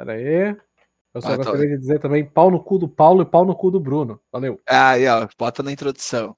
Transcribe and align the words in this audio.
Pera 0.00 0.14
aí. 0.14 0.56
Eu 1.14 1.20
só 1.20 1.28
Ah, 1.28 1.30
tô- 1.32 1.36
gostaria 1.44 1.66
de 1.68 1.78
dizer 1.78 1.98
também 2.00 2.24
pau 2.24 2.50
no 2.50 2.62
cu 2.62 2.78
do 2.78 2.88
Paulo 2.88 3.20
e 3.20 3.26
pau 3.26 3.44
no 3.44 3.54
cu 3.54 3.70
do 3.70 3.78
Bruno. 3.78 4.18
Valeu. 4.32 4.58
Ah, 4.66 4.90
aí, 4.92 5.06
ó, 5.06 5.28
bota 5.38 5.62
na 5.62 5.70
introdução. 5.72 6.34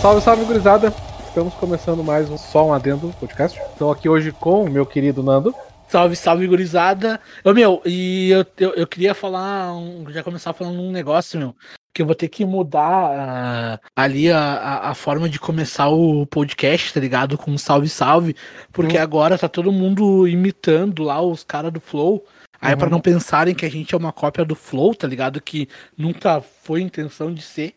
Salve, 0.00 0.20
salve, 0.22 0.44
gurizada. 0.44 0.92
Estamos 1.26 1.54
começando 1.54 2.02
mais 2.02 2.30
um 2.30 2.38
Só 2.38 2.66
um 2.66 2.72
Adendo 2.72 3.12
podcast. 3.20 3.60
Estou 3.72 3.92
aqui 3.92 4.08
hoje 4.08 4.32
com 4.32 4.64
o 4.64 4.70
meu 4.70 4.86
querido 4.86 5.22
Nando. 5.22 5.54
Salve, 5.90 6.14
salve, 6.14 6.46
gurizada. 6.46 7.20
Ô, 7.44 7.52
meu, 7.52 7.82
e 7.84 8.30
eu, 8.30 8.46
eu, 8.58 8.70
eu 8.74 8.86
queria 8.86 9.12
falar, 9.12 9.74
um- 9.74 10.04
já 10.10 10.22
começar 10.22 10.52
falando 10.52 10.80
um 10.80 10.92
negócio, 10.92 11.36
meu, 11.36 11.56
que 11.92 12.00
eu 12.00 12.06
vou 12.06 12.14
ter 12.14 12.28
que 12.28 12.44
mudar 12.44 12.80
ah, 12.84 13.80
ali 13.96 14.30
a, 14.30 14.82
a, 14.90 14.94
forma 14.94 15.28
de 15.28 15.40
começar 15.40 15.88
o 15.88 16.24
podcast, 16.26 16.94
tá 16.94 17.00
ligado? 17.00 17.36
Com 17.36 17.50
um 17.50 17.58
salve, 17.58 17.88
salve, 17.88 18.36
porque 18.72 18.96
Hum. 18.98 19.02
agora 19.02 19.36
tá 19.36 19.48
todo 19.48 19.72
mundo 19.72 20.28
imitando 20.28 21.02
lá 21.02 21.20
os 21.20 21.42
caras 21.42 21.72
do 21.72 21.80
Flow. 21.80 22.24
Aí, 22.60 22.76
pra 22.76 22.86
Uhum. 22.86 22.92
não 22.92 23.00
pensarem 23.00 23.54
que 23.54 23.66
a 23.66 23.70
gente 23.70 23.92
é 23.92 23.98
uma 23.98 24.12
cópia 24.12 24.44
do 24.44 24.54
Flow, 24.54 24.94
tá 24.94 25.08
ligado? 25.08 25.40
Que 25.40 25.66
nunca 25.98 26.40
foi 26.40 26.82
intenção 26.82 27.34
de 27.34 27.42
ser. 27.42 27.74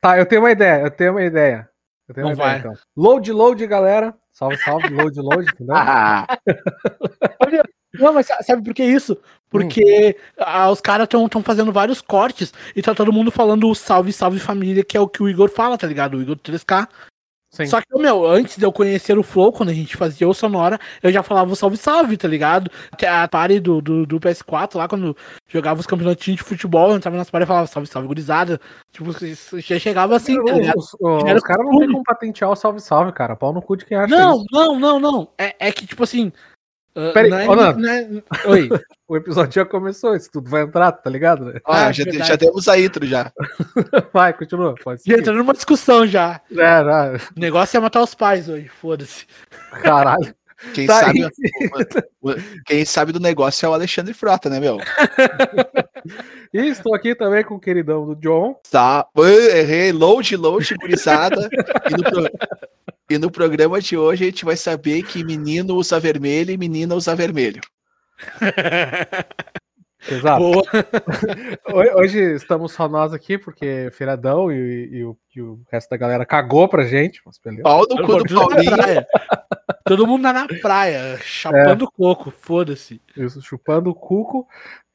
Tá, 0.00 0.16
eu 0.16 0.26
tenho 0.26 0.42
uma 0.42 0.52
ideia, 0.52 0.82
eu 0.82 0.90
tenho 0.90 1.10
uma 1.12 1.24
ideia. 1.24 1.68
Eu 2.08 2.14
tenho 2.14 2.28
uma 2.28 2.34
Não 2.36 2.40
ideia, 2.40 2.62
vai. 2.62 2.72
então. 2.72 2.74
Load, 2.96 3.32
load, 3.32 3.66
galera. 3.66 4.14
Salve, 4.36 4.58
salve, 4.58 4.88
load, 4.90 5.18
load, 5.18 5.50
entendeu? 5.50 5.74
Ah, 5.80 6.26
Não, 7.94 8.12
mas 8.12 8.26
sa- 8.26 8.42
sabe 8.42 8.62
por 8.62 8.74
que 8.74 8.84
isso? 8.84 9.16
Porque 9.48 10.14
ah, 10.36 10.70
os 10.70 10.82
caras 10.82 11.08
estão 11.10 11.42
fazendo 11.42 11.72
vários 11.72 12.02
cortes 12.02 12.52
e 12.74 12.82
tá 12.82 12.94
todo 12.94 13.10
mundo 13.10 13.30
falando 13.30 13.66
o 13.66 13.74
salve, 13.74 14.12
salve 14.12 14.38
família, 14.38 14.84
que 14.84 14.94
é 14.94 15.00
o 15.00 15.08
que 15.08 15.22
o 15.22 15.28
Igor 15.28 15.48
fala, 15.48 15.78
tá 15.78 15.86
ligado? 15.86 16.18
O 16.18 16.20
Igor 16.22 16.36
3K. 16.36 16.86
Sim. 17.56 17.66
Só 17.66 17.80
que, 17.80 17.86
meu, 17.98 18.26
antes 18.26 18.58
de 18.58 18.64
eu 18.66 18.70
conhecer 18.70 19.16
o 19.18 19.22
Flow, 19.22 19.50
quando 19.50 19.70
a 19.70 19.72
gente 19.72 19.96
fazia 19.96 20.28
o 20.28 20.34
Sonora, 20.34 20.78
eu 21.02 21.10
já 21.10 21.22
falava 21.22 21.50
o 21.50 21.56
salve, 21.56 21.76
salve, 21.78 22.16
tá 22.18 22.28
ligado? 22.28 22.70
Até 22.92 23.08
A 23.08 23.26
party 23.26 23.60
do, 23.60 23.80
do, 23.80 24.04
do 24.06 24.20
PS4, 24.20 24.76
lá 24.76 24.86
quando 24.86 25.16
jogava 25.48 25.80
os 25.80 25.86
campeonatinhos 25.86 26.38
de 26.38 26.44
futebol, 26.44 26.90
eu 26.90 26.96
entrava 26.96 27.16
nas 27.16 27.30
paredes 27.30 27.46
e 27.46 27.48
falava 27.48 27.66
salve, 27.66 27.88
salve, 27.88 28.08
gurizada. 28.08 28.60
Tipo, 28.92 29.10
isso 29.24 29.58
já 29.60 29.78
chegava 29.78 30.14
assim, 30.16 30.36
tá 30.44 30.52
ligado? 30.52 30.76
os, 30.78 30.94
os- 31.00 31.24
Era 31.24 31.38
os 31.38 31.44
caras 31.44 31.64
não 31.64 31.78
tem 31.78 31.90
como 31.90 32.04
patentear 32.04 32.50
o 32.50 32.56
salve, 32.56 32.80
salve, 32.80 33.12
cara. 33.12 33.34
Pau 33.34 33.52
no 33.54 33.62
cu 33.62 33.76
de 33.76 33.86
quem 33.86 33.96
acha 33.96 34.14
Não, 34.14 34.36
isso. 34.36 34.46
não, 34.52 34.78
não, 34.78 35.00
não. 35.00 35.28
É, 35.38 35.54
é 35.58 35.72
que, 35.72 35.86
tipo 35.86 36.02
assim. 36.02 36.30
Ah, 36.96 37.10
Peraí, 37.12 37.30
não 37.30 37.38
é- 37.38 37.48
ô, 37.48 37.54
Nando. 37.54 37.78
não 37.80 37.90
é- 37.90 38.08
Oi. 38.46 38.68
O 39.08 39.16
episódio 39.16 39.52
já 39.52 39.64
começou, 39.64 40.16
isso 40.16 40.28
tudo 40.32 40.50
vai 40.50 40.62
entrar, 40.62 40.90
tá 40.90 41.08
ligado? 41.08 41.44
né? 41.44 41.60
ó, 41.64 41.72
Ah, 41.72 41.92
já, 41.92 42.02
te- 42.02 42.10
verdade. 42.10 42.28
já 42.28 42.36
temos 42.36 42.66
a 42.66 42.76
intro 42.76 43.06
já. 43.06 43.30
Vai, 44.12 44.32
continua. 44.32 44.74
Pode 44.82 45.00
Já 45.06 45.14
ser. 45.14 45.20
entrando 45.20 45.36
numa 45.36 45.52
discussão 45.52 46.04
já. 46.04 46.40
É, 46.50 46.60
é, 46.60 47.16
O 47.36 47.38
negócio 47.40 47.76
é 47.76 47.80
matar 47.80 48.02
os 48.02 48.16
pais 48.16 48.48
hoje, 48.48 48.66
foda-se. 48.68 49.24
caralho. 49.80 50.34
Quem, 50.74 50.86
Tá, 50.88 51.00
sabe, 51.04 51.20
enfim. 51.20 51.32
o- 52.20 52.30
o- 52.32 52.34
quem 52.64 52.84
sabe 52.84 53.12
do 53.12 53.20
negócio 53.20 53.64
é 53.64 53.68
o 53.68 53.74
Alexandre 53.74 54.12
Frota, 54.12 54.50
né, 54.50 54.58
meu? 54.58 54.78
E 56.52 56.58
estou 56.68 56.94
aqui 56.94 57.14
também 57.14 57.44
com 57.44 57.54
o 57.56 57.60
queridão 57.60 58.06
do 58.06 58.14
John. 58.16 58.58
Tá, 58.70 59.06
errei, 59.54 59.92
load, 59.92 60.36
load, 60.36 60.74
gurizada. 60.80 61.48
E 61.90 61.92
no, 61.92 62.28
e 63.08 63.18
no 63.18 63.30
programa 63.30 63.80
de 63.80 63.96
hoje 63.96 64.24
a 64.24 64.26
gente 64.26 64.44
vai 64.44 64.56
saber 64.56 65.02
que 65.04 65.24
menino 65.24 65.74
usa 65.76 65.98
vermelho 66.00 66.50
e 66.50 66.56
menina 66.58 66.94
usa 66.94 67.14
vermelho. 67.14 67.60
Exato. 70.08 70.40
Boa. 70.40 70.62
Ho- 71.68 71.98
Hoje 72.00 72.18
estamos 72.34 72.72
só 72.72 72.88
nós 72.88 73.12
aqui, 73.12 73.36
porque 73.38 73.64
é 73.66 73.90
feiradão 73.90 74.52
e, 74.52 74.88
e 74.92 75.04
o, 75.04 75.16
e 75.34 75.40
o 75.42 75.60
resto 75.70 75.90
da 75.90 75.96
galera 75.96 76.24
cagou 76.24 76.68
pra 76.68 76.84
gente. 76.84 77.20
Mas 77.26 77.38
beleza. 77.38 77.62
Pau 77.64 77.80
no 77.88 78.06
cu 78.06 78.16
do 78.18 78.24
Todo 78.24 78.34
mundo 78.34 78.34
na 78.34 78.54
Paulinho. 78.54 78.76
praia. 78.76 79.06
Todo 79.84 80.06
mundo 80.06 80.22
tá 80.22 80.32
na 80.32 80.46
praia, 80.60 81.18
chapando 81.22 81.90
coco, 81.90 82.30
foda-se. 82.30 83.00
Isso, 83.16 83.40
chupando 83.42 83.90
o 83.90 83.94
cuco. 83.94 84.46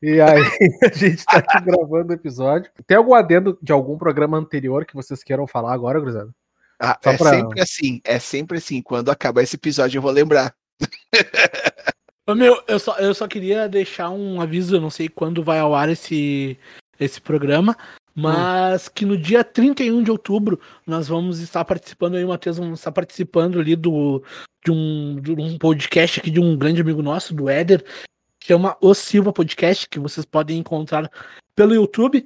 E 0.02 0.20
aí 0.22 0.42
a 0.84 0.94
gente 0.98 1.26
tá 1.26 1.38
aqui 1.40 1.62
gravando 1.62 2.12
o 2.12 2.16
episódio. 2.16 2.72
Tem 2.88 2.98
algum 2.98 3.14
adendo 3.14 3.58
de 3.62 3.72
algum 3.72 3.98
programa 3.98 4.38
anterior 4.38 4.86
que 4.86 4.96
vocês 4.96 5.24
queiram 5.24 5.46
falar 5.48 5.74
agora, 5.74 6.00
gurizada? 6.00 6.30
Ah, 6.82 6.98
é 7.04 7.16
pra- 7.18 7.30
sempre 7.30 7.62
assim, 7.62 8.02
é 8.04 8.18
sempre 8.18 8.58
assim. 8.58 8.82
Quando 8.82 9.12
acabar 9.12 9.44
esse 9.44 9.56
episódio 9.56 10.00
eu 10.00 10.02
vou 10.02 10.12
lembrar. 10.12 10.56
Ô, 12.28 12.34
meu, 12.34 12.62
eu 12.68 12.80
só, 12.80 12.98
eu 12.98 13.14
só 13.14 13.28
queria 13.28 13.68
deixar 13.70 14.10
um 14.10 14.42
aviso, 14.42 14.76
eu 14.76 14.82
não 14.82 14.90
sei 14.90 15.08
quando 15.08 15.44
vai 15.44 15.60
ao 15.60 15.76
ar 15.76 15.90
esse, 15.90 16.58
esse 17.00 17.20
programa, 17.20 17.76
mas 18.16 18.88
que 18.88 19.06
no 19.06 19.18
dia 19.18 19.44
31 19.44 20.04
de 20.04 20.12
outubro 20.12 20.60
nós 20.86 21.08
vamos 21.08 21.40
estar 21.40 21.66
participando 21.66 22.16
aí, 22.16 22.24
o 22.24 22.30
Matheus 22.30 22.58
vamos 22.58 22.80
estar 22.80 22.92
participando 22.92 23.60
ali 23.60 23.76
do, 23.76 24.24
de, 24.64 24.72
um, 24.72 25.20
de 25.20 25.32
um 25.34 25.58
podcast 25.58 26.20
aqui 26.20 26.32
de 26.32 26.40
um 26.40 26.56
grande 26.58 26.82
amigo 26.82 27.02
nosso, 27.02 27.34
do 27.34 27.50
Éder, 27.50 27.84
que 28.40 28.48
chama 28.48 28.78
O 28.82 28.94
Silva 28.94 29.34
Podcast, 29.34 29.88
que 29.90 30.00
vocês 30.00 30.26
podem 30.26 30.58
encontrar 30.60 31.12
pelo 31.56 31.76
YouTube, 31.76 32.26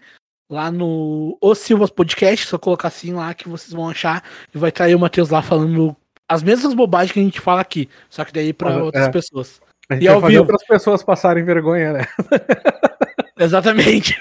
lá 0.50 0.72
no 0.72 1.38
O 1.42 1.56
Silva 1.56 1.88
Podcast, 1.88 2.46
só 2.48 2.58
colocar 2.58 2.88
assim 2.90 3.14
lá 3.14 3.34
que 3.34 3.48
vocês 3.50 3.74
vão 3.74 3.90
achar, 3.90 4.24
e 4.54 4.58
vai 4.58 4.70
estar 4.70 4.86
aí 4.86 4.96
o 4.96 5.00
Matheus 5.00 5.30
lá 5.30 5.42
falando 5.42 5.96
as 6.28 6.42
mesmas 6.44 6.74
bobagens 6.74 7.12
que 7.12 7.20
a 7.20 7.24
gente 7.24 7.40
fala 7.42 7.62
aqui, 7.62 7.90
só 8.10 8.24
que 8.26 8.34
daí 8.34 8.52
para 8.54 8.74
Ah, 8.76 8.84
outras 8.84 9.08
é. 9.08 9.12
pessoas. 9.12 9.62
A 9.90 9.94
gente 9.94 10.04
E 10.04 10.08
vai 10.08 10.16
ao 10.16 10.22
fazer 10.22 10.34
vivo. 10.34 10.44
outras 10.44 10.64
pessoas 10.68 11.04
passarem 11.04 11.44
vergonha, 11.44 11.94
né? 11.94 12.06
Exatamente. 13.40 14.16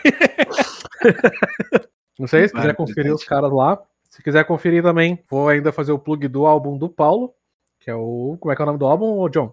Não 2.19 2.27
sei, 2.27 2.47
se 2.49 2.55
quiser 2.55 2.75
conferir 2.75 3.13
os 3.15 3.25
caras 3.25 3.51
lá. 3.53 3.81
Se 4.09 4.23
quiser 4.23 4.45
conferir 4.45 4.83
também, 4.83 5.19
vou 5.29 5.49
ainda 5.49 5.73
fazer 5.73 5.93
o 5.93 5.99
plug 5.99 6.29
do 6.29 6.47
álbum 6.47 6.77
do 6.79 6.89
Paulo, 6.89 7.35
que 7.81 7.91
é 7.91 7.95
o. 7.95 8.37
Como 8.39 8.53
é 8.53 8.57
que 8.57 8.63
é 8.63 8.65
o 8.65 8.67
nome 8.67 8.79
do 8.79 8.87
álbum, 8.87 9.29
John? 9.29 9.53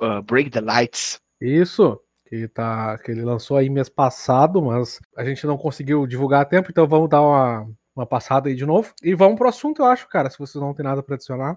Uh, 0.00 0.20
break 0.22 0.50
the 0.50 0.60
lights. 0.60 1.20
Isso, 1.40 2.00
que, 2.34 2.48
tá, 2.48 2.98
que 2.98 3.12
ele 3.12 3.22
lançou 3.22 3.56
aí 3.56 3.70
mês 3.70 3.88
passado, 3.88 4.60
mas 4.60 4.98
a 5.16 5.24
gente 5.24 5.46
não 5.46 5.56
conseguiu 5.56 6.04
divulgar 6.04 6.42
a 6.42 6.44
tempo, 6.44 6.68
então 6.68 6.86
vamos 6.86 7.08
dar 7.08 7.22
uma, 7.22 7.70
uma 7.94 8.04
passada 8.04 8.48
aí 8.48 8.56
de 8.56 8.66
novo. 8.66 8.92
E 9.02 9.14
vamos 9.14 9.38
pro 9.38 9.48
assunto, 9.48 9.82
eu 9.82 9.86
acho, 9.86 10.08
cara, 10.08 10.28
se 10.28 10.38
vocês 10.38 10.60
não 10.60 10.74
tem 10.74 10.84
nada 10.84 11.00
pra 11.00 11.14
adicionar. 11.14 11.56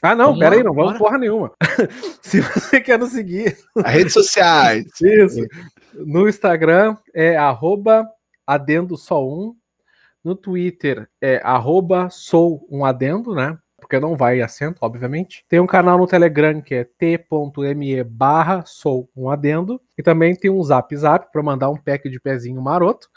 Ah, 0.00 0.14
não, 0.14 0.26
Vamos 0.26 0.38
pera 0.38 0.50
lá, 0.50 0.56
aí, 0.60 0.64
não 0.64 0.74
vamos 0.74 0.92
bora. 0.92 0.98
porra 0.98 1.18
nenhuma. 1.18 1.52
se 2.22 2.40
você 2.40 2.80
quer 2.80 2.98
nos 2.98 3.10
seguir, 3.10 3.56
As 3.76 3.92
redes 3.92 4.12
sociais. 4.12 4.86
isso, 5.02 5.40
no 5.94 6.28
Instagram 6.28 6.96
é 7.12 7.36
arroba 7.36 8.08
adendo 8.46 8.96
só 8.96 9.26
um, 9.26 9.56
no 10.22 10.36
Twitter 10.36 11.08
é 11.20 11.40
arroba 11.42 12.08
sou 12.10 12.64
um 12.70 12.84
adendo, 12.84 13.34
né? 13.34 13.58
Porque 13.94 14.04
não 14.04 14.16
vai 14.16 14.40
acento, 14.40 14.78
obviamente. 14.80 15.44
Tem 15.48 15.60
um 15.60 15.68
canal 15.68 15.96
no 15.96 16.08
Telegram 16.08 16.60
que 16.60 16.74
é 16.74 16.82
t.me 16.82 18.02
barra 18.02 18.64
sou 18.66 19.08
um 19.16 19.30
adendo. 19.30 19.80
E 19.96 20.02
também 20.02 20.34
tem 20.34 20.50
um 20.50 20.60
zap 20.64 20.96
zap 20.96 21.30
para 21.30 21.44
mandar 21.44 21.70
um 21.70 21.76
pack 21.76 22.10
de 22.10 22.18
pezinho 22.18 22.60
maroto, 22.60 23.08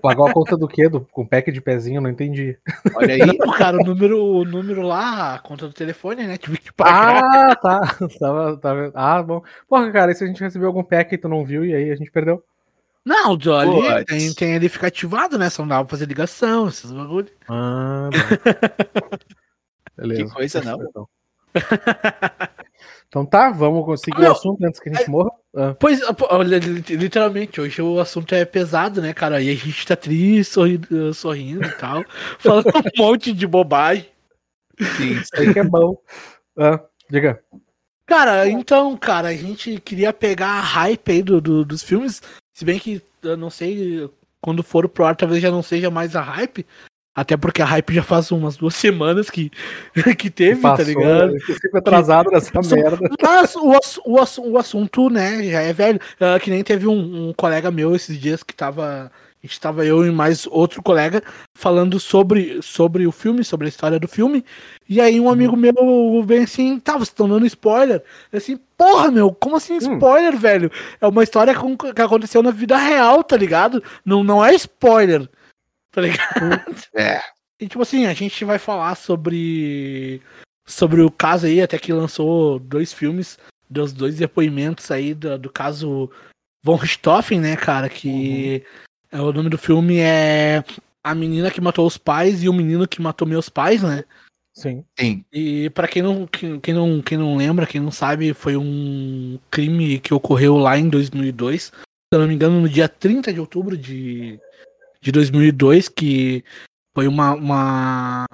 Pagou 0.00 0.26
a 0.28 0.32
conta 0.32 0.56
do 0.56 0.66
quê? 0.68 0.88
Do, 0.88 1.00
com 1.00 1.26
pack 1.26 1.50
de 1.52 1.60
pezinho? 1.60 2.00
Não 2.00 2.10
entendi. 2.10 2.56
Olha 2.94 3.14
aí. 3.14 3.38
Não, 3.38 3.52
cara, 3.52 3.76
o 3.76 3.84
número, 3.84 4.22
o 4.22 4.44
número 4.44 4.82
lá, 4.82 5.34
a 5.34 5.38
conta 5.38 5.66
do 5.66 5.72
telefone, 5.72 6.26
né? 6.26 6.36
Tive 6.36 6.58
que 6.58 6.72
pagar. 6.72 7.22
Ah, 7.50 7.56
tá. 7.56 7.80
Tava, 8.18 8.56
tava- 8.56 8.92
Ah, 8.94 9.22
bom. 9.22 9.42
Porra, 9.68 9.90
cara, 9.90 10.12
e 10.12 10.14
se 10.14 10.24
a 10.24 10.26
gente 10.26 10.40
recebeu 10.40 10.68
algum 10.68 10.82
pack 10.84 11.14
e 11.14 11.18
tu 11.18 11.28
não 11.28 11.44
viu 11.44 11.64
e 11.64 11.74
aí 11.74 11.90
a 11.90 11.96
gente 11.96 12.10
perdeu? 12.10 12.42
Não, 13.04 13.34
o 13.36 13.54
ali 13.54 14.04
tem, 14.04 14.34
tem 14.34 14.54
ele 14.56 14.68
fica 14.68 14.88
ativado, 14.88 15.38
né? 15.38 15.48
Só 15.48 15.62
não 15.62 15.68
dava 15.68 15.84
pra 15.84 15.90
fazer 15.92 16.06
ligação, 16.06 16.66
esses 16.66 16.90
bagulho. 16.90 17.28
Ah. 17.48 18.10
Beleza. 19.96 20.24
Que 20.24 20.30
coisa, 20.30 20.60
não. 20.62 21.08
Então. 23.08 23.24
Tá, 23.24 23.50
vamos 23.50 23.84
conseguir 23.84 24.18
o 24.18 24.20
Meu, 24.22 24.32
assunto 24.32 24.64
antes 24.64 24.80
que 24.80 24.88
a 24.88 24.92
gente 24.94 25.08
morra. 25.10 25.30
Ah, 25.54 25.74
Pois, 25.78 26.00
pô, 26.12 26.26
olha, 26.30 26.58
li- 26.58 26.80
literalmente, 26.96 27.60
hoje 27.60 27.80
o 27.80 27.98
assunto 28.00 28.34
é 28.34 28.44
pesado, 28.44 29.00
né, 29.00 29.12
cara? 29.14 29.40
E 29.40 29.48
a 29.50 29.54
gente 29.54 29.86
tá 29.86 29.96
triste, 29.96 30.52
sorrindo, 30.52 31.14
sorrindo 31.14 31.64
e 31.64 31.72
tal, 31.72 32.04
falando 32.38 32.66
um 32.68 33.02
monte 33.02 33.32
de 33.32 33.46
bobagem. 33.46 34.06
Sim. 34.96 35.12
isso 35.20 35.30
aí 35.34 35.52
que 35.52 35.58
é 35.58 35.64
bom. 35.64 35.96
Ah, 36.58 36.80
diga. 37.08 37.40
Cara, 38.06 38.48
então, 38.48 38.96
cara, 38.96 39.28
a 39.28 39.34
gente 39.34 39.80
queria 39.80 40.12
pegar 40.12 40.58
a 40.58 40.60
hype 40.60 41.10
aí 41.10 41.22
do, 41.22 41.40
do- 41.40 41.64
dos 41.64 41.82
filmes, 41.82 42.22
se 42.54 42.64
bem 42.64 42.78
que 42.78 43.02
eu 43.22 43.36
não 43.36 43.50
sei, 43.50 44.08
quando 44.40 44.62
for 44.62 44.88
pro 44.88 45.04
ar 45.04 45.16
talvez 45.16 45.42
já 45.42 45.50
não 45.50 45.62
seja 45.62 45.90
mais 45.90 46.14
a 46.14 46.20
hype, 46.22 46.64
Até 47.16 47.34
porque 47.34 47.62
a 47.62 47.64
hype 47.64 47.94
já 47.94 48.02
faz 48.02 48.30
umas 48.30 48.58
duas 48.58 48.74
semanas 48.74 49.30
que, 49.30 49.50
que 50.18 50.28
teve, 50.28 50.60
Passou, 50.60 50.76
tá 50.76 50.82
ligado? 50.84 51.34
eu 51.34 51.40
fico 51.40 51.78
atrasado 51.78 52.30
nessa 52.30 52.60
merda. 52.76 53.08
Mas 53.22 53.56
o, 53.56 53.72
o, 54.04 54.50
o 54.50 54.58
assunto, 54.58 55.08
né, 55.08 55.42
já 55.44 55.62
é 55.62 55.72
velho. 55.72 55.98
Ah, 56.20 56.38
que 56.38 56.50
nem 56.50 56.62
teve 56.62 56.86
um, 56.86 57.28
um 57.30 57.32
colega 57.32 57.70
meu 57.70 57.96
esses 57.96 58.20
dias 58.20 58.42
que 58.42 58.54
tava. 58.54 59.10
A 59.42 59.46
gente 59.46 59.60
tava 59.60 59.86
eu 59.86 60.04
e 60.04 60.10
mais 60.10 60.44
outro 60.50 60.82
colega 60.82 61.22
falando 61.54 62.00
sobre, 62.00 62.58
sobre 62.62 63.06
o 63.06 63.12
filme, 63.12 63.44
sobre 63.44 63.66
a 63.66 63.68
história 63.68 63.98
do 64.00 64.08
filme. 64.08 64.44
E 64.88 65.00
aí 65.00 65.20
um 65.20 65.30
amigo 65.30 65.56
meu 65.56 65.72
vem 66.26 66.42
assim, 66.42 66.80
tá, 66.80 66.94
vocês 66.94 67.08
estão 67.10 67.28
dando 67.28 67.46
spoiler? 67.46 68.02
Eu 68.32 68.38
assim, 68.38 68.58
porra, 68.76 69.08
meu, 69.10 69.32
como 69.32 69.54
assim 69.56 69.76
spoiler, 69.76 70.36
velho? 70.36 70.68
É 71.00 71.06
uma 71.06 71.22
história 71.22 71.54
com- 71.54 71.76
que 71.76 72.02
aconteceu 72.02 72.42
na 72.42 72.50
vida 72.50 72.76
real, 72.76 73.22
tá 73.22 73.36
ligado? 73.36 73.80
Não, 74.04 74.24
não 74.24 74.44
é 74.44 74.52
spoiler, 74.54 75.28
tá 75.96 76.02
ligado? 76.02 76.60
É. 76.94 77.22
E 77.58 77.66
tipo 77.66 77.80
assim, 77.80 78.04
a 78.04 78.12
gente 78.12 78.44
vai 78.44 78.58
falar 78.58 78.94
sobre 78.94 80.20
sobre 80.66 81.00
o 81.00 81.10
caso 81.10 81.46
aí, 81.46 81.62
até 81.62 81.78
que 81.78 81.92
lançou 81.92 82.58
dois 82.58 82.92
filmes, 82.92 83.38
dos 83.70 83.94
dois 83.94 84.16
depoimentos 84.16 84.90
aí 84.90 85.14
do, 85.14 85.38
do 85.38 85.50
caso 85.50 86.10
Von 86.62 86.76
Richthofen, 86.76 87.40
né, 87.40 87.56
cara, 87.56 87.88
que 87.88 88.62
é, 89.10 89.20
o 89.20 89.32
nome 89.32 89.48
do 89.48 89.56
filme 89.56 89.98
é 89.98 90.62
A 91.02 91.14
Menina 91.14 91.50
que 91.50 91.60
Matou 91.60 91.86
os 91.86 91.96
Pais 91.96 92.42
e 92.42 92.48
o 92.48 92.52
Menino 92.52 92.86
que 92.86 93.00
Matou 93.00 93.26
Meus 93.26 93.48
Pais, 93.48 93.82
né? 93.82 94.04
Sim. 94.52 94.84
Sim. 94.98 95.24
E 95.32 95.70
pra 95.70 95.88
quem 95.88 96.02
não, 96.02 96.26
quem, 96.26 96.60
quem 96.60 96.74
não, 96.74 97.00
quem 97.00 97.16
não 97.16 97.36
lembra, 97.36 97.66
quem 97.66 97.80
não 97.80 97.90
sabe, 97.90 98.34
foi 98.34 98.56
um 98.56 99.38
crime 99.50 99.98
que 99.98 100.12
ocorreu 100.12 100.58
lá 100.58 100.78
em 100.78 100.90
2002, 100.90 101.62
se 101.62 101.72
eu 102.12 102.18
não 102.18 102.28
me 102.28 102.34
engano, 102.34 102.60
no 102.60 102.68
dia 102.68 102.88
30 102.88 103.32
de 103.32 103.40
outubro 103.40 103.78
de, 103.78 104.38
de 105.00 105.12
2002, 105.12 105.88
que 105.88 106.44
foi 106.94 107.06
uma, 107.08 107.34
uma 107.34 108.26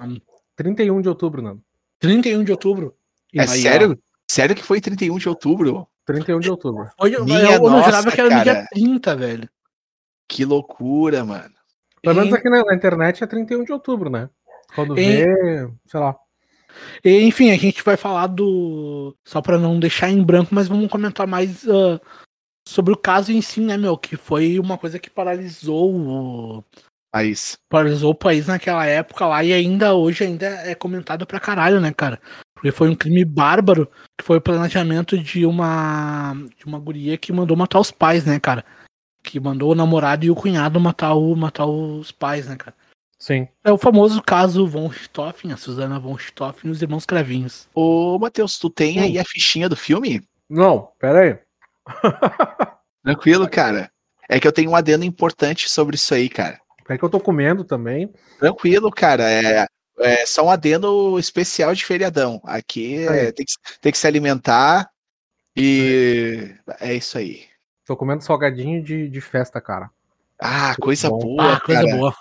31 0.55 1.01
de 1.01 1.09
outubro, 1.09 1.41
não. 1.41 1.59
31 1.99 2.43
de 2.43 2.51
outubro. 2.51 2.95
É 3.33 3.43
ó, 3.43 3.47
sério? 3.47 3.99
Sério 4.29 4.55
que 4.55 4.63
foi 4.63 4.79
31 4.81 5.17
de 5.17 5.29
outubro? 5.29 5.87
31 6.05 6.39
de 6.39 6.49
outubro. 6.49 6.89
Hoje, 6.99 7.15
eu, 7.15 7.25
Minha 7.25 7.53
eu 7.53 7.61
não 7.61 7.69
nossa, 7.69 7.85
jurava 7.85 8.11
que 8.11 8.19
era 8.19 8.29
no 8.29 8.35
cara. 8.43 8.53
dia 8.53 8.67
30, 8.71 9.15
velho. 9.15 9.49
Que 10.27 10.45
loucura, 10.45 11.23
mano. 11.23 11.53
Pelo 12.01 12.15
menos 12.15 12.33
aqui 12.33 12.49
na, 12.49 12.63
na 12.63 12.75
internet 12.75 13.23
é 13.23 13.27
31 13.27 13.63
de 13.63 13.71
outubro, 13.71 14.09
né? 14.09 14.29
Quando 14.75 14.97
E- 14.99 15.25
vê, 15.25 15.69
sei 15.85 15.99
lá. 15.99 16.15
E, 17.05 17.21
enfim, 17.23 17.51
a 17.51 17.55
gente 17.57 17.83
vai 17.83 17.95
falar 17.95 18.27
do. 18.27 19.15
Só 19.23 19.41
pra 19.41 19.57
não 19.59 19.79
deixar 19.79 20.09
em 20.09 20.23
branco, 20.23 20.53
mas 20.55 20.67
vamos 20.67 20.89
comentar 20.89 21.27
mais 21.27 21.67
ah, 21.69 22.01
sobre 22.67 22.93
o 22.93 22.97
caso 22.97 23.31
em 23.31 23.41
si, 23.41 23.61
né, 23.61 23.77
meu? 23.77 23.97
Que 23.97 24.15
foi 24.15 24.59
uma 24.59 24.77
coisa 24.77 24.99
que 24.99 25.09
paralisou 25.09 25.93
o. 25.93 26.63
País. 27.11 27.57
Paralisou 27.69 28.11
o 28.11 28.15
país 28.15 28.47
naquela 28.47 28.85
época 28.87 29.27
lá 29.27 29.43
e 29.43 29.53
ainda 29.53 29.93
hoje 29.93 30.23
ainda 30.23 30.47
é 30.47 30.73
comentado 30.73 31.27
pra 31.27 31.39
caralho, 31.39 31.79
né, 31.79 31.93
cara? 31.93 32.19
Porque 32.55 32.71
foi 32.71 32.89
um 32.89 32.95
crime 32.95 33.23
bárbaro, 33.23 33.87
que 34.17 34.25
foi 34.25 34.37
o 34.37 34.41
planejamento 34.41 35.17
de 35.17 35.45
uma. 35.45 36.33
de 36.57 36.65
uma 36.65 36.79
guria 36.79 37.17
que 37.17 37.31
mandou 37.31 37.55
matar 37.55 37.79
os 37.79 37.91
pais, 37.91 38.25
né, 38.25 38.39
cara? 38.39 38.65
Que 39.23 39.39
mandou 39.39 39.71
o 39.71 39.75
namorado 39.75 40.25
e 40.25 40.31
o 40.31 40.35
cunhado 40.35 40.79
matar, 40.79 41.13
o, 41.13 41.35
matar 41.35 41.65
os 41.67 42.11
pais, 42.11 42.47
né, 42.47 42.55
cara? 42.55 42.75
Sim. 43.19 43.47
É 43.63 43.71
o 43.71 43.77
famoso 43.77 44.21
caso 44.21 44.67
Von 44.67 44.87
Richthofen, 44.87 45.53
a 45.53 45.57
Susana 45.57 45.99
Von 45.99 46.13
Richthofen 46.13 46.69
e 46.69 46.71
os 46.71 46.81
irmãos 46.81 47.05
Cravinhos. 47.05 47.69
Ô, 47.73 48.17
Matheus, 48.19 48.57
tu 48.57 48.69
tem 48.69 48.99
aí 48.99 49.17
a 49.19 49.23
fichinha 49.23 49.69
do 49.69 49.77
filme? 49.77 50.21
Não, 50.49 50.89
pera 50.99 51.21
aí. 51.21 51.39
Tranquilo, 53.03 53.49
cara. 53.49 53.91
É 54.29 54.39
que 54.39 54.47
eu 54.47 54.51
tenho 54.51 54.71
um 54.71 54.75
adendo 54.75 55.03
importante 55.03 55.69
sobre 55.69 55.95
isso 55.95 56.13
aí, 56.13 56.29
cara. 56.29 56.59
É 56.89 56.97
que 56.97 57.03
eu 57.03 57.09
tô 57.09 57.19
comendo 57.19 57.63
também. 57.63 58.11
Tranquilo, 58.39 58.91
cara. 58.91 59.29
É, 59.29 59.67
é 59.99 60.25
só 60.25 60.45
um 60.45 60.49
adendo 60.49 61.17
especial 61.19 61.73
de 61.73 61.85
feriadão. 61.85 62.41
Aqui 62.45 63.05
é, 63.07 63.31
tem, 63.31 63.45
que, 63.45 63.53
tem 63.81 63.91
que 63.91 63.97
se 63.97 64.07
alimentar 64.07 64.89
e 65.55 66.55
é 66.79 66.93
isso 66.93 67.17
aí. 67.17 67.45
Tô 67.85 67.95
comendo 67.95 68.23
salgadinho 68.23 68.81
de, 68.81 69.09
de 69.09 69.21
festa, 69.21 69.59
cara. 69.59 69.89
Ah, 70.39 70.75
coisa 70.79 71.09
boa, 71.09 71.53
ah, 71.53 71.59
coisa 71.59 71.83
boa. 71.95 72.15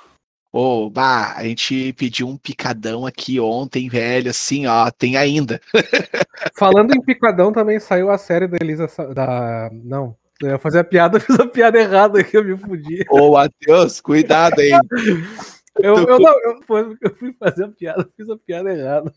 Ô, 0.52 0.90
bah, 0.90 1.32
a 1.34 1.44
gente 1.44 1.94
pediu 1.94 2.28
um 2.28 2.36
picadão 2.36 3.06
aqui 3.06 3.40
ontem, 3.40 3.88
velho, 3.88 4.28
assim, 4.28 4.66
ó, 4.66 4.90
tem 4.90 5.16
ainda. 5.16 5.58
Falando 6.58 6.94
em 6.94 7.00
picadão, 7.00 7.50
também 7.50 7.80
saiu 7.80 8.10
a 8.10 8.18
série 8.18 8.46
da 8.46 8.58
Elisa. 8.60 8.86
Sa- 8.86 9.06
Da... 9.14 9.70
Não. 9.72 10.14
Eu 10.42 10.50
ia 10.50 10.58
fazer 10.58 10.80
a 10.80 10.84
piada, 10.84 11.18
fiz 11.20 11.38
a 11.40 11.46
piada 11.46 11.78
errada 11.78 12.20
aqui, 12.20 12.36
eu 12.36 12.44
me 12.44 12.54
fudi. 12.56 13.02
Ô, 13.08 13.32
Matheus, 13.32 14.00
cuidado 14.00 14.60
aí. 14.60 14.72
Eu, 15.78 15.96
eu, 15.96 16.18
não, 16.18 16.34
eu, 16.42 16.96
eu 17.00 17.14
fui 17.16 17.34
fazer 17.38 17.64
a 17.64 17.68
piada, 17.68 18.06
fiz 18.14 18.28
a 18.28 18.36
piada 18.36 18.72
errada. 18.72 19.12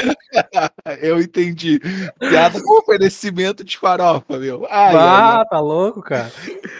Eu 1.02 1.20
entendi. 1.20 1.78
Piada 2.18 2.60
com 2.62 2.78
oferecimento 2.78 3.62
de 3.62 3.76
farofa, 3.76 4.38
meu. 4.38 4.66
Ai, 4.70 4.94
ai, 4.94 5.40
ah, 5.40 5.44
tá 5.48 5.60
louco, 5.60 6.00
cara. 6.00 6.32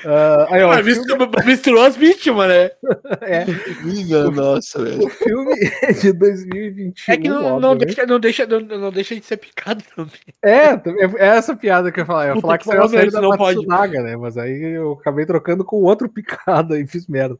Ah, 0.06 0.46
aí, 0.50 0.62
ó, 0.62 0.72
Ah, 0.72 0.82
filme, 0.82 1.28
misturou, 1.44 1.84
as 1.84 1.96
vítimas, 1.96 2.49
né? 2.49 2.70
é. 3.20 3.44
Minha 3.84 4.31
nossa, 4.31 4.82
velho. 4.82 5.06
o 5.06 5.11
filme 5.11 5.55
é 5.82 5.93
de 5.93 6.12
2021. 6.12 7.12
É 7.12 7.16
que 7.19 7.28
não, 7.28 7.61
não, 7.61 7.76
deixa, 7.76 8.06
não, 8.06 8.19
deixa, 8.19 8.46
não, 8.46 8.61
não 8.61 8.90
deixa 8.90 9.14
de 9.14 9.25
ser 9.25 9.37
picado 9.37 9.84
também. 9.94 10.12
É, 10.43 10.70
é 11.19 11.26
essa 11.37 11.55
piada 11.55 11.93
que 11.93 12.00
eu 12.00 12.02
ia 12.02 12.06
falar. 12.06 12.28
Eu 12.28 12.37
ia 12.37 12.40
falar 12.40 12.58
que 12.58 12.64
saiu 12.64 12.82
a 12.82 12.88
série 12.88 13.11
da 13.11 13.20
não 13.20 13.37
pode. 13.37 13.66
Né? 13.66 14.16
Mas 14.16 14.38
aí 14.38 14.76
eu 14.76 14.93
acabei 14.93 15.26
trocando 15.26 15.64
com 15.64 15.82
outro 15.82 16.08
picado 16.08 16.75
e 16.75 16.87
fiz 16.87 17.06
merda. 17.06 17.38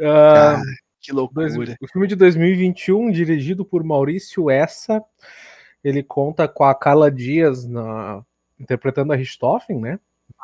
Ah, 0.00 0.56
Ah, 0.56 0.62
que 1.00 1.12
loucura. 1.12 1.48
dois- 1.52 1.76
o 1.80 1.88
filme 1.88 2.06
de 2.06 2.16
2021, 2.16 3.10
dirigido 3.10 3.64
por 3.64 3.84
Maurício 3.84 4.50
Essa, 4.50 5.02
ele 5.82 6.02
conta 6.02 6.48
com 6.48 6.64
a 6.64 6.74
Carla 6.74 7.10
Dias 7.10 7.64
na- 7.66 8.22
interpretando 8.58 9.12
a 9.12 9.16
Richthofen, 9.16 9.78
né? 9.80 9.98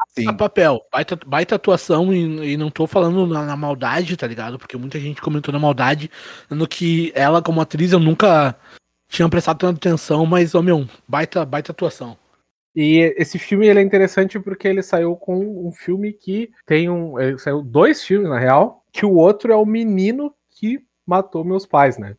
Sim. 0.08 0.28
A 0.28 0.32
papel, 0.32 0.80
baita, 0.92 1.18
baita 1.26 1.54
atuação 1.54 2.12
e, 2.12 2.52
e 2.52 2.56
não 2.56 2.70
tô 2.70 2.86
falando 2.86 3.26
na, 3.26 3.44
na 3.46 3.56
maldade, 3.56 4.16
tá 4.16 4.26
ligado? 4.26 4.58
Porque 4.58 4.76
muita 4.76 4.98
gente 5.00 5.20
comentou 5.22 5.52
na 5.52 5.58
maldade, 5.58 6.10
no 6.50 6.66
que 6.68 7.10
ela 7.14 7.42
como 7.42 7.60
atriz 7.60 7.92
eu 7.92 7.98
nunca 7.98 8.54
tinha 9.08 9.28
prestado 9.28 9.58
tanta 9.58 9.76
atenção, 9.78 10.24
mas, 10.26 10.54
ô 10.54 10.62
meu, 10.62 10.86
baita, 11.08 11.44
baita 11.44 11.72
atuação. 11.72 12.16
E 12.76 13.12
esse 13.16 13.38
filme 13.38 13.66
ele 13.66 13.80
é 13.80 13.82
interessante 13.82 14.38
porque 14.38 14.68
ele 14.68 14.82
saiu 14.82 15.16
com 15.16 15.36
um 15.66 15.72
filme 15.72 16.12
que 16.12 16.50
tem 16.64 16.88
um. 16.88 17.18
Ele 17.18 17.36
saiu 17.38 17.62
dois 17.62 18.04
filmes, 18.04 18.28
na 18.30 18.38
real, 18.38 18.79
que 18.92 19.04
o 19.06 19.14
outro 19.14 19.52
é 19.52 19.56
o 19.56 19.66
menino 19.66 20.34
que 20.50 20.80
matou 21.06 21.44
meus 21.44 21.66
pais, 21.66 21.98
né? 21.98 22.16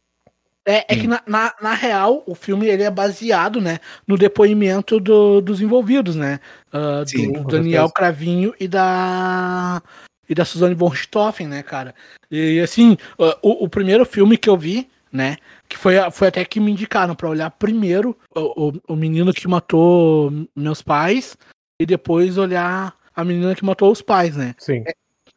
É, 0.66 0.94
é 0.94 0.96
que 0.96 1.08
na, 1.08 1.24
na, 1.26 1.54
na 1.60 1.74
real 1.74 2.24
o 2.28 2.36
filme 2.36 2.68
ele 2.68 2.84
é 2.84 2.92
baseado, 2.92 3.60
né, 3.60 3.80
no 4.06 4.16
depoimento 4.16 5.00
do- 5.00 5.42
dos 5.42 5.60
envolvidos, 5.60 6.16
né, 6.16 6.40
ah, 6.72 7.04
Sim, 7.06 7.32
do 7.32 7.44
Daniel 7.46 7.88
certeza. 7.88 7.94
Cravinho 7.96 8.54
e 8.60 8.68
da 8.68 9.82
e 10.30 10.36
da 10.36 10.46
Suzane 10.46 10.76
von 10.76 10.88
Richthofen, 10.88 11.48
né, 11.48 11.64
cara. 11.64 11.96
E 12.30 12.60
assim, 12.60 12.96
ah, 13.20 13.38
o, 13.42 13.66
o 13.66 13.70
primeiro 13.70 14.06
filme 14.06 14.38
que 14.38 14.48
eu 14.48 14.56
vi, 14.56 14.88
né, 15.12 15.38
que 15.68 15.76
foi, 15.78 15.96
foi 16.12 16.28
até 16.28 16.46
que 16.46 16.60
me 16.60 16.72
indicaram 16.72 17.16
pra 17.16 17.28
olhar 17.28 17.50
primeiro 17.50 18.16
o, 18.36 18.68
o, 18.70 18.74
o 18.90 18.96
menino 18.96 19.34
que 19.34 19.48
matou 19.48 20.32
meus 20.56 20.82
pais 20.84 21.36
e 21.82 21.88
depois 21.88 22.38
olhar 22.38 22.96
a 23.16 23.24
menina 23.26 23.56
que 23.56 23.66
matou 23.66 23.92
os 23.92 24.02
pais, 24.04 24.38
né. 24.38 24.54
Sim. 24.60 24.84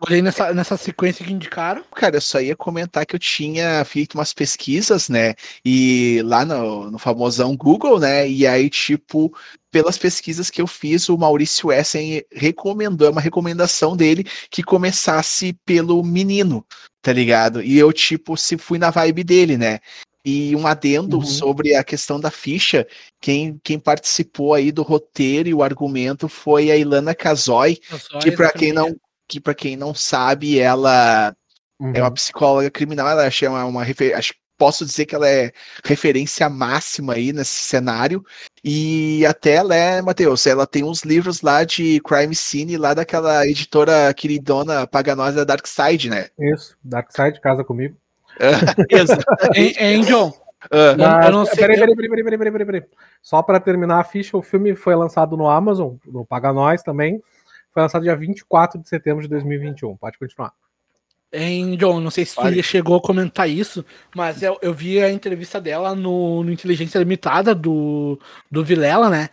Olhei 0.06 0.20
nessa, 0.20 0.52
nessa 0.52 0.76
sequência 0.76 1.24
que 1.24 1.32
indicaram. 1.32 1.82
Cara, 1.94 2.16
eu 2.16 2.20
só 2.20 2.38
ia 2.38 2.54
comentar 2.54 3.06
que 3.06 3.14
eu 3.14 3.18
tinha 3.18 3.82
feito 3.86 4.14
umas 4.14 4.34
pesquisas, 4.34 5.08
né? 5.08 5.34
E 5.64 6.20
lá 6.24 6.44
no, 6.44 6.90
no 6.90 6.98
famosão 6.98 7.56
Google, 7.56 7.98
né? 7.98 8.28
E 8.28 8.46
aí, 8.46 8.68
tipo, 8.68 9.34
pelas 9.70 9.96
pesquisas 9.96 10.50
que 10.50 10.60
eu 10.60 10.66
fiz, 10.66 11.08
o 11.08 11.16
Maurício 11.16 11.72
Essen 11.72 12.22
recomendou, 12.30 13.08
é 13.08 13.10
uma 13.10 13.20
recomendação 13.20 13.96
dele 13.96 14.24
que 14.50 14.62
começasse 14.62 15.54
pelo 15.64 16.02
menino, 16.02 16.66
tá 17.00 17.10
ligado? 17.12 17.62
E 17.62 17.78
eu, 17.78 17.90
tipo, 17.90 18.36
se 18.36 18.58
fui 18.58 18.78
na 18.78 18.90
vibe 18.90 19.24
dele, 19.24 19.56
né? 19.56 19.80
E 20.22 20.54
um 20.56 20.66
adendo 20.66 21.18
Uhum. 21.18 21.24
sobre 21.24 21.74
a 21.74 21.84
questão 21.84 22.20
da 22.20 22.30
ficha, 22.30 22.86
quem, 23.20 23.58
quem 23.62 23.78
participou 23.78 24.54
aí 24.54 24.70
do 24.70 24.82
roteiro 24.82 25.48
e 25.48 25.54
o 25.54 25.62
argumento 25.62 26.28
foi 26.28 26.70
a 26.70 26.76
Ilana 26.76 27.14
Casoy, 27.14 27.78
que 28.22 28.32
para 28.32 28.50
quem 28.52 28.72
não 28.72 28.94
que 29.34 29.40
para 29.40 29.54
quem 29.54 29.76
não 29.76 29.92
sabe, 29.94 30.58
ela 30.58 31.34
Uhum. 31.80 31.92
é 31.92 32.00
uma 32.00 32.10
psicóloga 32.12 32.70
criminal, 32.70 33.08
ela 33.08 33.26
é 33.26 33.48
uma, 33.48 33.64
uma 33.64 33.82
acho 34.16 34.32
posso 34.56 34.86
dizer 34.86 35.04
que 35.06 35.14
ela 35.16 35.28
é 35.28 35.50
referência 35.84 36.48
máxima 36.48 37.14
aí 37.14 37.32
nesse 37.32 37.58
cenário. 37.64 38.24
E 38.62 39.26
até 39.26 39.54
ela 39.54 39.74
é, 39.74 40.00
Matheus, 40.00 40.46
ela 40.46 40.64
tem 40.68 40.84
uns 40.84 41.02
livros 41.02 41.42
lá 41.42 41.64
de 41.64 42.00
crime 42.02 42.34
scene 42.36 42.76
lá 42.76 42.94
daquela 42.94 43.44
editora 43.44 44.14
queridona 44.14 44.86
paganosa 44.86 45.38
da 45.38 45.44
Dark 45.44 45.66
Side, 45.66 46.08
né? 46.08 46.28
Isso, 46.38 46.76
Darkseid 46.84 47.40
casa 47.40 47.64
comigo. 47.64 47.96
Ah, 50.70 50.94
Mas, 50.96 51.26
eu 51.26 51.32
não 51.32 51.44
sei- 51.44 51.56
Peraí, 51.56 51.78
peraí, 51.78 51.94
peraí, 51.94 52.08
peraí, 52.08 52.38
peraí, 52.38 52.52
peraí, 52.52 52.66
peraí. 52.66 52.82
Só 53.20 53.42
pra 53.42 53.60
terminar 53.60 53.98
a 54.00 54.04
ficha, 54.04 54.36
o 54.36 54.42
filme 54.42 54.74
foi 54.74 54.94
lançado 54.94 55.36
no 55.36 55.48
Amazon, 55.50 55.94
no 56.06 56.24
Paga 56.24 56.52
Nós 56.52 56.82
também. 56.82 57.20
Foi 57.74 57.82
lançado 57.82 58.02
dia 58.04 58.14
24 58.16 58.80
de 58.80 58.88
setembro 58.88 59.22
de 59.22 59.28
2021. 59.28 59.96
Pode 59.96 60.16
continuar. 60.16 60.52
Em 61.32 61.76
John, 61.76 61.98
não 62.00 62.12
sei 62.12 62.24
se 62.24 62.36
filha 62.40 62.62
chegou 62.62 62.96
a 62.96 63.00
comentar 63.02 63.50
isso, 63.50 63.84
mas 64.14 64.40
eu, 64.40 64.56
eu 64.62 64.72
vi 64.72 65.02
a 65.02 65.10
entrevista 65.10 65.60
dela 65.60 65.92
no, 65.92 66.44
no 66.44 66.52
Inteligência 66.52 66.96
Limitada 67.00 67.52
do, 67.52 68.20
do 68.48 68.64
Vilela, 68.64 69.10
né? 69.10 69.28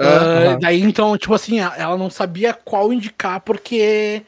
Aham. 0.00 0.58
daí 0.58 0.80
então, 0.80 1.16
tipo 1.18 1.34
assim, 1.34 1.60
ela 1.60 1.98
não 1.98 2.08
sabia 2.08 2.54
qual 2.54 2.90
indicar, 2.90 3.40
porque 3.42 4.22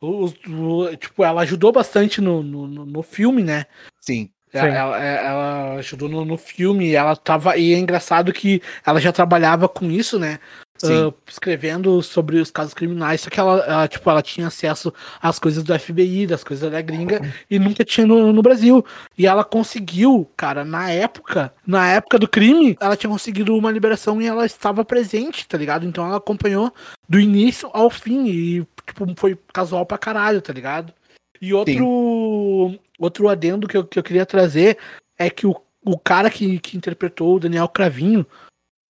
o, 0.00 0.24
o- 0.48 0.96
tipo, 0.96 1.24
ela 1.24 1.42
ajudou 1.42 1.70
bastante 1.70 2.20
no, 2.20 2.42
no, 2.42 2.66
no- 2.84 3.02
filme, 3.02 3.44
né? 3.44 3.66
Sim. 4.00 4.30
Ela, 4.52 4.68
Sim. 4.70 4.76
ela- 4.76 4.98
ela 4.98 5.72
ajudou 5.74 6.08
no, 6.08 6.24
no 6.24 6.36
filme, 6.36 6.92
ela 6.92 7.14
tava. 7.14 7.56
E 7.56 7.72
é 7.74 7.78
engraçado 7.78 8.32
que 8.32 8.60
ela 8.84 9.00
já 9.00 9.12
trabalhava 9.12 9.68
com 9.68 9.90
isso, 9.90 10.18
né? 10.18 10.40
Ah, 10.82 11.12
escrevendo 11.26 12.02
sobre 12.02 12.38
os 12.38 12.50
casos 12.50 12.74
criminais, 12.74 13.20
só 13.20 13.30
que 13.30 13.40
ela, 13.40 13.64
ela, 13.64 13.88
tipo, 13.88 14.08
ela 14.08 14.22
tinha 14.22 14.46
acesso 14.46 14.92
às 15.20 15.38
coisas 15.38 15.62
do 15.62 15.78
FBI, 15.78 16.26
das 16.26 16.44
coisas 16.44 16.70
da 16.70 16.80
gringa, 16.80 17.20
e 17.50 17.58
nunca 17.58 17.84
tinha 17.84 18.06
no, 18.06 18.32
no 18.32 18.42
Brasil. 18.42 18.84
E 19.16 19.26
ela 19.26 19.44
conseguiu, 19.44 20.30
cara, 20.36 20.64
na 20.64 20.90
época, 20.90 21.52
na 21.66 21.90
época 21.90 22.18
do 22.18 22.28
crime, 22.28 22.76
ela 22.80 22.96
tinha 22.96 23.10
conseguido 23.10 23.56
uma 23.56 23.70
liberação 23.70 24.20
e 24.20 24.26
ela 24.26 24.44
estava 24.44 24.84
presente, 24.84 25.46
tá 25.46 25.56
ligado? 25.56 25.86
Então 25.86 26.06
ela 26.06 26.16
acompanhou 26.16 26.72
do 27.08 27.18
início 27.18 27.70
ao 27.72 27.88
fim 27.90 28.26
e, 28.26 28.66
tipo, 28.86 29.06
foi 29.16 29.38
casual 29.52 29.86
pra 29.86 29.98
caralho, 29.98 30.42
tá 30.42 30.52
ligado? 30.52 30.92
E 31.40 31.52
outro, 31.52 32.78
outro 32.98 33.28
adendo 33.28 33.68
que 33.68 33.76
eu, 33.76 33.84
que 33.84 33.98
eu 33.98 34.02
queria 34.02 34.24
trazer 34.24 34.78
é 35.18 35.28
que 35.28 35.46
o, 35.46 35.54
o 35.84 35.98
cara 35.98 36.30
que, 36.30 36.58
que 36.58 36.76
interpretou 36.76 37.36
o 37.36 37.40
Daniel 37.40 37.68
Cravinho, 37.68 38.26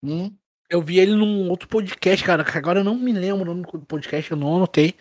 Hum, 0.07 0.33
eu 0.71 0.83
vi 0.83 0.99
ele 0.99 1.13
num 1.15 1.49
outro 1.51 1.69
podcast, 1.69 2.25
cara, 2.25 2.45
que 2.45 2.57
agora 2.57 2.81
eu 2.81 2.85
não 2.85 2.95
me 2.97 3.13
lembro 3.13 3.43
o 3.43 3.45
nome 3.45 3.63
do 3.63 3.87
podcast, 3.87 4.31
eu 4.31 4.37
não 4.37 4.57
anotei, 4.57 4.95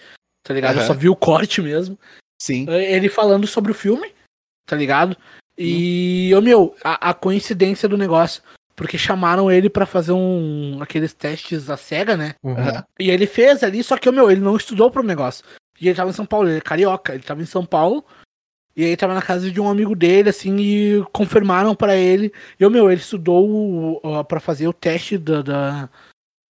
tá 0.43 0.53
ligado? 0.53 0.75
Eu 0.75 0.79
Aham. 0.79 0.87
só 0.87 0.93
vi 0.93 1.09
o 1.09 1.15
corte 1.15 1.61
mesmo. 1.61 1.97
sim. 2.41 2.65
Eh, 2.69 2.95
Ele 2.95 3.09
falando 3.09 3.47
sobre 3.47 3.71
o 3.71 3.75
filme, 3.75 4.13
tá 4.67 4.75
ligado? 4.75 5.15
E, 5.57 6.31
ô 6.35 6.41
meu, 6.41 6.75
a, 6.83 7.09
a 7.09 7.13
coincidência 7.13 7.87
do 7.87 7.97
negócio, 7.97 8.43
porque 8.75 8.97
chamaram 8.97 9.49
ele 9.49 9.69
pra 9.69 9.85
fazer 9.85 10.11
um 10.11 10.79
aqueles 10.81 11.13
testes 11.13 11.69
à 11.69 11.77
cega, 11.77 12.17
né? 12.17 12.35
Uhum. 12.43 12.55
E 12.99 13.09
ele 13.09 13.25
fez 13.25 13.63
ali, 13.63 13.81
só 13.83 13.97
que, 13.97 14.09
ô 14.09 14.11
meu, 14.11 14.29
ele 14.29 14.41
não 14.41 14.57
estudou 14.57 14.91
pro 14.91 15.01
negócio. 15.01 15.45
E 15.79 15.87
ele 15.87 15.95
tava 15.95 16.09
em 16.09 16.13
São 16.13 16.25
Paulo, 16.25 16.49
ele 16.49 16.57
é 16.57 16.61
carioca, 16.61 17.13
ele 17.13 17.23
tava 17.23 17.41
em 17.41 17.45
São 17.45 17.65
Paulo. 17.65 18.05
E 18.75 18.83
aí 18.83 18.97
tava 18.97 19.13
na 19.13 19.21
casa 19.21 19.49
de 19.49 19.61
um 19.61 19.69
amigo 19.69 19.95
dele, 19.95 20.29
assim, 20.29 20.55
e 20.59 21.03
confirmaram 21.13 21.73
pra 21.73 21.95
ele. 21.95 22.31
E, 22.59 22.65
ô 22.65 22.69
meu, 22.69 22.91
ele 22.91 22.99
estudou 22.99 23.49
o- 23.49 23.99
o- 24.03 24.23
pra 24.25 24.39
fazer 24.39 24.67
o 24.67 24.73
teste 24.73 25.17
da, 25.17 25.41
da- 25.41 25.89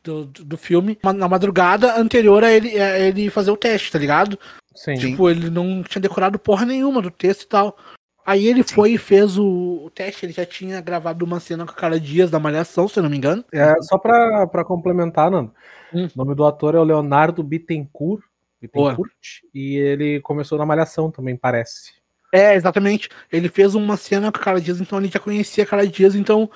do, 0.03 0.25
do 0.25 0.58
filme 0.58 0.98
na 1.03 1.27
madrugada 1.27 2.00
anterior 2.00 2.44
a 2.44 2.51
ele, 2.51 2.79
a 2.79 3.00
ele 3.00 3.29
fazer 3.29 3.51
o 3.51 3.58
teste, 3.58 3.91
tá 3.91 4.00
ligado? 4.00 4.39
Sim. 4.75 4.96
Tipo, 4.96 5.29
ele 5.29 5.50
não 5.50 5.84
tinha 5.84 6.01
decorado 6.01 6.38
porra 6.39 6.65
nenhuma 6.65 7.01
do 7.01 7.10
texto 7.12 7.44
e 7.44 7.48
tal. 7.48 7.77
Aí 8.25 8.48
ele 8.48 8.63
foi 8.63 8.94
e 8.94 8.98
fez 8.98 9.38
o, 9.38 9.84
o 9.86 9.89
teste, 9.91 10.25
ele 10.25 10.34
já 10.34 10.46
tinha 10.46 10.82
gravado 10.82 11.24
uma 11.24 11.39
cena 11.39 11.63
com 11.63 11.72
a 11.72 11.75
cara 11.75 12.00
Dias 12.00 12.32
da 12.32 12.39
Malhação, 12.39 12.88
se 12.88 12.98
eu 12.98 13.03
não 13.03 13.10
me 13.10 13.17
engano. 13.17 13.46
É, 13.53 13.74
só 13.84 14.00
pra, 14.00 14.48
pra 14.48 14.65
complementar, 14.65 15.29
Nando. 15.29 15.53
Hum. 15.94 16.05
O 16.05 16.17
nome 16.17 16.34
do 16.34 16.44
ator 16.44 16.74
é 16.74 16.79
o 16.79 16.84
Leonardo 16.84 17.44
Bittencourt. 17.44 18.24
Bittencourt 18.60 19.12
e 19.53 19.75
ele 19.77 20.20
começou 20.22 20.58
na 20.58 20.65
Malhação 20.65 21.12
também, 21.12 21.36
parece. 21.38 21.94
É, 22.36 22.56
exatamente. 22.56 23.10
Ele 23.32 23.50
fez 23.50 23.75
uma 23.75 23.98
cena 23.98 24.32
com 24.32 24.38
a 24.39 24.42
cara 24.44 24.62
Dias, 24.62 24.82
então 24.82 25.00
ele 25.00 25.08
já 25.12 25.20
conhecia 25.20 25.63
a 25.63 25.68
cara 25.68 25.88
Dias, 25.88 26.15
então 26.15 26.50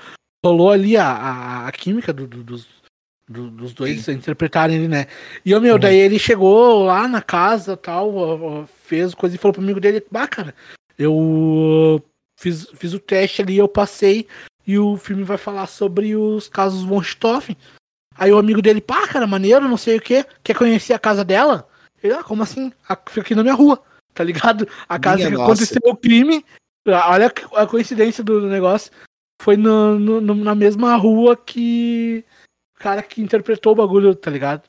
rolou 0.46 0.72
ali 0.72 0.98
a, 0.98 1.06
a, 1.08 1.68
a 1.68 1.72
química 1.72 2.12
do- 2.14 2.28
do- 2.28 2.44
dos, 2.44 2.68
do- 3.28 3.50
dos 3.52 3.74
dois 3.74 4.08
interpretarem 4.08 4.76
ele, 4.78 4.88
né? 4.88 5.08
E 5.46 5.54
o 5.54 5.62
meu, 5.62 5.76
Uhum. 5.76 5.80
daí 5.80 5.98
ele 5.98 6.18
chegou 6.20 6.84
lá 6.84 7.08
na 7.08 7.22
casa 7.22 7.78
tal, 7.78 8.66
fez 8.86 9.14
coisa 9.14 9.36
e 9.36 9.40
falou 9.40 9.54
pro 9.54 9.62
amigo 9.64 9.80
dele, 9.80 10.04
bah, 10.12 10.28
cara, 10.28 10.54
eu 10.98 11.14
uh, 11.16 12.02
fiz, 12.40 12.68
fiz 12.76 12.94
o 12.94 13.00
teste 13.00 13.42
ali, 13.42 13.58
eu 13.58 13.68
passei, 13.68 14.28
e 14.66 14.78
o 14.78 14.98
filme 14.98 15.24
vai 15.24 15.38
falar 15.38 15.68
sobre 15.68 16.16
os 16.16 16.48
casos 16.48 16.84
von 16.84 17.02
Stoffen. 17.02 17.56
Aí 18.18 18.32
o 18.32 18.38
amigo 18.38 18.62
dele, 18.62 18.82
pá, 18.82 19.08
cara, 19.08 19.26
maneiro, 19.26 19.68
não 19.68 19.78
sei 19.78 19.98
o 19.98 20.02
que, 20.02 20.26
quer 20.44 20.56
conhecer 20.58 20.94
a 20.94 21.00
casa 21.00 21.24
dela? 21.24 21.68
Ele, 22.04 22.14
ah, 22.14 22.24
como 22.24 22.44
assim? 22.44 22.72
Ah, 22.88 22.98
Fica 23.08 23.22
aqui 23.22 23.36
na 23.36 23.44
minha 23.44 23.56
rua, 23.56 23.82
tá 24.14 24.24
ligado? 24.24 24.68
A 24.88 25.00
casa 25.00 25.18
Minha 25.18 25.30
que 25.30 25.36
nossa. 25.38 25.52
aconteceu 25.52 25.82
o 25.86 25.96
crime, 25.96 26.46
olha 26.88 27.32
a 27.56 27.66
coincidência 27.68 28.24
do 28.24 28.48
negócio, 28.48 28.92
foi 29.42 29.56
no, 29.56 29.98
no- 30.00 30.22
no- 30.22 30.36
na 30.36 30.54
mesma 30.56 30.96
rua 30.96 31.36
que 31.38 32.24
o 32.76 32.80
cara 32.80 33.02
que 33.04 33.22
interpretou 33.22 33.74
o 33.74 33.76
bagulho, 33.76 34.14
tá 34.16 34.30
ligado? 34.32 34.64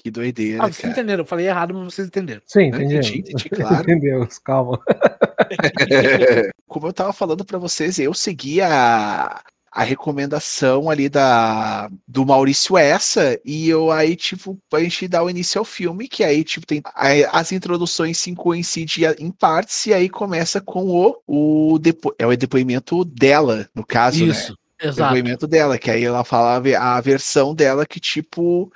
Que 0.00 0.10
doideira, 0.12 0.62
Ah, 0.62 0.66
vocês 0.66 0.78
cara. 0.78 0.92
entenderam, 0.92 1.22
eu 1.22 1.26
falei 1.26 1.46
errado, 1.48 1.74
mas 1.74 1.92
vocês 1.94 2.06
entenderam. 2.06 2.40
Sim, 2.46 2.66
entendi. 2.68 2.94
entendi, 2.96 3.18
entendi, 3.18 3.48
claro. 3.50 3.82
Entendeu, 3.82 4.28
calma. 4.44 4.80
Como 6.68 6.86
eu 6.86 6.92
tava 6.92 7.12
falando 7.12 7.44
pra 7.44 7.58
vocês, 7.58 7.98
eu 7.98 8.14
segui 8.14 8.60
a, 8.60 9.42
a 9.70 9.82
recomendação 9.82 10.88
ali 10.90 11.08
da 11.08 11.90
do 12.06 12.24
Maurício 12.24 12.76
Essa 12.78 13.38
e 13.44 13.68
eu 13.68 13.90
aí 13.90 14.16
tipo 14.16 14.58
a 14.72 14.80
gente 14.80 15.06
dá 15.08 15.22
o 15.22 15.30
início 15.30 15.58
ao 15.58 15.64
filme 15.64 16.08
que 16.08 16.24
aí 16.24 16.42
tipo 16.42 16.66
tem 16.66 16.80
a- 16.84 17.38
as 17.38 17.52
introduções 17.52 18.18
se 18.18 18.34
coincidem 18.34 19.14
em 19.18 19.30
partes 19.30 19.86
e 19.86 19.92
aí 19.94 20.08
começa 20.08 20.60
com 20.60 20.86
o 20.88 21.16
o 21.26 21.78
depo, 21.78 22.14
é 22.18 22.26
o 22.26 22.36
depoimento 22.36 23.04
dela 23.04 23.68
no 23.74 23.84
caso 23.84 24.24
né 24.24 24.32
Isso, 24.32 24.56
exato. 24.80 25.14
depoimento 25.14 25.46
dela, 25.46 25.78
que 25.78 25.90
aí 25.90 26.04
ela 26.04 26.24
fala 26.24 26.56
a 26.56 26.60
ve- 26.60 26.74
a 26.74 27.00
versão 27.00 27.54
dela 27.54 27.84
que, 27.86 28.00
tipo, 28.00 28.72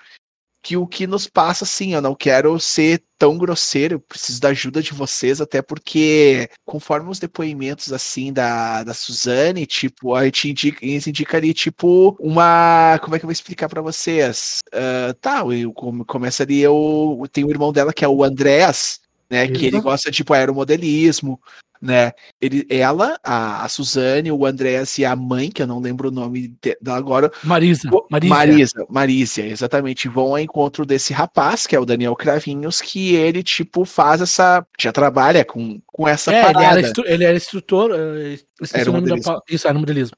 que 0.62 0.76
o 0.76 0.87
que 0.87 1.07
nos 1.07 1.26
passa, 1.26 1.64
assim, 1.64 1.92
eu 1.95 2.00
não 2.00 2.14
quero 2.14 2.59
ser 2.61 3.02
tão 3.19 3.37
grosseiro, 3.37 3.95
eu 3.95 4.00
preciso 4.00 4.40
da 4.40 4.49
ajuda 4.49 4.81
de 4.81 4.92
vocês, 4.92 5.40
até 5.40 5.61
porque, 5.61 6.49
conforme 6.64 7.11
os 7.11 7.19
depoimentos, 7.19 7.92
assim, 7.92 8.33
da, 8.33 8.83
da 8.85 8.95
Suzane, 8.95 9.66
tipo, 9.66 10.14
a 10.14 10.25
gente 10.25 10.50
indica, 10.50 10.85
indica 10.85 11.37
ali, 11.37 11.52
tipo, 11.52 12.16
uma, 12.21 12.99
como 13.02 13.14
é 13.14 13.19
que 13.19 13.25
eu 13.25 13.28
vou 13.28 13.33
explicar 13.33 13.69
pra 13.69 13.83
vocês? 13.83 14.59
Ah, 14.73 15.14
tá, 15.21 15.45
eu, 15.50 15.73
come- 15.73 16.04
começa 16.04 16.42
ali, 16.45 16.61
eu, 16.61 17.23
tem 17.33 17.45
o 17.45 17.50
irmão 17.50 17.73
dela, 17.73 17.92
que 17.92 18.04
é 18.04 18.09
o 18.09 18.23
Andrés, 18.25 19.00
né, 19.28 19.49
que 19.49 19.66
ele 19.66 19.81
gosta, 19.81 20.11
tipo, 20.11 20.33
aeromodelismo, 20.33 21.40
né, 21.82 22.12
ele, 22.40 22.64
ela, 22.70 23.18
a, 23.24 23.64
a 23.64 23.68
Suzane, 23.68 24.30
o 24.30 24.46
Andrés 24.46 24.96
e 24.98 25.04
a 25.04 25.16
mãe, 25.16 25.50
que 25.50 25.60
eu 25.60 25.66
não 25.66 25.80
lembro 25.80 26.08
o 26.08 26.12
nome 26.12 26.54
de- 26.62 26.78
dela 26.80 26.96
agora, 26.96 27.30
Marisa, 27.42 27.90
Pô, 27.90 28.06
Marisa. 28.08 28.34
Marisa, 28.34 28.86
Marícia, 28.88 29.44
exatamente. 29.46 30.08
Vão 30.08 30.28
ao 30.28 30.38
encontro 30.38 30.86
desse 30.86 31.12
rapaz, 31.12 31.66
que 31.66 31.74
é 31.74 31.80
o 31.80 31.84
Daniel 31.84 32.14
Cravinhos, 32.14 32.80
que 32.80 33.14
ele, 33.16 33.42
tipo, 33.42 33.84
faz 33.84 34.20
essa. 34.20 34.64
Já 34.80 34.92
trabalha 34.92 35.44
com, 35.44 35.80
com 35.86 36.06
essa 36.06 36.32
É, 36.32 36.44
ele 36.44 36.52
parada. 36.52 36.78
era, 36.78 36.80
instru- 36.80 37.04
ele 37.06 37.24
era 37.24 37.36
instrutor, 37.36 37.90
eh, 37.92 38.38
Era 38.72 38.90
o 38.90 38.92
nome 38.94 39.08
da 39.08 39.16
Isso, 39.50 39.66
era 39.66 39.76
modelismo. 39.78 40.16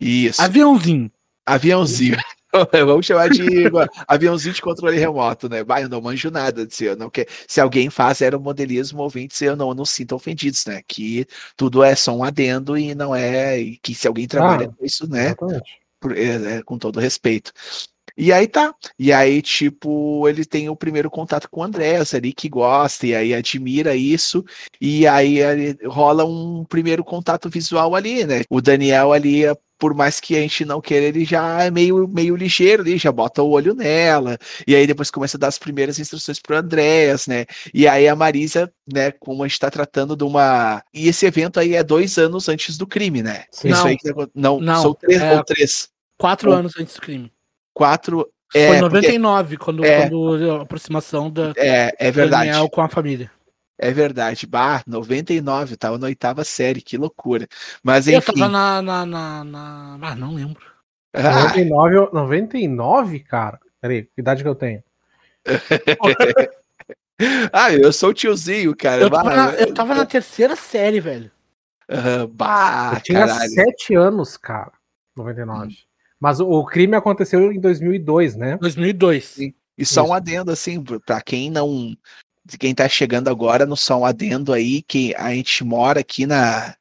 Isso. 0.00 0.40
Aviãozinho. 0.40 1.10
Aviãozinho. 1.44 2.16
Vamos 2.86 3.06
chamar 3.06 3.30
de 3.30 3.42
aviãozinho 4.06 4.54
de 4.54 4.60
controle 4.60 4.98
remoto, 4.98 5.48
né? 5.48 5.64
Vai, 5.64 5.84
eu 5.84 5.88
não 5.88 6.00
manjo 6.00 6.30
nada 6.30 6.66
disso. 6.66 6.84
Eu 6.84 6.96
não 6.96 7.08
quer... 7.08 7.26
Se 7.48 7.60
alguém 7.60 7.88
faz 7.88 8.20
aeromodelismo, 8.20 9.02
ouvintes, 9.02 9.40
eu 9.40 9.56
não, 9.56 9.72
não 9.72 9.84
sinto 9.84 10.14
ofendidos, 10.14 10.66
né? 10.66 10.82
Que 10.86 11.26
tudo 11.56 11.82
é 11.82 11.94
só 11.94 12.14
um 12.14 12.22
adendo 12.24 12.76
e 12.76 12.94
não 12.94 13.14
é. 13.14 13.58
E 13.58 13.78
que 13.78 13.94
se 13.94 14.06
alguém 14.06 14.28
trabalha 14.28 14.66
Ah, 14.66 14.72
com 14.76 14.84
isso, 14.84 15.08
né? 15.08 15.26
Exatamente. 15.28 15.80
é, 16.14 16.56
é, 16.58 16.62
com 16.62 16.78
todo 16.78 17.00
respeito. 17.00 17.52
E 18.16 18.32
aí 18.32 18.46
tá. 18.46 18.74
E 18.98 19.12
aí, 19.12 19.40
tipo, 19.40 20.28
ele 20.28 20.44
tem 20.44 20.68
o 20.68 20.76
primeiro 20.76 21.10
contato 21.10 21.48
com 21.50 21.60
o 21.60 21.64
Andrés 21.64 22.14
ali, 22.14 22.32
que 22.32 22.48
gosta, 22.48 23.06
e 23.06 23.14
aí 23.14 23.34
admira 23.34 23.94
isso. 23.96 24.44
E 24.80 25.06
aí 25.06 25.38
rola 25.86 26.24
um 26.24 26.64
primeiro 26.64 27.04
contato 27.04 27.48
visual 27.48 27.94
ali, 27.94 28.24
né? 28.24 28.42
O 28.50 28.60
Daniel 28.60 29.12
ali, 29.12 29.42
por 29.78 29.94
mais 29.94 30.20
que 30.20 30.36
a 30.36 30.40
gente 30.40 30.64
não 30.64 30.80
queira, 30.80 31.06
ele 31.06 31.24
já 31.24 31.62
é 31.64 31.70
meio, 31.70 32.06
meio 32.06 32.36
ligeiro 32.36 32.82
ali, 32.82 32.98
já 32.98 33.10
bota 33.10 33.42
o 33.42 33.50
olho 33.50 33.74
nela. 33.74 34.38
E 34.66 34.76
aí 34.76 34.86
depois 34.86 35.10
começa 35.10 35.36
a 35.36 35.40
dar 35.40 35.48
as 35.48 35.58
primeiras 35.58 35.98
instruções 35.98 36.38
pro 36.38 36.56
Andrés, 36.56 37.26
né? 37.26 37.46
E 37.72 37.88
aí 37.88 38.06
a 38.06 38.14
Marisa, 38.14 38.72
né, 38.92 39.10
como 39.12 39.42
a 39.42 39.48
gente 39.48 39.58
tá 39.58 39.70
tratando 39.70 40.14
de 40.14 40.24
uma. 40.24 40.82
E 40.92 41.08
esse 41.08 41.26
evento 41.26 41.58
aí 41.58 41.74
é 41.74 41.82
dois 41.82 42.18
anos 42.18 42.48
antes 42.48 42.76
do 42.76 42.86
crime, 42.86 43.22
né? 43.22 43.44
Sim. 43.50 43.70
Isso 43.70 43.80
Não. 43.82 43.86
aí 43.88 43.96
que 43.96 44.12
tá... 44.12 44.28
não, 44.34 44.60
Não, 44.60 44.82
são 44.82 44.94
três 44.94 45.20
é- 45.20 45.34
ou 45.34 45.44
três 45.44 45.92
Quatro 46.22 46.52
anos 46.52 46.74
antes 46.78 46.94
do 46.94 47.00
crime. 47.00 47.31
Quatro. 47.74 48.28
Foi 48.52 48.60
É, 48.60 48.76
em 48.76 48.80
porque- 48.80 48.94
99, 48.96 49.56
quando, 49.56 49.84
é. 49.84 50.02
quando 50.08 50.50
a 50.58 50.62
aproximação 50.62 51.30
da 51.30 51.52
É, 51.56 51.90
é 51.98 52.10
verdade. 52.10 52.46
Daniel 52.50 52.68
com 52.68 52.82
a 52.82 52.88
família. 52.88 53.30
É 53.78 53.90
verdade. 53.90 54.46
Bah, 54.46 54.82
99, 54.86 55.76
tava 55.76 55.98
na 55.98 56.06
oitava 56.06 56.44
série, 56.44 56.80
que 56.82 56.96
loucura. 56.98 57.48
Mas 57.82 58.06
Eu 58.06 58.18
enfim. 58.18 58.32
tava 58.34 58.48
na, 58.50 58.82
na, 58.82 59.06
na, 59.06 59.44
na- 59.44 59.98
Ah, 60.02 60.14
não 60.14 60.34
lembro. 60.34 60.62
Ah, 61.14 61.44
99, 61.44 61.96
eu- 61.96 62.10
99, 62.12 63.20
cara? 63.20 63.58
Peraí, 63.80 64.02
que 64.04 64.20
idade 64.20 64.42
que 64.42 64.48
eu 64.48 64.54
tenho? 64.54 64.82
ah, 67.52 67.72
eu 67.72 67.92
sou 67.92 68.10
o 68.10 68.14
tiozinho, 68.14 68.76
cara. 68.76 69.02
Eu 69.02 69.10
tava, 69.10 69.24
Bah, 69.30 69.36
na, 69.36 69.52
eu 69.54 69.74
tava 69.74 69.94
na 69.94 70.06
terceira 70.06 70.54
série, 70.56 71.00
velho. 71.00 71.30
ah, 71.88 72.26
bah, 72.30 72.92
eu 72.96 73.00
tinha 73.00 73.26
caralho. 73.26 73.50
7 73.50 73.94
anos, 73.94 74.36
cara. 74.36 74.72
99. 75.16 75.76
Mas 76.22 76.38
o, 76.38 76.48
o 76.48 76.64
crime 76.64 76.94
aconteceu 76.94 77.50
em 77.50 77.58
2002, 77.58 78.36
né? 78.36 78.56
2002. 78.58 79.24
Sim. 79.24 79.54
E 79.76 79.84
só 79.84 80.02
um 80.02 80.04
Isso. 80.04 80.12
adendo, 80.12 80.52
assim, 80.52 80.80
pra 81.04 81.20
quem 81.20 81.50
não 81.50 81.96
quem 82.60 82.72
tá 82.74 82.88
chegando 82.88 83.28
agora 83.28 83.66
no 83.66 83.76
Som 83.76 84.04
Adendo 84.04 84.52
aí, 84.52 84.82
que 84.82 85.14
a 85.16 85.32
gente 85.34 85.64
mora 85.64 86.00
aqui 86.00 86.26
na, 86.26 86.76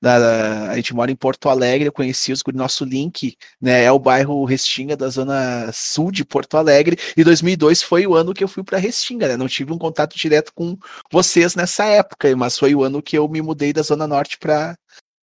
da, 0.00 0.70
a 0.70 0.76
gente 0.76 0.94
mora 0.94 1.10
em 1.10 1.16
Porto 1.16 1.48
Alegre, 1.48 1.86
eu 1.86 1.92
conheci 1.92 2.32
os 2.32 2.42
nosso 2.52 2.84
link, 2.84 3.36
né, 3.60 3.84
é 3.84 3.92
o 3.92 3.98
bairro 3.98 4.44
Restinga 4.44 4.96
da 4.96 5.08
zona 5.08 5.70
sul 5.72 6.10
de 6.10 6.24
Porto 6.24 6.56
Alegre, 6.56 6.98
e 7.16 7.22
2002 7.22 7.82
foi 7.82 8.06
o 8.06 8.14
ano 8.14 8.34
que 8.34 8.42
eu 8.42 8.48
fui 8.48 8.64
para 8.64 8.78
Restinga, 8.78 9.28
né? 9.28 9.36
Não 9.36 9.48
tive 9.48 9.72
um 9.72 9.78
contato 9.78 10.18
direto 10.18 10.52
com 10.54 10.76
vocês 11.10 11.54
nessa 11.54 11.84
época, 11.84 12.34
mas 12.36 12.58
foi 12.58 12.74
o 12.74 12.82
ano 12.82 13.02
que 13.02 13.16
eu 13.16 13.28
me 13.28 13.40
mudei 13.40 13.72
da 13.72 13.82
zona 13.82 14.06
norte 14.06 14.38
para 14.38 14.76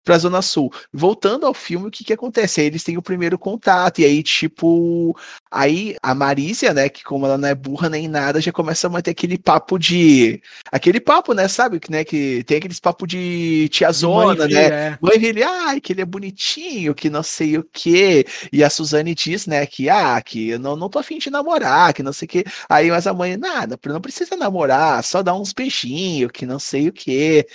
pra 0.09 0.17
Zona 0.17 0.41
Sul. 0.41 0.73
Voltando 0.91 1.45
ao 1.45 1.53
filme, 1.53 1.87
o 1.87 1.91
que 1.91 2.03
que 2.03 2.13
acontece? 2.13 2.59
Aí 2.59 2.65
eles 2.65 2.83
têm 2.83 2.97
o 2.97 3.01
primeiro 3.01 3.37
contato, 3.37 3.99
e 4.01 4.05
aí, 4.05 4.23
tipo, 4.23 5.15
aí 5.51 5.95
a 6.01 6.15
Marícia, 6.15 6.73
né, 6.73 6.89
que 6.89 7.03
como 7.03 7.27
ela 7.27 7.37
não 7.37 7.47
é 7.47 7.53
burra 7.53 7.89
nem 7.89 8.07
nada, 8.07 8.41
já 8.41 8.51
começa 8.51 8.87
a 8.87 8.89
manter 8.89 9.11
aquele 9.11 9.37
papo 9.37 9.77
de. 9.77 10.41
Aquele 10.71 10.99
papo, 10.99 11.35
né, 11.35 11.47
sabe? 11.47 11.79
Que, 11.79 11.91
né, 11.91 12.03
que 12.03 12.43
tem 12.45 12.57
aqueles 12.57 12.79
papo 12.79 13.05
de 13.05 13.69
tiazona, 13.69 14.47
de 14.47 14.55
mãe, 14.55 14.63
né? 14.63 14.87
É. 14.87 14.97
Mãe 14.99 15.23
ele, 15.23 15.43
ai, 15.43 15.79
que 15.79 15.93
ele 15.93 16.01
é 16.01 16.05
bonitinho, 16.05 16.95
que 16.95 17.07
não 17.07 17.21
sei 17.21 17.59
o 17.59 17.63
quê. 17.71 18.25
E 18.51 18.63
a 18.63 18.69
Suzane 18.71 19.13
diz, 19.13 19.45
né, 19.45 19.63
que, 19.67 19.91
ah, 19.91 20.19
que 20.23 20.49
eu 20.49 20.59
não, 20.59 20.75
não 20.75 20.89
tô 20.89 20.97
afim 20.97 21.19
de 21.19 21.29
namorar, 21.29 21.93
que 21.93 22.01
não 22.01 22.13
sei 22.13 22.25
o 22.25 22.29
quê. 22.29 22.43
Aí, 22.67 22.89
mas 22.89 23.05
a 23.05 23.13
mãe, 23.13 23.37
nada, 23.37 23.77
não 23.85 24.01
precisa 24.01 24.35
namorar, 24.35 25.03
só 25.03 25.21
dá 25.21 25.35
uns 25.35 25.53
beijinhos, 25.53 26.31
que 26.31 26.47
não 26.47 26.57
sei 26.57 26.87
o 26.87 26.93
quê 26.93 27.45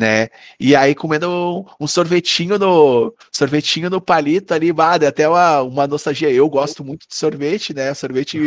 né? 0.00 0.28
E 0.58 0.74
aí 0.74 0.94
comendo 0.94 1.66
um 1.78 1.86
sorvetinho 1.86 2.58
no 2.58 3.14
sorvetinho 3.30 3.90
no 3.90 4.00
palito 4.00 4.54
ali, 4.54 4.72
bah, 4.72 4.94
até 4.94 5.28
uma, 5.28 5.60
uma 5.60 5.86
nostalgia. 5.86 6.30
Eu 6.30 6.48
gosto 6.48 6.82
muito 6.82 7.06
de 7.06 7.14
sorvete, 7.14 7.74
né? 7.74 7.92
Sorvete 7.92 8.38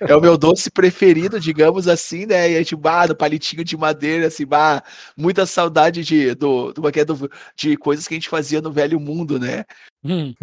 é 0.00 0.16
o 0.16 0.20
meu 0.20 0.36
doce 0.36 0.72
preferido, 0.72 1.38
digamos 1.38 1.86
assim, 1.86 2.26
né? 2.26 2.50
E 2.50 2.56
a 2.56 2.58
gente, 2.58 2.74
bah, 2.74 3.06
no 3.06 3.14
palitinho 3.14 3.62
de 3.62 3.76
madeira, 3.76 4.26
assim, 4.26 4.44
bah, 4.44 4.82
muita 5.16 5.46
saudade 5.46 6.02
de, 6.02 6.34
do, 6.34 6.72
do, 6.72 6.88
é 6.88 7.04
do, 7.04 7.30
de 7.54 7.76
coisas 7.76 8.08
que 8.08 8.14
a 8.14 8.16
gente 8.16 8.28
fazia 8.28 8.60
no 8.60 8.72
velho 8.72 8.98
mundo, 8.98 9.38
né? 9.38 9.64
Hum. 10.04 10.34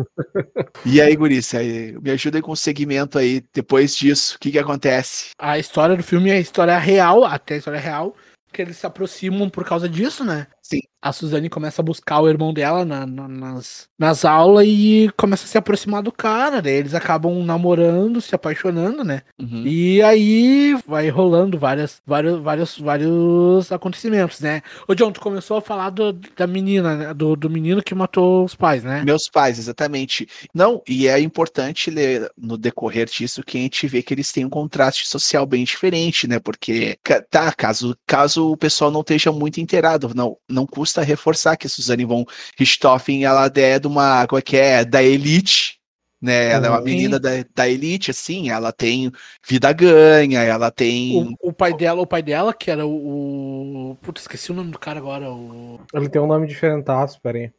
E 0.85 1.01
aí, 1.01 1.15
Gurice, 1.15 1.57
me 2.01 2.11
ajuda 2.11 2.37
aí 2.37 2.41
com 2.41 2.51
o 2.51 2.57
segmento 2.57 3.17
aí, 3.17 3.43
depois 3.53 3.95
disso, 3.95 4.35
o 4.35 4.39
que 4.39 4.51
que 4.51 4.59
acontece? 4.59 5.31
A 5.37 5.59
história 5.59 5.97
do 5.97 6.03
filme 6.03 6.29
é 6.29 6.35
a 6.35 6.39
história 6.39 6.77
real, 6.77 7.25
até 7.25 7.55
a 7.55 7.57
história 7.57 7.79
real, 7.79 8.15
que 8.55 8.61
eles 8.61 8.77
se 8.77 8.85
aproximam 8.87 9.49
por 9.49 9.65
causa 9.65 9.89
disso, 9.89 10.23
né? 10.23 10.47
Sim. 10.67 10.81
A 10.99 11.13
Suzane 11.13 11.47
começa 11.47 11.83
a 11.83 11.85
buscar 11.85 12.19
o 12.19 12.27
irmão 12.27 12.51
dela 12.51 12.83
na, 12.83 13.05
na, 13.05 13.27
nas, 13.27 13.87
nas 13.99 14.25
aulas 14.25 14.65
e 14.67 15.11
começa 15.15 15.45
a 15.45 15.47
se 15.47 15.55
aproximar 15.55 16.01
do 16.01 16.11
cara. 16.11 16.63
Daí 16.63 16.73
eles 16.73 16.95
acabam 16.95 17.43
namorando, 17.43 18.19
se 18.19 18.33
apaixonando, 18.33 19.03
né? 19.03 19.21
Uhum. 19.39 19.61
E 19.67 20.01
aí 20.01 20.75
vai 20.87 21.07
rolando 21.09 21.59
várias, 21.59 22.01
vários, 22.03 22.41
vários, 22.41 22.79
vários 22.79 23.71
acontecimentos, 23.71 24.39
né? 24.39 24.63
Ô, 24.87 24.95
John, 24.95 25.11
tu 25.11 25.21
começou 25.21 25.57
a 25.57 25.61
falar 25.61 25.91
do, 25.91 26.11
da 26.11 26.47
menina, 26.47 26.95
né? 26.95 27.13
do, 27.13 27.35
do 27.35 27.51
menino 27.51 27.83
que 27.83 27.93
matou 27.93 28.43
os 28.43 28.55
pais, 28.55 28.83
né? 28.83 29.03
Meus 29.05 29.29
pais, 29.29 29.59
exatamente. 29.59 30.27
Não, 30.51 30.81
e 30.89 31.07
é 31.07 31.19
importante 31.19 31.91
ler 31.91 32.31
no 32.35 32.57
decorrer 32.57 33.05
disso 33.05 33.43
que 33.43 33.59
a 33.59 33.61
gente 33.61 33.87
vê 33.87 34.01
que 34.01 34.11
eles 34.11 34.31
têm 34.31 34.43
um 34.43 34.49
contraste 34.49 35.07
social 35.07 35.45
bem 35.45 35.63
diferente, 35.63 36.27
né? 36.27 36.39
Porque, 36.39 36.97
tá, 37.29 37.53
caso, 37.53 37.95
caso 38.07 38.53
o 38.53 38.57
pessoal 38.57 38.89
não 38.89 39.01
esteja 39.01 39.31
muito 39.31 39.61
inteirado, 39.61 40.09
não 40.15 40.35
não 40.55 40.65
custa 40.65 41.03
reforçar 41.03 41.57
que 41.57 41.67
a 41.67 41.69
Suzane 41.69 42.05
von 42.05 42.25
Richthofen, 42.57 43.25
ela 43.25 43.51
é 43.53 43.77
de 43.77 43.87
uma, 43.87 44.25
como 44.25 44.39
é 44.39 44.41
que 44.41 44.57
é, 44.57 44.83
da 44.83 45.03
elite, 45.03 45.79
né? 46.21 46.51
Ela 46.51 46.67
é 46.67 46.69
uma 46.69 46.81
menina 46.81 47.19
da, 47.19 47.29
da 47.53 47.69
elite, 47.69 48.09
assim, 48.09 48.49
ela 48.49 48.71
tem 48.71 49.11
vida 49.47 49.71
ganha, 49.71 50.41
ela 50.41 50.71
tem. 50.71 51.35
O, 51.41 51.49
o 51.49 51.53
pai 51.53 51.73
dela, 51.73 52.01
o 52.01 52.07
pai 52.07 52.23
dela, 52.23 52.53
que 52.53 52.71
era 52.71 52.85
o. 52.87 53.91
o... 53.91 53.95
Puta, 54.01 54.21
esqueci 54.21 54.51
o 54.51 54.55
nome 54.55 54.71
do 54.71 54.79
cara 54.79 54.97
agora. 54.97 55.29
O... 55.29 55.79
Ele 55.93 56.09
tem 56.09 56.21
um 56.21 56.27
nome 56.27 56.47
diferentaço, 56.47 57.19
peraí. 57.21 57.51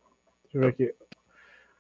Deixa 0.44 0.56
eu 0.56 0.60
ver 0.62 0.68
aqui. 0.68 0.94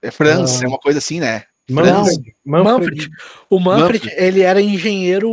É 0.02 0.10
Franz, 0.10 0.62
é 0.62 0.68
uma 0.68 0.78
coisa 0.78 0.98
assim, 0.98 1.18
né? 1.18 1.44
Manfred. 1.68 2.36
Manfred. 2.44 2.70
Manfred. 2.70 3.10
O 3.50 3.58
Manfred, 3.58 4.04
Manfred, 4.04 4.24
ele 4.24 4.42
era 4.42 4.60
engenheiro. 4.60 5.32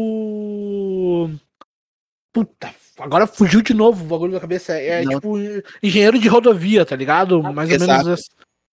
Puta, 2.31 2.73
Agora 3.03 3.27
fugiu 3.27 3.61
de 3.61 3.74
novo 3.74 4.01
o 4.01 4.07
bagulho 4.07 4.31
da 4.31 4.39
cabeça. 4.39 4.72
É, 4.74 5.05
tipo 5.05 5.35
engenheiro 5.83 6.18
de 6.18 6.29
rodovia, 6.29 6.85
tá 6.85 6.96
ligado? 6.96 7.44
Mais 7.44 7.70
ou 7.70 7.75
Exato. 7.75 8.05
menos 8.05 8.29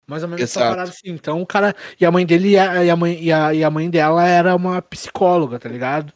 mais 0.06 0.22
ou 0.22 0.28
menos 0.28 0.42
essa 0.42 0.60
parada 0.60 0.90
assim. 0.90 1.10
Então 1.10 1.42
o 1.42 1.46
cara. 1.46 1.74
E 2.00 2.06
a 2.06 2.12
mãe 2.12 2.24
dele 2.24 2.50
e 2.50 2.58
a, 2.58 2.96
mãe, 2.96 3.20
e 3.20 3.32
a, 3.32 3.52
e 3.52 3.64
a 3.64 3.70
mãe 3.70 3.90
dela 3.90 4.24
era 4.24 4.54
uma 4.54 4.80
psicóloga, 4.80 5.58
tá 5.58 5.68
ligado? 5.68 6.12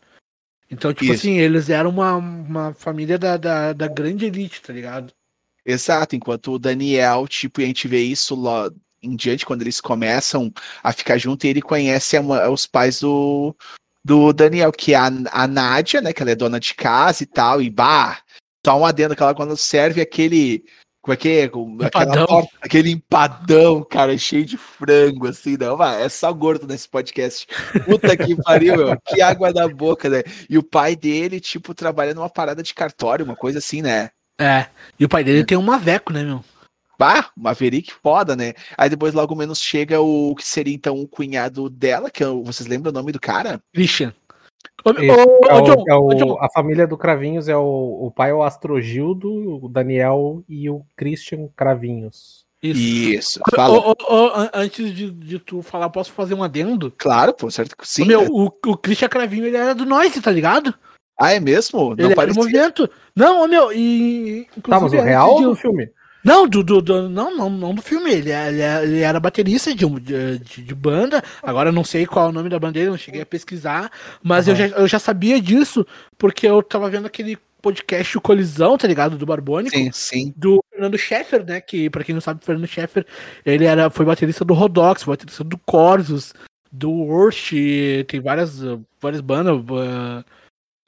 Então, 0.70 0.92
tipo 0.92 1.12
Isso. 1.12 1.26
assim, 1.26 1.38
eles 1.38 1.68
eram 1.68 1.90
uma, 1.90 2.14
uma 2.16 2.74
família 2.74 3.18
da, 3.18 3.36
da, 3.36 3.72
da, 3.72 3.88
grande 3.88 4.26
elite, 4.26 4.62
tá 4.62 4.72
ligado? 4.72 5.12
Exato, 5.66 6.14
enquanto 6.14 6.52
o 6.52 6.58
Daniel, 6.58 7.26
tipo, 7.28 7.60
a 7.60 7.64
gente 7.64 7.86
vê 7.88 8.00
isso 8.00 8.34
lá 8.34 8.70
em 9.02 9.14
diante, 9.14 9.44
quando 9.44 9.62
eles 9.62 9.80
começam 9.80 10.52
a 10.82 10.92
ficar 10.92 11.18
junto, 11.18 11.44
e 11.44 11.50
ele 11.50 11.62
conhece 11.62 12.16
a, 12.16 12.50
os 12.50 12.66
pais 12.66 13.00
do, 13.00 13.54
do 14.04 14.32
Daniel, 14.32 14.70
que 14.70 14.92
é 14.92 14.96
a, 14.96 15.10
a 15.32 15.46
Nádia, 15.46 16.00
né? 16.00 16.12
Que 16.12 16.22
ela 16.22 16.32
é 16.32 16.36
dona 16.36 16.60
de 16.60 16.74
casa 16.74 17.22
e 17.22 17.26
tal, 17.26 17.62
e 17.62 17.70
bah, 17.70 18.18
só 18.64 18.78
um 18.78 18.84
adendo 18.84 19.16
que 19.16 19.22
ela 19.22 19.34
quando 19.34 19.56
serve 19.56 20.00
aquele. 20.00 20.64
Como 21.02 21.12
é 21.12 21.16
que 21.18 21.28
é? 21.28 21.44
Aquela, 21.84 22.48
aquele 22.62 22.90
empadão, 22.90 23.84
cara, 23.84 24.16
cheio 24.16 24.44
de 24.44 24.56
frango, 24.56 25.28
assim, 25.28 25.54
não, 25.58 25.76
vai, 25.76 26.02
é 26.02 26.08
só 26.08 26.32
gordo 26.32 26.66
nesse 26.66 26.88
podcast. 26.88 27.46
Puta 27.84 28.16
que 28.16 28.34
pariu, 28.42 28.74
meu, 28.74 28.98
que 29.04 29.20
água 29.20 29.52
na 29.52 29.68
boca, 29.68 30.08
né? 30.08 30.22
E 30.48 30.56
o 30.56 30.62
pai 30.62 30.96
dele, 30.96 31.40
tipo, 31.40 31.74
trabalha 31.74 32.14
numa 32.14 32.30
parada 32.30 32.62
de 32.62 32.72
cartório, 32.72 33.22
uma 33.22 33.36
coisa 33.36 33.58
assim, 33.58 33.82
né? 33.82 34.10
É, 34.40 34.66
e 34.98 35.04
o 35.04 35.08
pai 35.08 35.22
dele 35.22 35.40
é. 35.40 35.44
tem 35.44 35.58
um 35.58 35.62
maveco, 35.62 36.10
né, 36.10 36.22
meu? 36.24 36.42
Bah, 36.98 37.30
Maverick 37.36 37.92
foda, 38.02 38.36
né? 38.36 38.54
Aí 38.76 38.88
depois 38.88 39.14
logo 39.14 39.34
menos 39.34 39.60
chega 39.60 40.00
o 40.00 40.34
que 40.34 40.44
seria 40.44 40.74
então 40.74 41.00
o 41.00 41.08
cunhado 41.08 41.68
dela, 41.68 42.10
que 42.10 42.22
é 42.22 42.26
vocês 42.26 42.68
lembram 42.68 42.90
o 42.90 42.94
nome 42.94 43.12
do 43.12 43.20
cara? 43.20 43.60
Christian. 43.72 44.14
É 44.86 45.62
John, 45.62 46.38
é 46.40 46.44
a 46.44 46.48
família 46.50 46.86
do 46.86 46.98
Cravinhos 46.98 47.48
é 47.48 47.56
o, 47.56 48.06
o 48.06 48.10
pai 48.10 48.30
é 48.30 48.34
o 48.34 48.42
Astrogildo, 48.42 49.64
o 49.64 49.68
Daniel 49.68 50.44
e 50.48 50.68
o 50.68 50.84
Christian 50.96 51.48
Cravinhos. 51.56 52.44
Isso. 52.62 52.80
Isso. 52.80 53.40
Fala. 53.54 53.94
antes 54.54 54.94
de, 54.94 55.10
de, 55.10 55.38
tu 55.38 55.62
falar, 55.62 55.90
posso 55.90 56.12
fazer 56.12 56.34
um 56.34 56.42
adendo? 56.42 56.92
Claro, 56.96 57.34
pô, 57.34 57.50
certo 57.50 57.76
que 57.76 57.86
sim. 57.86 58.06
Meu, 58.06 58.22
é. 58.22 58.28
o, 58.30 58.46
o 58.66 58.76
Christian 58.76 59.08
Cravinho 59.08 59.46
ele 59.46 59.56
era 59.56 59.74
do 59.74 59.84
Noise, 59.84 60.20
tá 60.22 60.30
ligado? 60.30 60.74
Ah, 61.18 61.32
é 61.32 61.40
mesmo? 61.40 61.94
Não 61.94 62.06
ele 62.06 62.14
parecia. 62.14 62.42
movimento. 62.42 62.90
Não, 63.14 63.46
meu, 63.46 63.72
e. 63.72 64.46
Tá, 64.62 64.80
mas 64.80 64.92
o 64.92 65.00
real 65.00 65.34
ou 65.34 65.50
o 65.50 65.56
filme? 65.56 65.90
Não, 66.24 66.48
do, 66.48 66.64
do, 66.64 66.80
do, 66.80 67.08
não, 67.08 67.36
não, 67.36 67.50
não 67.50 67.74
do 67.74 67.82
filme. 67.82 68.10
Ele, 68.10 68.30
é, 68.30 68.48
ele, 68.48 68.60
é, 68.62 68.82
ele 68.82 69.00
era 69.00 69.20
baterista 69.20 69.74
de, 69.74 69.86
de, 70.00 70.38
de, 70.38 70.74
banda. 70.74 71.22
Agora 71.42 71.70
não 71.70 71.84
sei 71.84 72.06
qual 72.06 72.26
é 72.26 72.28
o 72.30 72.32
nome 72.32 72.48
da 72.48 72.58
banda 72.58 72.72
dele, 72.72 72.90
não 72.90 72.96
cheguei 72.96 73.20
a 73.20 73.26
pesquisar. 73.26 73.92
Mas 74.22 74.46
uhum. 74.46 74.52
eu, 74.52 74.56
já, 74.56 74.66
eu 74.76 74.88
já 74.88 74.98
sabia 74.98 75.40
disso 75.40 75.86
porque 76.16 76.46
eu 76.46 76.62
tava 76.62 76.88
vendo 76.88 77.06
aquele 77.06 77.38
podcast 77.60 78.18
o 78.18 78.20
Colisão, 78.20 78.76
tá 78.76 78.86
ligado? 78.86 79.16
Do 79.18 79.26
Barbônico. 79.26 79.76
Sim, 79.76 79.90
sim. 79.92 80.34
Do 80.36 80.62
Fernando 80.70 80.98
Scheffer, 80.98 81.44
né? 81.44 81.60
Que, 81.60 81.90
pra 81.90 82.04
quem 82.04 82.14
não 82.14 82.20
sabe, 82.20 82.40
o 82.42 82.44
Fernando 82.44 82.66
Scheffer, 82.66 83.06
ele 83.44 83.64
era, 83.64 83.90
foi 83.90 84.06
baterista 84.06 84.44
do 84.44 84.54
Rodox, 84.54 85.04
baterista 85.04 85.44
do 85.44 85.58
Corvus, 85.58 86.34
do 86.70 86.90
Worst, 86.90 87.52
tem 88.06 88.20
várias, 88.20 88.60
várias 89.00 89.20
bandas. 89.20 89.56
Uh, 89.56 90.24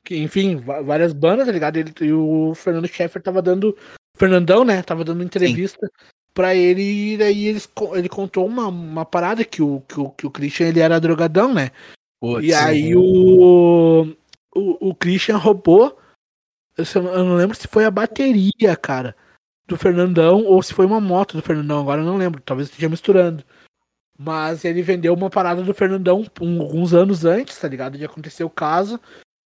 que, 0.05 0.17
enfim, 0.19 0.57
várias 0.57 1.13
bandas, 1.13 1.47
tá 1.47 1.53
ligado? 1.53 1.79
Ele, 1.79 1.93
e 2.01 2.13
o 2.13 2.55
Fernando 2.55 2.87
Scheffer 2.87 3.23
tava 3.23 3.41
dando 3.41 3.77
Fernandão, 4.17 4.65
né, 4.65 4.83
tava 4.83 5.05
dando 5.05 5.23
entrevista 5.23 5.91
para 6.35 6.55
ele 6.55 7.15
e 7.15 7.17
daí 7.17 7.47
ele, 7.47 7.61
ele 7.95 8.09
contou 8.09 8.47
uma, 8.47 8.69
uma 8.69 9.05
parada 9.05 9.45
que 9.45 9.63
o, 9.63 9.81
que 9.89 9.99
o, 9.99 10.11
que 10.11 10.27
o 10.27 10.31
Christian 10.31 10.69
ele 10.69 10.81
era 10.81 11.01
drogadão, 11.01 11.55
né? 11.55 11.71
Putz, 12.21 12.47
e 12.47 12.53
aí 12.53 12.95
o, 12.95 14.15
o, 14.55 14.91
o 14.91 14.95
Christian 14.95 15.37
roubou, 15.37 15.99
eu 16.77 17.03
não 17.25 17.37
lembro 17.37 17.57
se 17.57 17.69
foi 17.69 17.85
a 17.85 17.91
bateria, 17.91 18.77
cara, 18.81 19.17
do 19.67 19.77
Fernandão 19.77 20.45
ou 20.45 20.63
se 20.63 20.75
foi 20.75 20.87
uma 20.87 21.01
moto 21.01 21.37
do 21.37 21.43
Fernandão, 21.43 21.81
agora 21.81 22.03
eu 22.03 22.07
não 22.07 22.17
lembro, 22.17 22.41
talvez 22.41 22.69
esteja 22.69 22.89
misturando. 22.89 23.43
Mas 24.19 24.65
ele 24.65 24.83
vendeu 24.83 25.13
uma 25.13 25.29
parada 25.29 25.63
do 25.63 25.75
Fernandão 25.75 26.25
um, 26.41 26.63
alguns 26.63 26.95
anos 26.95 27.25
antes, 27.25 27.59
tá 27.59 27.69
ligado? 27.69 27.99
De 27.99 28.05
acontecer 28.05 28.45
o 28.45 28.51
caso. 28.51 28.99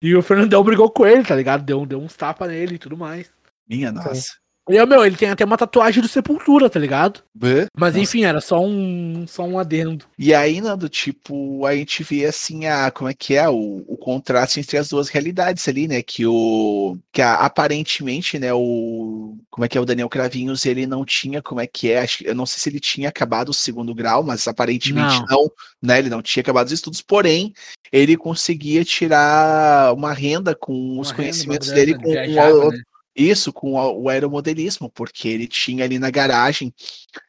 E 0.02 0.14
o 0.16 0.22
Fernandão 0.22 0.64
brigou 0.64 0.92
com 0.92 1.06
ele, 1.06 1.24
tá 1.24 1.36
ligado? 1.36 1.64
Deu, 1.64 1.86
deu 1.86 2.00
uns 2.00 2.16
tapas 2.16 2.50
nele 2.50 2.76
e 2.76 2.80
tudo 2.80 2.98
mais. 2.98 3.30
Minha 3.68 3.92
nossa. 3.92 4.38
E, 4.70 4.86
meu, 4.86 5.06
ele 5.06 5.16
tem 5.16 5.30
até 5.30 5.46
uma 5.46 5.58
tatuagem 5.58 6.02
do 6.02 6.08
Sepultura, 6.10 6.70
tá 6.70 6.80
ligado? 6.80 7.22
Bã. 7.34 7.68
Mas 7.78 7.96
enfim, 7.96 8.24
era 8.26 8.42
só 8.42 8.60
um, 8.60 9.26
só 9.28 9.44
um 9.44 9.58
adendo. 9.58 10.06
E 10.20 10.34
aí, 10.34 10.60
Nando, 10.60 10.90
tipo, 10.90 11.66
a 11.66 11.76
gente 11.76 12.04
vê 12.04 12.26
assim 12.26 12.66
a 12.66 12.92
como 12.92 13.10
é 13.10 13.14
que 13.14 13.36
é 13.36 13.48
o, 13.48 13.84
o 13.88 13.96
contraste 13.98 14.60
entre 14.60 14.78
as 14.78 14.90
duas 14.90 15.08
realidades 15.10 15.68
ali, 15.68 15.88
né? 15.88 16.02
Que 16.02 16.26
o 16.26 16.98
que 17.12 17.22
a- 17.22 17.36
aparentemente, 17.36 18.38
né, 18.40 18.54
o 18.54 19.38
como 19.50 19.66
é 19.66 19.68
que 19.68 19.78
é 19.78 19.82
o 19.82 19.86
Daniel 19.86 20.10
Cravinhos, 20.10 20.66
ele 20.66 20.86
não 20.86 21.04
tinha 21.06 21.42
como 21.42 21.60
é 21.62 21.66
que 21.68 21.90
é, 21.92 22.00
acho, 22.02 22.24
eu 22.24 22.36
não 22.36 22.46
sei 22.46 22.60
se 22.60 22.70
ele 22.70 22.80
tinha 22.80 23.10
acabado 23.10 23.50
o 23.50 23.54
segundo 23.54 23.94
grau, 23.96 24.22
mas 24.24 24.48
aparentemente 24.48 25.20
Não. 25.22 25.44
não, 25.44 25.52
né? 25.82 26.00
Ele 26.00 26.10
não 26.10 26.22
tinha 26.22 26.42
acabado 26.42 26.68
os 26.68 26.74
estudos, 26.74 27.02
porém, 27.02 27.54
ele 27.92 28.16
conseguia 28.18 28.84
tirar 28.84 29.94
uma 29.94 30.14
renda 30.14 30.54
com 30.56 31.00
os 31.00 31.10
Uma 31.10 31.16
conhecimentos 31.16 31.72
dele 31.72 31.96
com, 31.96 32.02
com 32.04 32.10
viajava, 32.12 32.54
o- 32.68 32.72
né? 32.72 32.82
Isso, 33.18 33.52
com 33.52 33.74
o 33.74 34.10
aeromodelismo, 34.10 34.90
porque 34.90 35.28
ele 35.28 35.48
tinha 35.48 35.84
ali 35.84 35.98
na 35.98 36.12
garagem, 36.12 36.74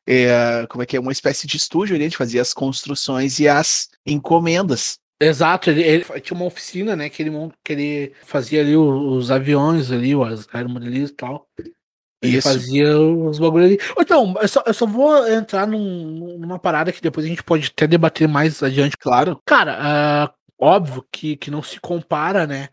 é, 0.06 0.66
como 0.68 0.82
é 0.82 0.86
que 0.86 0.96
é, 0.96 1.00
uma 1.00 1.12
espécie 1.12 1.46
de 1.46 1.56
estúdio 1.56 1.96
ali, 1.96 2.04
ele 2.04 2.14
fazia 2.14 2.42
as 2.42 2.52
construções 2.52 3.38
e 3.38 3.48
as 3.48 3.88
encomendas. 4.06 4.98
Exato, 5.20 5.70
ele, 5.70 5.82
ele 5.82 6.04
tinha 6.20 6.36
uma 6.36 6.46
oficina, 6.46 6.94
né? 6.94 7.08
Que 7.08 7.22
ele, 7.22 7.32
que 7.64 7.72
ele 7.72 8.12
fazia 8.22 8.60
ali 8.60 8.76
os, 8.76 9.24
os 9.24 9.30
aviões 9.30 9.90
ali, 9.90 10.14
os 10.14 10.46
aeromodelistas 10.52 11.10
e 11.10 11.14
tal. 11.14 11.48
Ele 12.20 12.38
Isso. 12.38 12.48
fazia 12.48 12.98
os 12.98 13.38
bagulho 13.38 13.64
ali. 13.64 13.78
Então, 13.98 14.34
eu 14.40 14.48
só, 14.48 14.62
eu 14.66 14.74
só 14.74 14.86
vou 14.86 15.26
entrar 15.28 15.66
num- 15.66 16.38
numa 16.38 16.58
parada 16.58 16.92
que 16.92 17.00
depois 17.00 17.24
a 17.24 17.28
gente 17.28 17.42
pode 17.42 17.68
até 17.68 17.86
debater 17.86 18.28
mais 18.28 18.62
adiante. 18.62 18.96
Claro. 18.96 19.40
Cara, 19.44 19.78
ah, 19.80 20.34
óbvio 20.58 21.04
que, 21.12 21.36
que 21.36 21.50
não 21.50 21.62
se 21.62 21.80
compara, 21.80 22.46
né? 22.46 22.68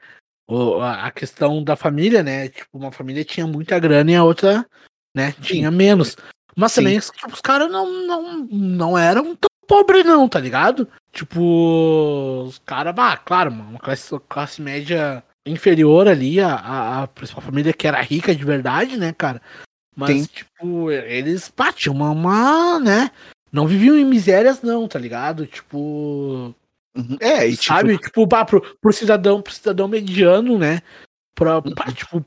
O- 0.48 0.82
a 0.82 1.12
questão 1.12 1.64
da 1.64 1.76
família, 1.76 2.22
né? 2.24 2.50
Tipo, 2.50 2.78
uma 2.78 2.92
família 2.92 3.24
tinha 3.26 3.48
muita 3.48 3.80
grana 3.80 4.12
e 4.12 4.16
a 4.16 4.24
outra, 4.24 4.66
né, 5.16 5.34
tinha 5.42 5.72
menos. 5.72 6.16
Mas 6.56 6.72
Sim. 6.72 6.82
também 6.82 7.00
tipo, 7.00 7.34
os 7.34 7.42
caras 7.42 7.72
não, 7.72 8.08
não, 8.08 8.46
não 8.50 8.98
eram 8.98 9.36
tão 9.36 9.50
pobres, 9.68 10.06
não, 10.06 10.28
tá 10.30 10.40
ligado? 10.40 10.88
Tipo, 11.12 12.44
os 12.48 12.60
caras, 12.66 12.94
bah, 12.94 13.18
claro, 13.18 13.52
uma 13.52 13.80
classe, 13.80 14.18
classe 14.30 14.62
média 14.62 15.24
inferior 15.46 16.08
ali, 16.08 16.40
a, 16.40 16.56
a, 16.56 17.04
a 17.04 17.08
principal 17.08 17.42
família 17.44 17.74
que 17.74 17.88
era 17.88 18.02
rica 18.02 18.34
de 18.34 18.44
verdade, 18.44 18.98
né, 18.98 19.14
cara? 19.14 19.42
Mas, 19.96 20.22
Sim. 20.22 20.28
tipo, 20.28 20.92
eles, 20.92 21.50
pá, 21.50 21.72
tinham 21.72 21.96
uma, 21.96 22.10
uma, 22.12 22.80
né? 22.80 23.12
Não 23.52 23.66
viviam 23.68 23.98
em 23.98 24.04
misérias, 24.04 24.62
não, 24.62 24.88
tá 24.88 25.00
ligado? 25.00 25.46
Tipo. 25.48 26.54
Uhum. 26.96 27.18
É, 27.20 27.48
e 27.48 27.52
tipo, 27.58 27.64
Sabe? 27.64 27.98
Tipo, 27.98 28.28
pá, 28.28 28.46
pro, 28.46 28.62
pro 28.80 28.94
cidadão, 28.94 29.42
pro 29.42 29.54
cidadão 29.54 29.88
mediano, 29.88 30.58
né? 30.58 30.82
Pra, 31.36 31.62
pá, 31.62 31.92
tipo, 31.92 32.26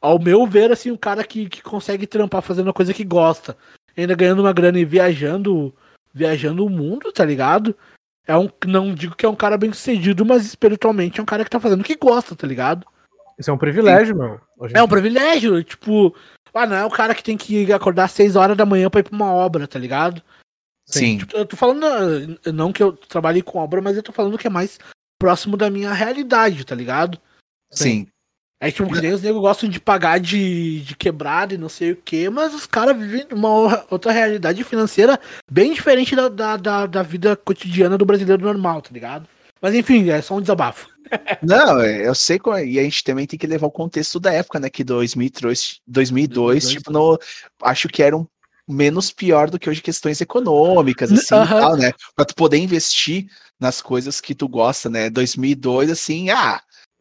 ao 0.00 0.18
meu 0.18 0.46
ver, 0.46 0.72
assim, 0.72 0.90
o 0.90 0.98
cara 0.98 1.22
que, 1.22 1.48
que 1.48 1.62
consegue 1.62 2.06
trampar 2.06 2.42
fazendo 2.42 2.70
a 2.70 2.74
coisa 2.74 2.92
que 2.92 3.04
gosta, 3.04 3.56
ainda 3.96 4.14
ganhando 4.14 4.40
uma 4.40 4.52
grana 4.52 4.78
e 4.78 4.84
viajando, 4.84 5.74
viajando 6.12 6.64
o 6.64 6.70
mundo, 6.70 7.12
tá 7.12 7.24
ligado? 7.24 7.76
É 8.26 8.36
um, 8.36 8.48
não 8.66 8.94
digo 8.94 9.14
que 9.14 9.26
é 9.26 9.28
um 9.28 9.36
cara 9.36 9.56
bem 9.56 9.72
sucedido, 9.72 10.24
mas 10.24 10.44
espiritualmente 10.44 11.20
é 11.20 11.22
um 11.22 11.26
cara 11.26 11.44
que 11.44 11.50
tá 11.50 11.60
fazendo 11.60 11.80
o 11.80 11.84
que 11.84 11.96
gosta, 11.96 12.34
tá 12.34 12.46
ligado? 12.46 12.86
Isso 13.38 13.50
é 13.50 13.52
um 13.52 13.58
privilégio, 13.58 14.16
meu. 14.16 14.40
Hoje 14.58 14.74
em 14.74 14.78
É 14.78 14.82
um 14.82 14.88
privilégio, 14.88 15.62
tipo, 15.64 16.14
ah, 16.52 16.66
não 16.66 16.76
é 16.76 16.84
o 16.84 16.90
cara 16.90 17.14
que 17.14 17.22
tem 17.22 17.36
que 17.36 17.72
acordar 17.72 18.04
às 18.04 18.12
6 18.12 18.36
horas 18.36 18.56
da 18.56 18.66
manhã 18.66 18.90
pra 18.90 19.00
ir 19.00 19.04
pra 19.04 19.14
uma 19.14 19.32
obra, 19.32 19.66
tá 19.66 19.78
ligado? 19.78 20.22
Sim. 20.90 21.18
Tipo, 21.18 21.36
Eu 21.36 21.46
tô 21.46 21.56
falando, 21.56 21.86
eh, 22.44 22.52
não 22.52 22.72
que 22.72 22.82
eu 22.82 22.92
trabalhe 22.92 23.42
com 23.42 23.58
obra, 23.58 23.80
mas 23.80 23.96
eu 23.96 24.02
tô 24.02 24.12
falando 24.12 24.38
que 24.38 24.46
é 24.46 24.50
mais 24.50 24.78
próximo 25.18 25.56
da 25.56 25.70
minha 25.70 25.92
realidade, 25.92 26.64
tá 26.64 26.74
ligado? 26.74 27.18
Sim. 27.70 28.06
É 28.62 28.70
tipo, 28.70 28.92
que 28.92 29.00
nem 29.00 29.12
os 29.12 29.22
negros 29.22 29.40
gostam 29.40 29.70
de 29.70 29.80
pagar 29.80 30.20
de, 30.20 30.82
de 30.82 30.94
quebrada 30.94 31.54
e 31.54 31.58
não 31.58 31.70
sei 31.70 31.92
o 31.92 31.96
que, 31.96 32.28
mas 32.28 32.54
os 32.54 32.66
caras 32.66 32.94
vivem 32.94 33.26
uma 33.32 33.86
outra 33.90 34.12
realidade 34.12 34.62
financeira 34.64 35.18
bem 35.50 35.72
diferente 35.72 36.14
da, 36.14 36.28
da, 36.28 36.56
da, 36.58 36.86
da 36.86 37.02
vida 37.02 37.34
cotidiana 37.34 37.96
do 37.96 38.04
brasileiro 38.04 38.42
normal, 38.42 38.82
tá 38.82 38.90
ligado? 38.92 39.26
Mas 39.62 39.74
enfim, 39.74 40.10
é 40.10 40.20
só 40.20 40.36
um 40.36 40.42
desabafo. 40.42 40.90
Não, 41.42 41.80
é, 41.80 42.06
eu 42.06 42.14
sei 42.14 42.38
qual 42.38 42.56
é, 42.56 42.66
e 42.66 42.78
a 42.78 42.82
gente 42.82 43.02
também 43.02 43.26
tem 43.26 43.38
que 43.38 43.46
levar 43.46 43.66
o 43.66 43.70
contexto 43.70 44.20
da 44.20 44.30
época, 44.30 44.60
né? 44.60 44.68
Que 44.68 44.84
2002, 44.84 45.80
2002 45.86 46.64
2002. 46.64 46.68
tipo, 46.68 46.92
no, 46.92 47.18
acho 47.62 47.88
que 47.88 48.02
era 48.02 48.16
um 48.16 48.26
menos 48.68 49.10
pior 49.10 49.50
do 49.50 49.58
que 49.58 49.68
hoje 49.68 49.82
questões 49.82 50.20
econômicas, 50.20 51.12
assim, 51.12 51.34
e 51.34 51.48
tal, 51.48 51.76
né? 51.76 51.92
Pra 52.14 52.24
tu 52.24 52.34
poder 52.34 52.58
investir 52.58 53.26
nas 53.58 53.82
coisas 53.82 54.20
que 54.20 54.34
tu 54.34 54.48
gosta, 54.48 54.88
né? 54.88 55.10
2002, 55.10 55.90
assim, 55.90 56.30
ah, 56.30 56.60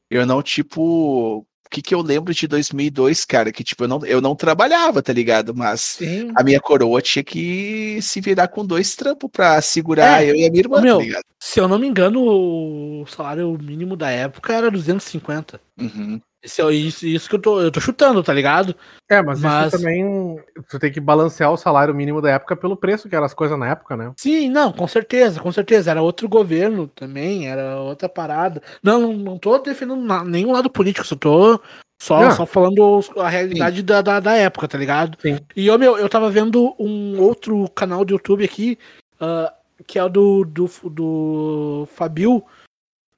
eu 0.09 0.25
não, 0.25 0.41
tipo, 0.41 1.45
o 1.69 1.69
que 1.69 1.83
que 1.83 1.93
eu 1.93 2.01
lembro 2.01 2.33
de 2.33 2.47
2002, 2.47 3.25
cara? 3.25 3.51
Que, 3.51 3.63
tipo, 3.63 3.83
eu 3.83 3.87
não, 3.87 4.03
eu 4.03 4.19
não 4.19 4.35
trabalhava, 4.35 5.03
tá 5.03 5.13
ligado? 5.13 5.53
Mas 5.53 5.81
Sim. 5.81 6.31
a 6.35 6.43
minha 6.43 6.59
coroa 6.59 6.99
tinha 6.99 7.23
que 7.23 7.99
se 8.01 8.19
virar 8.19 8.47
com 8.47 8.65
dois 8.65 8.95
trampos 8.95 9.29
pra 9.31 9.61
segurar 9.61 10.23
É, 10.23 10.31
eu 10.31 10.35
e 10.35 10.47
a 10.47 10.49
minha 10.49 10.61
irmã, 10.61 10.81
meu, 10.81 10.97
tá 10.97 11.03
ligado? 11.03 11.23
Se 11.39 11.59
eu 11.59 11.67
não 11.67 11.77
me 11.77 11.87
engano, 11.87 12.23
o 12.23 13.05
salário 13.05 13.55
mínimo 13.61 13.95
da 13.95 14.09
época 14.09 14.51
era 14.51 14.71
250. 14.71 15.61
Uhum. 15.79 16.19
Esse 16.41 16.61
é 16.61 16.71
isso, 16.71 17.05
isso 17.05 17.27
que 17.29 17.35
eu 17.35 17.39
tô, 17.39 17.59
eu 17.59 17.69
tô 17.69 17.81
chutando, 17.81 18.23
tá 18.23 18.33
ligado? 18.33 18.73
É, 19.09 19.21
mas, 19.21 19.41
Mas- 19.41 19.73
isso 19.73 19.77
também. 19.77 20.39
Tu 20.69 20.79
tem 20.79 20.91
que 20.91 20.99
balancear 20.99 21.51
o 21.51 21.57
salário 21.57 21.93
mínimo 21.93 22.21
da 22.21 22.31
época 22.31 22.55
pelo 22.55 22.77
preço 22.77 23.09
que 23.09 23.15
eram 23.15 23.25
as 23.25 23.33
coisas 23.33 23.59
na 23.59 23.67
época, 23.69 23.97
né? 23.97 24.13
Sim, 24.17 24.49
não, 24.49 24.71
com 24.71 24.87
certeza, 24.87 25.41
com 25.41 25.51
certeza. 25.51 25.91
Era 25.91 26.01
outro 26.01 26.29
governo 26.29 26.87
também, 26.87 27.49
era 27.49 27.81
outra 27.81 28.07
parada. 28.07 28.61
Não, 28.81 29.13
não, 29.13 29.37
tô 29.37 29.57
defendendo 29.59 30.01
nenhum 30.23 30.53
lado 30.53 30.69
político, 30.69 31.05
só 31.05 31.15
tô 31.15 31.59
só, 32.01 32.21
Não. 32.21 32.31
só 32.31 32.45
falando 32.45 33.01
a 33.17 33.27
realidade 33.27 33.83
da, 33.83 34.01
da, 34.01 34.19
da 34.21 34.33
época, 34.33 34.69
tá 34.69 34.77
ligado? 34.77 35.17
Sim. 35.21 35.37
E 35.53 35.67
eu, 35.67 35.77
meu, 35.77 35.97
eu 35.97 36.07
tava 36.07 36.31
vendo 36.31 36.73
um 36.79 37.19
outro 37.21 37.69
canal 37.71 38.05
do 38.05 38.13
YouTube 38.13 38.45
aqui, 38.45 38.77
ah, 39.19 39.53
que 39.85 39.99
é 39.99 40.03
o 40.03 40.07
do, 40.07 40.45
do, 40.45 40.69
do 40.89 41.87
Fabio, 41.93 42.41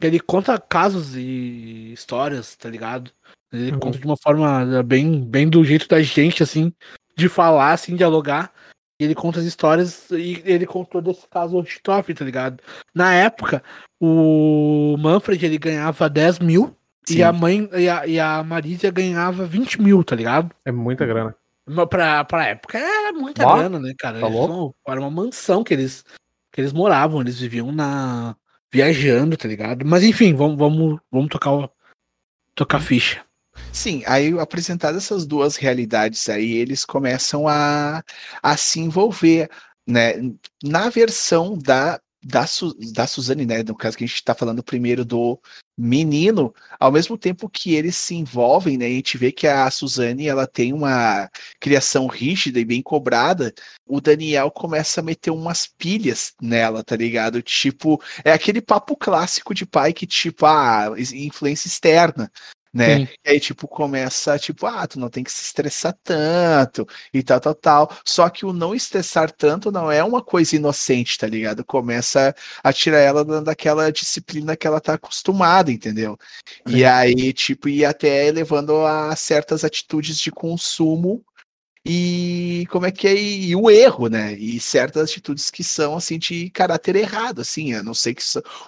ele 0.08 0.20
conta 0.20 0.60
casos 0.60 1.16
e 1.16 1.92
histórias, 1.94 2.56
tá 2.56 2.70
ligado? 2.70 3.12
Ele 3.52 3.72
Uhum. 3.72 3.80
conta 3.80 3.98
de 4.00 4.06
uma 4.06 4.18
forma 4.18 4.84
bem, 4.84 5.24
bem 5.24 5.50
do 5.50 5.64
jeito 5.64 5.88
da 5.88 6.02
gente, 6.02 6.42
assim, 6.42 6.72
de 7.16 7.28
falar, 7.28 7.74
assim, 7.74 7.96
dialogar. 7.96 8.52
E 9.00 9.04
ele 9.04 9.16
conta 9.16 9.40
as 9.40 9.46
histórias 9.46 10.10
e 10.12 10.42
ele 10.46 10.66
contou 10.66 11.02
desse 11.02 11.28
caso 11.28 11.60
Richthofen, 11.60 12.16
tá 12.16 12.24
ligado? 12.24 12.62
Na 12.94 13.14
época, 13.14 13.64
o 14.00 14.96
Manfred 15.00 15.44
ele 15.44 15.58
ganhava 15.58 16.08
10 16.10 16.38
mil 16.40 16.76
e 17.10 17.14
Sim. 17.14 17.24
a 17.24 17.34
mãe 17.34 17.68
e 17.74 17.90
a, 17.90 18.06
e 18.06 18.20
a 18.20 18.44
Marísia 18.44 18.92
ganhava 18.92 19.46
20 19.46 19.82
mil, 19.82 20.04
tá 20.04 20.16
ligado? 20.16 20.52
É 20.64 20.72
muita 20.72 21.06
grana. 21.06 21.36
Pra, 21.90 22.24
pra 22.26 22.48
época 22.48 22.78
era 22.78 23.12
muita 23.14 23.44
Bah, 23.44 23.56
grana, 23.58 23.80
né, 23.80 23.94
cara? 23.98 24.20
tá 24.20 24.28
Eles 24.28 24.50
era 24.88 25.00
uma 25.00 25.10
mansão 25.12 25.64
que 25.64 25.74
eles, 25.74 26.04
que 26.52 26.62
eles 26.62 26.74
moravam, 26.74 27.22
eles 27.22 27.40
viviam 27.40 27.72
na. 27.72 28.36
Viajando, 28.72 29.38
tá 29.38 29.48
ligado? 29.48 29.86
Mas 29.86 30.04
enfim, 30.04 30.34
vamos, 30.34 30.58
vamos, 30.58 31.00
vamos 31.12 31.30
tocar, 31.30 31.70
tocar 32.56 32.80
ficha. 32.80 33.26
Sim, 33.72 34.04
aí 34.08 34.38
apresentadas 34.40 35.04
essas 35.04 35.26
duas 35.26 35.58
realidades 35.58 36.30
aí, 36.30 36.54
eles 36.54 36.86
começam 36.86 37.48
a, 37.48 38.04
a 38.42 38.58
se 38.58 38.80
envolver, 38.80 39.50
né? 39.86 40.14
Na 40.64 40.90
versão 40.90 41.58
da, 41.58 42.02
da, 42.24 42.46
Su- 42.46 42.76
da 42.94 43.08
Suzane, 43.08 43.46
né? 43.46 43.64
No 43.64 43.76
caso 43.76 43.98
que 43.98 44.04
a 44.04 44.08
gente 44.08 44.16
está 44.16 44.36
falando 44.36 44.64
primeiro 44.64 45.04
do 45.04 45.40
menino, 45.78 46.54
ao 46.80 46.92
mesmo 46.92 47.18
tempo 47.18 47.50
que 47.50 47.74
eles 47.74 47.96
se 47.96 48.14
envolvem, 48.16 48.78
né? 48.78 48.86
A 48.86 48.90
gente 48.90 49.18
vê 49.18 49.32
que 49.32 49.48
a 49.48 49.70
Suzane 49.72 50.28
ela 50.28 50.46
tem 50.46 50.74
uma 50.74 51.30
criação 51.60 52.08
rígida 52.08 52.60
e 52.60 52.66
bem 52.66 52.82
cobrada, 52.82 53.54
o 53.88 54.00
Daniel 54.00 54.52
começa 54.52 55.02
a 55.02 55.04
meter 55.04 55.32
umas 55.32 55.66
pilhas 55.66 56.34
nela, 56.42 56.84
tá 56.84 56.96
ligado? 56.96 57.42
Tipo, 57.42 58.02
é 58.24 58.32
aquele 58.32 58.62
papo 58.62 58.96
clássico 58.96 59.54
de 59.54 59.66
pai 59.66 59.94
que, 59.94 60.06
tipo, 60.06 60.46
ah, 60.46 60.94
influência 60.98 61.68
externa 61.68 62.32
né? 62.74 63.00
Sim. 63.00 63.08
E 63.26 63.30
aí, 63.32 63.40
tipo, 63.40 63.68
começa, 63.68 64.38
tipo, 64.40 64.66
ah, 64.66 64.88
tu 64.88 65.00
não 65.00 65.10
tem 65.10 65.24
que 65.24 65.32
se 65.32 65.44
estressar 65.44 65.94
tanto 66.04 66.88
e 67.14 67.22
tal, 67.24 67.40
tal, 67.40 67.56
tal. 67.56 67.98
Só 68.06 68.30
que 68.30 68.46
o 68.46 68.54
não 68.54 68.74
estressar 68.74 69.32
tanto 69.32 69.72
não 69.72 69.92
é 69.92 70.04
uma 70.04 70.24
coisa 70.24 70.56
inocente, 70.56 71.18
tá 71.18 71.28
ligado? 71.28 71.64
Começa 71.66 72.34
a 72.64 72.72
tirar 72.74 73.00
ela 73.00 73.26
da- 73.26 73.42
daquela 73.42 73.92
disciplina 73.92 74.56
que 74.56 74.66
ela 74.68 74.80
tá 74.82 74.94
acostumada, 74.94 75.72
entendeu? 75.72 76.18
E 76.68 76.80
Sim. 76.80 76.84
aí, 76.86 77.34
tipo, 77.34 77.68
e 77.70 77.84
até 77.86 78.32
levando 78.32 78.86
a 78.86 79.16
certas 79.16 79.64
atitudes 79.64 80.18
de 80.20 80.32
consumo 80.32 81.24
e 81.84 82.68
como 82.70 82.86
é 82.86 82.92
que 82.92 83.08
é 83.08 83.16
e, 83.16 83.56
o 83.56 83.70
erro, 83.70 84.08
né? 84.08 84.34
E 84.34 84.60
certas 84.60 85.10
atitudes 85.10 85.50
que 85.50 85.64
são 85.64 85.96
assim 85.96 86.20
de 86.20 86.50
caráter 86.52 86.96
errado, 86.96 87.42
assim. 87.42 87.74
Eu 87.74 87.84
não 87.84 87.94
sei 87.94 88.14
que 88.14 88.22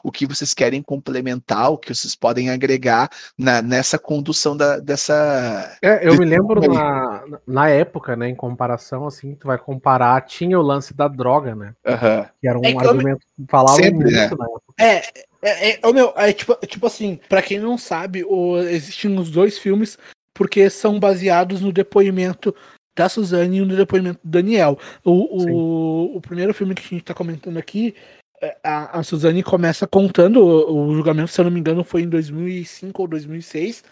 o 0.03 0.11
que 0.11 0.25
vocês 0.25 0.53
querem 0.53 0.81
complementar, 0.81 1.71
o 1.71 1.77
que 1.77 1.93
vocês 1.93 2.15
podem 2.15 2.49
agregar 2.49 3.09
na, 3.37 3.61
nessa 3.61 3.99
condução 3.99 4.57
da, 4.57 4.79
dessa. 4.79 5.77
É, 5.81 6.07
eu 6.07 6.17
me 6.17 6.25
lembro 6.25 6.61
na, 6.73 7.23
na 7.45 7.69
época, 7.69 8.15
né, 8.15 8.29
em 8.29 8.35
comparação, 8.35 9.05
assim, 9.05 9.35
tu 9.35 9.45
vai 9.45 9.59
comparar, 9.59 10.21
tinha 10.21 10.59
o 10.59 10.63
lance 10.63 10.93
da 10.93 11.07
droga, 11.07 11.55
né? 11.55 11.73
Aham. 11.85 12.27
Que 12.41 12.47
era 12.47 12.57
um 12.57 12.65
É 12.65 12.75
argumento 12.75 13.19
que 13.35 13.45
falava 13.47 13.75
Sempre, 13.75 14.05
muito 14.05 14.11
né? 14.11 14.29
na 14.37 14.45
época. 14.45 14.73
É, 14.79 14.95
é, 15.43 15.69
é, 15.71 15.79
ô, 15.83 15.93
meu, 15.93 16.13
é 16.15 16.33
tipo, 16.33 16.55
tipo 16.65 16.87
assim, 16.87 17.19
pra 17.29 17.43
quem 17.43 17.59
não 17.59 17.77
sabe, 17.77 18.23
o, 18.23 18.57
existem 18.57 19.15
os 19.19 19.29
dois 19.29 19.59
filmes 19.59 19.99
porque 20.33 20.67
são 20.69 20.99
baseados 20.99 21.61
no 21.61 21.71
depoimento 21.71 22.55
da 22.95 23.09
Suzane 23.09 23.57
e 23.57 23.61
um 23.61 23.67
do 23.67 23.75
depoimento 23.75 24.19
do 24.23 24.29
Daniel. 24.29 24.77
O, 25.03 25.11
o, 25.11 26.17
o 26.17 26.21
primeiro 26.21 26.53
filme 26.53 26.75
que 26.75 26.81
a 26.81 26.89
gente 26.89 27.03
tá 27.03 27.13
comentando 27.13 27.57
aqui, 27.57 27.95
é, 28.41 28.57
a, 28.63 28.99
a 28.99 29.03
Suzane 29.03 29.41
começa 29.41 29.87
contando, 29.87 30.37
o, 30.37 30.89
o, 30.89 30.95
julgamento, 30.95 31.31
se 31.31 31.39
eu 31.39 31.45
não 31.45 31.51
me 31.51 31.59
engano, 31.59 31.83
foi 31.83 32.01
em 32.03 32.09
2005 32.09 33.01
ou 33.01 33.07
2006, 33.07 33.83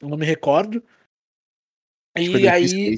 eu 0.00 0.08
não 0.08 0.16
me 0.16 0.26
recordo. 0.26 0.82
E 2.16 2.48
aí. 2.48 2.96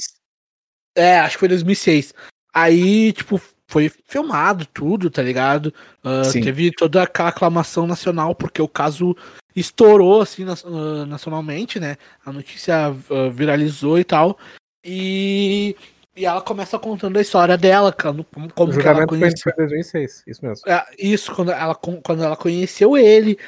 É, 0.95 1.19
acho 1.21 1.37
que 1.37 1.41
foi 1.41 1.49
2006. 1.49 2.15
Aí, 2.53 3.13
tipo, 3.13 3.41
foi 3.69 3.91
filmado 4.07 4.67
tudo, 4.67 5.11
tá 5.11 5.23
ligado? 5.23 5.73
Uh, 6.03 6.33
teve 6.33 6.73
toda 6.73 7.03
aquela 7.03 7.29
aclamação 7.29 7.87
nacional, 7.87 8.35
porque 8.35 8.61
o 8.61 8.69
caso 8.69 9.17
estourou, 9.55 10.23
assim, 10.23 10.45
uh, 10.45 11.07
nacionalmente, 11.07 11.79
né? 11.79 11.97
A 12.25 12.33
notícia 12.33 12.91
uh, 12.91 13.31
viralizou 13.31 13.99
e 13.99 14.05
tal. 14.05 14.39
E, 14.85 15.77
e 16.17 16.25
ela 16.25 16.41
começa 16.41 16.79
contando 16.79 17.17
a 17.19 17.23
história 17.23 17.57
dela, 17.57 17.93
como, 17.93 18.25
como 18.55 18.73
o 18.73 18.79
que 18.79 18.87
ela 18.87 19.07
conheceu. 19.07 19.43
Foi 19.43 19.53
em 19.53 19.69
2006, 19.69 20.25
isso 20.27 20.45
mesmo. 20.45 20.71
É, 20.71 20.85
isso, 20.99 21.35
quando 21.35 21.53
ela, 21.53 21.75
quando 21.75 22.23
ela 22.23 22.37
conheceu 22.37 22.97
ele, 22.97 23.39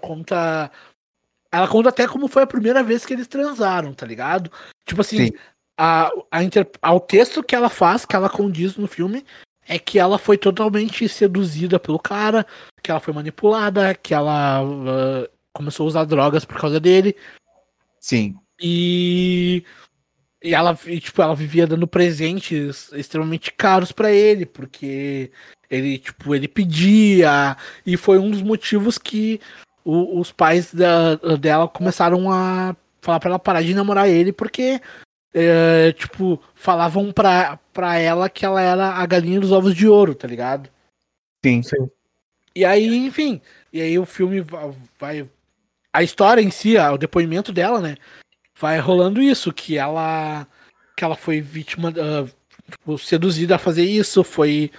conta... 0.00 0.70
Ela 1.52 1.68
conta 1.68 1.88
até 1.90 2.08
como 2.08 2.26
foi 2.26 2.42
a 2.42 2.48
primeira 2.48 2.82
vez 2.82 3.06
que 3.06 3.12
eles 3.12 3.28
transaram, 3.28 3.94
tá 3.94 4.04
ligado? 4.04 4.50
Tipo 4.84 5.02
assim, 5.02 5.26
Sim 5.26 5.32
a, 5.76 6.10
a 6.30 6.42
inter, 6.42 6.68
ao 6.80 7.00
texto 7.00 7.42
que 7.42 7.54
ela 7.54 7.68
faz, 7.68 8.04
que 8.04 8.14
ela 8.14 8.28
condiz 8.28 8.76
no 8.76 8.86
filme, 8.86 9.24
é 9.66 9.78
que 9.78 9.98
ela 9.98 10.18
foi 10.18 10.38
totalmente 10.38 11.08
seduzida 11.08 11.78
pelo 11.78 11.98
cara, 11.98 12.46
que 12.82 12.90
ela 12.90 13.00
foi 13.00 13.14
manipulada, 13.14 13.94
que 13.94 14.14
ela 14.14 14.62
uh, 14.62 15.28
começou 15.52 15.84
a 15.84 15.88
usar 15.88 16.04
drogas 16.04 16.44
por 16.44 16.58
causa 16.60 16.78
dele. 16.78 17.16
Sim. 17.98 18.36
E, 18.60 19.64
e 20.44 20.54
ela, 20.54 20.78
e, 20.84 21.00
tipo, 21.00 21.22
ela 21.22 21.34
vivia 21.34 21.66
dando 21.66 21.88
presentes 21.88 22.92
extremamente 22.92 23.50
caros 23.50 23.90
para 23.90 24.12
ele, 24.12 24.44
porque 24.44 25.30
ele, 25.70 25.96
tipo, 25.96 26.34
ele 26.34 26.46
pedia, 26.46 27.56
e 27.86 27.96
foi 27.96 28.18
um 28.18 28.30
dos 28.30 28.42
motivos 28.42 28.98
que 28.98 29.40
o, 29.82 30.20
os 30.20 30.30
pais 30.30 30.72
da, 30.74 31.14
dela 31.40 31.66
começaram 31.66 32.30
a 32.30 32.76
falar 33.00 33.20
para 33.20 33.30
ela 33.30 33.38
parar 33.38 33.62
de 33.62 33.74
namorar 33.74 34.06
ele, 34.06 34.34
porque 34.34 34.82
é, 35.32 35.92
tipo, 35.92 36.38
falavam 36.54 37.10
pra, 37.10 37.58
pra 37.72 37.96
ela 37.96 38.28
que 38.28 38.44
ela 38.44 38.60
era 38.60 38.90
a 38.90 39.06
galinha 39.06 39.40
dos 39.40 39.50
ovos 39.50 39.74
de 39.74 39.88
ouro, 39.88 40.14
tá 40.14 40.28
ligado? 40.28 40.68
Sim, 41.42 41.62
sim. 41.62 41.88
E 42.54 42.66
aí, 42.66 42.94
enfim, 43.06 43.40
e 43.72 43.80
aí 43.80 43.98
o 43.98 44.04
filme 44.04 44.44
vai. 44.98 45.26
A 45.90 46.02
história 46.02 46.42
em 46.42 46.50
si, 46.50 46.76
o 46.76 46.98
depoimento 46.98 47.50
dela, 47.50 47.80
né? 47.80 47.96
Vai 48.64 48.78
rolando 48.78 49.20
isso, 49.20 49.52
que 49.52 49.76
ela. 49.76 50.46
Que 50.96 51.04
ela 51.04 51.14
foi 51.14 51.38
vítima. 51.38 51.90
Uh, 51.90 52.30
tipo, 52.70 52.96
seduzida 52.96 53.56
a 53.56 53.58
fazer 53.58 53.84
isso, 53.84 54.24
foi. 54.24 54.70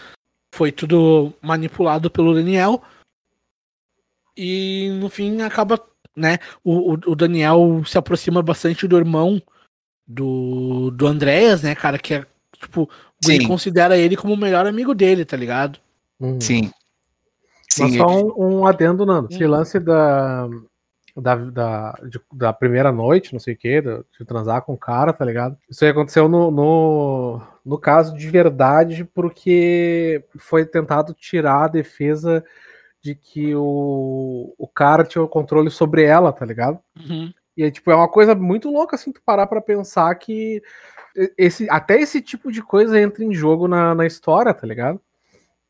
Foi 0.52 0.72
tudo 0.72 1.32
manipulado 1.40 2.10
pelo 2.10 2.34
Daniel. 2.34 2.82
E 4.36 4.90
no 5.00 5.08
fim 5.08 5.40
acaba, 5.44 5.80
né? 6.16 6.40
O, 6.64 6.94
o, 6.94 7.12
o 7.12 7.16
Daniel 7.16 7.84
se 7.86 7.96
aproxima 7.96 8.42
bastante 8.42 8.88
do 8.88 8.98
irmão 8.98 9.40
do, 10.08 10.90
do 10.90 11.06
Andréas, 11.06 11.62
né, 11.62 11.76
cara, 11.76 12.00
que 12.00 12.16
é, 12.16 12.26
tipo, 12.58 12.90
ele 13.28 13.46
considera 13.46 13.96
ele 13.96 14.18
como 14.18 14.34
o 14.34 14.38
melhor 14.38 14.66
amigo 14.66 14.96
dele, 14.96 15.26
tá 15.26 15.38
ligado? 15.38 15.78
Uhum. 16.20 16.42
Sim. 16.42 16.72
Sim. 17.70 17.84
Mas 17.84 17.96
só 17.98 18.08
um, 18.08 18.62
um 18.62 18.66
adendo, 18.66 19.06
Nando. 19.06 19.32
Esse 19.32 19.46
lance 19.46 19.80
da, 19.80 20.50
da, 21.16 21.36
da, 21.36 22.00
de, 22.10 22.20
da 22.34 22.52
primeira 22.52 22.92
noite, 22.92 23.32
não 23.34 23.40
sei 23.40 23.54
o 23.54 23.58
que, 23.58 23.82
de, 23.82 24.04
de, 24.20 24.26
transar 24.26 24.62
com 24.64 24.74
o 24.74 24.78
cara, 24.78 25.14
tá 25.14 25.24
ligado? 25.24 25.58
Isso 25.70 25.84
aí 25.84 25.92
aconteceu 25.92 26.28
no, 26.28 26.52
no, 26.52 27.42
no 27.66 27.78
caso 27.78 28.16
de 28.16 28.30
verdade, 28.30 29.06
porque 29.06 30.24
foi 30.38 30.66
tentado 30.66 31.14
tirar 31.14 31.64
a 31.64 31.70
defesa 31.70 32.44
de 33.02 33.16
que 33.16 33.56
o, 33.56 34.54
o 34.58 34.68
cara 34.68 35.04
tinha 35.04 35.24
o 35.24 35.30
controle 35.30 35.70
sobre 35.70 36.04
ela, 36.04 36.34
tá 36.34 36.46
ligado? 36.46 36.80
Uhum. 36.98 37.32
E 37.56 37.64
é, 37.64 37.72
tipo, 37.72 37.90
é 37.90 37.96
uma 37.96 38.10
coisa 38.10 38.36
muito 38.36 38.70
louca, 38.70 38.96
assim, 38.96 39.12
tu 39.12 39.22
parar 39.24 39.48
pra 39.48 39.62
pensar 39.62 40.14
que 40.16 40.62
esse, 41.38 41.70
até 41.70 42.00
esse 42.00 42.22
tipo 42.22 42.52
de 42.52 42.62
coisa 42.62 43.00
entra 43.00 43.24
em 43.24 43.34
jogo 43.34 43.68
na, 43.68 43.96
na 43.96 44.06
história, 44.06 44.54
tá 44.54 44.68
ligado? 44.68 45.00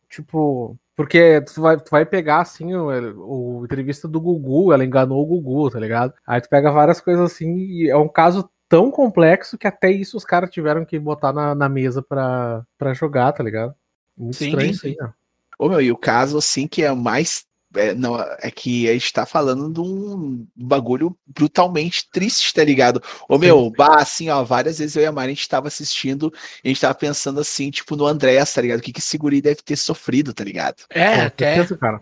Tipo, 0.09 0.75
porque 0.95 1.41
tu 1.41 1.61
vai, 1.61 1.77
tu 1.77 1.89
vai 1.91 2.05
pegar, 2.05 2.41
assim, 2.41 2.73
o, 2.73 3.59
o 3.59 3.65
entrevista 3.65 4.07
do 4.07 4.21
Gugu, 4.21 4.71
ela 4.71 4.85
enganou 4.85 5.21
o 5.21 5.25
Gugu, 5.25 5.69
tá 5.69 5.79
ligado? 5.79 6.13
Aí 6.25 6.39
tu 6.39 6.49
pega 6.49 6.71
várias 6.71 7.01
coisas 7.01 7.31
assim, 7.31 7.55
e 7.55 7.89
é 7.89 7.97
um 7.97 8.07
caso 8.07 8.49
tão 8.69 8.89
complexo 8.89 9.57
que 9.57 9.67
até 9.67 9.91
isso 9.91 10.17
os 10.17 10.25
caras 10.25 10.49
tiveram 10.49 10.85
que 10.85 10.97
botar 10.97 11.33
na, 11.33 11.53
na 11.53 11.69
mesa 11.69 12.01
pra, 12.01 12.63
pra 12.77 12.93
jogar, 12.93 13.31
tá 13.33 13.43
ligado? 13.43 13.75
Muito 14.17 14.37
sim, 14.37 14.47
estranho, 14.47 14.73
sim. 14.73 14.95
Assim, 14.99 15.11
Ô, 15.57 15.69
meu, 15.69 15.81
e 15.81 15.91
o 15.91 15.97
caso, 15.97 16.37
assim, 16.37 16.67
que 16.67 16.83
é 16.83 16.91
mais 16.93 17.45
é, 17.75 17.93
não, 17.93 18.19
é 18.19 18.51
que 18.51 18.89
a 18.89 18.93
gente 18.93 19.11
tá 19.13 19.25
falando 19.25 19.71
de 19.71 19.79
um 19.79 20.45
bagulho 20.55 21.15
brutalmente 21.27 22.09
triste, 22.11 22.53
tá 22.53 22.63
ligado? 22.63 23.01
Ô 23.29 23.37
meu, 23.37 23.69
bah, 23.69 23.97
assim, 23.97 24.29
ó, 24.29 24.43
várias 24.43 24.79
vezes 24.79 24.95
eu 24.95 25.03
e 25.03 25.05
a 25.05 25.11
Mari 25.11 25.31
a 25.31 25.35
gente 25.35 25.49
tava 25.49 25.67
assistindo 25.67 26.33
e 26.63 26.67
a 26.67 26.69
gente 26.69 26.81
tava 26.81 26.95
pensando 26.95 27.39
assim, 27.39 27.69
tipo, 27.69 27.95
no 27.95 28.05
Andréas, 28.05 28.53
tá 28.53 28.61
ligado? 28.61 28.79
O 28.79 28.81
que 28.81 28.93
que 28.93 28.99
esse 28.99 29.17
guri 29.17 29.41
deve 29.41 29.61
ter 29.61 29.75
sofrido, 29.75 30.33
tá 30.33 30.43
ligado? 30.43 30.83
É, 30.89 31.21
até. 31.21 31.55
Penso, 31.55 31.77
cara. 31.77 32.01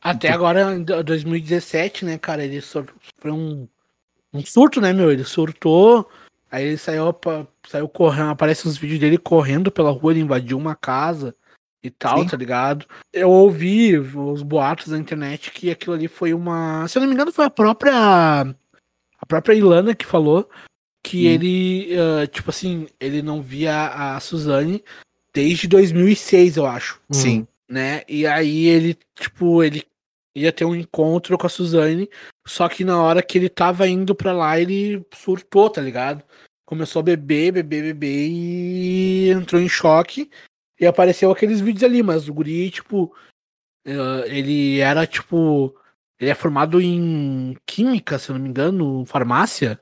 Até 0.00 0.30
agora, 0.30 0.74
em 0.74 0.84
2017, 0.84 2.04
né, 2.04 2.18
cara, 2.18 2.44
ele 2.44 2.60
sofreu 2.60 3.34
um, 3.34 3.68
um 4.32 4.44
surto, 4.44 4.80
né, 4.80 4.92
meu? 4.92 5.10
Ele 5.10 5.24
surtou, 5.24 6.08
aí 6.50 6.64
ele 6.64 6.78
saiu, 6.78 7.14
saiu 7.68 7.88
correndo, 7.88 8.30
aparece 8.30 8.68
os 8.68 8.78
vídeos 8.78 9.00
dele 9.00 9.18
correndo 9.18 9.72
pela 9.72 9.90
rua, 9.90 10.12
ele 10.12 10.20
invadiu 10.20 10.56
uma 10.56 10.76
casa 10.76 11.34
e 11.82 11.90
tal, 11.90 12.22
Sim. 12.22 12.28
tá 12.28 12.36
ligado? 12.36 12.86
Eu 13.12 13.30
ouvi 13.30 13.96
os 13.96 14.42
boatos 14.42 14.88
da 14.88 14.98
internet 14.98 15.50
que 15.50 15.70
aquilo 15.70 15.94
ali 15.94 16.08
foi 16.08 16.34
uma. 16.34 16.86
Se 16.88 16.98
eu 16.98 17.00
não 17.00 17.08
me 17.08 17.14
engano, 17.14 17.32
foi 17.32 17.44
a 17.44 17.50
própria. 17.50 18.42
A 19.20 19.26
própria 19.26 19.54
Ilana 19.54 19.94
que 19.94 20.06
falou 20.06 20.48
que 21.02 21.26
hum. 21.26 21.30
ele, 21.30 21.88
uh, 21.96 22.26
tipo 22.26 22.50
assim, 22.50 22.86
ele 23.00 23.22
não 23.22 23.40
via 23.40 23.88
a 23.88 24.20
Suzane 24.20 24.84
desde 25.32 25.66
2006, 25.68 26.56
eu 26.56 26.66
acho. 26.66 27.00
Sim. 27.10 27.46
Né? 27.68 28.02
E 28.08 28.26
aí 28.26 28.66
ele, 28.66 28.96
tipo, 29.18 29.62
ele 29.62 29.84
ia 30.34 30.52
ter 30.52 30.64
um 30.64 30.74
encontro 30.74 31.36
com 31.36 31.46
a 31.46 31.50
Suzane, 31.50 32.08
só 32.46 32.68
que 32.68 32.84
na 32.84 33.00
hora 33.00 33.22
que 33.22 33.38
ele 33.38 33.48
tava 33.48 33.88
indo 33.88 34.14
pra 34.14 34.32
lá, 34.32 34.58
ele 34.58 35.04
surtou, 35.14 35.68
tá 35.68 35.80
ligado? 35.80 36.22
Começou 36.64 37.00
a 37.00 37.02
beber, 37.02 37.52
beber, 37.52 37.82
beber 37.82 38.28
e 38.30 39.30
entrou 39.30 39.60
em 39.60 39.68
choque 39.68 40.30
e 40.80 40.86
apareceu 40.86 41.30
aqueles 41.30 41.60
vídeos 41.60 41.84
ali, 41.84 42.02
mas 42.02 42.28
o 42.28 42.34
guri, 42.34 42.70
tipo, 42.70 43.14
uh, 43.86 44.24
ele 44.26 44.78
era, 44.80 45.06
tipo, 45.06 45.74
ele 46.18 46.30
é 46.30 46.34
formado 46.34 46.80
em 46.80 47.56
química, 47.66 48.18
se 48.18 48.32
não 48.32 48.38
me 48.38 48.48
engano, 48.48 49.04
farmácia. 49.06 49.80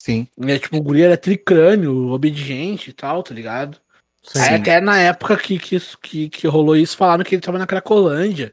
Sim. 0.00 0.28
E, 0.38 0.52
é, 0.52 0.58
tipo, 0.58 0.76
o 0.76 0.82
guri 0.82 1.02
era 1.02 1.16
tricrânio, 1.16 2.08
obediente 2.10 2.90
e 2.90 2.92
tal, 2.92 3.22
tá 3.22 3.34
ligado? 3.34 3.80
Sim. 4.22 4.40
Aí, 4.40 4.54
até 4.56 4.80
na 4.80 4.98
época 4.98 5.36
que, 5.36 5.58
que, 5.58 5.78
que, 6.02 6.28
que 6.28 6.46
rolou 6.46 6.76
isso, 6.76 6.96
falaram 6.96 7.24
que 7.24 7.34
ele 7.34 7.42
tava 7.42 7.58
na 7.58 7.66
Cracolândia. 7.66 8.52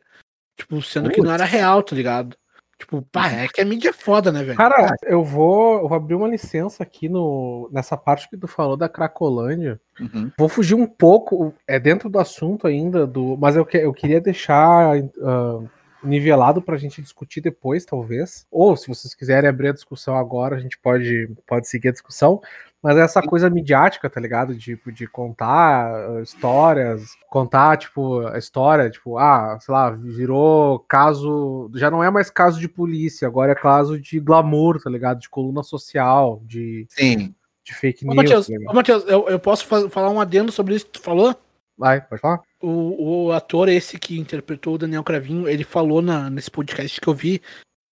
Tipo, 0.58 0.82
sendo 0.82 1.06
Putz. 1.06 1.16
que 1.16 1.22
não 1.22 1.34
era 1.34 1.46
real, 1.46 1.82
tá 1.82 1.96
ligado? 1.96 2.38
Tipo, 2.84 3.02
pá, 3.02 3.32
é 3.32 3.48
que 3.48 3.62
a 3.62 3.65
mídia 3.65 3.89
é 3.89 3.93
foda, 3.93 4.30
né, 4.30 4.43
velho? 4.43 4.58
Cara, 4.58 4.93
eu 5.04 5.24
vou, 5.24 5.80
eu 5.80 5.88
vou 5.88 5.96
abrir 5.96 6.15
uma 6.15 6.28
licença 6.28 6.84
aqui 6.84 7.08
no, 7.08 7.69
nessa 7.72 7.96
parte 7.96 8.30
que 8.30 8.36
tu 8.36 8.46
falou 8.46 8.76
da 8.76 8.89
Cracolândia. 8.89 9.80
Uhum. 9.98 10.30
Vou 10.38 10.50
fugir 10.50 10.76
um 10.76 10.86
pouco, 10.86 11.54
é 11.65 11.80
dentro 11.80 12.10
do 12.10 12.19
assunto 12.19 12.67
ainda, 12.67 13.08
do, 13.08 13.38
mas 13.38 13.56
eu, 13.56 13.65
que, 13.65 13.78
eu 13.78 13.93
queria 13.93 14.19
deixar 14.19 14.98
uh, 14.98 15.69
nivelado 16.04 16.62
pra 16.62 16.76
gente 16.76 17.02
discutir 17.02 17.39
depois, 17.39 17.86
talvez. 17.86 18.46
Ou 18.52 18.76
se 18.76 18.89
vocês 18.89 19.15
quiserem 19.15 19.50
abrir 19.50 19.69
a 19.69 19.74
discussão 19.74 20.17
agora, 20.17 20.58
a 20.58 20.60
gente 20.60 20.78
pode, 20.78 21.32
pode 21.48 21.69
seguir 21.69 21.88
a 21.88 21.93
discussão. 21.93 22.41
Mas 22.84 22.98
essa 22.98 23.22
coisa 23.22 23.50
midiática, 23.50 24.10
tá 24.10 24.19
ligado? 24.19 24.58
Tipo, 24.58 24.91
de 24.91 25.08
contar 25.08 26.10
uh, 26.10 26.22
histórias, 26.22 27.15
contar, 27.30 27.78
tipo, 27.78 28.19
a 28.28 28.38
história, 28.38 28.89
tipo, 28.89 29.17
ah, 29.17 29.58
sei 29.62 29.74
lá, 29.74 29.89
virou 29.91 30.80
caso. 30.80 31.72
Já 31.76 31.89
não 31.89 32.04
é 32.04 32.12
mais 32.12 32.30
caso 32.30 32.60
de 32.60 32.67
polícia, 32.67 33.26
agora 33.26 33.54
é 33.54 33.56
caso 33.56 33.98
de 33.98 34.19
glamour, 34.19 34.84
tá 34.84 34.89
ligado? 34.89 35.22
De 35.22 35.30
coluna 35.30 35.63
social, 35.63 36.41
de. 36.43 36.86
Sim. 36.89 37.34
De 37.63 37.74
fake 37.74 38.04
news. 38.04 38.13
Ô, 38.13 38.15
Matheus, 38.17 38.48
tá 38.48 38.54
ô, 38.69 38.74
Matheus 38.74 39.06
eu, 39.08 39.30
eu 39.30 39.39
posso 39.39 39.65
falar 39.89 40.10
um 40.10 40.19
adendo 40.19 40.52
sobre 40.52 40.76
isso 40.76 40.86
que 40.86 40.91
tu 40.91 41.02
falou? 41.02 41.34
Vai, 41.78 42.02
pode 42.02 42.22
falar. 42.22 42.41
O, 42.62 43.28
o 43.28 43.32
ator 43.32 43.69
esse 43.69 43.98
que 43.98 44.19
interpretou 44.19 44.76
o 44.76 44.78
Daniel 44.78 45.06
Cravinho, 45.06 45.48
ele 45.48 45.63
falou 45.63 46.02
na, 46.02 46.30
nesse 46.30 46.52
podcast 46.52 47.00
que 47.00 47.08
eu 47.08 47.13
vi 47.13 47.41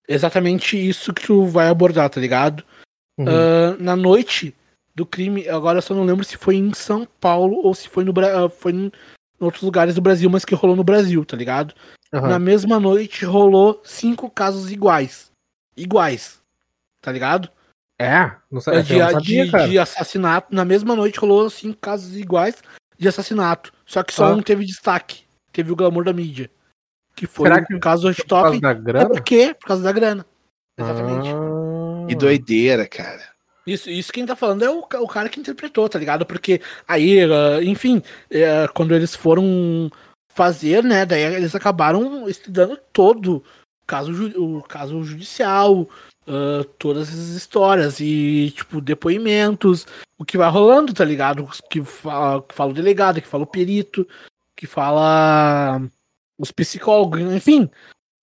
exatamente 0.09 0.77
isso 0.77 1.15
que 1.15 1.25
tu 1.25 1.47
vai 1.47 1.69
abordar, 1.69 2.11
tá 2.11 2.21
ligado? 2.21 2.65
Uhum. 3.17 3.27
Uh, 3.27 3.77
na 3.83 3.95
noite 3.95 4.53
do 5.01 5.07
crime. 5.07 5.49
Agora 5.49 5.79
eu 5.79 5.83
só 5.83 5.95
não 5.95 6.05
lembro 6.05 6.25
se 6.25 6.37
foi 6.37 6.57
em 6.57 6.73
São 6.75 7.07
Paulo 7.21 7.57
ou 7.65 7.75
se 7.75 7.89
foi 7.89 8.05
no 8.05 8.13
ah, 8.21 8.49
foi 8.51 8.73
em 8.73 8.93
outros 9.41 9.63
lugares 9.63 9.95
do 9.95 10.01
Brasil, 10.03 10.29
mas 10.29 10.45
que 10.45 10.55
rolou 10.55 10.77
no 10.77 10.85
Brasil, 10.85 11.25
tá 11.25 11.37
ligado? 11.37 11.75
Uhum. 12.13 12.21
Na 12.29 12.39
mesma 12.39 12.79
noite 12.79 13.25
rolou 13.25 13.81
cinco 13.85 14.29
casos 14.31 14.71
iguais. 14.71 15.31
Iguais. 15.77 16.41
Tá 17.01 17.11
ligado? 17.11 17.49
É, 17.99 18.33
não 18.51 18.61
sei, 18.61 18.75
É, 18.75 18.79
eu 18.79 18.83
de, 18.83 18.99
não 18.99 19.11
sabia, 19.13 19.45
de- 19.47 19.51
cara. 19.51 19.69
de 19.69 19.79
assassinato. 19.79 20.55
Na 20.55 20.65
mesma 20.65 20.95
noite 20.95 21.19
rolou 21.19 21.49
cinco 21.49 21.79
casos 21.81 22.17
iguais 22.17 22.57
de 22.99 23.09
assassinato. 23.09 23.73
Só 23.87 24.03
que 24.03 24.13
só 24.13 24.27
Ah. 24.27 24.35
um 24.35 24.43
teve 24.43 24.65
destaque. 24.67 25.23
Teve 25.53 25.73
o 25.73 25.77
glamour 25.77 26.05
da 26.05 26.13
mídia. 26.13 26.51
Que 27.17 27.27
foi 27.27 27.49
Será 27.49 27.63
o 27.63 27.67
que 27.67 27.79
caso 27.79 28.09
do 28.09 28.15
Por 28.15 28.27
causa 28.27 28.51
Richthofen. 28.51 28.61
da 28.61 28.71
É 28.71 28.75
grana? 28.75 29.09
por 29.09 29.21
quê? 29.23 29.55
Por 29.59 29.67
causa 29.67 29.83
da 29.83 29.93
grana. 29.93 30.25
Exatamente. 30.79 31.29
Ah. 31.31 32.07
Que 32.09 32.15
doideira, 32.15 32.87
cara. 32.89 33.30
Isso, 33.67 33.91
isso 33.91 34.13
quem 34.13 34.27
tá 34.27 34.35
falando 34.35 34.65
é 34.65 34.71
o, 34.71 34.81
o 34.81 35.09
cara 35.09 35.29
que 35.29 35.39
interpretou, 35.41 35.89
tá 35.89 35.99
ligado? 35.99 36.25
Porque 36.25 36.61
aí, 36.89 37.21
ah, 37.23 37.63
enfim, 37.63 38.03
eh, 38.31 38.67
quando 38.75 38.95
eles 38.95 39.15
foram 39.15 39.91
fazer, 40.33 40.83
né, 40.83 41.05
daí 41.05 41.23
eles 41.23 41.55
acabaram 41.55 42.29
estudando 42.29 42.79
todo 42.93 43.37
o 43.83 43.87
caso, 43.87 44.13
o 44.39 44.63
caso 44.63 45.03
judicial, 45.05 45.89
ah, 46.27 46.65
todas 46.79 47.09
essas 47.09 47.31
histórias 47.31 48.01
e, 48.01 48.53
tipo, 48.57 48.81
depoimentos, 48.81 49.87
o 50.19 50.25
que 50.25 50.39
vai 50.39 50.51
rolando, 50.51 50.95
tá 50.95 51.05
ligado? 51.05 51.49
Que 51.69 51.83
fala, 51.85 52.43
que 52.43 52.55
fala 52.55 52.71
o 52.71 52.75
delegado, 52.75 53.21
que 53.21 53.29
fala 53.29 53.45
o 53.45 53.47
perito, 53.47 54.07
que 54.57 54.67
fala 54.67 55.81
os 56.39 56.51
psicólogos, 56.53 57.21
enfim. 57.21 57.69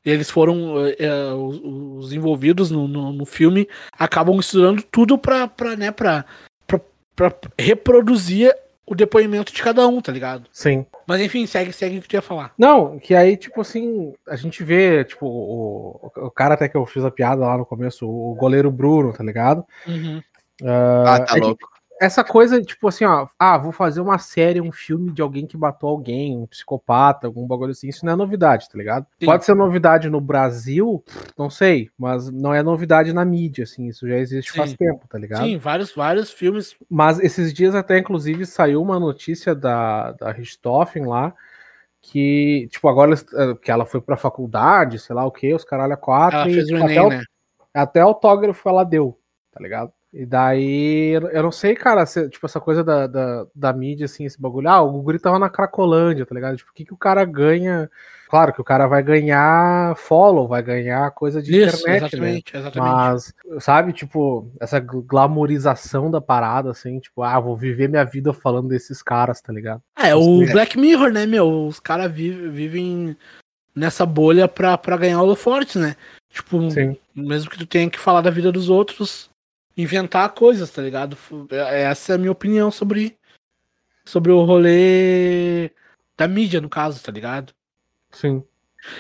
Eles 0.06 0.30
foram, 0.30 0.76
eh, 0.88 1.34
os, 1.34 1.60
os 2.06 2.14
envolvidos 2.14 2.72
no, 2.72 2.88
no, 2.88 3.12
no 3.12 3.26
filme 3.26 3.68
acabam 3.98 4.40
estudando 4.40 4.82
tudo 4.84 5.18
pra, 5.18 5.48
pra, 5.48 5.76
né, 5.76 5.92
pra, 5.92 6.24
pra, 6.66 6.80
pra 7.16 7.34
reproduzir 7.60 8.56
o 8.86 8.96
depoimento 8.96 9.52
de 9.52 9.62
cada 9.62 9.86
um, 9.86 10.00
tá 10.02 10.14
ligado? 10.14 10.46
Sim. 10.54 10.86
Mas 11.06 11.20
enfim, 11.20 11.46
segue, 11.46 11.74
segue 11.74 11.98
o 11.98 12.02
que 12.02 12.08
tu 12.08 12.14
ia 12.14 12.22
falar. 12.22 12.54
Não, 12.58 12.98
que 13.00 13.14
aí, 13.14 13.36
tipo 13.36 13.60
assim, 13.60 14.14
a 14.26 14.38
gente 14.38 14.64
vê, 14.64 15.04
tipo, 15.04 15.26
o, 15.28 16.10
o 16.16 16.32
cara 16.32 16.54
até 16.54 16.70
que 16.70 16.78
eu 16.78 16.86
fiz 16.86 17.04
a 17.04 17.12
piada 17.12 17.42
lá 17.46 17.58
no 17.58 17.66
começo, 17.66 18.08
o 18.08 18.34
goleiro 18.36 18.72
Bruno, 18.72 19.12
tá 19.12 19.22
ligado? 19.24 19.66
Ah, 20.64 21.20
tá 21.20 21.38
é 21.38 21.40
que- 21.40 21.46
louco. 21.46 21.77
Essa 22.00 22.24
coisa, 22.24 22.62
tipo 22.62 22.88
assim, 22.88 23.06
ó, 23.06 23.28
ah, 23.40 23.58
vou 23.58 23.72
fazer 23.72 24.02
uma 24.02 24.20
série, 24.20 24.62
um 24.62 24.72
filme 24.72 25.12
de 25.12 25.22
alguém 25.22 25.48
que 25.48 25.58
matou 25.58 25.90
alguém, 25.90 26.38
um 26.38 26.46
psicopata, 26.46 27.26
algum 27.26 27.48
bagulho 27.48 27.72
assim, 27.72 27.88
isso 27.88 28.06
não 28.06 28.14
é 28.14 28.16
novidade, 28.16 28.70
tá 28.70 28.78
ligado? 28.78 29.08
Sim. 29.20 29.26
Pode 29.26 29.46
ser 29.46 29.56
novidade 29.56 30.10
no 30.10 30.22
Brasil, 30.22 31.04
não 31.38 31.50
sei, 31.50 31.90
mas 31.98 32.30
não 32.30 32.54
é 32.54 32.62
novidade 32.62 33.12
na 33.14 33.26
mídia, 33.26 33.64
assim, 33.64 33.88
isso 33.88 34.08
já 34.08 34.16
existe 34.18 34.52
faz 34.52 34.70
Sim. 34.72 34.76
tempo, 34.78 35.08
tá 35.10 35.18
ligado? 35.18 35.44
Sim, 35.44 35.58
vários, 35.58 35.94
vários 35.96 36.32
filmes. 36.32 36.76
Mas 36.90 37.20
esses 37.20 37.52
dias 37.52 37.74
até, 37.74 37.98
inclusive, 37.98 38.46
saiu 38.46 38.82
uma 38.82 39.00
notícia 39.00 39.56
da, 39.56 40.12
da 40.12 40.32
Richthofen 40.32 41.06
lá, 41.06 41.34
que, 42.02 42.68
tipo, 42.72 42.88
agora 42.88 43.14
eh, 43.16 43.56
que 43.62 43.72
ela 43.72 43.86
foi 43.86 44.00
pra 44.00 44.16
faculdade, 44.16 45.00
sei 45.00 45.16
lá 45.16 45.26
o 45.26 45.32
que, 45.32 45.54
os 45.54 45.66
caralho 45.66 45.94
a 45.94 45.98
quatro, 45.98 46.38
Ela 46.42 46.50
e, 46.50 46.54
fez 46.54 46.66
o 46.66 46.74
tipo, 46.74 46.78
Enem, 46.86 46.98
até, 46.98 47.02
o- 47.08 47.10
né? 47.10 47.24
até 47.74 48.00
autógrafo 48.02 48.70
ela 48.70 48.84
deu, 48.84 49.20
tá 49.52 49.60
ligado? 49.60 49.92
E 50.18 50.26
daí, 50.26 51.12
eu 51.12 51.44
não 51.44 51.52
sei, 51.52 51.76
cara, 51.76 52.04
se, 52.04 52.28
tipo, 52.28 52.44
essa 52.48 52.60
coisa 52.60 52.84
da, 52.84 53.06
da, 53.06 53.46
da 53.54 53.72
mídia, 53.72 54.06
assim, 54.06 54.26
esse 54.26 54.42
bagulho, 54.42 54.68
ah, 54.68 54.82
o 54.82 55.00
Guri 55.00 55.20
tava 55.20 55.38
na 55.38 55.48
Cracolândia, 55.48 56.26
tá 56.26 56.34
ligado? 56.34 56.58
Tipo, 56.58 56.72
o 56.72 56.74
que, 56.74 56.86
que 56.86 56.94
o 56.94 56.98
cara 56.98 57.24
ganha? 57.24 57.88
Claro 58.28 58.52
que 58.52 58.60
o 58.60 58.64
cara 58.64 58.88
vai 58.88 59.04
ganhar 59.04 59.96
follow, 59.96 60.48
vai 60.48 60.64
ganhar 60.64 61.12
coisa 61.12 61.40
de 61.40 61.56
Isso, 61.56 61.78
internet, 61.82 62.02
né? 62.20 62.30
exatamente, 62.30 62.58
exatamente. 62.58 62.92
Mas, 62.96 63.34
sabe, 63.64 63.94
tipo, 63.94 64.50
essa 64.60 64.80
gl- 64.80 65.04
glamorização 65.04 66.10
da 66.10 66.20
parada, 66.20 66.72
assim, 66.72 67.00
tipo, 67.00 67.22
ah, 67.22 67.40
vou 67.40 67.56
viver 67.56 67.88
minha 67.88 68.04
vida 68.04 68.34
falando 68.34 68.70
desses 68.70 69.04
caras, 69.04 69.40
tá 69.40 69.54
ligado? 69.54 69.84
É, 69.96 70.16
o 70.16 70.42
É. 70.42 70.52
Black 70.52 70.80
Mirror, 70.80 71.12
né, 71.12 71.28
meu? 71.28 71.68
Os 71.68 71.80
caras 71.80 72.12
vivem, 72.12 72.50
vivem 72.50 73.18
nessa 73.76 74.04
bolha 74.04 74.48
pra, 74.48 74.76
pra 74.80 74.98
ganhar 74.98 75.22
holoforte, 75.22 75.78
né? 75.78 75.96
Tipo, 76.34 76.72
Sim. 76.72 76.98
mesmo 77.16 77.52
que 77.52 77.58
tu 77.60 77.68
tenha 77.68 77.88
que 77.88 78.00
falar 78.00 78.22
da 78.22 78.32
vida 78.32 78.52
dos 78.52 78.68
outros, 78.68 79.30
inventar 79.78 80.34
coisas, 80.34 80.72
tá 80.72 80.82
ligado? 80.82 81.16
É- 81.52 81.84
Essa 81.84 82.14
é 82.14 82.16
a 82.16 82.18
minha 82.18 82.32
opinião 82.32 82.72
sobre, 82.72 83.18
sobre 84.06 84.32
o 84.32 84.44
rolê 84.44 85.72
da 86.18 86.28
mídia, 86.28 86.60
no 86.60 86.70
caso, 86.70 87.02
tá 87.02 87.12
ligado? 87.12 87.54
Sim. 88.12 88.44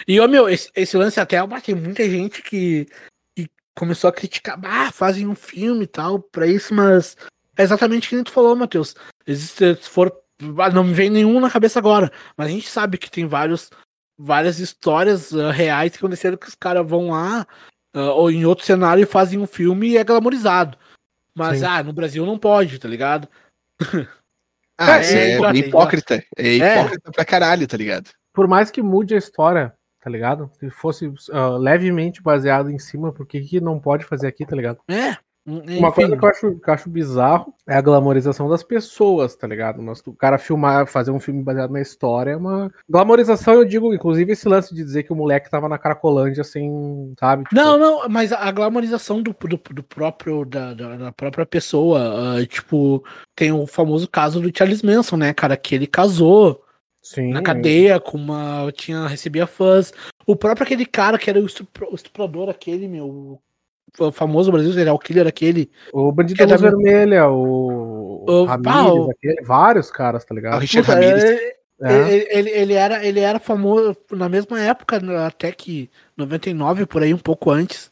E, 0.07 0.19
ô, 0.19 0.27
meu, 0.27 0.47
esse, 0.47 0.69
esse 0.75 0.95
lance 0.95 1.19
até, 1.19 1.45
bah, 1.45 1.59
tem 1.61 1.73
muita 1.73 2.07
gente 2.07 2.43
que, 2.43 2.87
que 3.35 3.49
começou 3.75 4.09
a 4.09 4.13
criticar, 4.13 4.59
ah, 4.63 4.91
fazem 4.91 5.27
um 5.27 5.35
filme 5.35 5.85
e 5.85 5.87
tal 5.87 6.19
pra 6.19 6.45
isso, 6.45 6.73
mas 6.73 7.17
é 7.55 7.63
exatamente 7.63 8.13
o 8.13 8.17
que 8.17 8.23
tu 8.23 8.31
falou, 8.31 8.55
Matheus. 8.55 8.95
Existe, 9.25 9.75
se 9.75 9.89
for, 9.89 10.15
ah, 10.59 10.69
não 10.69 10.83
me 10.83 10.93
vem 10.93 11.09
nenhum 11.09 11.39
na 11.39 11.49
cabeça 11.49 11.79
agora, 11.79 12.11
mas 12.35 12.47
a 12.47 12.51
gente 12.51 12.69
sabe 12.69 12.97
que 12.97 13.09
tem 13.09 13.25
vários, 13.25 13.69
várias 14.17 14.59
histórias 14.59 15.33
ah, 15.33 15.51
reais 15.51 15.91
que 15.91 15.97
aconteceram 15.97 16.37
que 16.37 16.47
os 16.47 16.55
caras 16.55 16.87
vão 16.87 17.09
lá, 17.09 17.47
ah, 17.97 18.13
ou 18.13 18.29
em 18.29 18.45
outro 18.45 18.63
cenário, 18.63 19.01
e 19.01 19.07
fazem 19.07 19.39
um 19.39 19.47
filme 19.47 19.89
e 19.89 19.97
é 19.97 20.03
glamorizado. 20.03 20.77
Mas, 21.33 21.60
Sim. 21.60 21.65
ah, 21.65 21.83
no 21.83 21.93
Brasil 21.93 22.25
não 22.25 22.38
pode, 22.38 22.79
tá 22.79 22.88
ligado? 22.88 23.27
Ah, 24.79 24.97
É, 24.97 25.01
isso 25.01 25.15
é, 25.15 25.33
idiota, 25.33 25.57
hipócrita. 25.57 26.23
É 26.38 26.53
hipócrita 26.53 27.12
pra 27.12 27.25
caralho, 27.25 27.67
tá 27.67 27.75
ligado? 27.75 28.12
Por 28.31 28.47
mais 28.47 28.69
que 28.69 28.79
mude 28.79 29.15
a 29.15 29.17
história, 29.17 29.73
tá 29.99 30.07
ligado? 30.07 30.51
Se 30.60 30.69
fosse 30.69 31.12
ah, 31.31 31.57
levemente 31.57 32.21
baseado 32.21 32.69
em 32.69 32.77
cima, 32.77 33.12
por 33.12 33.25
que, 33.25 33.41
que 33.41 33.60
não 33.60 33.79
pode 33.79 34.05
fazer 34.05 34.27
aqui, 34.27 34.45
tá 34.45 34.55
ligado? 34.55 34.79
É. 34.88 35.17
Uma 35.47 35.93
coisa 35.93 36.17
que 36.17 36.25
eu, 36.25 36.29
acho, 36.29 36.55
que 36.55 36.69
eu 36.69 36.73
acho 36.73 36.89
bizarro 36.89 37.53
é 37.65 37.73
a 37.73 37.81
glamorização 37.81 38.49
das 38.49 38.63
pessoas, 38.63 39.33
tá 39.33 39.47
ligado? 39.47 39.81
Mas 39.81 40.05
o 40.05 40.12
cara 40.12 40.38
filmar, 40.38 40.86
fazer 40.88 41.12
um 41.12 41.21
filme 41.21 41.41
baseado 41.41 41.71
na 41.71 41.79
história 41.79 42.31
é 42.31 42.36
uma. 42.36 42.69
Glamorização, 42.89 43.53
eu 43.53 43.63
digo, 43.63 43.93
inclusive, 43.93 44.33
esse 44.33 44.45
lance 44.49 44.75
de 44.75 44.83
dizer 44.83 45.03
que 45.03 45.13
o 45.13 45.15
moleque 45.15 45.49
tava 45.49 45.69
na 45.69 45.77
Cracolândia 45.77 46.43
sem, 46.43 47.13
sabe? 47.17 47.45
Tipo, 47.45 47.55
Não, 47.55 47.77
não, 47.77 48.10
mas 48.10 48.33
a, 48.33 48.51
glamorização 48.51 49.21
do, 49.21 49.33
do, 49.33 49.62
do 49.73 49.83
próprio, 49.83 50.43
da, 50.43 50.73
da, 50.73 50.97
da 50.97 51.12
própria 51.13 51.45
pessoa, 51.45 52.36
ah, 52.36 52.45
tipo, 52.45 53.01
tem 53.33 53.53
o 53.53 53.65
famoso 53.65 54.10
caso 54.10 54.41
do 54.41 54.51
Charles 54.55 54.83
Manson, 54.83 55.15
né, 55.15 55.33
cara, 55.33 55.55
que 55.55 55.73
ele 55.73 55.88
casou 55.88 56.62
sim, 57.01 57.31
na 57.31 57.41
cadeia 57.41 58.01
com 58.01 58.17
uma, 58.17 58.69
tinha, 58.73 59.07
recebia 59.07 59.47
fãs, 59.47 59.93
o 60.25 60.36
próprio 60.36 60.65
aquele 60.65 60.86
cara 60.86 61.17
que 61.17 61.29
era 61.29 61.39
o 61.39 61.45
estuprador 61.95 62.49
aquele, 62.49 62.86
meu, 62.86 63.39
o 64.00 64.12
famoso 64.12 64.52
Brasil 64.52 64.71
serial 64.73 64.97
killer 65.00 65.28
aquele, 65.28 65.69
O 65.93 66.12
Bandido 66.12 66.43
é 66.43 66.45
da 66.45 66.58
Vermelha, 66.58 67.28
o. 67.30 68.26
O- 68.30 68.45
Ramirez, 68.45 68.76
ah, 69.08 69.12
aquele, 69.12 69.41
vários 69.43 69.89
caras, 69.91 70.26
tá 70.26 70.30
Ah, 70.32 70.34
o 70.34 70.38
ligado? 70.38 70.60
Richard 70.60 70.86
Puta, 70.86 71.00
Ramirez. 71.00 71.23
ele, 71.23 71.54
É. 71.82 72.12
ele, 72.13 72.28
ele, 72.30 72.50
ele 72.50 72.73
era, 72.73 73.06
ele 73.06 73.19
era 73.21 73.39
famoso 73.39 73.95
na 74.12 74.28
mesma 74.28 74.60
época, 74.60 75.00
né, 75.00 75.17
até 75.26 75.52
que 75.52 75.89
99, 76.17 76.86
por 76.86 77.02
aí, 77.04 77.13
um 77.13 77.17
pouco 77.19 77.50
antes. 77.52 77.89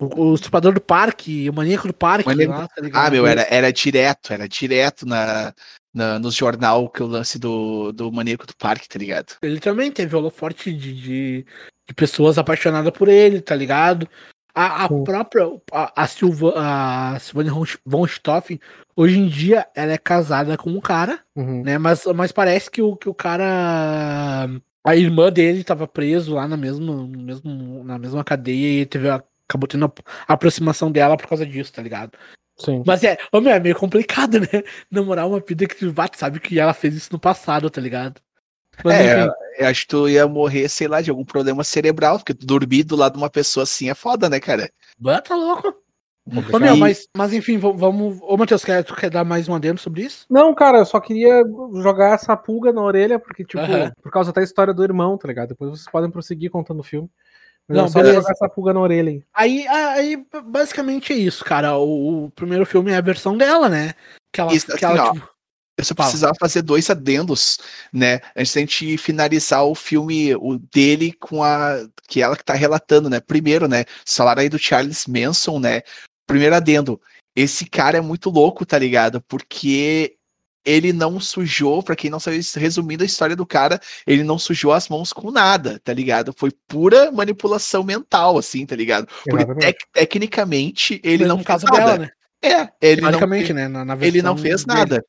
O, 0.00 0.30
o 0.30 0.34
estuprador 0.34 0.74
do 0.74 0.80
parque, 0.80 1.48
o 1.48 1.52
maníaco 1.52 1.86
do 1.86 1.94
parque, 1.94 2.26
Maníaco- 2.28 2.52
lá, 2.52 2.68
tá 2.68 2.82
ligado? 2.82 3.06
Ah, 3.06 3.10
meu, 3.10 3.26
era, 3.26 3.46
era 3.48 3.72
direto, 3.72 4.32
era 4.32 4.48
direto 4.48 5.06
na, 5.06 5.54
na, 5.94 6.18
no 6.18 6.30
jornal 6.32 6.90
que 6.90 7.00
o 7.02 7.06
lance 7.06 7.38
do, 7.38 7.92
do 7.92 8.10
maníaco 8.12 8.44
do 8.44 8.56
parque, 8.56 8.88
tá 8.88 8.98
ligado? 8.98 9.34
Ele 9.40 9.60
também 9.60 9.92
teve 9.92 10.14
holoforte 10.16 10.72
de, 10.72 10.92
de, 10.92 11.46
de 11.88 11.94
pessoas 11.94 12.36
apaixonadas 12.38 12.92
por 12.92 13.08
ele, 13.08 13.40
tá 13.40 13.54
ligado? 13.54 14.08
A, 14.54 14.84
a 14.84 14.88
própria, 14.88 15.44
a, 15.72 16.02
a, 16.02 16.06
Silva, 16.06 16.52
a 16.56 17.18
Silvane 17.18 17.50
von- 17.84 18.06
Stoffen, 18.06 18.60
hoje 18.94 19.18
em 19.18 19.26
dia, 19.26 19.66
ela 19.74 19.92
é 19.92 19.98
casada 19.98 20.56
com 20.56 20.70
um 20.70 20.80
cara, 20.80 21.20
Uhum. 21.34 21.64
né? 21.64 21.76
Mas, 21.76 22.04
mas 22.14 22.30
parece 22.30 22.70
que 22.70 22.80
o, 22.80 22.94
que 22.96 23.08
o 23.08 23.14
cara. 23.14 24.48
A 24.86 24.94
irmã 24.94 25.32
dele 25.32 25.64
tava 25.64 25.88
preso 25.88 26.34
lá 26.34 26.46
na 26.46 26.56
mesma, 26.56 27.06
mesmo, 27.06 27.82
na 27.82 27.98
mesma 27.98 28.22
cadeia 28.22 28.82
e 28.82 28.86
teve, 28.86 29.08
acabou 29.10 29.66
tendo 29.66 29.92
a 30.28 30.32
aproximação 30.32 30.92
dela 30.92 31.16
por 31.16 31.26
causa 31.26 31.44
disso, 31.44 31.72
tá 31.72 31.82
ligado? 31.82 32.12
Sim. 32.56 32.84
Mas 32.86 33.02
é, 33.02 33.18
meu, 33.32 33.52
é 33.52 33.58
meio 33.58 33.74
complicado, 33.74 34.38
né? 34.38 34.46
Namorar 34.88 35.26
uma 35.26 35.40
vida 35.40 35.66
que 35.66 35.74
tu 35.74 35.92
sabe 36.16 36.38
que 36.38 36.60
ela 36.60 36.72
fez 36.72 36.94
isso 36.94 37.08
no 37.12 37.18
passado, 37.18 37.68
tá 37.68 37.80
ligado? 37.80 38.20
Mas, 38.82 38.94
É, 38.94 39.20
enfim. 39.20 39.32
Eu 39.58 39.68
acho 39.68 39.82
que 39.82 39.88
tu 39.88 40.08
ia 40.08 40.26
morrer, 40.26 40.68
sei 40.68 40.88
lá, 40.88 41.00
de 41.00 41.10
algum 41.10 41.24
problema 41.24 41.62
cerebral, 41.62 42.18
porque 42.18 42.34
tu 42.34 42.44
dormir 42.44 42.82
do 42.82 42.96
lado 42.96 43.12
de 43.12 43.18
uma 43.18 43.30
pessoa 43.30 43.62
assim 43.62 43.88
é 43.88 43.94
foda, 43.94 44.28
né, 44.28 44.40
cara? 44.40 44.68
Ah, 45.06 45.20
tá 45.20 45.36
louco. 45.36 45.68
Ô, 46.26 46.36
Complicado. 46.36 46.62
meu, 46.62 46.76
mas, 46.76 47.06
mas 47.16 47.32
enfim, 47.34 47.58
vamos. 47.58 48.18
Ô, 48.22 48.36
Matheus, 48.36 48.64
quer, 48.64 48.82
tu 48.82 48.94
quer 48.96 49.10
dar 49.10 49.24
mais 49.24 49.48
um 49.48 49.54
adendo 49.54 49.78
sobre 49.78 50.02
isso? 50.02 50.24
Não, 50.30 50.54
cara, 50.54 50.78
eu 50.78 50.86
só 50.86 50.98
queria 50.98 51.44
jogar 51.82 52.14
essa 52.14 52.34
pulga 52.36 52.72
na 52.72 52.82
orelha, 52.82 53.18
porque, 53.18 53.44
tipo, 53.44 53.62
por 54.02 54.10
causa 54.10 54.32
da 54.32 54.42
história 54.42 54.72
do 54.72 54.82
irmão, 54.82 55.18
tá 55.18 55.28
ligado? 55.28 55.50
Depois 55.50 55.70
vocês 55.70 55.90
podem 55.90 56.10
prosseguir 56.10 56.50
contando 56.50 56.80
o 56.80 56.84
filme. 56.84 57.10
Mas 57.68 57.76
Não, 57.76 57.84
eu 57.84 57.88
só 57.90 57.98
beleza. 58.00 58.20
jogar 58.20 58.32
essa 58.32 58.48
pulga 58.48 58.72
na 58.72 58.80
orelha 58.80 59.10
aí. 59.10 59.22
Aí, 59.34 59.68
aí, 59.68 60.26
basicamente 60.46 61.12
é 61.12 61.16
isso, 61.16 61.44
cara. 61.44 61.76
O, 61.76 62.24
o 62.24 62.30
primeiro 62.30 62.64
filme 62.66 62.90
é 62.90 62.96
a 62.96 63.02
versão 63.02 63.36
dela, 63.36 63.68
né? 63.68 63.92
Que 64.32 64.40
ela, 64.40 64.52
Isso, 64.52 64.66
que 64.66 64.72
assim, 64.72 64.84
ela 64.84 65.10
ó, 65.10 65.12
tipo, 65.12 65.28
Eu 65.76 65.84
só 65.84 65.94
precisava 65.94 66.34
fazer 66.38 66.62
dois 66.62 66.88
adendos, 66.88 67.58
né? 67.92 68.20
Antes 68.36 68.54
da 68.54 68.60
gente 68.60 68.96
finalizar 68.96 69.64
o 69.64 69.74
filme 69.74 70.34
o 70.36 70.58
dele 70.72 71.12
com 71.12 71.42
a. 71.42 71.84
Que 72.08 72.22
ela 72.22 72.36
que 72.36 72.44
tá 72.44 72.54
relatando, 72.54 73.10
né? 73.10 73.20
Primeiro, 73.20 73.66
né? 73.66 73.84
Falaram 74.06 74.42
aí 74.42 74.48
do 74.48 74.58
Charles 74.58 75.06
Manson, 75.06 75.58
né? 75.58 75.82
Primeiro 76.26 76.54
adendo. 76.54 77.00
Esse 77.34 77.64
cara 77.64 77.98
é 77.98 78.00
muito 78.00 78.30
louco, 78.30 78.64
tá 78.64 78.78
ligado? 78.78 79.20
Porque 79.22 80.16
ele 80.64 80.92
não 80.92 81.20
sujou, 81.20 81.82
pra 81.82 81.96
quem 81.96 82.10
não 82.10 82.18
sabe, 82.18 82.40
resumindo 82.56 83.02
a 83.02 83.06
história 83.06 83.36
do 83.36 83.44
cara, 83.44 83.78
ele 84.06 84.22
não 84.22 84.38
sujou 84.38 84.72
as 84.72 84.88
mãos 84.88 85.12
com 85.12 85.30
nada, 85.30 85.78
tá 85.84 85.92
ligado? 85.92 86.32
Foi 86.34 86.50
pura 86.66 87.12
manipulação 87.12 87.82
mental, 87.82 88.38
assim, 88.38 88.64
tá 88.64 88.74
ligado? 88.74 89.06
Porque 89.24 89.54
tec 89.56 89.76
tecnicamente 89.92 91.00
ele 91.04 91.26
não 91.26 91.42
caso 91.42 91.66
nada. 91.66 91.78
dela, 91.78 91.98
né? 91.98 92.10
É, 92.42 92.68
ele 92.80 93.00
não, 93.00 93.20
né? 93.20 93.68
Na, 93.68 93.84
na 93.84 93.98
ele 94.00 94.22
não 94.22 94.36
fez 94.36 94.64
dele. 94.64 94.78
nada. 94.78 95.04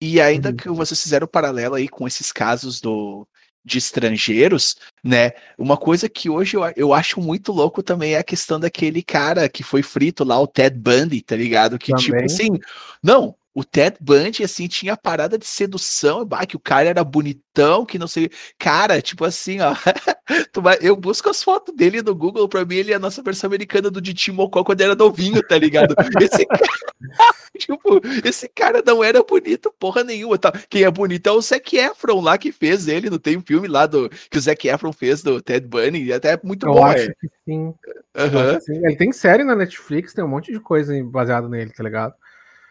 E 0.00 0.20
ainda 0.20 0.50
uhum. 0.50 0.56
que 0.56 0.68
vocês 0.70 1.00
fizeram 1.00 1.26
o 1.26 1.28
paralelo 1.28 1.74
aí 1.74 1.88
com 1.88 2.06
esses 2.06 2.32
casos 2.32 2.80
do, 2.80 3.26
de 3.64 3.78
estrangeiros, 3.78 4.76
né? 5.04 5.32
Uma 5.58 5.76
coisa 5.76 6.08
que 6.08 6.30
hoje 6.30 6.56
eu, 6.56 6.62
eu 6.76 6.94
acho 6.94 7.20
muito 7.20 7.52
louco 7.52 7.82
também 7.82 8.14
é 8.14 8.18
a 8.18 8.24
questão 8.24 8.58
daquele 8.58 9.02
cara 9.02 9.48
que 9.48 9.62
foi 9.62 9.82
frito 9.82 10.24
lá, 10.24 10.40
o 10.40 10.46
Ted 10.46 10.78
Bundy, 10.78 11.20
tá 11.20 11.36
ligado? 11.36 11.78
Que 11.78 11.94
tipo 11.94 12.12
também. 12.12 12.26
tipo 12.26 12.42
assim, 12.42 12.58
não, 13.02 13.34
o 13.60 13.64
Ted 13.64 13.98
Bundy, 14.00 14.42
assim, 14.42 14.66
tinha 14.66 14.96
parada 14.96 15.36
de 15.36 15.46
sedução, 15.46 16.24
bah, 16.24 16.46
que 16.46 16.56
o 16.56 16.60
cara 16.60 16.88
era 16.88 17.04
bonitão, 17.04 17.84
que 17.84 17.98
não 17.98 18.08
sei. 18.08 18.30
Cara, 18.58 19.02
tipo 19.02 19.22
assim, 19.22 19.58
ó. 19.60 19.74
eu 20.80 20.96
busco 20.96 21.28
as 21.28 21.42
fotos 21.42 21.74
dele 21.74 22.00
no 22.00 22.14
Google, 22.14 22.48
pra 22.48 22.64
mim 22.64 22.76
ele 22.76 22.92
é 22.92 22.94
a 22.96 22.98
nossa 22.98 23.22
versão 23.22 23.48
americana 23.48 23.90
do 23.90 24.00
Didi 24.00 24.32
Mocó 24.32 24.64
quando 24.64 24.80
era 24.80 24.94
novinho, 24.94 25.42
tá 25.46 25.58
ligado? 25.58 25.94
Esse 26.22 26.46
cara, 26.46 26.62
tipo, 27.58 28.00
esse 28.24 28.48
cara 28.48 28.82
não 28.86 29.04
era 29.04 29.22
bonito 29.22 29.74
porra 29.78 30.02
nenhuma. 30.02 30.38
Tá? 30.38 30.52
Quem 30.68 30.84
é 30.84 30.90
bonito 30.90 31.26
é 31.26 31.32
o 31.32 31.40
Zac 31.40 31.76
Efron 31.76 32.22
lá 32.22 32.38
que 32.38 32.52
fez 32.52 32.88
ele, 32.88 33.10
não 33.10 33.18
tem 33.18 33.36
um 33.36 33.42
filme 33.42 33.68
lá 33.68 33.84
do 33.84 34.08
que 34.30 34.38
o 34.38 34.40
Zac 34.40 34.66
Efron 34.66 34.92
fez 34.92 35.22
do 35.22 35.42
Ted 35.42 35.66
Bundy, 35.66 36.12
até 36.12 36.32
é 36.32 36.40
muito 36.42 36.66
eu 36.66 36.72
bom. 36.72 36.84
Acho 36.84 37.08
que 37.20 37.28
sim. 37.44 37.74
Uhum. 38.16 38.84
Ele 38.84 38.96
tem 38.96 39.12
série 39.12 39.44
na 39.44 39.54
Netflix, 39.54 40.14
tem 40.14 40.24
um 40.24 40.28
monte 40.28 40.50
de 40.50 40.60
coisa 40.60 40.94
baseada 41.04 41.46
nele, 41.48 41.72
tá 41.72 41.82
ligado? 41.82 42.14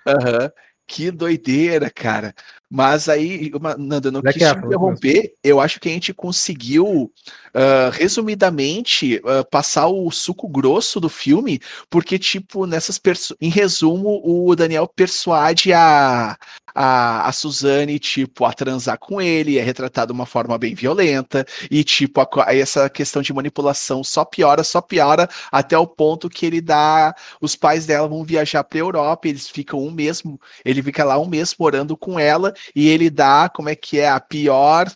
Aham. 0.08 0.44
Uhum. 0.44 0.50
Que 0.90 1.12
doideira, 1.12 1.88
cara. 1.92 2.34
Mas 2.68 3.08
aí, 3.08 3.52
Nando, 3.78 4.08
eu 4.08 4.12
não 4.12 4.22
quis 4.24 4.34
te 4.34 4.44
interromper. 4.44 5.36
Eu 5.44 5.60
acho 5.60 5.80
que 5.80 5.88
a 5.88 5.92
gente 5.92 6.12
conseguiu, 6.14 6.86
uh, 6.86 7.90
resumidamente, 7.92 9.18
uh, 9.18 9.48
passar 9.52 9.88
o 9.88 10.10
suco 10.10 10.48
grosso 10.48 11.00
do 11.00 11.10
filme, 11.10 11.60
porque, 11.92 12.18
tipo, 12.18 12.66
nessas 12.66 13.00
em 13.40 13.50
resumo, 13.50 14.22
o 14.24 14.56
Daniel 14.56 14.88
persuade 14.88 15.74
a, 15.74 16.38
a, 16.76 17.28
a 17.28 17.32
Suzane, 17.32 17.98
tipo, 17.98 18.46
a 18.46 18.54
transar 18.54 18.98
com 19.00 19.20
ele, 19.20 19.58
é 19.58 19.64
retratado 19.64 20.14
de 20.14 20.20
uma 20.20 20.26
forma 20.26 20.58
bem 20.58 20.76
violenta, 20.76 21.46
e, 21.72 21.84
tipo, 21.84 22.22
a, 22.22 22.56
essa 22.56 22.90
questão 22.90 23.22
de 23.22 23.34
manipulação 23.34 24.04
só 24.04 24.24
piora, 24.24 24.64
só 24.64 24.80
piora, 24.80 25.28
até 25.52 25.78
o 25.78 25.88
ponto 25.88 26.30
que 26.30 26.46
ele 26.46 26.62
dá. 26.62 27.16
Os 27.42 27.56
pais 27.56 27.88
dela 27.88 28.08
vão 28.08 28.24
viajar 28.24 28.64
pra 28.64 28.80
Europa, 28.80 29.28
eles 29.28 29.50
ficam 29.50 29.80
um 29.84 29.92
mês, 29.92 30.22
ele 30.64 30.79
fica 30.82 31.04
lá 31.04 31.20
um 31.20 31.28
mês 31.28 31.56
morando 31.58 31.96
com 31.98 32.20
ela, 32.20 32.54
e 32.76 32.88
ele 32.90 33.10
dá, 33.10 33.50
como 33.50 33.70
é 33.70 33.76
que 33.76 34.00
é, 34.00 34.10
a 34.10 34.20
pior 34.20 34.88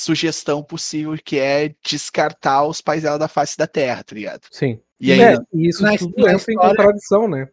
sugestão 0.00 0.62
possível, 0.62 1.16
que 1.22 1.38
é 1.38 1.74
descartar 1.84 2.64
os 2.64 2.80
pais 2.80 3.02
dela 3.02 3.18
da 3.18 3.28
face 3.28 3.56
da 3.56 3.66
Terra, 3.66 4.04
tá 4.04 4.14
ligado? 4.14 4.42
Sim. 4.50 4.80
E 5.00 5.12
aí, 5.12 5.20
é, 5.20 5.36
isso 5.54 5.82
na, 5.82 5.96
tudo 5.96 6.14
na 6.16 6.32
entra 6.32 6.52
em 6.52 6.56
contradição, 6.56 7.28
né? 7.28 7.48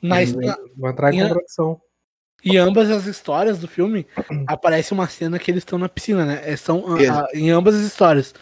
Na, 0.00 0.16
vai 0.16 0.90
entrar 0.90 1.14
em, 1.14 1.20
contradição. 1.20 1.80
E 2.44 2.58
ambas 2.58 2.90
as 2.90 3.06
histórias 3.06 3.58
do 3.58 3.68
filme 3.68 4.06
aparece 4.46 4.92
uma 4.92 5.06
cena 5.06 5.38
que 5.38 5.50
eles 5.50 5.60
estão 5.60 5.78
na 5.78 5.88
piscina, 5.88 6.24
né? 6.24 6.40
É, 6.44 6.56
são 6.56 6.84
a, 6.96 7.28
em 7.34 7.50
ambas 7.50 7.74
as 7.76 7.82
histórias. 7.82 8.34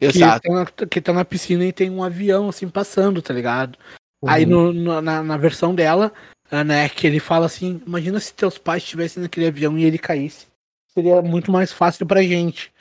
Exato. 0.00 0.42
Que 0.88 0.98
estão 0.98 1.14
na, 1.14 1.20
na, 1.20 1.24
piscina 1.24 1.64
e 1.64 1.72
tem 1.72 1.88
um 1.88 2.02
avião 2.02 2.48
assim 2.48 2.68
passando, 2.68 3.22
tá 3.22 3.32
ligado? 3.32 3.78
Uhum. 4.22 4.30
Aí 4.30 4.44
no, 4.44 4.72
no, 4.72 5.00
na, 5.00 5.22
na 5.22 5.36
versão 5.36 5.74
dela, 5.74 6.12
né, 6.50 6.88
que 6.88 7.06
ele 7.06 7.20
fala 7.20 7.46
assim: 7.46 7.80
imagina 7.86 8.20
se 8.20 8.34
teus 8.34 8.58
pais 8.58 8.82
estivessem 8.82 9.22
naquele 9.22 9.46
avião 9.46 9.78
e 9.78 9.84
ele 9.84 9.98
caísse. 9.98 10.46
Seria 10.88 11.20
muito 11.22 11.50
mais 11.50 11.72
fácil 11.72 12.06
pra 12.06 12.22
gente. 12.22 12.72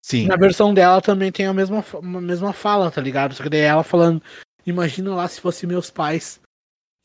Sim. 0.00 0.26
Na 0.26 0.36
versão 0.36 0.74
dela 0.74 1.00
também 1.00 1.30
tem 1.30 1.46
a 1.46 1.52
mesma, 1.52 1.84
a 1.94 2.02
mesma 2.02 2.52
fala, 2.52 2.90
tá 2.90 3.00
ligado? 3.00 3.34
Só 3.34 3.42
que 3.42 3.48
daí 3.50 3.60
ela 3.60 3.84
falando: 3.84 4.22
imagina 4.66 5.14
lá 5.14 5.28
se 5.28 5.40
fosse 5.40 5.66
meus 5.66 5.90
pais 5.90 6.40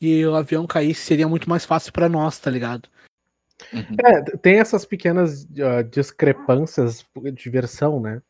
e 0.00 0.24
o 0.24 0.34
avião 0.34 0.66
caísse, 0.66 1.02
seria 1.02 1.28
muito 1.28 1.48
mais 1.48 1.64
fácil 1.64 1.92
para 1.92 2.08
nós, 2.08 2.38
tá 2.38 2.50
ligado? 2.50 2.88
Uhum. 3.72 3.96
É, 4.04 4.22
tem 4.38 4.60
essas 4.60 4.84
pequenas 4.84 5.44
uh, 5.44 5.82
discrepâncias 5.90 7.04
de 7.34 7.50
versão, 7.50 8.00
né? 8.00 8.22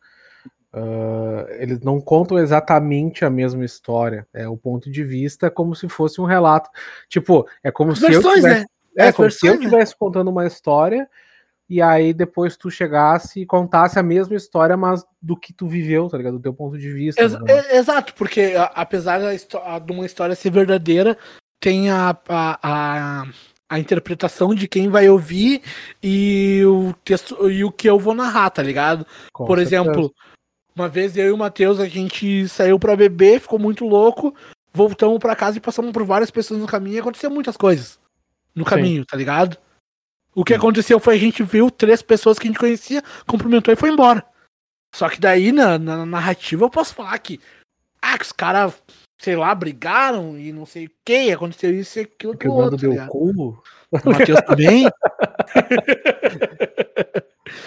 Uh, 0.78 1.46
eles 1.58 1.80
não 1.80 2.00
contam 2.00 2.38
exatamente 2.38 3.24
a 3.24 3.30
mesma 3.30 3.64
história. 3.64 4.26
É 4.32 4.48
o 4.48 4.56
ponto 4.56 4.90
de 4.90 5.02
vista 5.02 5.50
como 5.50 5.74
se 5.74 5.88
fosse 5.88 6.20
um 6.20 6.24
relato. 6.24 6.70
Tipo, 7.08 7.48
é 7.62 7.70
como 7.70 7.92
As 7.92 7.98
se 7.98 8.06
versões, 8.06 8.36
eu 8.36 8.42
tivesse, 8.42 8.60
né? 8.60 8.66
é, 8.96 9.12
como 9.12 9.24
versões, 9.28 9.40
se 9.40 9.46
eu 9.46 9.54
estivesse 9.54 9.92
né? 9.92 9.96
contando 9.98 10.30
uma 10.30 10.46
história 10.46 11.08
e 11.68 11.82
aí 11.82 12.14
depois 12.14 12.56
tu 12.56 12.70
chegasse 12.70 13.40
e 13.40 13.46
contasse 13.46 13.98
a 13.98 14.02
mesma 14.02 14.34
história, 14.34 14.76
mas 14.76 15.04
do 15.20 15.36
que 15.36 15.52
tu 15.52 15.66
viveu, 15.66 16.08
tá 16.08 16.16
ligado? 16.16 16.34
Do 16.34 16.42
teu 16.42 16.54
ponto 16.54 16.78
de 16.78 16.90
vista. 16.90 17.20
Ex 17.20 17.32
né? 17.32 17.76
Exato, 17.76 18.14
porque 18.14 18.54
apesar 18.74 19.20
de 19.20 19.92
uma 19.92 20.06
história 20.06 20.34
ser 20.34 20.50
verdadeira, 20.50 21.18
tem 21.60 21.90
a, 21.90 22.16
a, 22.28 22.58
a, 22.62 23.26
a, 23.68 23.78
interpretação 23.78 24.54
de 24.54 24.66
quem 24.66 24.88
vai 24.88 25.10
ouvir 25.10 25.60
e 26.02 26.62
o 26.64 26.94
texto 27.04 27.50
e 27.50 27.62
o 27.64 27.70
que 27.70 27.88
eu 27.88 27.98
vou 27.98 28.14
narrar, 28.14 28.48
tá 28.48 28.62
ligado? 28.62 29.06
Com 29.32 29.44
Por 29.44 29.58
certeza. 29.58 29.82
exemplo, 29.82 30.14
uma 30.78 30.88
vez 30.88 31.16
eu 31.16 31.26
e 31.26 31.32
o 31.32 31.36
Matheus, 31.36 31.80
a 31.80 31.86
gente 31.86 32.48
saiu 32.48 32.78
para 32.78 32.94
beber, 32.94 33.40
ficou 33.40 33.58
muito 33.58 33.84
louco, 33.84 34.32
voltamos 34.72 35.18
para 35.18 35.34
casa 35.34 35.58
e 35.58 35.60
passamos 35.60 35.90
por 35.92 36.04
várias 36.04 36.30
pessoas 36.30 36.60
no 36.60 36.66
caminho 36.66 36.96
e 36.96 37.00
aconteceu 37.00 37.28
muitas 37.30 37.56
coisas 37.56 37.98
no 38.54 38.62
Sim. 38.62 38.70
caminho, 38.70 39.04
tá 39.04 39.16
ligado? 39.16 39.58
O 40.34 40.44
que 40.44 40.54
aconteceu 40.54 41.00
foi 41.00 41.16
a 41.16 41.18
gente 41.18 41.42
viu 41.42 41.68
três 41.68 42.00
pessoas 42.00 42.38
que 42.38 42.46
a 42.46 42.50
gente 42.50 42.60
conhecia, 42.60 43.02
cumprimentou 43.26 43.74
e 43.74 43.76
foi 43.76 43.90
embora. 43.90 44.24
Só 44.94 45.08
que 45.08 45.20
daí 45.20 45.50
na, 45.50 45.78
na 45.78 46.06
narrativa 46.06 46.64
eu 46.64 46.70
posso 46.70 46.94
falar 46.94 47.18
que, 47.18 47.40
ah, 48.00 48.16
que 48.16 48.24
os 48.24 48.32
caras 48.32 48.80
sei 49.20 49.34
lá, 49.34 49.52
brigaram 49.52 50.38
e 50.38 50.52
não 50.52 50.64
sei 50.64 50.86
o 50.86 50.90
que, 51.04 51.32
aconteceu 51.32 51.74
isso 51.74 51.98
e 51.98 52.02
aquilo 52.02 52.38
que 52.38 52.46
o 52.48 52.52
outro. 52.52 52.76
Deu 52.76 52.94
tá 52.94 53.08
cu. 53.08 53.60
O 53.90 54.10
Matheus 54.10 54.40
também. 54.42 54.84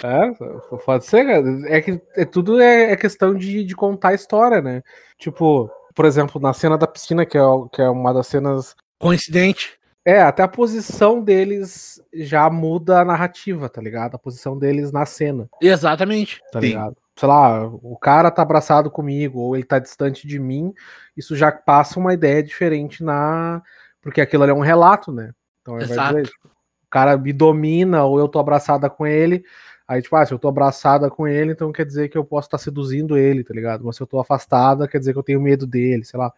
é, 0.04 0.78
pode 0.86 1.06
ser, 1.06 1.26
É 1.68 1.82
que 1.82 2.02
é, 2.16 2.26
tudo 2.26 2.60
é, 2.60 2.92
é 2.92 2.96
questão 2.96 3.34
de, 3.34 3.64
de 3.64 3.76
contar 3.76 4.10
a 4.10 4.14
história, 4.14 4.62
né? 4.62 4.82
Tipo, 5.18 5.70
por 5.94 6.06
exemplo, 6.06 6.40
na 6.42 6.54
cena 6.54 6.78
da 6.78 6.88
piscina, 6.88 7.26
que 7.26 7.38
é, 7.38 7.42
que 7.72 7.82
é 7.82 7.90
uma 7.90 8.14
das 8.14 8.28
cenas. 8.28 8.76
Coincidente. 9.00 9.80
É, 10.04 10.22
até 10.22 10.42
a 10.42 10.48
posição 10.48 11.22
deles 11.22 12.02
já 12.14 12.50
muda 12.50 13.02
a 13.02 13.06
narrativa, 13.06 13.70
tá 13.70 13.80
ligado? 13.80 14.16
A 14.16 14.20
posição 14.20 14.58
deles 14.58 14.92
na 14.92 15.06
cena. 15.06 15.48
Exatamente. 15.62 16.42
Tá 16.52 16.60
ligado? 16.60 16.96
sei 17.22 17.28
lá, 17.28 17.68
o 17.68 17.96
cara 17.98 18.32
tá 18.32 18.42
abraçado 18.42 18.90
comigo 18.90 19.40
ou 19.40 19.56
ele 19.56 19.64
tá 19.64 19.78
distante 19.78 20.28
de 20.28 20.40
mim, 20.40 20.74
isso 21.16 21.36
já 21.36 21.52
passa 21.52 22.00
uma 22.00 22.16
ideia 22.16 22.42
diferente 22.42 23.04
na. 23.04 23.62
Porque 24.02 24.20
aquilo 24.20 24.42
ali 24.42 24.52
é 24.52 24.56
um 24.56 24.60
relato, 24.60 25.12
né? 25.12 25.32
Então 25.62 25.78
Exato. 25.78 26.16
Dizer, 26.16 26.32
o 26.44 26.90
cara 26.90 27.16
me 27.18 27.32
domina 27.32 28.04
ou 28.04 28.18
eu 28.18 28.28
tô 28.28 28.40
abraçada 28.40 28.90
com 28.90 29.06
ele. 29.06 29.44
Aí, 29.92 30.02
tipo, 30.02 30.16
ah, 30.16 30.26
se 30.26 30.34
eu 30.34 30.40
tô 30.40 30.48
abraçada 30.48 31.10
com 31.10 31.28
ele, 31.28 31.52
então 31.52 31.70
quer 31.70 31.86
dizer 31.86 32.08
que 32.08 32.18
eu 32.18 32.24
posso 32.24 32.48
estar 32.48 32.58
tá 32.58 32.64
seduzindo 32.64 33.18
ele, 33.18 33.44
tá 33.44 33.54
ligado? 33.54 33.84
Mas 33.84 33.98
se 33.98 34.02
eu 34.02 34.08
tô 34.08 34.22
afastada, 34.22 34.88
quer 34.88 35.00
dizer 35.00 35.12
que 35.12 35.20
eu 35.20 35.24
tenho 35.24 35.42
medo 35.42 35.68
dele, 35.68 36.06
sei 36.06 36.18
lá. 36.18 36.32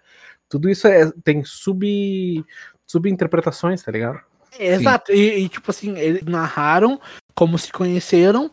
Tudo 0.49 0.67
isso 0.67 0.87
é, 0.87 1.11
tem 1.23 1.43
sub, 1.43 2.43
subinterpretações, 2.83 3.83
tá 3.83 3.91
ligado? 3.91 4.19
É, 4.57 4.73
exato. 4.73 5.11
E, 5.11 5.43
e, 5.43 5.49
tipo 5.49 5.69
assim, 5.69 5.95
eles 5.99 6.23
narraram 6.23 6.99
como 7.35 7.59
se 7.59 7.71
conheceram, 7.71 8.49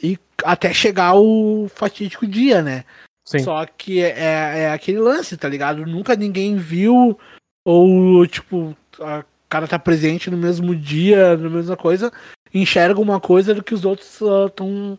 e 0.00 0.16
até 0.44 0.72
chegar 0.72 1.16
o 1.16 1.66
fatídico 1.68 2.24
dia, 2.24 2.62
né? 2.62 2.84
Sim. 3.24 3.40
Só 3.40 3.66
que 3.66 4.00
é, 4.00 4.10
é, 4.10 4.58
é 4.60 4.70
aquele 4.70 5.00
lance, 5.00 5.36
tá 5.36 5.48
ligado? 5.48 5.84
Nunca 5.84 6.14
ninguém 6.14 6.56
viu, 6.56 7.18
ou 7.64 8.24
tipo, 8.28 8.76
a 9.00 9.24
cara 9.48 9.66
tá 9.66 9.76
presente 9.76 10.30
no 10.30 10.36
mesmo 10.36 10.72
dia, 10.72 11.36
na 11.36 11.50
mesma 11.50 11.76
coisa, 11.76 12.12
enxerga 12.60 13.00
uma 13.00 13.20
coisa 13.20 13.54
do 13.54 13.62
que 13.62 13.74
os 13.74 13.84
outros 13.84 14.20
estão 14.20 14.94
uh, 14.94 14.98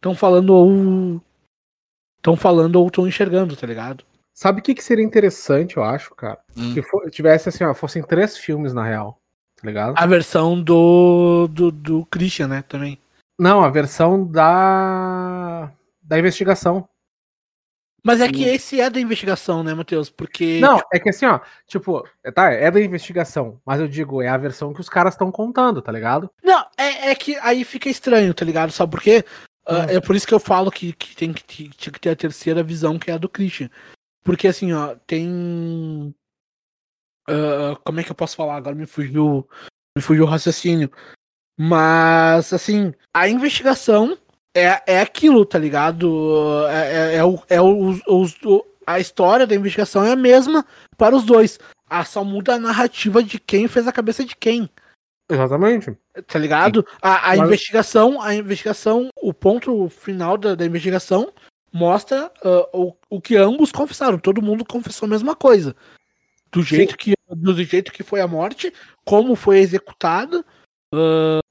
tão 0.00 0.14
falando 0.14 0.50
ou 0.50 1.20
estão 2.16 2.36
falando 2.36 2.76
ou 2.76 2.86
estão 2.86 3.06
enxergando, 3.06 3.56
tá 3.56 3.66
ligado? 3.66 4.04
Sabe 4.32 4.60
o 4.60 4.62
que, 4.62 4.74
que 4.74 4.82
seria 4.82 5.04
interessante, 5.04 5.76
eu 5.76 5.84
acho, 5.84 6.14
cara? 6.14 6.38
Hum. 6.56 6.74
Que 6.74 6.82
for, 6.82 7.08
tivesse 7.10 7.48
assim, 7.48 7.64
ó, 7.64 7.72
fossem 7.72 8.02
três 8.02 8.36
filmes 8.36 8.74
na 8.74 8.84
real, 8.84 9.18
tá 9.60 9.66
ligado? 9.66 9.94
A 9.96 10.06
versão 10.06 10.60
do, 10.60 11.46
do, 11.48 11.70
do 11.70 12.06
Christian, 12.06 12.48
né, 12.48 12.62
também. 12.62 12.98
Não, 13.38 13.62
a 13.62 13.70
versão 13.70 14.24
da 14.24 15.70
da 16.04 16.18
investigação. 16.18 16.86
Mas 18.04 18.20
é 18.20 18.28
que 18.28 18.44
esse 18.44 18.78
é 18.78 18.90
da 18.90 19.00
investigação, 19.00 19.62
né, 19.62 19.72
Matheus? 19.72 20.10
Porque. 20.10 20.60
Não, 20.60 20.78
é 20.92 21.00
que 21.00 21.08
assim, 21.08 21.24
ó, 21.24 21.40
tipo, 21.66 22.06
tá, 22.34 22.52
é 22.52 22.70
da 22.70 22.78
investigação, 22.78 23.58
mas 23.64 23.80
eu 23.80 23.88
digo, 23.88 24.20
é 24.20 24.28
a 24.28 24.36
versão 24.36 24.74
que 24.74 24.80
os 24.80 24.90
caras 24.90 25.14
estão 25.14 25.32
contando, 25.32 25.80
tá 25.80 25.90
ligado? 25.90 26.30
Não, 26.42 26.66
é, 26.76 27.10
é 27.10 27.14
que 27.14 27.34
aí 27.38 27.64
fica 27.64 27.88
estranho, 27.88 28.34
tá 28.34 28.44
ligado? 28.44 28.70
Sabe 28.72 28.92
por 28.92 29.00
quê? 29.00 29.24
Uh, 29.66 29.88
é 29.88 30.00
por 30.00 30.14
isso 30.14 30.26
que 30.26 30.34
eu 30.34 30.38
falo 30.38 30.70
que, 30.70 30.92
que 30.92 31.16
tem 31.16 31.32
que, 31.32 31.70
tinha 31.70 31.92
que 31.92 31.98
ter 31.98 32.10
a 32.10 32.16
terceira 32.16 32.62
visão, 32.62 32.98
que 32.98 33.10
é 33.10 33.14
a 33.14 33.18
do 33.18 33.28
Christian. 33.28 33.70
Porque 34.22 34.48
assim, 34.48 34.74
ó, 34.74 34.94
tem. 35.06 36.14
Uh, 37.26 37.74
como 37.82 38.00
é 38.00 38.04
que 38.04 38.10
eu 38.10 38.16
posso 38.16 38.36
falar? 38.36 38.56
Agora 38.56 38.76
me 38.76 38.86
fugiu. 38.86 39.48
Me 39.96 40.02
fugiu 40.02 40.24
o 40.24 40.28
raciocínio. 40.28 40.90
Mas, 41.58 42.52
assim, 42.52 42.92
a 43.14 43.28
investigação 43.28 44.18
é, 44.54 44.82
é 44.86 45.00
aquilo, 45.00 45.44
tá 45.44 45.58
ligado? 45.58 46.66
É, 46.68 47.14
é, 47.14 47.16
é, 47.16 47.24
o, 47.24 47.42
é 47.48 48.64
a 48.86 49.00
história 49.00 49.46
da 49.46 49.54
investigação 49.54 50.04
é 50.04 50.12
a 50.12 50.16
mesma 50.16 50.64
para 50.96 51.16
os 51.16 51.24
dois. 51.24 51.58
Ah, 51.88 52.04
só 52.04 52.24
muda 52.24 52.54
a 52.54 52.58
narrativa 52.58 53.22
de 53.22 53.38
quem 53.38 53.68
fez 53.68 53.86
a 53.86 53.92
cabeça 53.92 54.24
de 54.24 54.36
quem. 54.36 54.70
Exatamente. 55.30 55.96
Tá 56.26 56.38
ligado? 56.38 56.86
A, 57.02 57.32
a 57.32 57.36
Mas... 57.36 57.46
investigação, 57.46 58.20
a 58.20 58.34
investigação, 58.34 59.08
o 59.20 59.32
ponto 59.32 59.88
final 59.88 60.36
da, 60.36 60.54
da 60.54 60.64
investigação 60.64 61.32
mostra 61.72 62.30
uh, 62.44 62.68
o, 62.72 62.96
o 63.10 63.20
que 63.20 63.36
ambos 63.36 63.72
confessaram. 63.72 64.18
Todo 64.18 64.42
mundo 64.42 64.64
confessou 64.64 65.06
a 65.06 65.10
mesma 65.10 65.34
coisa. 65.34 65.74
Do 66.52 66.62
jeito, 66.62 66.96
que, 66.96 67.14
do 67.28 67.52
jeito 67.64 67.92
que 67.92 68.04
foi 68.04 68.20
a 68.20 68.28
morte, 68.28 68.72
como 69.04 69.34
foi 69.34 69.58
executado, 69.58 70.44
uh, 70.94 71.43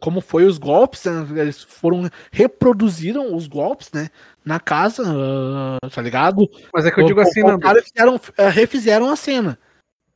como 0.00 0.20
foi 0.20 0.44
os 0.44 0.58
golpes, 0.58 1.04
né? 1.04 1.40
eles 1.40 1.62
foram 1.62 2.08
reproduziram 2.30 3.34
os 3.34 3.46
golpes, 3.46 3.90
né, 3.92 4.08
na 4.44 4.58
casa, 4.58 5.02
uh, 5.02 5.90
tá 5.90 6.00
ligado? 6.02 6.48
Mas 6.72 6.86
é 6.86 6.90
que 6.90 7.00
eu 7.00 7.06
digo 7.06 7.20
assim, 7.20 7.42
não. 7.42 7.58
Fizeram, 7.82 8.16
uh, 8.16 8.50
refizeram 8.50 9.10
a 9.10 9.16
cena, 9.16 9.58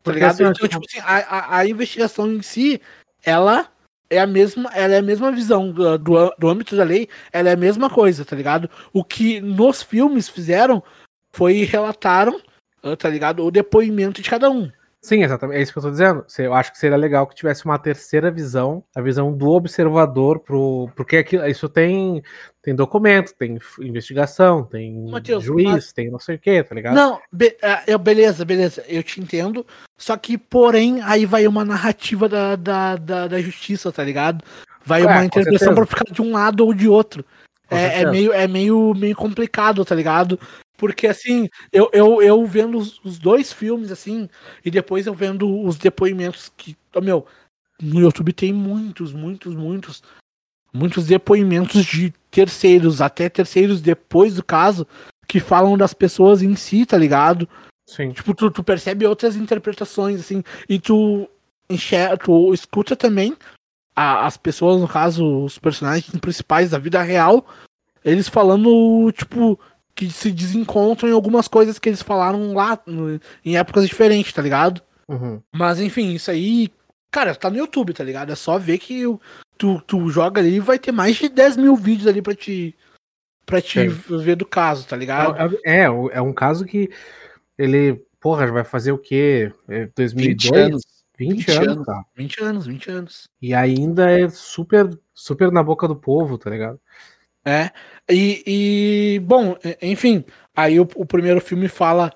tá 0.03 0.13
ligado? 0.13 0.33
Assim, 0.33 0.45
então, 0.45 0.69
tipo 0.69 0.85
assim, 0.89 1.01
a, 1.01 1.17
a, 1.17 1.59
a, 1.59 1.67
investigação 1.67 2.31
em 2.33 2.43
si, 2.43 2.81
ela 3.25 3.69
é 4.09 4.19
a 4.19 4.27
mesma, 4.27 4.71
ela 4.75 4.95
é 4.95 4.99
a 4.99 5.03
mesma 5.03 5.33
visão 5.33 5.71
do, 5.71 5.99
do, 5.99 6.35
do 6.39 6.49
âmbito 6.49 6.77
da 6.77 6.85
lei, 6.85 7.09
ela 7.33 7.49
é 7.49 7.53
a 7.53 7.57
mesma 7.57 7.91
coisa, 7.91 8.25
tá 8.25 8.37
ligado? 8.37 8.69
O 8.93 9.05
que 9.05 9.41
nos 9.41 9.83
filmes 9.83 10.29
fizeram 10.29 10.83
foi 11.33 11.65
relataram, 11.65 12.41
uh, 12.83 12.97
tá 12.97 13.09
ligado, 13.09 13.45
o 13.45 13.51
depoimento 13.51 14.23
de 14.23 14.31
cada 14.31 14.51
um. 14.51 14.71
Sim, 15.03 15.25
exatamente. 15.25 15.59
É 15.59 15.63
isso 15.63 15.73
que 15.73 15.79
eu 15.79 15.83
tô 15.83 15.91
dizendo. 15.91 16.25
Eu 16.39 16.55
acho 16.55 16.71
que 16.71 16.79
seria 16.79 16.97
legal 16.97 17.27
que 17.27 17.35
tivesse 17.35 17.65
uma 17.65 17.77
terceira 17.77 18.31
visão, 18.31 18.85
a 18.95 19.01
visão 19.01 19.37
do 19.37 19.51
observador, 19.51 20.39
pro, 20.39 20.89
porque 20.95 21.17
aqui, 21.17 21.37
isso 21.51 21.69
tem, 21.69 22.23
tem 22.63 22.73
documento, 22.73 23.35
tem 23.35 23.59
investigação, 23.81 24.63
tem 24.63 25.11
Mateus, 25.11 25.43
juiz, 25.43 25.69
mas... 25.69 25.93
tem 25.93 26.09
não 26.09 26.21
sei 26.21 26.37
o 26.37 26.39
que, 26.39 26.63
tá 26.63 26.73
ligado? 26.73 26.95
Não, 26.95 27.21
be 27.33 27.57
é, 27.61 27.83
eu, 27.89 27.99
beleza, 27.99 28.45
beleza, 28.45 28.85
eu 28.87 29.03
te 29.03 29.21
entendo. 29.21 29.67
Só 29.99 30.17
que, 30.17 30.39
porém, 30.39 31.03
aí 31.03 31.27
vai 31.27 31.49
uma 31.49 31.65
narrativa 31.65 32.29
da, 32.29 32.55
da, 32.55 32.95
da, 32.97 33.27
da 33.27 33.41
justiça, 33.41 33.91
tá 33.91 34.05
ligado? 34.05 34.45
Vai 34.85 35.03
é, 35.03 35.07
uma 35.07 35.25
interpretação 35.25 35.75
pra 35.75 35.85
ficar 35.85 36.13
de 36.13 36.23
um 36.23 36.33
lado 36.33 36.65
ou 36.65 36.73
de 36.73 36.89
outro. 36.89 37.25
É, 37.69 38.03
é, 38.03 38.11
meio, 38.11 38.33
é 38.33 38.47
meio, 38.47 38.95
meio 38.95 39.17
complicado, 39.17 39.85
tá 39.85 39.95
ligado? 39.95 40.39
Porque, 40.77 41.07
assim, 41.07 41.49
eu, 41.73 41.91
eu, 41.93 42.23
eu 42.23 42.45
vendo 42.47 42.79
os, 42.79 42.99
os, 43.05 43.19
dois 43.19 43.53
filmes, 43.53 43.91
assim, 43.91 44.29
e 44.65 44.71
depois 44.71 45.07
eu 45.07 45.15
vendo 45.15 45.49
os 45.63 45.77
depoimentos 45.77 46.51
que. 46.57 46.77
Meu, 47.01 47.27
no 47.81 48.01
YouTube 48.01 48.33
tem 48.33 48.53
muitos, 48.53 49.13
muitos, 49.13 49.55
muitos, 49.55 50.03
muitos 50.73 51.07
depoimentos 51.07 51.85
de 51.85 52.13
terceiros, 52.31 53.01
até 53.01 53.29
terceiros 53.29 53.81
depois 53.81 54.35
do 54.35 54.45
caso, 54.45 54.87
que 55.29 55.41
falam 55.41 55.77
das 55.77 55.95
pessoas 55.95 56.43
em 56.43 56.57
si, 56.57 56.85
tá 56.87 56.97
ligado? 56.97 57.49
Sim. 57.87 58.11
Tipo, 58.13 58.35
tu, 58.35 58.51
tu 58.51 58.65
percebe 58.65 59.07
outras 59.07 59.37
interpretações, 59.37 60.21
assim, 60.21 60.43
e 60.69 60.79
tu 60.79 61.29
enxerga, 61.69 62.17
tu 62.17 62.53
escuta 62.53 62.97
também 62.97 63.37
a, 63.95 64.27
as 64.27 64.37
pessoas, 64.37 64.81
no 64.81 64.89
caso, 64.89 65.45
os 65.45 65.59
personagens 65.59 66.11
principais 66.21 66.71
da 66.71 66.79
vida 66.79 67.03
real, 67.03 67.47
eles 68.05 68.29
falando, 68.29 69.13
tipo, 69.13 69.59
que 69.95 70.11
se 70.11 70.31
desencontram 70.33 71.09
em 71.09 71.13
algumas 71.13 71.49
coisas 71.49 71.79
que 71.79 71.89
eles 71.89 72.03
falaram 72.03 72.55
lá 72.55 72.79
no, 72.87 73.21
em 73.45 73.57
épocas 73.57 73.87
diferentes, 73.87 74.33
tá 74.33 74.43
ligado? 74.43 74.81
Uhum. 75.09 75.41
Mas 75.53 75.81
enfim, 75.81 76.13
isso 76.13 76.31
aí, 76.31 76.71
cara, 77.11 77.35
tá 77.35 77.51
no 77.51 77.59
YouTube, 77.59 77.93
tá 77.93 78.03
ligado? 78.03 78.33
É 78.33 78.35
só 78.35 78.59
ver 78.59 78.79
que 78.79 79.03
tu, 79.59 79.81
tu 79.87 80.09
joga 80.09 80.41
ali 80.41 80.57
e 80.57 80.61
vai 80.61 80.79
ter 80.79 80.93
mais 80.93 81.17
de 81.17 81.29
10 81.29 81.57
mil 81.57 81.77
vídeos 81.77 82.07
ali 82.07 82.23
pra 82.23 82.35
te, 82.35 82.75
pra 83.45 83.61
te 83.61 83.87
ver 83.87 84.37
do 84.37 84.47
caso, 84.47 84.87
tá 84.87 84.97
ligado? 84.97 85.59
É, 85.65 85.81
é, 85.81 85.85
é 85.85 86.21
um 86.21 86.33
caso 86.33 86.65
que 86.65 86.91
ele, 87.59 88.03
porra, 88.21 88.51
vai 88.51 88.65
fazer 88.65 88.93
o 88.93 88.99
quê? 88.99 89.53
2002? 89.95 90.51
20 90.51 90.57
anos. 90.57 90.83
20, 91.19 91.37
20 91.37 91.51
anos, 91.51 91.69
anos, 91.69 91.87
tá? 91.87 92.05
20 92.17 92.43
anos, 92.43 92.67
20 92.67 92.91
anos. 92.91 93.25
E 93.41 93.55
ainda 93.55 94.11
é 94.11 94.29
super, 94.29 94.89
super 95.15 95.53
na 95.53 95.63
boca 95.63 95.87
do 95.87 95.95
povo, 95.95 96.39
tá 96.39 96.51
ligado? 96.51 96.81
É. 97.45 97.71
E, 98.09 98.43
e 98.47 99.19
bom, 99.21 99.57
enfim, 99.81 100.25
aí 100.55 100.79
o, 100.79 100.89
o, 100.95 101.05
primeiro 101.05 101.41
filme 101.41 101.69
fala 101.69 102.13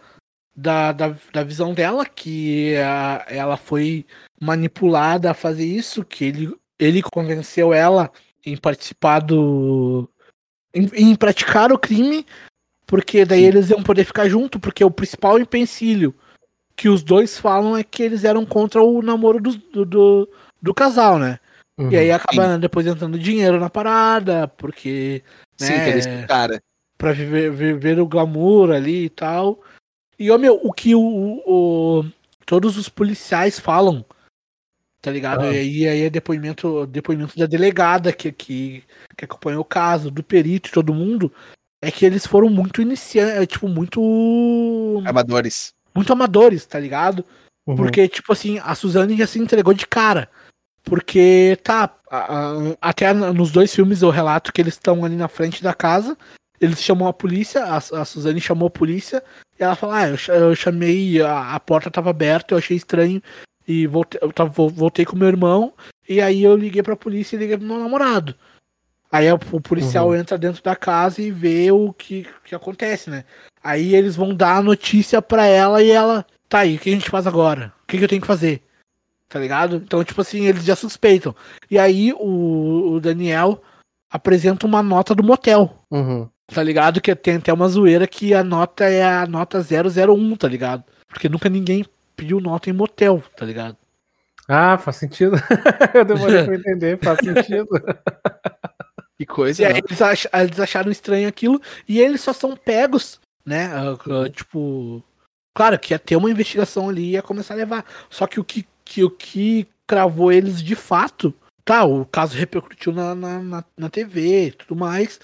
da, 0.54 0.92
da, 0.92 1.16
da 1.32 1.42
visão 1.42 1.74
dela, 1.74 2.06
que 2.06 2.76
a, 2.76 3.26
ela 3.28 3.56
foi 3.56 4.06
manipulada 4.40 5.30
a 5.30 5.34
fazer 5.34 5.64
isso, 5.64 6.04
que 6.04 6.24
ele, 6.24 6.54
ele 6.78 7.02
convenceu 7.02 7.74
ela 7.74 8.10
em 8.44 8.56
participar 8.56 9.20
do. 9.20 10.08
em, 10.72 10.88
em 10.94 11.14
praticar 11.16 11.72
o 11.72 11.78
crime, 11.78 12.24
porque 12.86 13.24
daí 13.24 13.40
Sim. 13.40 13.46
eles 13.46 13.70
iam 13.70 13.82
poder 13.82 14.04
ficar 14.04 14.28
junto, 14.28 14.60
porque 14.60 14.84
o 14.84 14.90
principal 14.90 15.38
empecilho 15.38 16.14
que 16.76 16.88
os 16.88 17.02
dois 17.02 17.38
falam 17.38 17.76
é 17.76 17.82
que 17.82 18.02
eles 18.02 18.22
eram 18.22 18.44
contra 18.44 18.82
o 18.82 19.02
namoro 19.02 19.40
do, 19.40 19.56
do, 19.56 19.84
do, 19.84 20.28
do 20.62 20.74
casal, 20.74 21.18
né? 21.18 21.40
Uhum, 21.78 21.90
e 21.90 21.96
aí 21.96 22.10
acaba 22.10 22.54
sim. 22.54 22.60
depois 22.60 22.86
entrando 22.86 23.18
dinheiro 23.18 23.60
na 23.60 23.68
parada, 23.68 24.48
porque. 24.48 25.22
Sim, 25.56 25.72
né, 25.72 25.84
que 25.84 25.90
eles 25.90 26.26
cara. 26.26 26.62
Pra 26.96 27.12
viver, 27.12 27.50
viver 27.50 28.00
o 28.00 28.06
glamour 28.06 28.70
ali 28.70 29.04
e 29.04 29.10
tal. 29.10 29.60
E, 30.18 30.30
ô, 30.30 30.38
meu, 30.38 30.58
o 30.62 30.72
que 30.72 30.94
o, 30.94 31.42
o 31.46 32.04
todos 32.46 32.78
os 32.78 32.88
policiais 32.88 33.60
falam, 33.60 34.04
tá 35.02 35.10
ligado? 35.10 35.42
Ah. 35.44 35.52
E 35.52 35.58
aí, 35.58 35.88
aí 35.88 36.02
é 36.02 36.10
depoimento, 36.10 36.86
depoimento 36.86 37.38
da 37.38 37.44
delegada 37.44 38.12
que, 38.12 38.32
que, 38.32 38.82
que 39.14 39.24
acompanhou 39.26 39.60
o 39.60 39.64
caso, 39.64 40.10
do 40.10 40.22
perito 40.22 40.70
e 40.70 40.72
todo 40.72 40.94
mundo, 40.94 41.30
é 41.82 41.90
que 41.90 42.06
eles 42.06 42.26
foram 42.26 42.48
muito 42.48 42.80
iniciantes, 42.80 43.36
é, 43.36 43.46
tipo, 43.46 43.68
muito. 43.68 45.02
Amadores. 45.04 45.74
Muito 45.94 46.12
amadores, 46.12 46.64
tá 46.64 46.80
ligado? 46.80 47.24
Uhum. 47.66 47.76
Porque, 47.76 48.08
tipo 48.08 48.32
assim, 48.32 48.58
a 48.60 48.74
Suzane 48.74 49.16
já 49.16 49.26
se 49.26 49.38
entregou 49.38 49.74
de 49.74 49.86
cara. 49.86 50.30
Porque, 50.86 51.58
tá, 51.64 51.92
até 52.80 53.12
nos 53.12 53.50
dois 53.50 53.74
filmes 53.74 54.02
eu 54.02 54.10
relato 54.10 54.52
que 54.52 54.60
eles 54.60 54.74
estão 54.74 55.04
ali 55.04 55.16
na 55.16 55.26
frente 55.26 55.60
da 55.60 55.74
casa, 55.74 56.16
eles 56.60 56.80
chamam 56.80 57.08
a 57.08 57.12
polícia, 57.12 57.64
a, 57.64 57.76
a 57.76 58.04
Suzane 58.04 58.40
chamou 58.40 58.68
a 58.68 58.70
polícia, 58.70 59.20
e 59.58 59.64
ela 59.64 59.74
fala, 59.74 59.98
ah, 59.98 60.08
eu, 60.08 60.34
eu 60.34 60.54
chamei, 60.54 61.20
a, 61.20 61.54
a, 61.54 61.60
porta 61.60 61.90
tava 61.90 62.10
aberta, 62.10 62.54
eu 62.54 62.58
achei 62.58 62.76
estranho, 62.76 63.20
e 63.66 63.84
voltei, 63.84 64.20
eu 64.22 64.32
tava, 64.32 64.50
voltei 64.68 65.04
com 65.04 65.16
meu 65.16 65.26
irmão, 65.26 65.74
e 66.08 66.20
aí 66.20 66.44
eu 66.44 66.56
liguei 66.56 66.84
pra 66.84 66.94
polícia 66.94 67.34
e 67.34 67.40
liguei 67.40 67.58
pro 67.58 67.66
meu 67.66 67.80
namorado. 67.80 68.32
Aí 69.10 69.26
o 69.32 69.60
policial 69.60 70.08
uhum. 70.08 70.14
entra 70.14 70.38
dentro 70.38 70.62
da 70.62 70.76
casa 70.76 71.20
e 71.20 71.32
vê 71.32 71.72
o 71.72 71.92
que, 71.92 72.28
que 72.44 72.54
acontece, 72.54 73.10
né? 73.10 73.24
Aí 73.62 73.94
eles 73.94 74.14
vão 74.14 74.32
dar 74.32 74.56
a 74.58 74.62
notícia 74.62 75.20
pra 75.20 75.46
ela 75.46 75.82
e 75.82 75.90
ela, 75.90 76.24
tá 76.48 76.60
aí, 76.60 76.76
o 76.76 76.78
que 76.78 76.90
a 76.90 76.92
gente 76.92 77.10
faz 77.10 77.26
agora? 77.26 77.72
O 77.82 77.86
que, 77.88 77.98
que 77.98 78.04
eu 78.04 78.08
tenho 78.08 78.20
que 78.20 78.26
fazer? 78.26 78.62
Tá 79.28 79.38
ligado? 79.38 79.76
Então, 79.76 80.02
tipo 80.04 80.20
assim, 80.20 80.46
eles 80.46 80.64
já 80.64 80.76
suspeitam. 80.76 81.34
E 81.70 81.78
aí 81.78 82.12
o, 82.12 82.94
o 82.94 83.00
Daniel 83.00 83.62
apresenta 84.10 84.66
uma 84.66 84.82
nota 84.82 85.14
do 85.14 85.22
motel. 85.22 85.82
Uhum. 85.90 86.28
Tá 86.46 86.62
ligado? 86.62 87.00
Que 87.00 87.14
tem 87.14 87.36
até 87.36 87.52
uma 87.52 87.68
zoeira 87.68 88.06
que 88.06 88.32
a 88.32 88.44
nota 88.44 88.84
é 88.84 89.04
a 89.04 89.26
nota 89.26 89.60
001, 89.60 90.36
tá 90.36 90.48
ligado? 90.48 90.84
Porque 91.08 91.28
nunca 91.28 91.48
ninguém 91.48 91.84
pediu 92.14 92.40
nota 92.40 92.70
em 92.70 92.72
motel, 92.72 93.22
tá 93.36 93.44
ligado? 93.44 93.76
Ah, 94.48 94.78
faz 94.78 94.96
sentido. 94.96 95.36
Eu 95.92 96.04
demorei 96.04 96.44
pra 96.44 96.54
entender, 96.54 96.98
faz 96.98 97.18
sentido. 97.18 97.68
que 99.18 99.26
coisa. 99.26 99.62
E 99.62 99.64
aí 99.64 99.78
eles, 99.78 100.00
ach, 100.00 100.26
eles, 100.32 100.60
acharam 100.60 100.90
estranho 100.90 101.28
aquilo 101.28 101.60
e 101.88 102.00
eles 102.00 102.20
só 102.20 102.32
são 102.32 102.56
pegos, 102.56 103.20
né? 103.44 103.70
Uh, 103.90 104.12
uh, 104.12 104.30
tipo. 104.30 105.02
Claro 105.52 105.78
que 105.78 105.94
ia 105.94 105.98
ter 105.98 106.16
uma 106.16 106.30
investigação 106.30 106.88
ali 106.88 107.02
e 107.02 107.10
ia 107.12 107.22
começar 107.22 107.54
a 107.54 107.56
levar. 107.56 107.84
Só 108.10 108.26
que 108.26 108.38
o 108.38 108.44
que 108.44 108.66
que 108.86 109.02
o 109.04 109.10
que 109.10 109.68
cravou 109.86 110.32
eles 110.32 110.62
de 110.62 110.74
fato. 110.74 111.34
Tá, 111.64 111.84
o 111.84 112.06
caso 112.06 112.38
repercutiu 112.38 112.92
na, 112.92 113.14
na, 113.14 113.42
na, 113.42 113.64
na 113.76 113.90
TV 113.90 114.46
e 114.46 114.52
tudo 114.52 114.76
mais. 114.76 115.20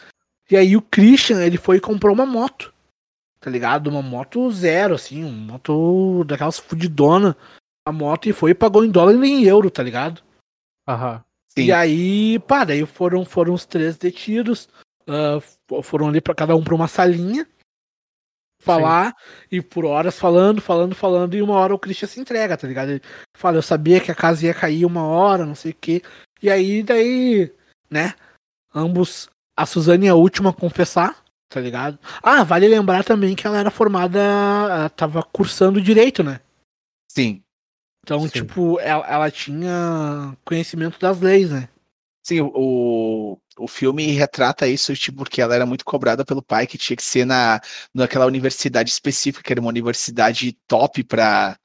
E 0.50 0.56
aí 0.56 0.76
o 0.76 0.82
Christian, 0.82 1.40
ele 1.40 1.56
foi 1.56 1.76
e 1.76 1.80
comprou 1.80 2.12
uma 2.12 2.26
moto. 2.26 2.74
Tá 3.40 3.48
ligado? 3.48 3.86
Uma 3.86 4.02
moto 4.02 4.50
zero, 4.50 4.94
assim, 4.94 5.24
uma 5.24 5.52
moto 5.52 6.24
daquelas 6.24 6.58
fudidona. 6.58 7.36
A 7.86 7.92
moto 7.92 8.28
e 8.28 8.32
foi 8.32 8.50
e 8.50 8.54
pagou 8.54 8.84
em 8.84 8.90
dólar 8.90 9.14
e 9.24 9.30
em 9.30 9.44
euro, 9.44 9.70
tá 9.70 9.82
ligado? 9.82 10.20
Aham. 10.86 11.24
Sim. 11.48 11.64
E 11.64 11.72
aí, 11.72 12.38
pá, 12.40 12.64
daí 12.64 12.84
foram, 12.86 13.24
foram 13.24 13.54
os 13.54 13.64
três 13.64 13.96
detidos. 13.96 14.68
Uh, 15.06 15.82
foram 15.82 16.08
ali 16.08 16.20
para 16.20 16.34
cada 16.34 16.56
um 16.56 16.62
pra 16.62 16.74
uma 16.74 16.88
salinha 16.88 17.46
falar 18.62 19.08
Sim. 19.08 19.56
e 19.56 19.60
por 19.60 19.84
horas 19.84 20.18
falando, 20.18 20.60
falando, 20.60 20.94
falando, 20.94 21.34
e 21.34 21.42
uma 21.42 21.54
hora 21.54 21.74
o 21.74 21.78
Christian 21.78 22.08
se 22.08 22.20
entrega, 22.20 22.56
tá 22.56 22.66
ligado? 22.66 22.90
Ele 22.90 23.02
fala, 23.36 23.58
eu 23.58 23.62
sabia 23.62 24.00
que 24.00 24.10
a 24.10 24.14
casa 24.14 24.46
ia 24.46 24.54
cair 24.54 24.86
uma 24.86 25.04
hora, 25.04 25.44
não 25.44 25.54
sei 25.54 25.72
o 25.72 25.76
quê. 25.78 26.02
E 26.42 26.48
aí, 26.48 26.82
daí, 26.82 27.52
né? 27.90 28.14
Ambos. 28.74 29.28
A 29.54 29.66
Suzane 29.66 30.06
é 30.06 30.10
a 30.10 30.14
última 30.14 30.50
a 30.50 30.52
confessar, 30.52 31.22
tá 31.48 31.60
ligado? 31.60 31.98
Ah, 32.22 32.42
vale 32.42 32.66
lembrar 32.66 33.04
também 33.04 33.34
que 33.34 33.46
ela 33.46 33.58
era 33.58 33.70
formada. 33.70 34.18
Ela 34.18 34.88
tava 34.88 35.22
cursando 35.22 35.80
direito, 35.80 36.22
né? 36.22 36.40
Sim. 37.10 37.42
Então, 38.02 38.20
Sim. 38.22 38.28
tipo, 38.28 38.80
ela, 38.80 39.06
ela 39.06 39.30
tinha 39.30 40.36
conhecimento 40.44 40.98
das 40.98 41.20
leis, 41.20 41.50
né? 41.50 41.68
Sim, 42.24 42.40
o, 42.40 43.36
o 43.58 43.66
filme 43.66 44.06
retrata 44.12 44.68
isso, 44.68 44.94
tipo, 44.94 45.18
porque 45.18 45.40
ela 45.42 45.54
era 45.54 45.66
muito 45.66 45.84
cobrada 45.84 46.24
pelo 46.24 46.42
pai, 46.42 46.66
que 46.66 46.78
tinha 46.78 46.96
que 46.96 47.02
ser 47.02 47.24
na, 47.24 47.60
naquela 47.92 48.26
universidade 48.26 48.90
específica, 48.90 49.42
que 49.42 49.52
era 49.52 49.60
uma 49.60 49.68
universidade 49.70 50.56
top 50.68 51.02
para 51.02 51.58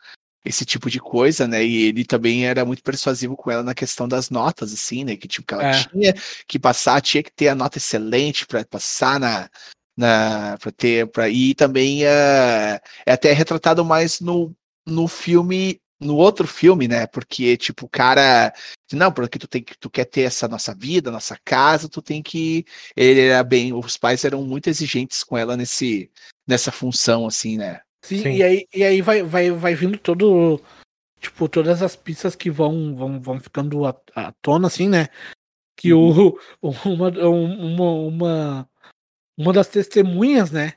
esse 0.43 0.65
tipo 0.65 0.89
de 0.89 0.99
coisa, 0.99 1.47
né? 1.47 1.63
E 1.63 1.83
ele 1.87 2.05
também 2.05 2.47
era 2.47 2.65
muito 2.65 2.81
persuasivo 2.81 3.35
com 3.35 3.51
ela 3.51 3.63
na 3.63 3.75
questão 3.75 4.07
das 4.07 4.29
notas, 4.29 4.73
assim, 4.73 5.03
né? 5.03 5.15
Que 5.15 5.27
tipo, 5.27 5.45
que 5.47 5.53
ela 5.53 5.67
É. 5.67 5.83
tinha 5.83 6.13
que 6.47 6.57
passar, 6.57 7.01
tinha 7.01 7.21
que 7.21 7.31
ter 7.31 7.49
a 7.49 7.55
nota 7.55 7.77
excelente 7.77 8.45
para 8.47 8.65
passar 8.65 9.19
na. 9.19 9.49
na 9.95 10.57
para 10.59 10.71
ter. 10.71 11.07
Pra, 11.11 11.29
e 11.29 11.53
também 11.53 12.05
é, 12.05 12.79
é 13.05 13.11
até 13.11 13.31
retratado 13.33 13.83
mais 13.85 14.19
no, 14.21 14.55
no 14.87 15.07
filme. 15.07 15.79
No 15.99 16.15
outro 16.15 16.47
filme, 16.47 16.87
né? 16.87 17.07
Porque, 17.07 17.57
tipo, 17.57 17.85
o 17.85 17.89
cara. 17.89 18.53
Não, 18.93 19.11
porque 19.11 19.39
tu 19.39 19.47
tem 19.47 19.63
que. 19.63 19.75
Tu 19.77 19.89
quer 19.89 20.05
ter 20.05 20.21
essa 20.21 20.47
nossa 20.47 20.75
vida, 20.75 21.09
nossa 21.09 21.37
casa, 21.43 21.89
tu 21.89 22.01
tem 22.01 22.21
que. 22.21 22.65
Ele 22.95 23.21
era 23.21 23.43
bem. 23.43 23.73
Os 23.73 23.97
pais 23.97 24.23
eram 24.23 24.43
muito 24.43 24.69
exigentes 24.69 25.23
com 25.23 25.37
ela 25.37 25.57
nesse, 25.57 26.11
nessa 26.47 26.71
função, 26.71 27.25
assim, 27.25 27.57
né? 27.57 27.81
Sim, 28.03 28.21
Sim. 28.21 28.35
e 28.35 28.43
aí, 28.43 28.67
e 28.73 28.83
aí 28.83 29.01
vai, 29.01 29.23
vai, 29.23 29.51
vai 29.51 29.75
vindo 29.75 29.97
todo. 29.97 30.61
Tipo, 31.19 31.49
todas 31.49 31.81
as 31.81 31.95
pistas 31.95 32.35
que 32.35 32.51
vão, 32.51 32.95
vão, 32.95 33.19
vão 33.19 33.39
ficando 33.39 33.85
à, 33.85 33.99
à 34.15 34.31
tona, 34.41 34.67
assim, 34.67 34.87
né? 34.87 35.07
Que 35.75 35.93
o, 35.93 36.39
uma, 36.61 37.09
uma, 37.09 37.91
uma, 37.91 38.69
uma 39.35 39.53
das 39.53 39.67
testemunhas, 39.67 40.51
né? 40.51 40.73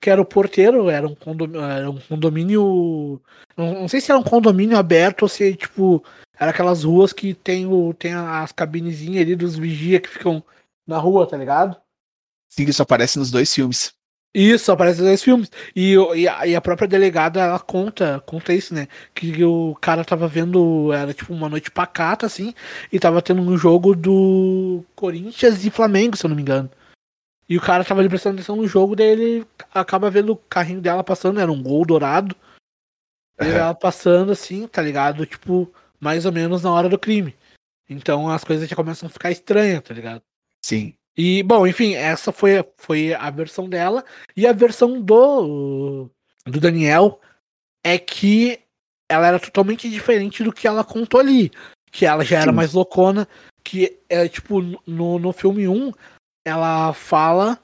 Que 0.00 0.10
era 0.10 0.20
o 0.20 0.24
porteiro, 0.24 0.88
era 0.88 1.06
um 1.06 1.14
condomínio. 1.14 1.62
Era 1.62 1.90
um 1.90 1.98
condomínio. 1.98 3.20
Não, 3.56 3.74
não 3.80 3.88
sei 3.88 4.00
se 4.00 4.10
era 4.10 4.20
um 4.20 4.24
condomínio 4.24 4.76
aberto 4.76 5.22
ou 5.22 5.28
se, 5.28 5.54
tipo, 5.56 6.02
era 6.38 6.50
aquelas 6.50 6.84
ruas 6.84 7.12
que 7.12 7.34
tem, 7.34 7.66
o, 7.66 7.92
tem 7.94 8.14
as 8.14 8.52
cabinezinhas 8.52 9.22
ali 9.22 9.34
dos 9.34 9.56
vigia 9.56 10.00
que 10.00 10.08
ficam 10.08 10.42
na 10.86 10.98
rua, 10.98 11.26
tá 11.26 11.36
ligado? 11.36 11.76
Sim, 12.48 12.64
isso 12.64 12.82
aparece 12.82 13.18
nos 13.18 13.30
dois 13.30 13.52
filmes. 13.52 13.92
Isso, 14.34 14.70
aparece 14.70 15.00
nos 15.00 15.08
dois 15.08 15.22
filmes. 15.22 15.50
E, 15.74 15.94
e, 16.14 16.28
a, 16.28 16.46
e 16.46 16.54
a 16.54 16.60
própria 16.60 16.86
delegada, 16.86 17.40
ela 17.40 17.58
conta, 17.58 18.22
conta 18.24 18.52
isso, 18.52 18.72
né? 18.74 18.86
Que 19.14 19.42
o 19.44 19.74
cara 19.80 20.04
tava 20.04 20.28
vendo, 20.28 20.92
era 20.92 21.12
tipo 21.12 21.32
uma 21.32 21.48
noite 21.48 21.70
pacata, 21.70 22.26
assim, 22.26 22.54
e 22.92 23.00
tava 23.00 23.20
tendo 23.20 23.42
um 23.42 23.56
jogo 23.56 23.94
do 23.94 24.84
Corinthians 24.94 25.64
e 25.64 25.70
Flamengo, 25.70 26.16
se 26.16 26.24
eu 26.24 26.28
não 26.28 26.36
me 26.36 26.42
engano. 26.42 26.70
E 27.48 27.56
o 27.56 27.60
cara 27.60 27.84
tava 27.84 28.00
ali 28.00 28.08
prestando 28.08 28.36
atenção 28.36 28.56
no 28.56 28.66
jogo, 28.68 28.94
daí 28.94 29.08
ele 29.08 29.46
acaba 29.72 30.10
vendo 30.10 30.32
o 30.32 30.36
carrinho 30.36 30.82
dela 30.82 31.02
passando, 31.02 31.40
era 31.40 31.50
um 31.50 31.62
gol 31.62 31.84
dourado. 31.86 32.36
E 33.40 33.46
ela 33.46 33.74
passando, 33.74 34.32
assim, 34.32 34.66
tá 34.66 34.82
ligado? 34.82 35.24
Tipo, 35.24 35.72
mais 35.98 36.26
ou 36.26 36.32
menos 36.32 36.62
na 36.62 36.72
hora 36.72 36.88
do 36.88 36.98
crime. 36.98 37.34
Então 37.88 38.28
as 38.28 38.44
coisas 38.44 38.68
já 38.68 38.76
começam 38.76 39.06
a 39.06 39.10
ficar 39.10 39.30
estranhas, 39.30 39.82
tá 39.82 39.94
ligado? 39.94 40.22
Sim. 40.62 40.94
E, 41.16 41.42
bom, 41.42 41.66
enfim, 41.66 41.94
essa 41.94 42.30
foi, 42.30 42.64
foi 42.76 43.14
a 43.14 43.30
versão 43.30 43.68
dela. 43.68 44.04
E 44.36 44.46
a 44.46 44.52
versão 44.52 45.00
do, 45.00 46.08
do 46.46 46.60
Daniel 46.60 47.20
é 47.82 47.98
que 47.98 48.60
ela 49.08 49.26
era 49.26 49.40
totalmente 49.40 49.88
diferente 49.88 50.44
do 50.44 50.52
que 50.52 50.68
ela 50.68 50.84
contou 50.84 51.18
ali. 51.18 51.50
Que 51.90 52.06
ela 52.06 52.24
já 52.24 52.40
era 52.40 52.50
Sim. 52.50 52.56
mais 52.56 52.72
loucona. 52.72 53.26
Que, 53.64 53.98
é, 54.08 54.28
tipo, 54.28 54.60
no, 54.86 55.18
no 55.18 55.32
filme 55.32 55.66
1, 55.66 55.92
ela 56.48 56.92
fala 56.92 57.58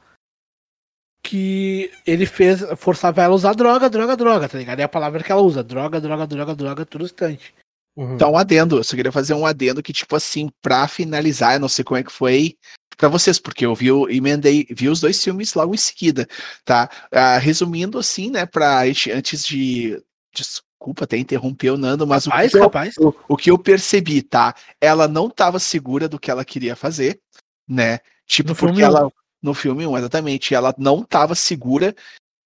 que 1.22 1.90
ele 2.06 2.26
fez, 2.26 2.60
forçava 2.76 3.22
ela 3.22 3.32
a 3.32 3.36
usar 3.36 3.54
droga, 3.54 3.88
droga, 3.88 4.16
droga, 4.16 4.48
tá 4.48 4.58
ligado? 4.58 4.80
É 4.80 4.82
a 4.82 4.88
palavra 4.88 5.22
que 5.22 5.32
ela 5.32 5.40
usa. 5.40 5.64
Droga, 5.64 6.00
droga, 6.00 6.26
droga, 6.26 6.54
droga, 6.54 6.84
todo 6.86 7.04
instante. 7.04 7.54
Uhum. 7.96 8.14
Então, 8.14 8.32
um 8.32 8.36
adendo. 8.38 8.76
Eu 8.76 8.84
só 8.84 8.94
queria 8.94 9.12
fazer 9.12 9.34
um 9.34 9.46
adendo 9.46 9.82
que, 9.82 9.92
tipo 9.92 10.14
assim, 10.16 10.50
pra 10.60 10.86
finalizar, 10.86 11.54
eu 11.54 11.60
não 11.60 11.68
sei 11.68 11.84
como 11.84 11.98
é 11.98 12.02
que 12.02 12.12
foi 12.12 12.56
pra 12.96 13.08
vocês, 13.08 13.38
porque 13.38 13.64
eu 13.64 13.74
vi, 13.74 13.90
o- 13.90 14.08
emendei, 14.08 14.66
vi 14.70 14.88
os 14.88 15.00
dois 15.00 15.22
filmes 15.22 15.54
logo 15.54 15.74
em 15.74 15.78
seguida, 15.78 16.28
tá? 16.64 16.88
Ah, 17.10 17.38
resumindo, 17.38 17.98
assim, 17.98 18.30
né, 18.30 18.44
pra 18.46 18.86
gente- 18.86 19.10
antes 19.10 19.44
de. 19.46 20.02
Desculpa 20.34 21.04
até 21.04 21.16
interromper 21.16 21.70
o 21.70 21.78
Nando, 21.78 22.06
mas 22.06 22.26
o 22.26 22.30
Rapaz, 22.30 22.50
que, 22.52 22.58
eu, 22.58 22.62
rapaz. 22.62 22.94
o, 22.98 23.14
o 23.28 23.36
que 23.36 23.50
eu 23.50 23.58
percebi, 23.58 24.20
tá? 24.20 24.54
Ela 24.80 25.08
não 25.08 25.30
tava 25.30 25.58
segura 25.58 26.08
do 26.08 26.18
que 26.18 26.30
ela 26.30 26.44
queria 26.44 26.76
fazer, 26.76 27.20
né? 27.66 28.00
Tipo, 28.26 28.50
No 28.50 28.56
porque 28.56 28.82
ela. 28.82 29.06
um. 29.06 29.10
No 29.42 29.52
filme 29.52 29.86
1, 29.86 29.98
exatamente. 29.98 30.54
Ela 30.54 30.74
não 30.78 31.02
tava 31.02 31.34
segura 31.34 31.94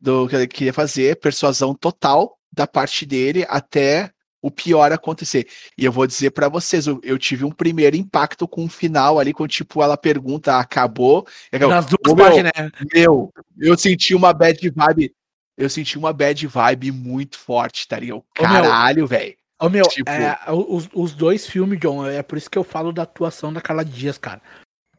do 0.00 0.26
que 0.28 0.34
ela 0.34 0.46
queria 0.48 0.72
fazer, 0.72 1.18
persuasão 1.20 1.72
total 1.74 2.36
da 2.52 2.66
parte 2.66 3.06
dele 3.06 3.46
até 3.48 4.10
o 4.42 4.50
pior 4.50 4.90
acontecer. 4.92 5.46
E 5.76 5.84
eu 5.84 5.92
vou 5.92 6.06
dizer 6.06 6.30
pra 6.30 6.48
vocês, 6.48 6.86
eu, 6.88 7.00
eu 7.04 7.16
tive 7.18 7.44
um 7.44 7.50
primeiro 7.52 7.96
impacto 7.96 8.48
com 8.48 8.64
o 8.64 8.68
final 8.68 9.18
ali, 9.18 9.32
quando 9.32 9.50
tipo 9.50 9.82
ela 9.82 9.96
pergunta, 9.96 10.58
acabou? 10.58 11.26
Eu, 11.52 11.68
Nas 11.68 11.86
duas 11.86 12.00
"Ô, 12.12 12.14
meu, 12.16 12.24
páginas, 12.26 12.52
né? 12.56 12.70
meu, 12.92 13.32
eu 13.58 13.76
senti 13.78 14.14
uma 14.14 14.32
bad 14.32 14.68
vibe, 14.70 15.14
eu 15.56 15.68
senti 15.70 15.98
uma 15.98 16.12
bad 16.12 16.46
vibe 16.46 16.90
muito 16.92 17.38
forte, 17.38 17.86
tá 17.86 17.98
ligado? 17.98 18.24
Caralho, 18.34 19.06
velho. 19.06 19.36
Ô 19.60 19.68
meu, 19.68 19.84
Tipo- 19.88 20.08
é, 20.10 20.36
os, 20.52 20.88
os 20.94 21.12
dois 21.12 21.46
filmes, 21.46 21.80
John, 21.80 22.06
é 22.06 22.22
por 22.22 22.38
isso 22.38 22.48
que 22.50 22.58
eu 22.58 22.64
falo 22.64 22.92
da 22.92 23.02
atuação 23.02 23.52
da 23.52 23.60
Carla 23.60 23.84
Dias, 23.84 24.16
cara. 24.18 24.40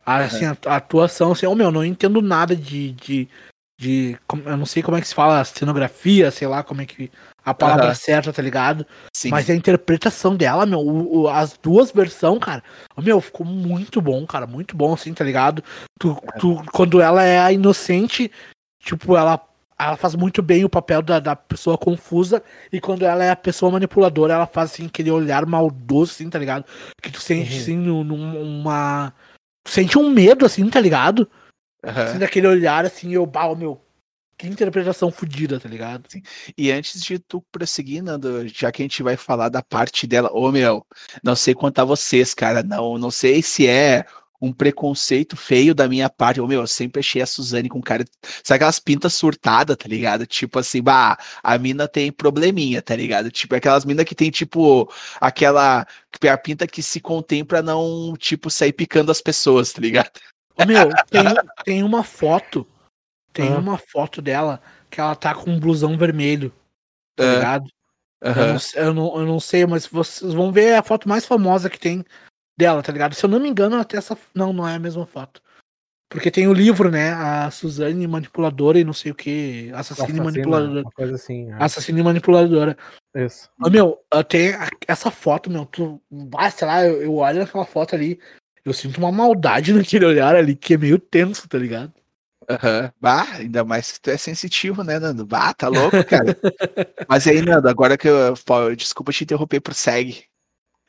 Assim, 0.05 0.45
a, 0.45 0.57
a 0.65 0.75
atuação, 0.77 1.31
assim, 1.31 1.45
ô 1.45 1.53
meu, 1.55 1.71
não 1.71 1.83
entendo 1.85 2.21
nada 2.21 2.55
de. 2.55 2.93
de, 2.93 3.27
de 3.79 4.17
eu 4.45 4.57
não 4.57 4.65
sei 4.65 4.81
como 4.83 4.97
é 4.97 5.01
que 5.01 5.07
se 5.07 5.13
fala, 5.15 5.43
cenografia, 5.45 6.31
sei 6.31 6.47
lá 6.47 6.63
como 6.63 6.81
é 6.81 6.85
que. 6.85 7.11
A 7.45 7.53
palavra 7.53 7.85
Aham. 7.85 7.95
certa, 7.95 8.33
tá 8.33 8.41
ligado? 8.41 8.85
Sim. 9.15 9.29
Mas 9.29 9.49
a 9.49 9.55
interpretação 9.55 10.35
dela, 10.35 10.65
meu, 10.65 10.79
o- 10.79 11.21
o- 11.21 11.27
as 11.29 11.57
duas 11.61 11.89
versões, 11.91 12.39
cara, 12.39 12.61
ô, 12.95 13.01
meu, 13.01 13.19
ficou 13.21 13.45
muito 13.45 14.01
bom, 14.01 14.25
cara, 14.27 14.45
muito 14.45 14.75
bom, 14.75 14.93
assim, 14.93 15.13
tá 15.13 15.23
ligado? 15.23 15.63
Tu, 15.99 16.15
tu, 16.37 16.61
quando 16.73 17.01
ela 17.01 17.23
é 17.23 17.39
a 17.39 17.51
inocente, 17.51 18.29
tipo, 18.83 19.15
ela, 19.15 19.41
ela 19.79 19.95
faz 19.95 20.13
muito 20.15 20.43
bem 20.43 20.65
o 20.65 20.69
papel 20.69 21.01
da, 21.01 21.19
da 21.19 21.35
pessoa 21.35 21.77
confusa, 21.77 22.43
e 22.71 22.79
quando 22.81 23.03
ela 23.03 23.23
é 23.23 23.31
a 23.31 23.35
pessoa 23.35 23.71
manipuladora, 23.71 24.33
ela 24.33 24.45
faz, 24.45 24.73
assim, 24.73 24.85
aquele 24.87 25.09
olhar 25.09 25.45
maldoso, 25.45 26.11
assim, 26.11 26.29
tá 26.29 26.37
ligado? 26.37 26.65
Que 27.01 27.09
tu 27.09 27.21
sente, 27.21 27.51
Uhum. 27.53 27.57
assim, 27.61 27.77
num- 27.77 28.03
numa... 28.03 29.13
Sente 29.67 29.97
um 29.97 30.09
medo, 30.09 30.45
assim, 30.45 30.67
tá 30.69 30.79
ligado? 30.79 31.29
Aham. 31.83 32.03
Assim, 32.03 32.19
daquele 32.19 32.47
olhar, 32.47 32.85
assim, 32.85 33.13
eu, 33.13 33.25
bah, 33.25 33.53
meu, 33.55 33.81
que 34.39 34.47
interpretação 34.47 35.11
fodida, 35.11 35.59
tá 35.59 35.67
ligado? 35.67 36.07
E 36.57 36.71
antes 36.71 37.01
de 37.01 37.19
tu 37.19 37.41
prosseguir, 37.51 38.01
Nando, 38.01 38.47
já 38.47 38.71
que 38.71 38.81
a 38.81 38.85
gente 38.85 39.03
vai 39.03 39.17
falar 39.17 39.49
da 39.49 39.61
parte 39.61 40.07
dela, 40.07 40.29
ô 40.31 40.49
meu, 40.49 40.85
não 41.21 41.35
sei 41.35 41.53
quanto 41.53 41.79
a 41.79 41.83
vocês, 41.83 42.33
cara, 42.33 42.63
não, 42.63 42.97
não 42.97 43.11
sei 43.11 43.41
se 43.41 43.67
é 43.67 44.05
um 44.41 44.53
preconceito 44.53 45.35
feio 45.35 45.75
da 45.75 45.87
minha 45.87 46.09
parte, 46.09 46.39
ô 46.39 46.47
meu, 46.47 46.61
eu 46.61 46.67
sempre 46.67 46.99
achei 46.99 47.21
a 47.21 47.25
Suzane 47.25 47.67
com 47.67 47.81
cara, 47.81 48.05
sabe 48.43 48.55
aquelas 48.55 48.79
pintas 48.79 49.13
surtadas, 49.13 49.75
tá 49.75 49.87
ligado? 49.87 50.25
Tipo 50.25 50.59
assim, 50.59 50.81
bah, 50.81 51.17
a 51.43 51.57
mina 51.57 51.87
tem 51.87 52.11
probleminha, 52.11 52.81
tá 52.81 52.95
ligado? 52.95 53.29
Tipo, 53.29 53.55
aquelas 53.55 53.83
minas 53.83 54.05
que 54.05 54.15
tem, 54.15 54.31
tipo, 54.31 54.91
aquela, 55.19 55.85
a 56.31 56.37
pinta 56.37 56.65
que 56.65 56.81
se 56.81 57.01
contém 57.01 57.43
pra 57.43 57.61
não, 57.61 58.15
tipo, 58.17 58.49
sair 58.49 58.71
picando 58.71 59.11
as 59.11 59.21
pessoas, 59.21 59.73
tá 59.73 59.81
ligado? 59.81 60.11
Ô, 60.55 60.65
meu, 60.65 60.89
tem, 61.09 61.23
tem 61.65 61.83
uma 61.83 62.03
foto. 62.03 62.65
Tem 63.33 63.53
Ah. 63.53 63.57
uma 63.57 63.77
foto 63.77 64.21
dela 64.21 64.61
que 64.89 64.99
ela 64.99 65.15
tá 65.15 65.35
com 65.35 65.51
um 65.51 65.59
blusão 65.59 65.97
vermelho. 65.97 66.51
Tá 67.15 67.23
Ah, 67.23 67.33
ligado? 67.35 67.69
Eu, 68.21 68.31
Aham. 68.31 68.53
não, 68.53 68.59
eu, 68.75 68.93
não, 68.93 69.19
eu 69.19 69.25
não 69.25 69.39
sei, 69.39 69.65
mas 69.65 69.85
vocês 69.85 70.33
vão 70.33 70.51
ver 70.51 70.75
a 70.75 70.83
foto 70.83 71.07
mais 71.07 71.25
famosa 71.25 71.69
que 71.69 71.79
tem 71.79 72.03
dela, 72.59 72.83
tá 72.83 72.91
ligado? 72.91 73.15
Se 73.15 73.25
eu 73.25 73.29
não 73.29 73.39
me 73.39 73.49
engano, 73.49 73.77
até 73.77 73.97
essa. 73.97 74.17
Não, 74.35 74.51
não 74.51 74.67
é 74.67 74.75
a 74.75 74.79
mesma 74.79 75.05
foto. 75.05 75.41
Porque 76.09 76.29
tem 76.29 76.47
o 76.47 76.53
livro, 76.53 76.91
né? 76.91 77.13
A 77.13 77.49
Suzane 77.49 78.05
manipuladora 78.05 78.77
e 78.79 78.83
não 78.83 78.93
sei 78.93 79.11
o 79.11 79.15
que. 79.15 79.71
Assassina 79.73 80.17
e 80.17 80.21
manipuladora. 80.21 80.81
Uma 80.81 80.91
coisa 80.91 81.15
assim. 81.15 81.45
né? 81.45 81.57
Assassina 81.59 81.99
e 81.99 82.03
manipuladora. 82.03 82.77
Isso. 83.15 83.49
Ô, 83.63 83.69
meu, 83.69 83.99
tem 84.27 84.51
essa 84.87 85.09
foto, 85.09 85.49
meu, 85.49 85.65
tu. 85.65 86.01
Ah, 86.35 86.51
sei 86.51 86.67
lá, 86.67 86.85
eu, 86.85 87.01
eu 87.01 87.15
olho 87.15 87.39
naquela 87.39 87.65
foto 87.65 87.95
ali. 87.95 88.19
Eu 88.65 88.73
sinto 88.73 88.97
uma 88.97 89.11
maldade 89.11 89.71
naquele 89.73 90.05
olhar 90.05 90.35
ali 90.35 90.55
que 90.55 90.73
é 90.73 90.77
meio 90.77 90.99
tenso, 90.99 91.47
tá 91.47 91.57
ligado? 91.57 91.93
Aham. 92.49 92.91
Bah, 92.99 93.27
ainda 93.35 93.63
mais 93.63 93.91
que 93.91 94.01
tu 94.01 94.09
é 94.09 94.17
sensitivo, 94.17 94.83
né, 94.83 94.99
Nando? 94.99 95.25
Bah, 95.25 95.53
tá 95.53 95.67
louco, 95.69 96.03
cara. 96.03 96.35
Mas 97.07 97.27
aí, 97.27 97.41
Nando, 97.41 97.69
agora 97.69 97.95
que 97.95 98.09
eu. 98.09 98.33
pô, 98.43 98.75
Desculpa 98.75 99.11
te 99.11 99.23
interromper, 99.23 99.61
prossegue. 99.61 100.28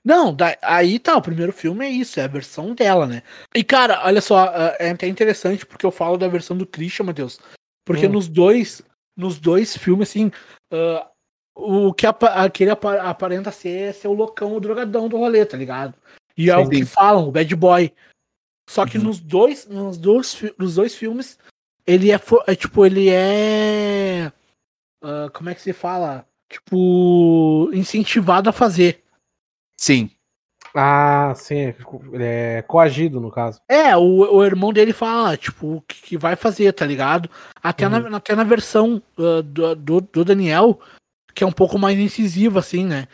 Não, 0.05 0.35
da- 0.35 0.57
aí 0.63 0.99
tá, 0.99 1.17
o 1.17 1.23
primeiro 1.23 1.53
filme 1.53 1.85
é 1.85 1.91
isso, 1.91 2.19
é 2.19 2.25
a 2.25 2.29
versão 2.29 2.75
dela, 2.75 3.07
né? 3.07 3.23
E 3.55 3.63
cara, 3.63 4.01
olha 4.07 4.21
só, 4.21 4.39
ah, 4.49 4.77
é 4.79 4.91
até 4.91 5.07
interessante 5.07 5.67
porque 5.67 5.85
eu 5.85 5.91
falo 5.91 6.17
da 6.17 6.27
versão 6.29 6.57
do 6.57 6.67
Christian, 6.67 7.05
Matheus. 7.07 7.39
Porque 7.85 8.07
Hum. 8.07 8.13
nos 8.13 8.27
dois, 8.29 8.83
nos 9.17 9.39
dois 9.39 9.77
filmes, 9.77 10.09
assim, 10.09 10.33
ah, 10.73 11.07
o 11.55 11.93
que 11.93 12.07
apa- 12.07 12.29
aquele 12.45 12.71
apa- 12.71 13.03
aparenta 13.03 13.51
ser, 13.51 13.91
é 13.91 13.93
ser 13.93 14.09
o 14.09 14.15
loucão, 14.15 14.57
o 14.57 14.61
drogadão 14.61 15.09
do 15.09 15.19
rolê, 15.19 15.45
tá 15.45 15.57
ligado? 15.57 15.95
E 16.37 16.49
é 16.51 16.55
Sim, 16.57 16.63
o 16.63 16.71
que 16.71 16.85
falam, 16.87 17.29
o 17.29 17.33
bad 17.33 17.55
boy. 17.55 17.93
Só 18.71 18.87
que 18.87 18.97
Uhum. 18.97 19.05
nos 19.05 19.21
dois, 19.21 19.67
nos 19.67 19.99
dois, 19.99 20.41
nos 20.57 20.77
dois 20.77 20.95
filmes, 20.95 21.39
ele 21.87 22.11
é, 22.11 22.19
é 22.47 22.55
tipo, 22.55 22.87
ele 22.87 23.11
é. 23.11 24.33
ah, 25.03 25.29
como 25.35 25.51
é 25.51 25.55
que 25.55 25.61
se 25.61 25.73
fala? 25.75 26.25
Tipo, 26.49 27.69
incentivado 27.75 28.49
a 28.49 28.53
fazer. 28.53 29.03
Sim. 29.81 30.11
Ah, 30.75 31.33
sim. 31.35 31.75
É 32.21 32.63
coagido, 32.69 33.19
no 33.19 33.31
caso. 33.31 33.61
É, 33.67 33.97
o, 33.97 34.37
o 34.37 34.45
irmão 34.45 34.73
dele 34.73 34.93
fala, 34.93 35.37
tipo, 35.37 35.77
o 35.77 35.81
que, 35.81 36.03
que 36.03 36.19
vai 36.19 36.37
fazer, 36.37 36.73
tá 36.75 36.85
ligado? 36.85 37.31
Até, 37.63 37.87
Uhum. 37.87 38.11
na, 38.11 38.19
até 38.19 38.37
na 38.37 38.45
versão 38.45 39.03
uh, 39.19 39.43
do, 39.43 39.75
do, 39.75 40.01
do 40.03 40.25
Daniel, 40.25 40.79
que 41.35 41.43
é 41.43 41.47
um 41.47 41.53
pouco 41.53 41.79
mais 41.79 41.99
incisiva, 41.99 42.61
assim, 42.61 42.85
né? 42.85 43.09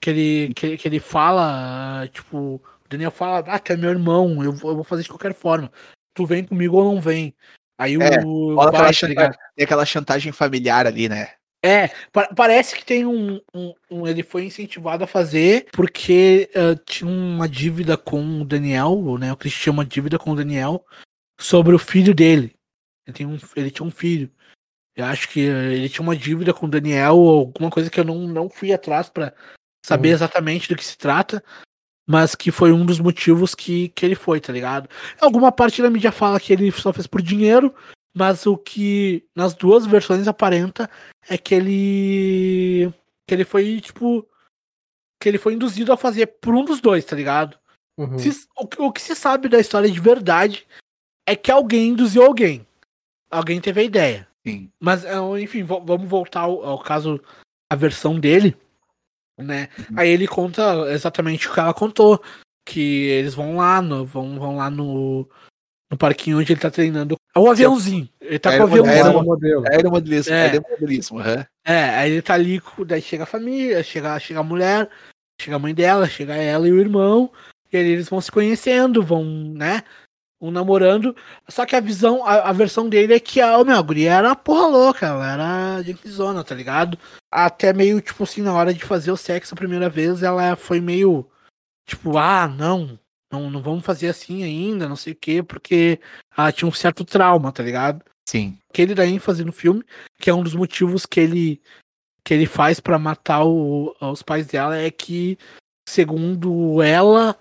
Que 0.00 0.10
ele, 0.10 0.54
que, 0.54 0.76
que 0.76 0.86
ele 0.86 1.00
fala, 1.00 2.04
uh, 2.04 2.08
tipo, 2.08 2.36
o 2.36 2.88
Daniel 2.88 3.10
fala, 3.10 3.38
ah, 3.48 3.58
tu 3.58 3.72
é 3.72 3.76
meu 3.76 3.90
irmão, 3.90 4.44
eu 4.44 4.52
vou, 4.52 4.70
eu 4.70 4.74
vou 4.76 4.84
fazer 4.84 5.02
de 5.02 5.08
qualquer 5.08 5.34
forma. 5.34 5.72
Tu 6.14 6.26
vem 6.26 6.44
comigo 6.44 6.76
ou 6.76 6.94
não 6.94 7.00
vem. 7.00 7.34
Aí 7.78 7.94
É, 7.94 8.22
o. 8.24 8.54
vai, 8.56 8.68
aquela 8.68 8.92
tá 8.92 9.06
ligado? 9.06 9.36
Tem 9.56 9.64
aquela 9.64 9.86
chantagem 9.86 10.32
familiar 10.32 10.86
ali, 10.86 11.08
né? 11.08 11.30
É, 11.64 11.88
pa- 12.12 12.28
parece 12.36 12.76
que 12.76 12.84
tem 12.84 13.04
um, 13.04 13.40
um- 13.52 13.74
um- 13.90 14.06
Ele 14.06 14.22
foi 14.22 14.44
incentivado 14.44 15.02
a 15.02 15.08
fazer 15.08 15.66
porque 15.72 16.48
ah, 16.54 16.80
tinha 16.86 17.10
uma 17.10 17.48
dívida 17.48 17.96
com 17.96 18.42
o 18.42 18.44
Daniel, 18.44 19.18
né? 19.18 19.32
O 19.32 19.36
Chris 19.36 19.54
tinha 19.54 19.72
uma 19.72 19.84
dívida 19.84 20.18
com 20.18 20.30
o 20.30 20.36
Daniel 20.36 20.84
sobre 21.40 21.74
o 21.74 21.78
filho 21.78 22.14
dele. 22.14 22.54
Ele, 23.06 23.16
tem 23.16 23.26
um, 23.26 23.38
ele 23.56 23.70
tinha 23.70 23.86
um 23.86 23.90
filho. 23.90 24.30
Eu 24.94 25.04
acho 25.06 25.28
que 25.28 25.40
eh, 25.48 25.74
ele 25.74 25.88
tinha 25.88 26.02
uma 26.02 26.16
dívida 26.16 26.52
com 26.52 26.66
o 26.66 26.70
Daniel, 26.70 27.16
ou 27.16 27.38
alguma 27.40 27.70
coisa 27.70 27.88
que 27.88 27.98
eu 28.00 28.04
não, 28.04 28.26
não 28.28 28.50
fui 28.50 28.72
atrás 28.72 29.08
pra 29.08 29.32
saber 29.84 30.08
Uhum. 30.08 30.14
exatamente 30.14 30.68
do 30.68 30.76
que 30.76 30.84
se 30.84 30.98
trata. 30.98 31.42
Mas 32.06 32.34
que 32.34 32.50
foi 32.50 32.72
um 32.72 32.86
dos 32.86 32.98
motivos 33.00 33.54
que, 33.54 33.90
que 33.90 34.04
ele 34.06 34.14
foi, 34.14 34.40
tá 34.40 34.52
ligado? 34.52 34.88
Alguma 35.20 35.52
parte 35.52 35.82
da 35.82 35.90
mídia 35.90 36.10
fala 36.10 36.40
que 36.40 36.52
ele 36.52 36.72
só 36.72 36.92
fez 36.92 37.06
por 37.06 37.20
dinheiro, 37.20 37.74
mas 38.18 38.44
o 38.46 38.56
que 38.56 39.24
nas 39.34 39.54
duas 39.54 39.86
versões 39.86 40.26
aparenta 40.26 40.90
é 41.28 41.38
que 41.38 41.54
ele. 41.54 42.92
que 43.28 43.34
ele 43.34 43.44
foi, 43.44 43.80
tipo. 43.80 44.26
que 45.22 45.28
ele 45.28 45.38
foi 45.38 45.54
induzido 45.54 45.92
a 45.92 45.96
fazer 45.96 46.26
por 46.40 46.54
um 46.54 46.64
dos 46.64 46.80
dois, 46.80 47.04
tá 47.04 47.14
ligado? 47.14 47.56
Uhum. 47.96 48.18
Se- 48.18 48.46
o, 48.56 48.66
que- 48.66 48.80
o 48.82 48.92
que 48.92 49.00
se 49.00 49.14
sabe 49.14 49.48
da 49.48 49.58
história 49.60 49.90
de 49.90 50.00
verdade 50.00 50.66
é 51.28 51.36
que 51.36 51.50
alguém 51.50 51.88
induziu 51.90 52.24
alguém. 52.24 52.66
Alguém 53.30 53.60
teve 53.60 53.80
a 53.80 53.84
ideia. 53.84 54.28
Sim. 54.46 54.70
Mas, 54.80 55.04
é, 55.04 55.14
enfim, 55.40 55.62
vamos 55.62 56.08
voltar 56.08 56.40
ao, 56.40 56.64
ao 56.64 56.78
caso, 56.82 57.20
a 57.70 57.76
versão 57.76 58.18
dele, 58.18 58.56
né? 59.38 59.68
Aí 59.96 60.08
ele 60.08 60.26
conta 60.26 60.90
exatamente 60.92 61.48
o 61.48 61.52
que 61.54 61.60
ela 61.60 61.74
contou. 61.74 62.22
Que 62.66 63.06
eles 63.08 63.34
vão 63.34 63.56
lá, 63.56 63.82
no, 63.82 64.04
vão, 64.04 64.38
vão 64.38 64.56
lá 64.56 64.70
no, 64.70 65.28
no 65.90 65.96
parquinho 65.96 66.38
onde 66.38 66.52
ele 66.52 66.60
tá 66.60 66.70
treinando. 66.70 67.16
É 67.34 67.38
o 67.38 67.50
aviãozinho. 67.50 68.08
Ele 68.20 68.38
tá 68.38 68.52
com 68.56 68.60
o 68.60 68.62
aviãozinho. 68.64 69.22
modelo. 69.22 69.64
Aeromodelismo, 69.68 70.34
É. 70.34 70.42
aeromodelismo, 70.50 71.18
aham. 71.18 71.46
É, 71.64 71.90
aí 71.90 72.12
ele 72.12 72.22
tá 72.22 72.34
ali, 72.34 72.60
daí 72.86 73.00
chega 73.00 73.22
a 73.22 73.26
família, 73.26 73.82
chega, 73.82 74.18
chega 74.18 74.40
a 74.40 74.44
mulher, 74.44 74.88
chega 75.40 75.56
a 75.56 75.58
mãe 75.58 75.74
dela, 75.74 76.08
chega 76.08 76.34
ela 76.34 76.68
e 76.68 76.72
o 76.72 76.80
irmão, 76.80 77.30
e 77.72 77.76
aí 77.76 77.86
eles 77.86 78.08
vão 78.08 78.20
se 78.20 78.30
conhecendo, 78.30 79.02
vão, 79.02 79.24
né, 79.24 79.82
um 80.40 80.50
namorando, 80.50 81.16
só 81.48 81.66
que 81.66 81.74
a 81.74 81.80
visão, 81.80 82.24
a, 82.24 82.48
a 82.48 82.52
versão 82.52 82.88
dele 82.88 83.14
é 83.14 83.20
que 83.20 83.40
a, 83.40 83.58
oh, 83.58 83.64
meu, 83.64 83.76
a 83.76 83.82
guria 83.82 84.12
era 84.12 84.36
porra 84.36 84.66
louca, 84.66 85.06
ela 85.06 85.32
era 85.32 85.82
Yankeezona, 85.86 86.44
tá 86.44 86.54
ligado? 86.54 86.98
Até 87.30 87.72
meio, 87.72 88.00
tipo 88.00 88.22
assim, 88.22 88.42
na 88.42 88.54
hora 88.54 88.72
de 88.72 88.84
fazer 88.84 89.10
o 89.10 89.16
sexo 89.16 89.54
a 89.54 89.58
primeira 89.58 89.88
vez, 89.88 90.22
ela 90.22 90.54
foi 90.56 90.80
meio, 90.80 91.28
tipo, 91.86 92.16
ah, 92.16 92.46
não, 92.48 92.98
não, 93.30 93.50
não 93.50 93.60
vamos 93.62 93.84
fazer 93.84 94.08
assim 94.08 94.42
ainda, 94.42 94.88
não 94.88 94.96
sei 94.96 95.12
o 95.12 95.16
quê, 95.16 95.42
porque 95.42 96.00
ela 96.36 96.52
tinha 96.52 96.68
um 96.68 96.72
certo 96.72 97.04
trauma, 97.04 97.52
tá 97.52 97.62
ligado? 97.62 98.04
Sim. 98.28 98.58
que 98.74 98.82
ele 98.82 98.94
dá 98.94 99.06
ênfase 99.06 99.42
no 99.42 99.52
filme, 99.52 99.82
que 100.20 100.28
é 100.28 100.34
um 100.34 100.42
dos 100.42 100.54
motivos 100.54 101.06
que 101.06 101.18
ele 101.18 101.62
que 102.22 102.34
ele 102.34 102.44
faz 102.44 102.78
pra 102.78 102.98
matar 102.98 103.42
o- 103.44 103.96
os 104.02 104.22
pais 104.22 104.46
dela 104.46 104.76
é 104.76 104.90
que 104.90 105.38
segundo 105.88 106.82
ela 106.82 107.34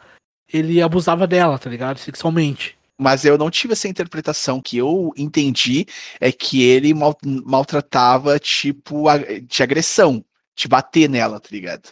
ele 0.51 0.81
abusava 0.81 1.27
dela, 1.27 1.59
tá 1.59 1.69
ligado? 1.69 1.97
Sexualmente. 1.97 2.77
Mas 2.97 3.25
eu 3.25 3.37
não 3.37 3.51
tive 3.51 3.73
essa 3.73 3.89
interpretação 3.89 4.61
que 4.61 4.77
eu 4.77 5.13
entendi 5.17 5.85
é 6.21 6.31
que 6.31 6.63
ele 6.63 6.93
mal- 6.93 7.17
maltratava, 7.45 8.39
tipo, 8.39 9.09
a- 9.09 9.17
de 9.17 9.61
agressão, 9.61 10.23
de 10.55 10.69
bater 10.69 11.09
nela, 11.09 11.37
tá 11.39 11.49
ligado? 11.51 11.89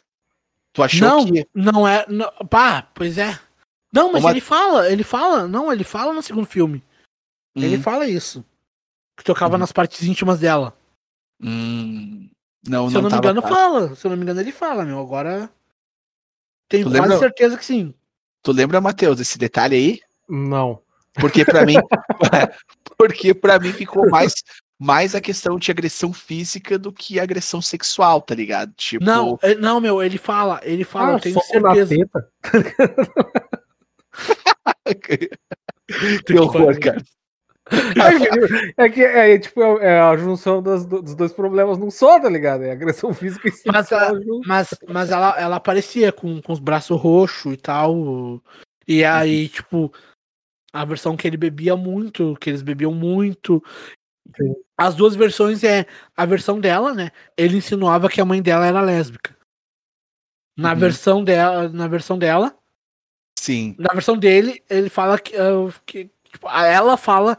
Tu 0.72 0.82
achou 0.82 1.08
não, 1.08 1.26
que. 1.26 1.46
não 1.54 1.86
é, 1.88 2.06
não, 2.08 2.32
pá, 2.50 2.82
pois 2.96 3.18
é. 3.18 3.38
Não, 3.94 4.12
mas 4.12 4.24
Uma- 4.24 4.32
ele 4.32 4.42
fala, 4.42 4.92
ele 4.92 5.04
fala, 5.04 5.48
não, 5.48 5.72
ele 5.72 5.84
fala 5.84 6.12
no 6.14 6.22
segundo 6.22 6.46
filme. 6.48 6.84
Ele 7.56 7.78
Hum, 7.78 7.82
fala 7.82 8.08
isso. 8.08 8.44
Que 9.18 9.24
tocava 9.24 9.54
Uhum. 9.54 9.60
nas 9.60 9.72
partes 9.72 10.04
íntimas 10.04 10.40
dela. 10.40 10.74
hum, 11.42 12.30
não, 12.68 12.90
Se 12.90 12.96
eu 12.98 13.02
não 13.02 13.10
me 13.10 13.16
engano, 13.18 13.42
claro. 13.42 13.56
fala. 13.56 13.96
Se 13.96 14.06
eu 14.06 14.10
não 14.10 14.18
me 14.18 14.24
engano, 14.24 14.40
ele 14.42 14.52
fala, 14.52 14.84
meu. 14.86 15.00
Agora. 15.00 15.50
Tenho 16.70 16.86
Tu 16.86 16.90
quase 16.92 17.02
lembra- 17.02 17.20
certeza 17.20 17.58
que 17.58 17.66
sim. 17.66 17.94
Tu 18.42 18.52
lembra, 18.52 18.82
Matheus, 18.82 19.20
esse 19.20 19.38
detalhe 19.38 19.76
aí? 19.76 20.02
Não. 20.28 20.82
Porque 21.14 21.46
pra 21.46 21.66
mim, 21.66 21.76
porque 22.98 23.34
para 23.34 23.60
mim 23.60 23.72
ficou 23.72 24.10
mais 24.10 24.34
mais 24.78 25.16
a 25.16 25.22
questão 25.22 25.58
de 25.58 25.72
agressão 25.72 26.12
física 26.12 26.78
do 26.78 26.92
que 26.92 27.18
agressão 27.20 27.62
sexual, 27.62 28.22
tá 28.22 28.36
ligado? 28.36 28.74
Tipo, 28.76 29.06
Não, 29.06 29.40
é- 29.42 29.56
não, 29.56 29.80
meu, 29.80 30.04
ele 30.04 30.18
fala, 30.18 30.60
ele 30.64 30.84
fala, 30.84 31.14
eu 31.14 31.20
tenho 31.22 31.38
Ah, 31.38 31.42
soco 31.42 31.60
na 31.62 31.76
certeza. 31.76 32.32
que 36.26 36.34
horror, 36.40 36.80
cara. 36.80 37.02
É 38.78 38.88
que 38.90 39.02
é, 39.04 39.40
tipo, 39.40 39.60
é 39.80 40.00
a 40.00 40.16
junção 40.16 40.62
das- 40.62 40.86
dos 40.86 41.16
dois 41.16 41.34
problemas 41.34 41.80
num 41.80 41.90
só, 41.90 42.20
tá 42.20 42.30
ligado? 42.30 42.64
É 42.64 42.72
agressão 42.72 43.12
física 43.12 43.48
e 43.48 43.52
Mas, 43.66 43.88
sexual 43.88 44.16
a- 44.16 44.22
junto. 44.22 44.48
mas, 44.48 44.70
mas 44.88 45.10
ela, 45.10 45.40
ela 45.40 45.56
aparecia 45.56 46.12
com, 46.12 46.40
com 46.44 46.54
os 46.54 46.60
braços 46.60 47.00
roxos 47.02 47.54
e 47.54 47.58
tal. 47.58 48.40
E 48.88 49.04
aí, 49.04 49.50
tipo, 49.50 49.92
a 50.72 50.86
versão 50.86 51.18
que 51.18 51.28
ele 51.28 51.38
bebia 51.38 51.76
muito, 51.76 52.36
que 52.40 52.52
eles 52.52 52.62
bebiam 52.62 52.94
muito. 52.94 53.64
Sim. 54.38 54.54
As 54.78 54.94
duas 54.94 55.16
versões 55.16 55.64
é 55.64 55.88
a 56.16 56.24
versão 56.26 56.60
dela, 56.60 56.94
né? 56.94 57.10
Ele 57.36 57.58
insinuava 57.58 58.10
que 58.10 58.22
a 58.22 58.26
mãe 58.26 58.44
dela 58.44 58.68
era 58.68 58.80
lésbica. 58.82 59.36
Na 60.56 60.74
Uhum. 60.74 60.80
versão 60.80 61.24
dela, 61.24 61.68
na 61.70 61.88
versão 61.88 62.16
dela, 62.18 62.56
Sim. 63.46 63.76
na 63.78 63.94
versão 63.94 64.18
dele, 64.18 64.64
ele 64.68 64.90
fala 64.90 65.20
que, 65.20 65.36
ah, 65.36 65.72
que 65.86 66.10
tipo, 66.32 66.48
a- 66.48 66.66
ela 66.66 66.98
fala 66.98 67.38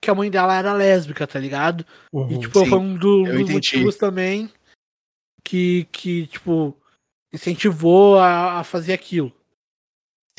que 0.00 0.08
a 0.08 0.14
mãe 0.14 0.30
dela 0.30 0.54
era 0.54 0.72
lésbica, 0.72 1.26
tá 1.26 1.38
ligado? 1.40 1.84
E, 2.14 2.16
Uhum. 2.16 2.38
tipo, 2.38 2.60
sim, 2.60 2.66
foi 2.70 2.78
um 2.78 2.94
do- 2.96 3.24
dos 3.24 3.32
entendi. 3.32 3.52
motivos 3.52 3.96
também 3.96 4.48
que, 5.42 5.88
que 5.90 6.28
tipo, 6.28 6.76
incentivou 7.32 8.18
a, 8.20 8.60
a 8.60 8.64
fazer 8.64 8.92
aquilo. 8.92 9.32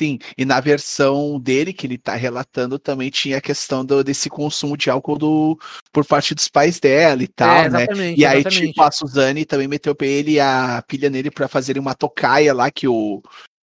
Sim, 0.00 0.18
e 0.38 0.46
na 0.46 0.58
versão 0.60 1.38
dele 1.38 1.74
que 1.74 1.86
ele 1.86 1.98
tá 1.98 2.14
relatando 2.14 2.78
também 2.78 3.10
tinha 3.10 3.36
a 3.36 3.40
questão 3.42 3.84
do, 3.84 4.02
desse 4.02 4.30
consumo 4.30 4.74
de 4.74 4.88
álcool 4.88 5.18
do, 5.18 5.58
por 5.92 6.06
parte 6.06 6.34
dos 6.34 6.48
pais 6.48 6.80
dela 6.80 7.22
e 7.22 7.28
tal, 7.28 7.64
né? 7.68 7.80
É, 7.80 7.82
exatamente, 7.82 8.18
E 8.18 8.24
aí, 8.24 8.40
exatamente. 8.40 8.68
tipo, 8.68 8.82
a 8.82 8.90
Suzane 8.90 9.44
também 9.44 9.68
meteu 9.68 9.94
pra 9.94 10.06
ele 10.06 10.40
a 10.40 10.82
pilha 10.88 11.10
nele 11.10 11.30
pra 11.30 11.48
fazerem 11.48 11.82
uma 11.82 11.94
tocaia 11.94 12.54
lá 12.54 12.70
que 12.70 12.88
o, 12.88 13.22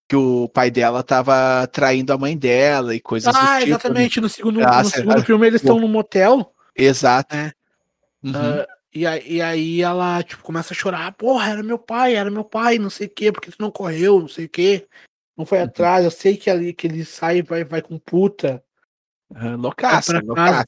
que 0.09 0.15
o 0.17 0.49
pai 0.49 0.71
dela 0.71 1.03
tava 1.03 1.67
traindo 1.67 2.13
a 2.13 2.19
mãe 2.19 2.37
dela 2.37 2.95
e 2.95 3.01
coisas 3.01 3.33
do 3.33 3.37
Ah, 3.39 3.41
tipo. 3.59 3.59
né? 3.59 3.63
exatamente. 3.77 4.21
No 4.21 4.29
segundo, 4.29 4.63
Ah, 4.65 4.83
no 4.83 4.89
segundo 4.91 5.23
filme 5.25 5.47
eles 5.47 5.61
estão 5.61 5.81
num 5.81 5.89
motel. 5.89 6.53
Exato. 6.75 7.35
É. 7.35 7.53
Uhum. 8.23 8.33
ah, 8.35 8.67
e, 8.95 9.07
aí, 9.07 9.23
e 9.27 9.43
aí 9.43 9.83
ela, 9.83 10.23
tipo, 10.23 10.43
começa 10.43 10.73
a 10.73 10.77
chorar. 10.77 11.13
Porra, 11.13 11.51
era 11.51 11.63
meu 11.63 11.79
pai, 11.79 12.15
era 12.15 12.31
meu 12.31 12.45
pai, 12.45 12.79
não 12.79 12.89
sei 12.89 13.09
o 13.09 13.11
quê, 13.11 13.33
porque 13.33 13.51
tu 13.51 13.57
não 13.61 13.71
correu, 13.71 14.21
não 14.21 14.29
sei 14.29 14.47
o 14.47 14.49
quê. 14.49 14.87
Não 15.37 15.45
foi 15.45 15.59
Uhum. 15.59 15.65
atrás, 15.65 16.05
eu 16.05 16.11
sei 16.11 16.37
que 16.37 16.49
ali 16.49 16.73
que 16.73 16.87
ele 16.87 17.05
sai 17.05 17.39
e 17.39 17.43
vai, 17.43 17.65
vai 17.65 17.83
com 17.83 17.99
puta. 17.99 18.63
Uhum, 19.29 19.57
Loucaça, 19.57 20.21
loucaça. 20.25 20.65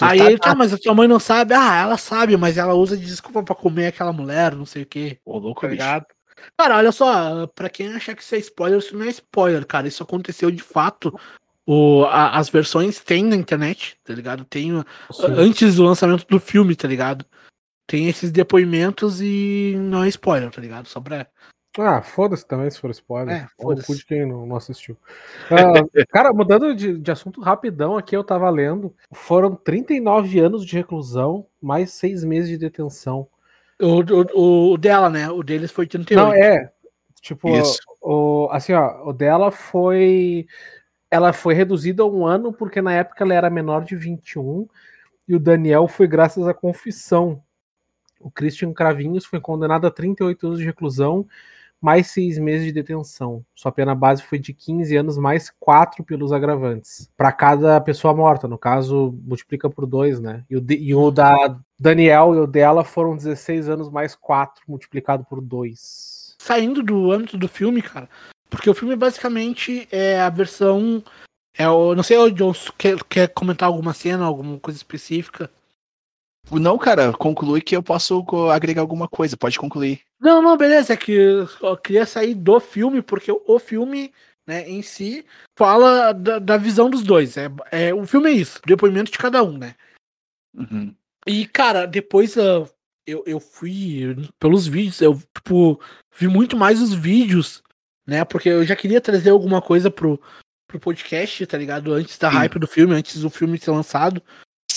Aí 0.00 0.18
ele, 0.20 0.38
tá, 0.38 0.50
Surtadaço. 0.50 0.58
mas 0.58 0.72
a 0.72 0.78
tua 0.78 0.94
mãe 0.94 1.08
não 1.08 1.18
sabe. 1.18 1.52
Ah, 1.54 1.80
ela 1.82 1.96
sabe, 1.98 2.36
mas 2.36 2.56
ela 2.58 2.74
usa 2.74 2.96
de 2.96 3.04
desculpa 3.04 3.42
pra 3.42 3.54
comer 3.54 3.88
aquela 3.88 4.12
mulher, 4.12 4.54
não 4.54 4.64
sei 4.66 4.82
o 4.82 4.86
quê. 4.86 5.18
Ô, 5.24 5.38
louco, 5.38 5.62
Tá 5.62 5.68
bicho. 5.68 6.06
Cara, 6.58 6.76
olha 6.76 6.92
só, 6.92 7.46
pra 7.48 7.68
quem 7.68 7.88
achar 7.94 8.14
que 8.14 8.22
isso 8.22 8.34
é 8.34 8.38
spoiler, 8.38 8.78
isso 8.78 8.96
não 8.96 9.04
é 9.04 9.08
spoiler, 9.10 9.66
cara. 9.66 9.88
Isso 9.88 10.02
aconteceu 10.02 10.50
de 10.50 10.62
fato. 10.62 11.18
O, 11.66 12.04
a- 12.04 12.36
as 12.36 12.48
versões 12.48 12.98
tem 13.00 13.24
na 13.24 13.36
internet, 13.36 13.96
tá 14.04 14.12
ligado? 14.12 14.44
Tem 14.44 14.72
uh, 14.74 14.84
Sim. 15.12 15.26
antes 15.28 15.76
do 15.76 15.84
lançamento 15.84 16.26
do 16.26 16.40
filme, 16.40 16.74
tá 16.74 16.88
ligado? 16.88 17.24
Tem 17.86 18.08
esses 18.08 18.30
depoimentos 18.32 19.20
e 19.20 19.74
não 19.78 20.02
é 20.02 20.08
spoiler, 20.08 20.50
tá 20.50 20.60
ligado? 20.60 20.88
Só 20.88 21.00
pra. 21.00 21.26
Ah, 21.78 22.02
foda-se 22.02 22.46
também 22.46 22.68
se 22.70 22.78
for 22.78 22.90
spoiler. 22.90 23.34
É, 23.34 23.48
foda-se. 23.60 23.96
de 23.96 24.04
quem 24.04 24.26
não, 24.26 24.44
não 24.44 24.56
assistiu. 24.56 24.96
Ah, 25.50 25.82
cara, 26.10 26.32
mudando 26.32 26.74
de, 26.74 26.98
de 26.98 27.10
assunto 27.10 27.40
rapidão 27.40 27.96
aqui, 27.96 28.14
eu 28.14 28.22
tava 28.24 28.50
lendo. 28.50 28.94
Foram 29.12 29.54
39 29.54 30.38
anos 30.38 30.66
de 30.66 30.76
reclusão, 30.76 31.46
mais 31.60 31.92
seis 31.92 32.24
meses 32.24 32.50
de 32.50 32.58
detenção. 32.58 33.26
O, 33.80 34.02
o, 34.34 34.72
o 34.72 34.76
dela, 34.76 35.08
né? 35.10 35.30
O 35.30 35.42
deles 35.42 35.70
foi 35.70 35.86
38. 35.86 36.24
Não, 36.24 36.32
é. 36.32 36.70
Tipo, 37.20 37.48
Isso. 37.48 37.78
o, 38.00 38.48
assim, 38.50 38.72
ó, 38.72 39.08
o 39.08 39.12
dela 39.12 39.50
foi. 39.50 40.46
Ela 41.10 41.32
foi 41.32 41.54
reduzida 41.54 42.02
a 42.02 42.06
um 42.06 42.26
ano, 42.26 42.52
porque 42.52 42.80
na 42.80 42.92
época 42.92 43.22
ela 43.22 43.34
era 43.34 43.50
menor 43.50 43.84
de 43.84 43.94
21, 43.94 44.66
e 45.28 45.34
o 45.34 45.40
Daniel 45.40 45.86
foi 45.86 46.06
graças 46.06 46.48
à 46.48 46.54
confissão. 46.54 47.42
O 48.18 48.30
Christian 48.30 48.72
Cravinhos 48.72 49.24
foi 49.24 49.40
condenado 49.40 49.86
a 49.86 49.90
38 49.90 50.46
anos 50.46 50.58
de 50.58 50.64
reclusão 50.64 51.26
mais 51.82 52.12
seis 52.12 52.38
meses 52.38 52.64
de 52.64 52.72
detenção. 52.72 53.44
Sua 53.56 53.72
pena 53.72 53.92
base 53.92 54.22
foi 54.22 54.38
de 54.38 54.54
15 54.54 54.96
anos 54.96 55.18
mais 55.18 55.50
quatro 55.58 56.04
pelos 56.04 56.32
agravantes. 56.32 57.10
Para 57.16 57.32
cada 57.32 57.80
pessoa 57.80 58.14
morta, 58.14 58.46
no 58.46 58.56
caso, 58.56 59.18
multiplica 59.24 59.68
por 59.68 59.84
dois, 59.84 60.20
né? 60.20 60.44
E 60.48 60.56
o, 60.56 60.60
de, 60.60 60.76
e 60.76 60.94
o 60.94 61.10
da 61.10 61.58
Daniel 61.82 62.32
e 62.36 62.38
o 62.38 62.46
dela 62.46 62.84
foram 62.84 63.16
16 63.16 63.68
anos 63.68 63.90
mais 63.90 64.14
quatro 64.14 64.62
multiplicado 64.68 65.24
por 65.24 65.40
dois. 65.40 66.36
Saindo 66.38 66.80
do 66.80 67.10
âmbito 67.10 67.36
do 67.36 67.48
filme, 67.48 67.82
cara, 67.82 68.08
porque 68.48 68.70
o 68.70 68.74
filme 68.74 68.94
basicamente 68.94 69.88
é 69.90 70.20
a 70.20 70.30
versão. 70.30 71.02
É 71.54 71.68
o, 71.68 71.94
não 71.94 72.04
sei, 72.04 72.16
o 72.16 72.30
John 72.30 72.52
quer, 72.78 73.02
quer 73.04 73.28
comentar 73.28 73.68
alguma 73.68 73.92
cena, 73.92 74.24
alguma 74.24 74.60
coisa 74.60 74.76
específica? 74.76 75.50
Não, 76.50 76.78
cara, 76.78 77.12
conclui 77.12 77.60
que 77.60 77.74
eu 77.76 77.82
posso 77.82 78.24
agregar 78.50 78.80
alguma 78.80 79.08
coisa, 79.08 79.36
pode 79.36 79.58
concluir. 79.58 80.00
Não, 80.20 80.40
não, 80.40 80.56
beleza, 80.56 80.92
é 80.92 80.96
que 80.96 81.12
eu 81.12 81.76
queria 81.76 82.06
sair 82.06 82.34
do 82.34 82.60
filme, 82.60 83.02
porque 83.02 83.30
o 83.32 83.58
filme, 83.58 84.12
né, 84.46 84.68
em 84.68 84.82
si, 84.82 85.26
fala 85.58 86.12
da, 86.12 86.38
da 86.38 86.56
visão 86.56 86.88
dos 86.88 87.02
dois. 87.02 87.36
É, 87.36 87.48
é, 87.70 87.94
o 87.94 88.06
filme 88.06 88.30
é 88.30 88.34
isso, 88.34 88.60
depoimento 88.66 89.10
de 89.10 89.18
cada 89.18 89.42
um, 89.42 89.58
né? 89.58 89.74
Uhum. 90.54 90.94
E, 91.26 91.46
cara, 91.46 91.86
depois 91.86 92.36
uh, 92.36 92.68
eu, 93.06 93.22
eu 93.26 93.40
fui 93.40 94.16
pelos 94.38 94.66
vídeos, 94.66 95.00
eu, 95.00 95.20
tipo, 95.34 95.80
vi 96.18 96.28
muito 96.28 96.56
mais 96.56 96.80
os 96.80 96.92
vídeos, 96.92 97.62
né? 98.06 98.24
Porque 98.24 98.48
eu 98.48 98.64
já 98.64 98.76
queria 98.76 99.00
trazer 99.00 99.30
alguma 99.30 99.60
coisa 99.60 99.90
pro, 99.90 100.20
pro 100.66 100.80
podcast, 100.80 101.46
tá 101.46 101.58
ligado? 101.58 101.92
Antes 101.92 102.18
da 102.18 102.30
Sim. 102.30 102.36
hype 102.36 102.58
do 102.58 102.66
filme, 102.66 102.94
antes 102.94 103.20
do 103.20 103.30
filme 103.30 103.58
ser 103.58 103.70
lançado. 103.70 104.22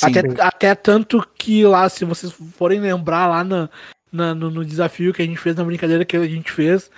Até, 0.02 0.20
até 0.42 0.76
tanto 0.76 1.26
que 1.38 1.66
lá, 1.66 1.88
se 1.88 2.04
vocês 2.04 2.32
forem 2.32 2.82
lembrar 2.82 3.28
lá 3.28 3.44
na, 3.44 3.70
na 4.12 4.36
no, 4.36 4.52
no, 4.52 4.66
desafio 4.66 5.14
que 5.14 5.22
a 5.22 5.26
gente 5.26 5.40
fez, 5.40 5.56
na 5.56 5.64
brincadeira 5.64 6.04
que 6.04 6.18
a 6.18 6.28
gente 6.28 6.52
fez, 6.52 6.92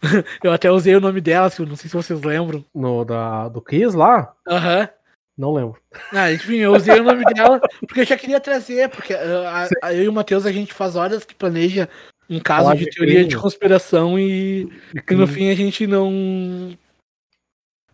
eu 0.42 0.50
até 0.50 0.70
usei 0.70 0.96
o 0.96 1.00
nome 1.00 1.20
dela, 1.20 1.50
não 1.58 1.76
sei 1.76 1.90
se 1.90 1.96
vocês 1.96 2.22
lembram. 2.22 2.64
No 2.74 3.04
da, 3.04 3.48
do 3.48 3.60
Kiss 3.60 3.94
lá? 3.94 4.34
Aham. 4.48 4.80
Uhum. 4.80 4.97
Não 5.38 5.54
lembro. 5.54 5.80
Ah, 6.12 6.32
enfim, 6.32 6.56
eu 6.56 6.74
usei 6.74 6.98
o 6.98 7.04
nome 7.04 7.24
dela 7.32 7.60
porque 7.86 8.00
eu 8.00 8.04
já 8.04 8.16
queria 8.16 8.40
trazer, 8.40 8.88
porque 8.88 9.14
uh, 9.14 9.46
a, 9.46 9.68
a, 9.86 9.94
eu 9.94 10.02
e 10.02 10.08
o 10.08 10.12
Matheus 10.12 10.44
a 10.44 10.50
gente 10.50 10.74
faz 10.74 10.96
horas 10.96 11.24
que 11.24 11.34
planeja 11.34 11.88
um 12.28 12.40
caso 12.40 12.74
de 12.74 12.90
teoria 12.90 13.24
de 13.24 13.36
conspiração 13.36 14.18
e 14.18 14.68
que 15.06 15.14
no 15.14 15.26
fim 15.26 15.48
a 15.50 15.54
gente 15.54 15.86
não 15.86 16.76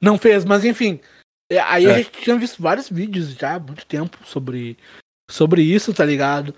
não 0.01 0.19
fez, 0.19 0.45
mas 0.45 0.65
enfim, 0.65 1.01
é, 1.51 1.61
aí 1.61 1.87
é. 1.87 1.91
a 1.91 1.99
gente 1.99 2.11
tinha 2.13 2.37
visto 2.39 2.63
vários 2.63 2.89
vídeos 2.89 3.35
já 3.35 3.55
há 3.55 3.59
muito 3.59 3.87
tempo 3.87 4.19
sobre, 4.25 4.77
sobre 5.31 5.63
isso, 5.63 5.93
tá 5.93 6.05
ligado? 6.05 6.55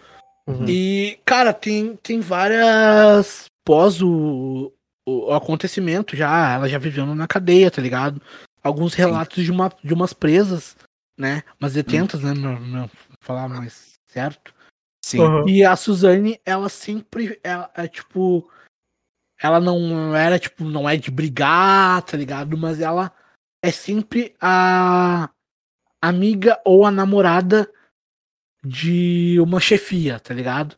Uhum. 0.49 0.65
E, 0.69 1.19
cara, 1.25 1.53
tem, 1.53 1.97
tem 1.97 2.21
várias 2.21 3.47
pós 3.65 4.01
o, 4.01 4.73
o, 5.07 5.33
acontecimento 5.33 6.17
já, 6.17 6.55
ela 6.55 6.69
já 6.69 6.79
vivendo 6.79 7.15
na 7.15 7.27
cadeia, 7.27 7.71
tá 7.71 7.83
ligado? 7.83 8.23
Alguns 8.67 8.95
relatos 8.95 9.45
de, 9.45 9.51
uma, 9.53 9.73
de 9.83 9.95
umas 9.95 10.13
presas, 10.13 10.77
né? 11.17 11.43
Umas 11.61 11.75
detentas, 11.75 12.23
uhum. 12.23 12.35
né? 12.35 12.41
Não, 12.41 12.61
não 12.61 12.91
falar 13.21 13.49
mais 13.49 13.99
certo. 14.07 14.53
Sim. 15.05 15.21
Uhum. 15.21 15.49
E 15.49 15.65
a 15.65 15.77
Suzane, 15.77 16.41
ela 16.45 16.69
sempre, 16.69 17.39
ela, 17.45 17.71
é 17.77 17.87
tipo, 17.87 18.51
ela 19.41 19.61
não 19.61 20.17
era, 20.17 20.39
tipo, 20.39 20.65
não 20.65 20.89
é 20.89 20.97
de 20.97 21.13
brigar, 21.13 22.03
tá 22.03 22.17
ligado? 22.17 22.59
Mas 22.59 22.81
ela 22.81 23.13
é 23.63 23.71
sempre 23.71 24.35
a 24.41 25.31
amiga 26.03 26.61
ou 26.65 26.85
a 26.85 26.91
namorada 26.91 27.71
de 28.65 29.39
uma 29.41 29.61
chefia, 29.61 30.19
tá 30.19 30.35
ligado? 30.35 30.77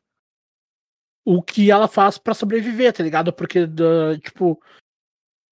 O 1.25 1.43
que 1.43 1.71
ela 1.71 1.89
faz 1.89 2.19
para 2.19 2.35
sobreviver, 2.35 2.93
tá 2.93 3.03
ligado? 3.03 3.33
Porque, 3.33 3.67
tipo, 4.23 4.63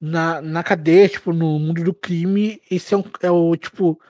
na, 0.01 0.41
na 0.41 0.63
cadeia, 0.63 1.09
tipo, 1.09 1.33
no 1.33 1.59
mundo 1.59 1.83
do 1.83 1.95
crime, 1.95 2.61
esse 2.71 2.95
é, 2.95 2.97
um, 2.97 3.05
é 3.23 3.31
o, 3.31 3.57
tipo, 3.57 4.01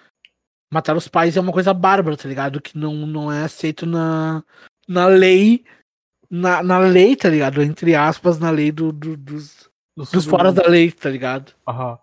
matar 0.70 0.97
os 0.97 1.09
pais 1.09 1.37
é 1.37 1.41
uma 1.41 1.53
coisa 1.53 1.72
bárbara, 1.72 2.16
tá 2.16 2.28
ligado? 2.28 2.61
Que 2.61 2.76
não, 2.76 2.95
não 3.07 3.32
é 3.32 3.45
aceito 3.45 3.87
na, 3.87 4.43
na 4.89 5.07
lei, 5.07 5.64
na, 6.30 6.62
na 6.62 6.78
lei, 6.78 7.16
tá 7.16 7.28
ligado? 7.28 7.62
Entre 7.62 7.95
aspas, 7.95 8.39
na 8.39 8.51
lei 8.51 8.72
do, 8.72 8.93
do 8.93 9.16
dos, 9.16 9.70
dos 9.97 10.24
fora 10.24 10.53
da 10.53 10.66
lei, 10.66 10.91
tá 10.91 11.09
ligado? 11.09 11.55
Aham. 11.66 11.99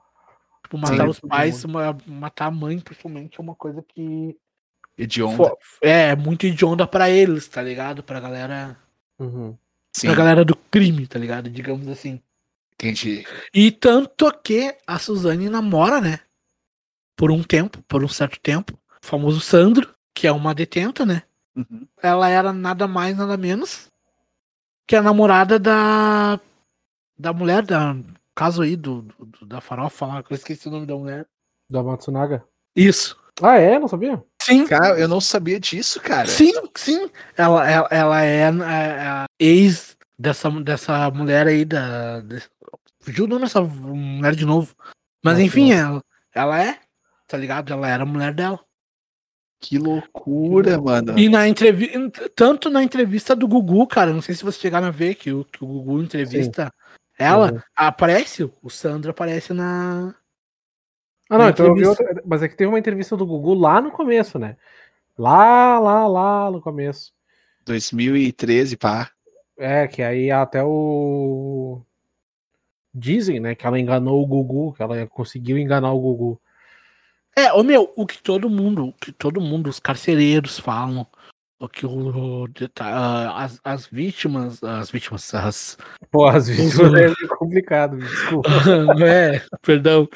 Tipo, 0.64 0.78
matar 0.78 1.04
Sim, 1.04 1.10
os 1.10 1.20
pais, 1.20 1.66
uma, 1.66 1.98
matar 2.08 2.48
a 2.48 2.52
mãe, 2.52 2.80
principalmente, 2.80 3.40
é 3.40 3.44
uma 3.44 3.56
coisa 3.56 3.84
que. 3.84 4.36
Hedionda. 4.98 5.56
É, 5.82 6.16
muito 6.16 6.46
hedionda 6.46 6.88
pra 6.88 7.10
eles, 7.10 7.48
tá 7.48 7.62
ligado? 7.62 8.04
Pra 8.04 8.20
galera. 8.20 8.78
Uhum. 9.20 9.58
Sim. 9.96 10.08
Pra 10.08 10.16
galera 10.16 10.46
do 10.46 10.56
crime, 10.56 11.06
tá 11.06 11.20
ligado? 11.20 11.50
Digamos 11.50 11.88
assim. 11.88 12.22
Entendi. 12.84 13.26
E 13.54 13.72
tanto 13.72 14.32
que 14.44 14.76
a 14.86 15.00
Suzane 15.00 15.50
namora, 15.50 16.02
né? 16.02 16.20
Por 17.16 17.32
um 17.32 17.42
tempo, 17.42 17.82
por 17.88 18.04
um 18.04 18.08
certo 18.08 18.40
tempo. 18.40 18.74
O 19.02 19.06
famoso 19.06 19.40
Sandro, 19.40 19.94
que 20.14 20.28
é 20.28 20.32
uma 20.32 20.54
detenta, 20.54 21.06
né? 21.06 21.24
Uhum. 21.56 21.88
Ela 22.02 22.30
era 22.30 22.52
nada 22.52 22.88
mais, 22.88 23.16
nada 23.16 23.38
menos 23.38 23.92
que 24.88 24.96
a 24.96 25.02
namorada 25.02 25.58
da. 25.58 26.40
Da 27.18 27.32
mulher 27.32 27.64
da 27.64 27.96
caso 28.36 28.64
aí 28.64 28.76
do, 28.76 29.04
do 29.20 29.46
da 29.46 29.62
farofa 29.62 30.06
lá, 30.06 30.24
que 30.24 30.34
eu 30.34 30.36
esqueci 30.36 30.68
o 30.68 30.72
nome 30.72 30.86
da 30.86 30.96
mulher. 30.96 31.28
Da 31.70 31.84
Matsunaga? 31.84 32.44
Isso. 32.76 33.16
Ah, 33.42 33.58
é? 33.58 33.78
Não 33.78 33.88
sabia? 33.88 34.22
Sim. 34.42 34.66
Cara, 34.66 35.00
eu 35.00 35.08
não 35.08 35.22
sabia 35.22 35.60
disso, 35.60 36.02
cara. 36.02 36.28
Sim, 36.28 36.52
sim. 36.76 37.10
Ela, 37.38 37.70
ela, 37.70 37.88
ela 37.90 38.24
é, 38.24 38.40
é 38.40 38.50
a 38.50 39.26
ex 39.40 39.96
dessa, 40.18 40.50
dessa 40.50 41.10
mulher 41.12 41.48
aí 41.48 41.64
da. 41.64 42.22
Fugiu 43.04 43.26
o 43.26 43.28
nome 43.28 43.42
dessa 43.44 43.62
mulher 43.62 44.36
de 44.36 44.46
novo. 44.46 44.76
Mas 45.24 45.34
nossa, 45.34 45.46
enfim, 45.46 45.74
nossa. 45.74 46.04
Ela, 46.34 46.56
ela 46.58 46.64
é, 46.64 46.80
tá 47.28 47.38
ligado? 47.38 47.72
Ela 47.72 47.88
era 47.88 48.04
a 48.04 48.06
mulher 48.06 48.34
dela. 48.34 48.60
Que 49.60 49.78
loucura, 49.78 50.82
mano. 50.82 51.18
E 51.18 51.30
na 51.30 51.48
entrevista, 51.48 52.30
tanto 52.36 52.70
na 52.70 52.84
entrevista 52.84 53.36
do 53.36 53.48
Gugu, 53.48 53.88
cara, 53.88 54.12
não 54.12 54.22
sei 54.22 54.36
se 54.36 54.44
vocês 54.44 54.62
chegaram 54.62 54.88
a 54.88 54.92
ver 54.92 55.16
que 55.16 55.32
o, 55.32 55.46
que 55.46 55.64
o 55.64 55.68
Gugu 55.68 56.02
entrevista 56.02 56.66
Sim. 56.66 56.84
Ela 57.18 57.54
uhum. 57.54 57.60
aparece, 57.76 58.52
o 58.62 58.70
Sandro 58.70 59.12
aparece 59.12 59.54
na. 59.54 60.16
Ah, 61.30 61.38
não, 61.38 61.50
então 61.50 61.68
eu 61.68 61.76
vi 61.76 61.86
outra, 61.86 62.22
mas 62.26 62.44
é 62.44 62.48
que 62.48 62.56
teve 62.56 62.70
uma 62.70 62.80
entrevista 62.80 63.16
do 63.16 63.26
Gugu 63.26 63.54
lá 63.54 63.80
no 63.82 63.92
começo, 63.92 64.38
né? 64.40 64.58
Lá, 65.18 65.80
lá, 65.80 66.08
lá 66.08 66.52
no 66.52 66.62
começo. 66.62 67.14
2013, 67.66 68.78
pá. 68.78 69.10
É, 69.58 69.88
que 69.88 70.02
aí 70.02 70.32
até 70.32 70.64
o. 70.64 71.82
Dizem, 72.94 73.40
né, 73.40 73.56
que 73.56 73.66
ela 73.66 73.80
enganou 73.80 74.22
o 74.22 74.28
Gugu, 74.28 74.74
que 74.74 74.84
ela 74.84 75.08
conseguiu 75.08 75.58
enganar 75.58 75.92
o 75.92 76.00
Gugu. 76.00 76.42
É, 77.36 77.52
o 77.54 77.64
meu, 77.64 77.92
o 77.96 78.06
que 78.06 78.22
todo 78.22 78.50
mundo, 78.50 78.90
o 78.90 78.94
que 78.94 79.12
todo 79.12 79.42
mundo, 79.42 79.68
os 79.68 79.80
carcereiros 79.80 80.60
falam, 80.60 81.08
o 81.64 81.70
que 81.70 81.86
o, 81.86 82.46
tá, 82.74 83.38
as, 83.38 83.60
as 83.64 83.88
vítimas, 83.88 84.62
as 84.62 84.92
vítimas, 84.92 85.34
as. 85.34 85.78
Pô, 86.12 86.28
as 86.28 86.50
vítimas 86.50 86.94
é 86.94 87.28
complicado, 87.38 87.98
desculpa. 87.98 88.50
é, 89.08 89.42
perdão. 89.62 90.08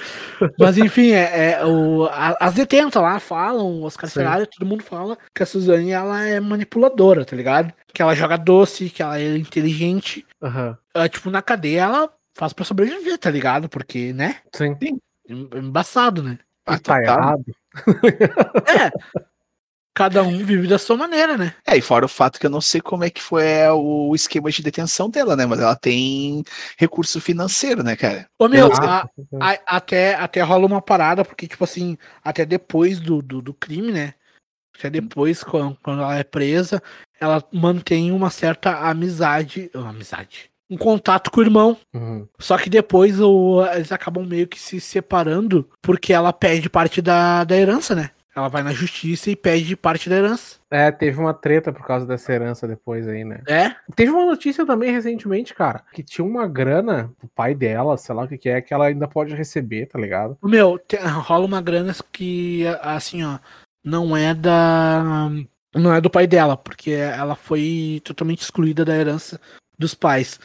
Mas 0.60 0.78
enfim, 0.78 1.12
é, 1.12 1.52
é 1.52 1.66
o, 1.66 2.08
as 2.12 2.54
detentas 2.54 3.02
lá 3.02 3.18
falam, 3.20 3.82
os 3.82 3.96
carcerários, 3.96 4.50
todo 4.50 4.68
mundo 4.68 4.84
fala 4.84 5.18
que 5.34 5.42
a 5.42 5.46
Suzane 5.46 5.92
ela 5.92 6.22
é 6.22 6.40
manipuladora, 6.42 7.24
tá 7.24 7.36
ligado? 7.36 7.74
Que 7.94 8.02
ela 8.02 8.14
joga 8.14 8.36
doce, 8.36 8.90
que 8.90 9.02
ela 9.02 9.18
é 9.18 9.38
inteligente. 9.38 10.26
Uhum. 10.42 10.76
É, 10.94 11.08
tipo, 11.08 11.30
na 11.30 11.42
cadeia 11.42 11.84
ela 11.84 12.17
faz 12.38 12.54
pra 12.54 12.64
sobreviver, 12.64 13.18
tá 13.18 13.32
ligado? 13.32 13.68
Porque, 13.68 14.14
né? 14.14 14.38
Sim. 14.54 14.78
Embaçado, 15.28 16.22
né? 16.22 16.38
Ah, 16.66 16.80
tá, 16.80 16.94
tá 16.94 17.04
errado. 17.04 17.46
É, 18.68 18.92
cada 19.94 20.24
um 20.24 20.38
vive 20.46 20.68
da 20.68 20.78
sua 20.78 20.96
maneira, 20.96 21.38
né? 21.38 21.56
É, 21.66 21.76
e 21.76 21.82
fora 21.82 22.06
o 22.06 22.10
fato 22.10 22.40
que 22.40 22.46
eu 22.46 22.50
não 22.50 22.62
sei 22.62 22.82
como 22.82 23.04
é 23.04 23.10
que 23.10 23.22
foi 23.22 23.44
é, 23.44 23.72
o 23.72 24.14
esquema 24.16 24.50
de 24.52 24.62
detenção 24.62 25.10
dela, 25.10 25.36
né? 25.36 25.46
Mas 25.46 25.60
ela 25.60 25.76
tem 25.76 26.44
recurso 26.78 27.20
financeiro, 27.20 27.84
né, 27.84 27.96
cara? 27.96 28.28
Ô, 28.38 28.48
meu, 28.48 28.72
a, 28.74 29.10
a, 29.40 29.78
até, 29.78 30.16
até 30.16 30.42
rola 30.42 30.66
uma 30.66 30.82
parada, 30.82 31.26
porque, 31.26 31.48
tipo 31.48 31.64
assim, 31.64 31.98
até 32.24 32.46
depois 32.46 33.00
do, 33.00 33.22
do, 33.22 33.42
do 33.42 33.54
crime, 33.54 33.92
né? 33.92 34.14
Até 34.78 34.90
depois, 34.90 35.44
quando, 35.44 35.76
quando 35.82 36.02
ela 36.02 36.16
é 36.16 36.24
presa, 36.24 36.82
ela 37.20 37.44
mantém 37.52 38.12
uma 38.12 38.30
certa 38.30 38.88
amizade. 38.88 39.72
Amizade 39.74 40.52
um 40.70 40.78
contato 40.78 41.32
com 41.32 41.40
o 41.40 41.44
irmão. 41.44 41.78
Uhum. 41.94 42.28
Só 42.40 42.58
que 42.58 42.70
depois 42.70 43.20
o, 43.20 43.66
eles 43.74 43.92
acabam 43.92 44.26
meio 44.26 44.48
que 44.48 44.60
se 44.60 44.80
separando 44.80 45.70
porque 45.82 46.14
ela 46.14 46.34
perde 46.34 46.70
parte 46.70 47.02
da, 47.02 47.44
da 47.44 47.56
herança, 47.58 47.96
né? 47.96 48.12
Ela 48.38 48.50
vai 48.50 48.62
na 48.62 48.72
justiça 48.72 49.32
e 49.32 49.36
pede 49.36 49.76
parte 49.76 50.08
da 50.08 50.16
herança. 50.16 50.58
É, 50.70 50.92
teve 50.92 51.20
uma 51.20 51.34
treta 51.34 51.74
por 51.74 51.84
causa 51.84 52.06
dessa 52.06 52.32
herança 52.32 52.68
depois 52.68 53.08
aí, 53.08 53.24
né? 53.24 53.42
É? 53.48 53.74
Teve 53.96 54.12
uma 54.12 54.28
notícia 54.28 54.64
também 54.64 54.92
recentemente, 54.92 55.56
cara, 55.56 55.84
que 55.92 56.04
tinha 56.04 56.24
uma 56.24 56.48
grana 56.48 57.12
do 57.20 57.28
pai 57.30 57.56
dela, 57.56 57.98
sei 57.98 58.14
lá 58.14 58.26
o 58.26 58.28
que, 58.28 58.38
que 58.38 58.48
é, 58.48 58.62
que 58.62 58.76
ela 58.76 58.86
ainda 58.86 59.08
pode 59.08 59.34
receber, 59.34 59.88
tá 59.88 59.98
ligado? 59.98 60.38
Meu, 60.44 60.78
tem, 60.78 61.00
rola 61.00 61.46
uma 61.46 61.62
grana 61.62 61.96
que, 62.12 62.64
assim, 62.82 63.24
ó, 63.24 63.40
não 63.84 64.16
é 64.16 64.36
da. 64.36 65.32
Não 65.74 65.94
é 65.94 66.00
do 66.00 66.10
pai 66.10 66.28
dela, 66.28 66.56
porque 66.56 66.92
ela 66.92 67.36
foi 67.36 68.02
totalmente 68.04 68.42
excluída 68.42 68.86
da 68.86 68.96
herança 68.96 69.42
dos 69.80 69.96
pais. 69.96 70.40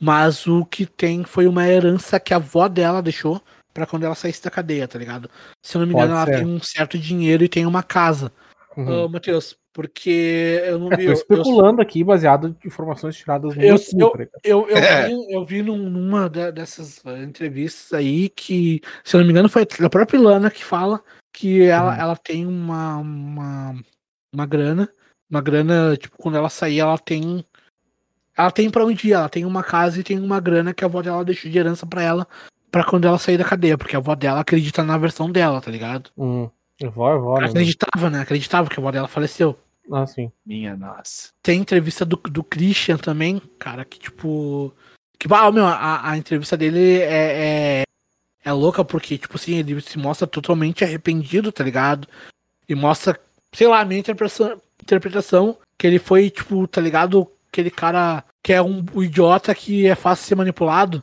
Mas 0.00 0.46
o 0.46 0.64
que 0.64 0.86
tem 0.86 1.24
foi 1.24 1.46
uma 1.46 1.66
herança 1.66 2.20
que 2.20 2.32
a 2.32 2.36
avó 2.36 2.68
dela 2.68 3.02
deixou 3.02 3.42
pra 3.74 3.86
quando 3.86 4.04
ela 4.04 4.14
saísse 4.14 4.42
da 4.42 4.50
cadeia, 4.50 4.86
tá 4.88 4.98
ligado? 4.98 5.28
Se 5.64 5.76
eu 5.76 5.80
não 5.80 5.86
me 5.86 5.92
Pode 5.92 6.06
engano, 6.06 6.20
ela 6.20 6.26
ser. 6.26 6.44
tem 6.44 6.46
um 6.54 6.60
certo 6.60 6.98
dinheiro 6.98 7.44
e 7.44 7.48
tem 7.48 7.66
uma 7.66 7.82
casa. 7.82 8.32
Uhum. 8.76 9.04
Ô, 9.04 9.08
Matheus, 9.08 9.56
porque 9.72 10.60
eu 10.64 10.78
não 10.78 10.92
É, 10.92 10.96
vi. 10.96 10.96
tô 10.96 11.02
eu- 11.02 11.08
eu- 11.08 11.12
especulando 11.12 11.82
aqui, 11.82 12.02
baseado 12.04 12.48
em 12.48 12.66
informações 12.66 13.16
tiradas 13.16 13.54
no 13.56 13.62
Eu- 13.62 13.74
YouTube, 13.74 14.10
tá 14.12 14.18
ligado? 14.18 14.40
Eu, 14.44 14.68
eu, 14.68 14.76
É. 14.76 15.06
vi, 15.08 15.32
eu 15.32 15.44
vi 15.44 15.62
num- 15.62 15.90
numa 15.90 16.28
de- 16.28 16.52
dessas 16.52 17.02
entrevistas 17.22 17.92
aí 17.92 18.28
que, 18.28 18.80
se 19.04 19.16
eu 19.16 19.20
não 19.20 19.26
me 19.26 19.32
engano, 19.32 19.48
foi 19.48 19.62
a 19.62 19.90
própria 19.90 20.16
Ilana 20.18 20.50
que 20.50 20.64
fala 20.64 21.02
que 21.32 21.62
ela, 21.62 21.92
Uhum. 21.94 22.00
ela 22.00 22.16
tem 22.16 22.46
uma, 22.46 22.96
uma, 22.98 23.74
uma 24.32 24.46
grana. 24.46 24.88
Uma 25.30 25.40
grana, 25.42 25.94
tipo, 25.96 26.16
quando 26.16 26.36
ela 26.38 26.48
sair, 26.48 26.78
ela 26.80 26.96
tem. 26.98 27.44
Ela 28.38 28.52
tem 28.52 28.70
pra 28.70 28.84
onde 28.84 29.08
ir, 29.08 29.12
ela 29.12 29.28
tem 29.28 29.44
uma 29.44 29.64
casa 29.64 29.98
e 29.98 30.04
tem 30.04 30.18
uma 30.18 30.38
grana 30.38 30.72
que 30.72 30.84
a 30.84 30.86
avó 30.86 31.02
dela 31.02 31.24
deixou 31.24 31.50
de 31.50 31.58
herança 31.58 31.84
pra 31.84 32.02
ela 32.02 32.26
pra 32.70 32.84
quando 32.84 33.06
ela 33.06 33.18
sair 33.18 33.36
da 33.36 33.44
cadeia, 33.44 33.76
porque 33.76 33.96
a 33.96 33.98
avó 33.98 34.14
dela 34.14 34.40
acredita 34.40 34.84
na 34.84 34.96
versão 34.96 35.30
dela, 35.30 35.60
tá 35.60 35.70
ligado? 35.70 36.10
Hum. 36.16 36.48
Vou, 36.94 37.10
eu 37.10 37.20
vou, 37.20 37.40
né? 37.40 37.46
Acreditava, 37.46 38.08
né? 38.08 38.20
Acreditava 38.20 38.68
que 38.68 38.78
a 38.78 38.80
avó 38.80 38.92
dela 38.92 39.08
faleceu. 39.08 39.58
Ah, 39.90 40.06
sim. 40.06 40.30
Minha 40.46 40.76
nossa. 40.76 41.30
Tem 41.42 41.60
entrevista 41.60 42.04
do, 42.04 42.16
do 42.16 42.44
Christian 42.44 42.96
também, 42.96 43.40
cara, 43.58 43.84
que 43.84 43.98
tipo. 43.98 44.72
Que, 45.18 45.26
ah, 45.32 45.50
meu, 45.50 45.66
a, 45.66 46.10
a 46.10 46.16
entrevista 46.16 46.56
dele 46.56 47.00
é, 47.00 47.80
é, 47.80 47.82
é 48.44 48.52
louca 48.52 48.84
porque, 48.84 49.18
tipo 49.18 49.36
assim, 49.36 49.56
ele 49.56 49.80
se 49.80 49.98
mostra 49.98 50.26
totalmente 50.26 50.84
arrependido, 50.84 51.50
tá 51.50 51.64
ligado? 51.64 52.06
E 52.68 52.74
mostra, 52.74 53.18
sei 53.52 53.66
lá, 53.66 53.80
a 53.80 53.84
minha 53.84 53.98
interpretação, 53.98 54.60
interpretação 54.80 55.58
que 55.76 55.86
ele 55.86 55.98
foi, 55.98 56.30
tipo, 56.30 56.68
tá 56.68 56.80
ligado? 56.80 57.28
Aquele 57.50 57.70
cara 57.70 58.24
que 58.48 58.52
é 58.54 58.62
um, 58.62 58.82
um 58.94 59.02
idiota 59.02 59.54
que 59.54 59.86
é 59.86 59.94
fácil 59.94 60.24
ser 60.24 60.34
manipulado. 60.34 61.02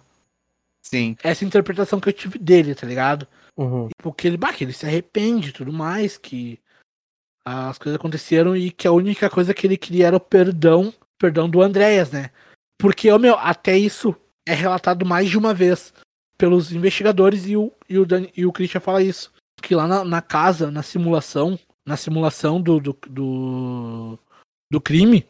Sim. 0.82 1.16
Essa 1.22 1.46
interpretação 1.46 2.00
que 2.00 2.10
eu 2.10 2.14
tive 2.14 2.40
dele, 2.40 2.74
tá 2.74 2.88
ligado? 2.88 3.28
Uhum. 3.56 3.90
Porque 4.00 4.26
ele, 4.28 4.36
bah, 4.36 4.52
que 4.52 4.64
ele 4.64 4.74
se 4.74 4.84
arrepende 4.84 5.50
e 5.50 5.52
tudo 5.52 5.72
mais, 5.72 6.18
que 6.18 6.60
as 7.46 7.78
coisas 7.78 8.00
aconteceram 8.00 8.58
e 8.58 8.72
que 8.72 8.88
a 8.88 8.92
única 8.92 9.30
coisa 9.30 9.54
que 9.54 9.68
ele 9.68 9.78
queria 9.78 10.08
era 10.08 10.18
o 10.18 10.20
perdão, 10.20 10.92
perdão 11.20 11.48
do 11.48 11.62
Andréas, 11.62 12.10
né? 12.10 12.32
Porque, 12.80 13.12
ô 13.12 13.20
meu, 13.20 13.36
até 13.36 13.78
isso 13.78 14.16
é 14.44 14.56
relatado 14.56 15.06
mais 15.06 15.30
de 15.30 15.38
uma 15.38 15.54
vez 15.54 15.94
pelos 16.40 16.72
investigadores 16.72 17.46
e 17.46 17.56
o, 17.56 17.72
e 17.88 18.00
o, 18.00 18.08
Dan- 18.08 18.28
e 18.36 18.44
o 18.44 18.52
Christian 18.52 18.82
fala 18.82 19.04
isso. 19.04 19.32
Que 19.62 19.76
lá 19.76 19.88
na, 19.88 20.04
na 20.04 20.20
casa, 20.20 20.72
na 20.72 20.82
simulação, 20.82 21.60
na 21.86 21.96
simulação 21.96 22.60
do, 22.60 22.80
do, 22.80 22.98
do, 23.08 24.20
do 24.72 24.82
crime, 24.82 25.28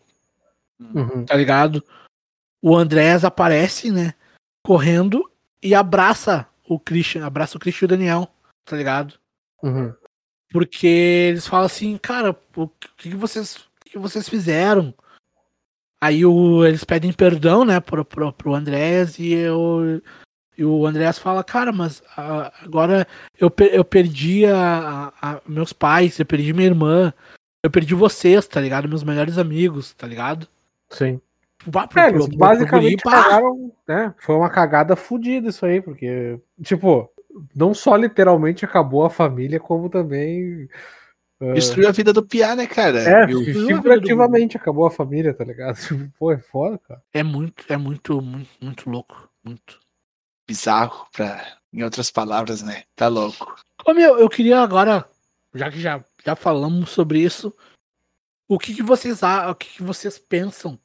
Uhum. 0.77 1.25
tá 1.25 1.35
ligado? 1.35 1.81
O 2.67 2.75
Andrés 2.75 3.23
aparece, 3.23 3.91
né? 3.91 4.15
Correndo 4.63 5.29
e 5.61 5.75
abraça 5.75 6.47
o 6.67 6.79
Christian, 6.79 7.23
abraça 7.23 7.57
o 7.57 7.59
Christian 7.59 7.85
e 7.85 7.87
o 7.87 7.89
Daniel, 7.89 8.27
tá 8.65 8.75
ligado? 8.75 9.13
Uhum. 9.61 9.93
Porque 10.49 10.87
eles 10.87 11.45
falam 11.45 11.67
assim, 11.67 11.95
cara, 11.97 12.35
o 12.55 12.67
que, 12.97 13.09
que 13.11 13.15
vocês, 13.15 13.57
o 13.57 13.85
que 13.85 13.99
vocês 13.99 14.27
fizeram? 14.27 14.91
Aí 16.01 16.25
o, 16.25 16.65
eles 16.65 16.83
pedem 16.83 17.13
perdão, 17.13 17.63
né, 17.63 17.79
pro, 17.79 18.03
pro, 18.03 18.33
pro 18.33 18.55
Andrés 18.55 19.19
e, 19.19 19.31
eu, 19.31 20.01
e 20.57 20.65
o 20.65 20.87
Andrés 20.87 21.19
fala, 21.19 21.43
cara, 21.43 21.71
mas 21.71 22.01
ah, 22.17 22.51
agora 22.63 23.07
eu, 23.39 23.53
eu 23.71 23.85
perdi 23.85 24.47
a, 24.47 25.11
a- 25.21 25.31
a- 25.33 25.41
meus 25.45 25.71
pais, 25.71 26.17
eu 26.19 26.25
perdi 26.25 26.51
minha 26.51 26.67
irmã, 26.67 27.13
eu 27.63 27.69
perdi 27.69 27.93
vocês, 27.93 28.47
tá 28.47 28.59
ligado? 28.59 28.89
Meus 28.89 29.03
melhores 29.03 29.37
amigos, 29.37 29.93
tá 29.93 30.07
ligado? 30.07 30.47
Sim. 30.89 31.21
Pro- 31.71 31.99
É, 31.99 32.09
pro- 32.11 32.19
pro- 32.19 32.27
pro 32.29 32.37
basicamente 32.37 33.01
bah, 33.03 33.11
cagaram, 33.23 33.71
né? 33.87 34.13
Foi 34.19 34.35
uma 34.35 34.49
cagada 34.49 34.95
fodida 34.95 35.49
isso 35.49 35.65
aí, 35.65 35.81
porque, 35.81 36.39
tipo, 36.61 37.09
não 37.55 37.73
só 37.73 37.95
literalmente 37.95 38.63
acabou 38.65 39.03
a 39.05 39.09
família, 39.09 39.59
como 39.59 39.89
também. 39.89 40.69
Destruiu 41.53 41.89
a 41.89 41.91
vida 41.91 42.13
do 42.13 42.25
Piá, 42.25 42.55
né, 42.55 42.65
cara? 42.65 42.99
É, 42.99 43.27
figurativamente 43.27 44.55
acabou 44.55 44.85
a 44.85 44.91
família, 44.91 45.33
tá 45.33 45.43
ligado? 45.43 45.75
Tipo, 45.75 46.09
Pô, 46.17 46.31
é 46.31 46.37
foda, 46.37 46.77
cara. 46.79 47.01
É 47.13 47.23
muito, 47.23 47.65
é 47.67 47.75
muito, 47.77 48.21
muito, 48.21 48.49
muito 48.61 48.89
louco. 48.89 49.29
Muito. 49.43 49.79
bizarro, 50.47 51.07
pra... 51.11 51.57
em 51.73 51.83
outras 51.83 52.09
palavras, 52.09 52.61
né? 52.63 52.83
Tá 52.95 53.07
louco. 53.07 53.55
Ô 53.85 53.93
meu, 53.93 54.17
eu 54.17 54.29
queria 54.29 54.59
agora, 54.61 55.05
já 55.53 55.69
que 55.69 55.79
já, 55.79 56.03
já 56.25 56.35
falamos 56.35 56.89
sobre 56.89 57.19
isso, 57.19 57.53
o 58.47 58.57
que, 58.57 58.73
que 58.73 58.81
vocês 58.83 59.21
a- 59.21 59.49
o 59.51 59.55
que, 59.55 59.67
que 59.67 59.83
vocês 59.83 60.17
pensam? 60.17 60.79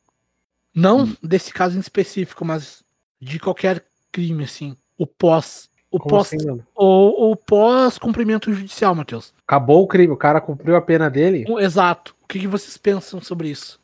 Não 0.75 1.05
Hum. 1.05 1.16
desse 1.23 1.53
caso 1.53 1.77
em 1.77 1.81
específico, 1.81 2.45
mas 2.45 2.83
de 3.21 3.39
qualquer 3.39 3.85
crime, 4.12 4.45
assim. 4.45 4.77
O 4.97 5.07
pós. 5.07 5.68
O 5.91 5.99
Como 5.99 6.11
pós. 6.11 6.33
assim, 6.33 6.47
mano? 6.47 6.64
o, 6.75 7.35
pós 7.35 7.99
cumprimento 7.99 8.53
judicial, 8.55 8.95
Matheus. 8.95 9.35
Acabou 9.47 9.83
o 9.83 9.87
crime, 9.89 10.12
o 10.12 10.16
cara 10.16 10.41
cumpriu 10.41 10.77
a 10.77 10.81
pena 10.81 11.11
dele? 11.11 11.45
Exato. 11.59 12.14
O 12.23 12.29
que, 12.29 12.39
que 12.39 12.47
vocês 12.47 12.77
pensam 12.77 13.21
sobre 13.21 13.49
isso? 13.49 13.81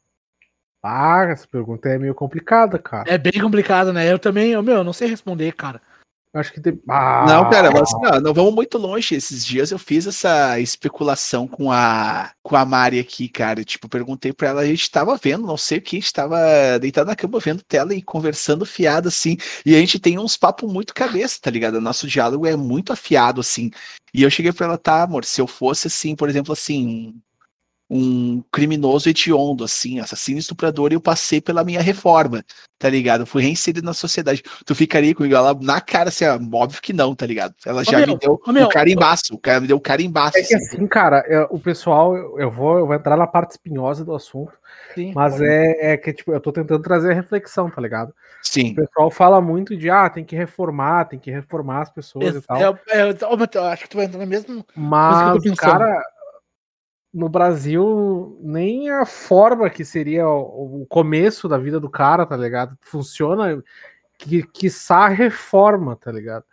Ah, 0.81 1.25
essa 1.29 1.49
pergunta 1.49 1.89
é 1.89 1.99
meio 1.99 2.15
complicada, 2.15 2.79
cara. 2.79 3.11
É 3.13 3.19
bem 3.19 3.41
complicado, 3.43 3.93
né? 3.93 4.11
Eu 4.11 4.21
também, 4.21 4.51
eu, 4.53 4.63
meu, 4.63 4.77
eu 4.77 4.85
não 4.85 4.93
sei 4.93 5.09
responder, 5.09 5.53
cara. 5.53 5.83
Acho 6.37 6.53
que 6.53 6.61
tem. 6.61 6.79
Ah, 6.89 7.25
Não, 7.27 7.49
cara, 7.49 7.71
mas 7.71 7.91
não, 7.93 8.21
não 8.21 8.35
vamos 8.35 8.55
muito 8.55 8.77
longe. 8.77 9.15
Esses 9.15 9.45
dias 9.45 9.71
eu 9.71 9.79
fiz 9.79 10.07
essa 10.07 10.61
especulação 10.61 11.49
com 11.49 11.73
a 11.73 12.31
com 12.43 12.55
a 12.55 12.65
Mari 12.65 12.99
aqui, 13.01 13.29
cara. 13.29 13.65
Tipo, 13.65 13.89
perguntei 13.89 14.33
pra 14.33 14.49
ela, 14.49 14.61
a 14.61 14.67
gente 14.67 14.91
tava 14.91 15.17
vendo, 15.17 15.47
não 15.47 15.57
sei 15.57 15.79
o 15.79 15.83
que, 15.83 15.97
a 15.97 16.01
gente 16.01 16.13
tava 16.13 16.39
deitado 16.81 17.07
na 17.09 17.17
cama 17.17 17.41
vendo 17.41 17.63
tela 17.63 17.95
e 17.95 18.03
conversando 18.03 18.67
fiado, 18.67 19.09
assim. 19.09 19.37
E 19.65 19.75
a 19.75 19.79
gente 19.79 19.99
tem 19.99 20.19
uns 20.19 20.37
papos 20.37 20.71
muito 20.73 20.95
cabeça, 20.95 21.39
tá 21.41 21.51
ligado? 21.51 21.81
Nosso 21.81 22.07
diálogo 22.07 22.47
é 22.47 22.55
muito 22.55 22.93
afiado, 22.93 23.41
assim. 23.41 23.71
E 24.15 24.23
eu 24.23 24.31
cheguei 24.31 24.53
pra 24.53 24.67
ela, 24.67 24.79
tá, 24.79 25.03
amor, 25.03 25.25
se 25.25 25.41
eu 25.41 25.47
fosse, 25.47 25.89
assim, 25.89 26.15
por 26.15 26.29
exemplo, 26.29 26.53
assim, 26.53 27.15
um 27.89 28.43
criminoso 28.51 29.09
hediondo, 29.09 29.65
assim, 29.65 30.01
assassino 30.01 30.39
estuprador, 30.39 30.93
e 30.93 30.95
eu 30.95 31.01
passei 31.01 31.41
pela 31.41 31.63
minha 31.63 31.81
reforma, 31.81 32.45
tá 32.79 32.89
ligado? 32.89 33.21
Eu 33.21 33.27
fui 33.27 33.43
reinserido 33.43 33.85
na 33.85 33.93
sociedade. 33.93 34.43
Tu 34.65 34.75
ficaria 34.75 35.15
comigo 35.15 35.35
ela 35.35 35.55
na 35.61 35.81
cara, 35.81 36.09
assim, 36.09 36.25
ó, 36.25 36.39
óbvio 36.55 36.83
que 36.83 36.93
não, 36.93 37.15
tá 37.15 37.27
ligado? 37.27 37.55
Ela 37.65 37.85
já 37.85 37.99
meu, 37.99 38.09
me 38.09 38.19
deu 38.19 38.41
meu, 38.49 38.67
o 38.67 38.69
carimbaço, 38.69 39.35
o 39.35 39.39
cara 39.39 39.61
me 39.61 39.67
deu 39.67 39.77
o 39.77 39.81
carimbaço. 39.81 40.39
É 40.39 40.43
que 40.43 40.55
assim. 40.55 40.77
assim, 40.77 40.87
cara, 40.87 41.25
é, 41.29 41.47
o 41.51 41.59
pessoal, 41.59 42.17
eu 42.17 42.47
eu 42.47 42.51
vou, 42.51 42.79
eu 42.79 42.87
vou 42.87 42.95
entrar 42.95 43.17
na 43.17 43.27
parte 43.27 43.53
espinhosa 43.53 44.05
do 44.05 44.15
assunto, 44.15 44.53
Sim. 44.95 45.13
mas 45.15 45.41
é, 45.41 45.93
é 45.93 45.97
que, 45.97 46.13
tipo, 46.13 46.33
eu 46.33 46.41
tô 46.41 46.53
tentando 46.53 46.83
trazer 46.83 47.11
a 47.11 47.15
reflexão, 47.15 47.69
tá 47.69 47.81
ligado? 47.81 48.15
Sim. 48.43 48.73
O 48.73 48.75
pessoal 48.77 49.11
fala 49.11 49.41
muito 49.41 49.77
de, 49.77 49.91
ah, 49.91 50.09
tem 50.09 50.25
que 50.25 50.37
reformar, 50.37 51.07
tem 51.07 51.19
que 51.19 51.31
reformar 51.31 51.83
as 51.83 51.91
pessoas 51.91 52.37
e 52.37 52.41
tal. 52.41 52.57
É, 52.57 53.01
é, 53.01 53.11
eu 53.11 53.65
acho 53.65 53.83
que 53.83 53.89
tu 53.89 53.97
vai 53.97 54.07
entrar 54.07 54.21
no 54.21 54.27
mesmo. 54.27 54.65
Mas, 54.75 55.43
cara, 55.57 56.03
no 57.17 57.31
Brasil, 57.31 58.39
nem 58.43 58.91
a 58.91 59.07
forma 59.07 59.71
que 59.71 59.85
seria 59.87 60.29
o, 60.29 60.83
o 60.83 60.87
começo 60.87 61.49
da 61.49 61.57
vida 61.57 61.81
do 61.81 61.89
cara, 61.89 62.27
tá 62.27 62.37
ligado? 62.37 62.77
Funciona, 62.83 63.63
que, 64.19 64.43
quiçá 64.43 65.07
a 65.07 65.09
reforma, 65.09 65.97
tá 65.97 66.13
ligado? 66.13 66.45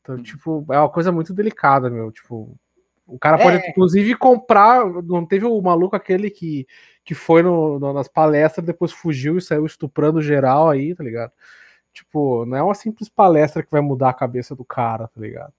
Então, 0.00 0.16
Hum. 0.16 0.22
tipo, 0.22 0.64
é 0.70 0.78
uma 0.78 0.88
coisa 0.88 1.12
muito 1.12 1.34
delicada, 1.34 1.90
meu. 1.90 2.10
Tipo, 2.10 2.56
o 3.06 3.18
cara 3.18 3.36
pode, 3.36 3.58
É. 3.58 3.68
inclusive, 3.70 4.14
comprar. 4.14 4.86
Não 5.02 5.26
teve 5.26 5.44
o 5.44 5.60
maluco 5.60 5.94
aquele 5.94 6.30
que, 6.30 6.66
que 7.04 7.14
foi 7.14 7.42
no, 7.42 7.78
no- 7.78 7.92
nas 7.92 8.08
palestras, 8.08 8.64
depois 8.64 8.90
fugiu 8.92 9.36
e 9.36 9.42
saiu 9.42 9.66
estuprando 9.66 10.22
geral 10.22 10.70
aí, 10.70 10.94
tá 10.94 11.04
ligado? 11.04 11.32
Tipo, 11.92 12.46
não 12.46 12.56
é 12.56 12.62
uma 12.62 12.74
simples 12.74 13.10
palestra 13.10 13.62
que 13.62 13.70
vai 13.70 13.82
mudar 13.82 14.08
a 14.10 14.14
cabeça 14.14 14.54
do 14.56 14.64
cara, 14.64 15.08
tá 15.08 15.20
ligado? 15.20 15.52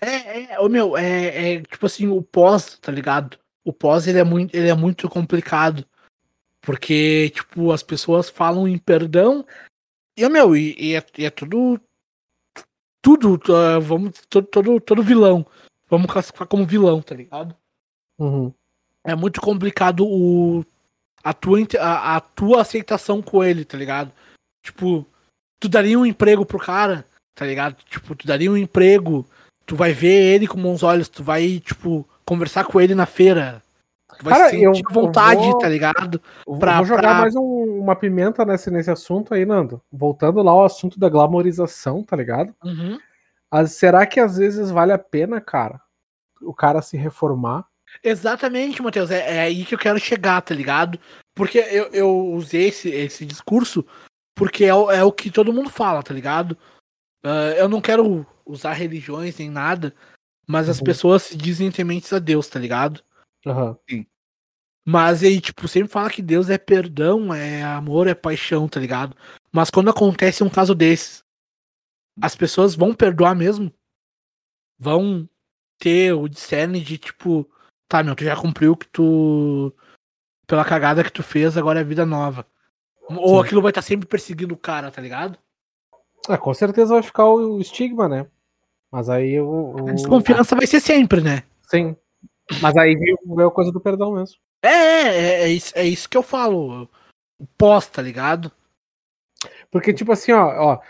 É, 0.00 0.54
é, 0.54 0.60
ô 0.60 0.68
meu, 0.68 0.96
é, 0.96 1.54
é 1.54 1.60
tipo 1.62 1.86
assim, 1.86 2.08
o 2.08 2.20
pós, 2.20 2.76
tá 2.80 2.90
ligado? 2.90 3.38
O 3.64 3.72
pós 3.72 4.06
ele 4.06 4.18
é 4.18 4.24
muito, 4.24 4.54
ele 4.54 4.68
é 4.68 4.74
muito 4.74 5.08
complicado. 5.08 5.84
Porque, 6.60 7.30
tipo, 7.30 7.72
as 7.72 7.82
pessoas 7.82 8.28
falam 8.28 8.66
em 8.68 8.78
perdão. 8.78 9.44
E, 10.16 10.28
meu, 10.28 10.56
e, 10.56 10.74
e 10.78 10.94
é, 10.94 11.04
e 11.18 11.24
é 11.24 11.30
tudo. 11.30 11.80
Tudo, 13.02 13.38
ah, 13.54 13.78
vamos, 13.78 14.12
todo, 14.30 14.46
todo, 14.46 14.80
todo 14.80 15.02
vilão. 15.02 15.46
Vamos 15.90 16.10
classificar 16.10 16.48
como 16.48 16.64
vilão, 16.64 17.02
tá 17.02 17.14
ligado? 17.14 17.54
Uhum. 18.18 18.52
É 19.04 19.14
muito 19.14 19.40
complicado 19.42 20.06
o, 20.06 20.64
a, 21.22 21.34
tua, 21.34 21.58
a, 21.78 22.16
a 22.16 22.20
tua 22.20 22.62
aceitação 22.62 23.20
com 23.20 23.44
ele, 23.44 23.64
tá 23.64 23.76
ligado? 23.76 24.10
Tipo, 24.62 25.06
tu 25.60 25.68
daria 25.68 25.98
um 25.98 26.06
emprego 26.06 26.46
pro 26.46 26.58
cara, 26.58 27.06
tá 27.34 27.44
ligado? 27.44 27.76
Tipo, 27.84 28.14
tu 28.14 28.26
daria 28.26 28.50
um 28.50 28.56
emprego, 28.56 29.26
tu 29.66 29.76
vai 29.76 29.92
ver 29.92 30.34
ele 30.34 30.46
com 30.46 30.60
bons 30.60 30.82
olhos, 30.82 31.08
tu 31.08 31.22
vai, 31.22 31.60
tipo, 31.60 32.08
conversar 32.26 32.64
com 32.64 32.80
ele 32.80 32.94
na 32.94 33.06
feira. 33.06 33.62
Tu 34.18 34.24
vai 34.24 34.34
Cara, 34.34 34.50
sentir 34.50 34.62
eu- 34.64 34.72
à 34.72 34.92
vontade, 34.92 35.42
eu 35.42 35.50
vou- 35.50 35.58
tá 35.58 35.68
ligado? 35.68 36.22
Eu 36.46 36.56
Pra- 36.56 36.76
vou 36.76 36.84
jogar 36.86 37.00
pra- 37.02 37.14
mais 37.20 37.34
um- 37.34 37.80
uma 37.80 37.96
pimenta 37.96 38.44
nesse, 38.44 38.70
nesse 38.70 38.90
assunto 38.90 39.34
aí, 39.34 39.44
Nando. 39.44 39.82
Voltando 39.90 40.40
lá 40.42 40.52
ao 40.52 40.64
assunto 40.64 40.98
da 41.00 41.08
glamorização, 41.08 42.02
tá 42.04 42.16
ligado? 42.16 42.54
Uhum. 42.62 42.98
As- 43.50 43.72
será 43.72 44.06
que 44.06 44.20
às 44.20 44.36
vezes 44.36 44.70
vale 44.70 44.92
a 44.92 44.98
pena, 44.98 45.40
cara, 45.40 45.80
o 46.40 46.54
cara 46.54 46.80
se 46.80 46.96
reformar? 46.96 47.66
Exatamente, 48.02 48.82
Matheus. 48.82 49.10
É, 49.10 49.36
é 49.36 49.40
aí 49.40 49.64
que 49.64 49.74
eu 49.74 49.78
quero 49.78 49.98
chegar, 49.98 50.40
tá 50.42 50.54
ligado? 50.54 50.98
Porque 51.34 51.58
eu, 51.58 51.86
eu 51.92 52.10
usei 52.32 52.68
esse, 52.68 52.88
esse 52.90 53.24
discurso 53.26 53.84
porque 54.36 54.64
é, 54.64 54.74
o- 54.74 54.90
é 54.90 55.02
o 55.04 55.12
que 55.12 55.30
todo 55.30 55.52
mundo 55.52 55.70
fala, 55.70 56.02
tá 56.02 56.12
ligado? 56.14 56.56
Ah, 57.24 57.50
eu 57.56 57.68
não 57.68 57.80
quero 57.80 58.26
usar 58.46 58.72
religiões 58.74 59.38
nem 59.38 59.48
nada, 59.48 59.94
mas 60.46 60.68
as 60.68 60.78
Uhum. 60.78 60.84
pessoas 60.84 61.22
se 61.22 61.36
dizem 61.36 61.70
tementes 61.70 62.12
a 62.12 62.18
Deus, 62.18 62.48
tá 62.48 62.58
ligado? 62.58 63.02
Aham. 63.46 63.78
Mas 64.86 65.22
aí, 65.22 65.40
tipo, 65.40 65.66
sempre 65.66 65.90
fala 65.90 66.10
que 66.10 66.20
Deus 66.20 66.50
é 66.50 66.58
perdão, 66.58 67.32
é 67.32 67.62
amor, 67.62 68.06
é 68.06 68.14
paixão, 68.14 68.68
tá 68.68 68.78
ligado? 68.78 69.16
Mas 69.50 69.70
quando 69.70 69.88
acontece 69.90 70.44
um 70.44 70.50
caso 70.50 70.74
desses, 70.74 71.24
as 72.20 72.36
pessoas 72.36 72.74
vão 72.74 72.94
perdoar 72.94 73.34
mesmo? 73.34 73.72
Vão 74.78 75.28
ter 75.78 76.12
o 76.12 76.28
discerne 76.28 76.80
de, 76.80 76.98
tipo, 76.98 77.48
tá, 77.88 78.02
meu, 78.02 78.14
tu 78.14 78.24
já 78.24 78.36
cumpriu 78.36 78.72
o 78.72 78.76
que 78.76 78.88
tu. 78.88 79.74
pela 80.46 80.64
cagada 80.64 81.02
que 81.02 81.12
tu 81.12 81.22
fez, 81.22 81.56
agora 81.56 81.80
é 81.80 81.84
vida 81.84 82.04
nova. 82.04 82.46
Ou 83.08 83.40
Sim. 83.40 83.46
aquilo 83.46 83.62
vai 83.62 83.70
estar 83.70 83.82
sempre 83.82 84.06
perseguindo 84.06 84.54
o 84.54 84.58
cara, 84.58 84.90
tá 84.90 85.00
ligado? 85.00 85.38
É, 86.28 86.36
com 86.36 86.52
certeza 86.52 86.94
vai 86.94 87.02
ficar 87.02 87.24
o 87.26 87.60
estigma, 87.60 88.08
né? 88.08 88.26
Mas 88.94 89.08
aí 89.08 89.40
o. 89.40 89.74
o- 89.74 89.88
A 89.88 89.92
desconfiança 89.92 90.54
vai 90.54 90.68
ser 90.68 90.78
sempre, 90.78 91.20
né? 91.20 91.42
Sim. 91.68 91.96
Mas 92.62 92.76
aí 92.76 92.94
veio, 92.94 93.18
a 93.48 93.50
coisa 93.50 93.72
do 93.72 93.80
perdão 93.80 94.12
mesmo. 94.12 94.36
É, 94.62 94.68
é, 94.68 95.42
é, 95.42 95.48
isso, 95.48 95.72
é 95.74 95.84
isso 95.84 96.08
que 96.08 96.16
eu 96.16 96.22
falo. 96.22 96.88
O 97.36 97.44
pós, 97.58 97.88
tá 97.88 98.00
ligado? 98.00 98.52
Porque, 99.68 99.92
tipo 99.92 100.12
assim, 100.12 100.30
ó, 100.30 100.46
ó, 100.74 100.80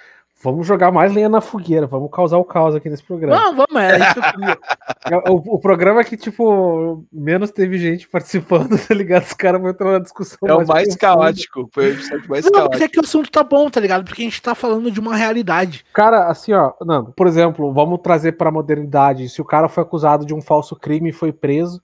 vamos 0.44 0.66
jogar 0.66 0.92
mais 0.92 1.10
lenha 1.12 1.28
na 1.28 1.40
fogueira, 1.40 1.86
vamos 1.86 2.10
causar 2.12 2.36
o 2.36 2.44
caos 2.44 2.74
aqui 2.74 2.90
nesse 2.90 3.02
programa. 3.02 3.34
Não, 3.34 3.56
vamos, 3.56 3.82
era 3.82 3.98
isso 3.98 4.14
que. 4.14 4.74
O, 5.28 5.56
o 5.56 5.58
programa 5.58 6.02
que, 6.02 6.16
tipo, 6.16 7.04
menos 7.12 7.50
teve 7.50 7.76
gente 7.76 8.08
participando, 8.08 8.70
tá 8.88 8.94
ligado? 8.94 9.22
Os 9.24 9.34
caras 9.34 9.60
vão 9.60 9.70
entrar 9.70 9.92
na 9.92 9.98
discussão. 9.98 10.38
É 10.48 10.54
o 10.54 10.66
mais 10.66 10.96
caótico. 10.96 11.68
Foi 11.72 11.92
o 11.92 12.28
mais 12.28 12.46
Não, 12.46 12.50
mas 12.50 12.50
caótico. 12.50 12.84
é 12.84 12.88
que 12.88 12.98
o 12.98 13.02
assunto 13.02 13.30
tá 13.30 13.44
bom, 13.44 13.68
tá 13.68 13.80
ligado? 13.80 14.02
Porque 14.02 14.22
a 14.22 14.24
gente 14.24 14.40
tá 14.40 14.54
falando 14.54 14.90
de 14.90 14.98
uma 14.98 15.14
realidade. 15.14 15.84
Cara, 15.92 16.28
assim, 16.28 16.54
ó, 16.54 16.72
Nando, 16.80 17.12
por 17.12 17.26
exemplo, 17.26 17.70
vamos 17.74 18.00
trazer 18.00 18.32
pra 18.32 18.50
modernidade. 18.50 19.28
Se 19.28 19.42
o 19.42 19.44
cara 19.44 19.68
foi 19.68 19.82
acusado 19.82 20.24
de 20.24 20.32
um 20.32 20.40
falso 20.40 20.74
crime 20.74 21.10
e 21.10 21.12
foi 21.12 21.34
preso, 21.34 21.82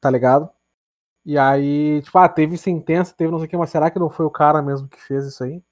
tá 0.00 0.08
ligado? 0.08 0.48
E 1.26 1.36
aí, 1.36 2.00
tipo, 2.02 2.18
ah, 2.18 2.28
teve 2.28 2.56
sentença, 2.56 3.14
teve 3.14 3.30
não 3.30 3.38
sei 3.38 3.46
o 3.46 3.50
que, 3.50 3.56
mas 3.56 3.68
será 3.68 3.90
que 3.90 3.98
não 3.98 4.08
foi 4.08 4.24
o 4.24 4.30
cara 4.30 4.62
mesmo 4.62 4.88
que 4.88 5.00
fez 5.00 5.26
isso 5.26 5.44
aí? 5.44 5.62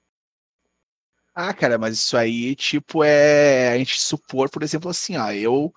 Ah, 1.35 1.53
cara, 1.53 1.77
mas 1.77 1.95
isso 1.95 2.15
aí, 2.15 2.55
tipo, 2.55 3.03
é 3.03 3.69
a 3.73 3.77
gente 3.77 3.99
supor, 3.99 4.49
por 4.49 4.61
exemplo, 4.61 4.89
assim, 4.89 5.17
ó, 5.17 5.31
eu 5.31 5.73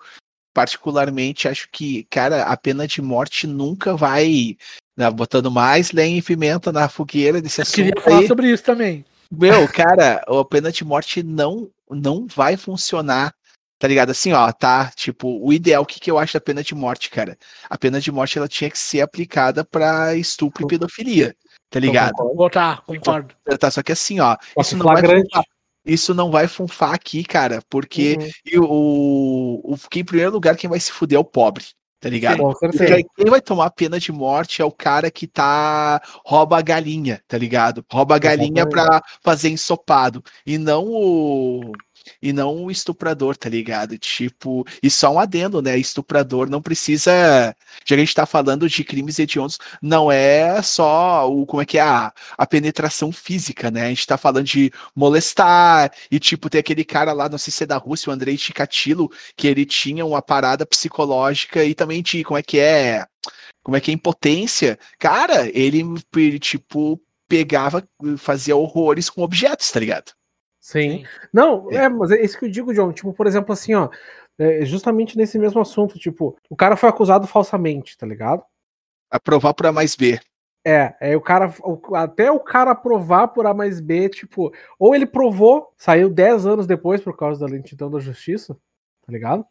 particularmente 0.53 1.47
acho 1.47 1.67
que, 1.71 2.03
cara, 2.09 2.43
a 2.43 2.55
pena 2.55 2.87
de 2.87 3.01
morte 3.01 3.47
nunca 3.47 3.95
vai, 3.95 4.57
né, 4.95 5.09
botando 5.09 5.51
mais 5.51 5.91
lenha 5.91 6.17
e 6.17 6.21
pimenta 6.21 6.71
na 6.71 6.87
fogueira 6.89 7.41
desse 7.41 7.61
Eu 7.61 7.63
assunto 7.63 7.75
queria 7.75 8.01
falar 8.01 8.19
aí. 8.19 8.27
sobre 8.27 8.51
isso 8.51 8.63
também. 8.63 9.05
Meu, 9.31 9.67
cara, 9.67 10.23
a 10.27 10.45
pena 10.45 10.71
de 10.71 10.83
morte 10.85 11.21
não 11.21 11.69
não 11.89 12.27
vai 12.27 12.57
funcionar, 12.57 13.33
tá 13.79 13.87
ligado? 13.87 14.09
Assim, 14.09 14.33
ó, 14.33 14.51
tá, 14.51 14.91
tipo, 14.95 15.39
o 15.43 15.53
ideal, 15.53 15.83
o 15.83 15.85
que 15.85 15.99
que 15.99 16.11
eu 16.11 16.17
acho 16.19 16.33
da 16.33 16.41
pena 16.41 16.63
de 16.63 16.75
morte, 16.75 17.09
cara? 17.09 17.37
A 17.69 17.77
pena 17.77 18.01
de 18.01 18.11
morte, 18.11 18.37
ela 18.37 18.47
tinha 18.47 18.69
que 18.69 18.77
ser 18.77 19.01
aplicada 19.01 19.63
pra 19.63 20.15
estupro 20.15 20.65
e 20.65 20.67
pedofilia, 20.67 21.35
tá 21.69 21.79
ligado? 21.79 22.11
Então, 22.13 22.27
concordo. 22.27 22.37
Vou 22.37 22.49
tá, 22.49 22.83
concordo. 22.85 23.35
Tá, 23.59 23.71
só 23.71 23.83
que 23.83 23.91
assim, 23.91 24.19
ó, 24.19 24.35
isso 24.59 24.77
não 24.77 24.85
vai 24.85 25.01
funfar, 25.01 25.43
isso 25.85 26.13
não 26.13 26.31
vai 26.31 26.47
funfar 26.47 26.93
aqui, 26.93 27.23
cara, 27.23 27.61
porque 27.69 28.17
Uhum. 28.19 28.29
e 28.45 28.59
o, 28.59 29.61
o 29.63 29.77
em 29.95 30.03
primeiro 30.03 30.31
lugar 30.31 30.55
quem 30.55 30.69
vai 30.69 30.79
se 30.79 30.91
fuder 30.91 31.17
é 31.17 31.19
o 31.19 31.23
pobre, 31.23 31.65
tá 31.99 32.09
ligado? 32.09 32.43
Aí 32.93 33.05
quem 33.15 33.25
vai 33.29 33.41
tomar 33.41 33.69
pena 33.71 33.99
de 33.99 34.11
morte 34.11 34.61
é 34.61 34.65
o 34.65 34.71
cara 34.71 35.09
que 35.09 35.27
tá 35.27 36.01
rouba 36.25 36.57
a 36.57 36.61
galinha, 36.61 37.21
tá 37.27 37.37
ligado? 37.37 37.85
Rouba 37.91 38.15
a 38.15 38.19
galinha 38.19 38.67
pra 38.67 39.01
fazer 39.23 39.49
ensopado 39.49 40.23
e 40.45 40.57
não 40.57 40.85
o 40.85 41.71
e 42.21 42.33
não 42.33 42.65
o 42.65 42.71
estuprador, 42.71 43.35
tá 43.35 43.49
ligado? 43.49 43.97
Tipo, 43.97 44.65
e 44.81 44.89
só 44.89 45.11
um 45.13 45.19
adendo, 45.19 45.61
né? 45.61 45.77
Estuprador 45.77 46.49
não 46.49 46.61
precisa, 46.61 47.55
já 47.85 47.85
que 47.85 47.93
a 47.95 47.97
gente 47.97 48.13
tá 48.13 48.25
falando 48.25 48.69
de 48.69 48.83
crimes 48.83 49.19
hediondos, 49.19 49.57
não 49.81 50.11
é 50.11 50.61
só 50.61 51.29
o 51.31 51.45
como 51.45 51.61
é 51.61 51.65
que 51.65 51.77
é 51.77 51.81
a, 51.81 52.13
a 52.37 52.45
penetração 52.45 53.11
física, 53.11 53.71
né? 53.71 53.85
A 53.85 53.89
gente 53.89 54.07
tá 54.07 54.17
falando 54.17 54.45
de 54.45 54.71
molestar 54.95 55.91
e 56.11 56.19
tipo 56.19 56.49
tem 56.49 56.59
aquele 56.59 56.83
cara 56.83 57.13
lá, 57.13 57.29
não 57.29 57.37
sei 57.37 57.51
se 57.51 57.63
é 57.63 57.67
da 57.67 57.77
Rússia, 57.77 58.09
o 58.09 58.13
Andrei 58.13 58.37
Chikatilo, 58.37 59.11
que 59.35 59.47
ele 59.47 59.65
tinha 59.65 60.05
uma 60.05 60.21
parada 60.21 60.65
psicológica 60.65 61.63
e 61.63 61.73
também 61.73 62.01
de 62.01 62.23
como 62.23 62.37
é 62.37 62.43
que 62.43 62.59
é, 62.59 63.05
como 63.63 63.77
é 63.77 63.81
que 63.81 63.91
é 63.91 63.93
impotência. 63.93 64.79
Cara, 64.99 65.47
ele, 65.57 65.83
ele 66.15 66.39
tipo 66.39 67.01
pegava, 67.27 67.87
fazia 68.17 68.55
horrores 68.55 69.09
com 69.09 69.21
objetos, 69.21 69.69
tá 69.71 69.79
ligado? 69.79 70.13
Sim. 70.67 71.05
Não, 71.31 71.71
É. 71.71 71.85
é, 71.85 71.89
mas 71.89 72.11
é 72.11 72.21
isso 72.21 72.37
que 72.37 72.43
eu 72.43 72.51
digo, 72.51 72.73
John. 72.73 72.91
Tipo, 72.91 73.13
por 73.13 73.25
exemplo, 73.25 73.53
assim, 73.53 73.73
ó, 73.73 73.89
é 74.37 74.65
justamente 74.65 75.17
nesse 75.17 75.39
mesmo 75.39 75.61
assunto, 75.61 75.97
tipo, 75.97 76.37
o 76.49 76.57
cara 76.57 76.75
foi 76.75 76.89
acusado 76.89 77.25
falsamente, 77.25 77.97
tá 77.97 78.05
ligado? 78.05 78.43
Aprovar 79.09 79.53
por 79.53 79.65
A 79.65 79.71
mais 79.71 79.95
B. 79.95 80.19
É, 80.65 80.93
é 80.99 81.15
o 81.15 81.21
cara, 81.21 81.53
o- 81.63 81.95
até 81.95 82.29
o 82.29 82.41
cara 82.41 82.75
provar 82.75 83.29
por 83.29 83.45
A 83.45 83.53
mais 83.53 83.79
B, 83.79 84.09
tipo, 84.09 84.51
ou 84.77 84.93
ele 84.93 85.05
provou, 85.05 85.73
saiu 85.77 86.09
10 86.09 86.45
anos 86.45 86.67
depois 86.67 86.99
por 86.99 87.15
causa 87.15 87.39
da 87.39 87.45
lentidão 87.49 87.89
da 87.89 87.99
justiça, 87.99 88.53
tá 89.05 89.09
ligado? 89.13 89.45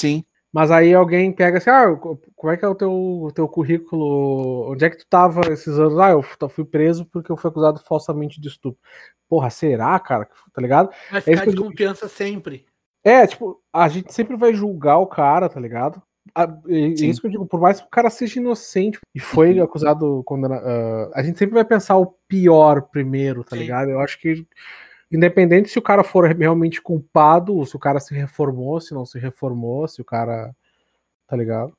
Sim. 0.00 0.24
Mas 0.54 0.70
aí 0.70 0.94
alguém 0.94 1.32
pega 1.32 1.58
assim, 1.58 1.68
ah, 1.68 1.96
co- 1.96 2.16
como 2.36 2.52
é 2.52 2.56
que 2.56 2.64
é 2.64 2.68
o 2.68 2.76
teu, 2.76 2.92
o 2.92 3.32
teu 3.32 3.48
currículo? 3.48 4.70
Onde 4.70 4.84
é 4.84 4.90
que 4.90 4.98
tu 4.98 5.06
tava 5.10 5.40
esses 5.52 5.76
anos? 5.76 5.98
Ah, 5.98 6.10
eu 6.12 6.22
f- 6.22 6.36
fui 6.48 6.64
preso 6.64 7.04
porque 7.06 7.32
eu 7.32 7.36
fui 7.36 7.50
acusado 7.50 7.80
falsamente 7.80 8.40
de 8.40 8.46
estupro. 8.46 8.80
Porra, 9.28 9.50
será, 9.50 9.98
cara? 9.98 10.28
Tá 10.52 10.62
ligado? 10.62 10.90
Vai 11.10 11.18
isso 11.18 11.30
ficar 11.30 11.46
eu 11.46 11.50
de 11.50 11.56
confiança 11.60 12.06
sempre. 12.06 12.64
É, 13.02 13.26
tipo, 13.26 13.60
a 13.72 13.88
gente 13.88 14.14
sempre 14.14 14.36
vai 14.36 14.54
julgar 14.54 14.98
o 14.98 15.08
cara, 15.08 15.48
tá 15.48 15.58
ligado? 15.58 16.00
A, 16.32 16.44
e- 16.68 16.96
Sim. 16.96 17.08
isso 17.10 17.20
que 17.20 17.26
eu 17.26 17.32
digo, 17.32 17.46
por 17.46 17.60
mais 17.60 17.80
que 17.80 17.86
o 17.88 17.90
cara 17.90 18.08
seja 18.08 18.38
inocente 18.38 19.00
e 19.12 19.18
foi 19.18 19.58
Uhum. 19.58 19.64
acusado, 19.64 20.22
condena, 20.24 20.54
ah, 20.64 21.10
a 21.14 21.22
gente 21.24 21.36
sempre 21.36 21.54
vai 21.54 21.64
pensar 21.64 21.96
o 21.96 22.14
pior 22.28 22.80
primeiro, 22.82 23.42
tá 23.42 23.56
Sim. 23.56 23.62
ligado? 23.62 23.90
Eu 23.90 23.98
acho 23.98 24.20
que, 24.20 24.46
independente 25.10 25.68
se 25.68 25.78
o 25.78 25.82
cara 25.82 26.04
for 26.04 26.26
realmente 26.34 26.80
culpado, 26.80 27.64
se 27.66 27.76
o 27.76 27.78
cara 27.78 28.00
se 28.00 28.14
reformou, 28.14 28.80
se 28.80 28.94
não 28.94 29.06
se 29.06 29.18
reformou, 29.18 29.86
se 29.88 30.00
o 30.00 30.04
cara. 30.04 30.54
Tá 31.26 31.36
ligado? 31.36 31.72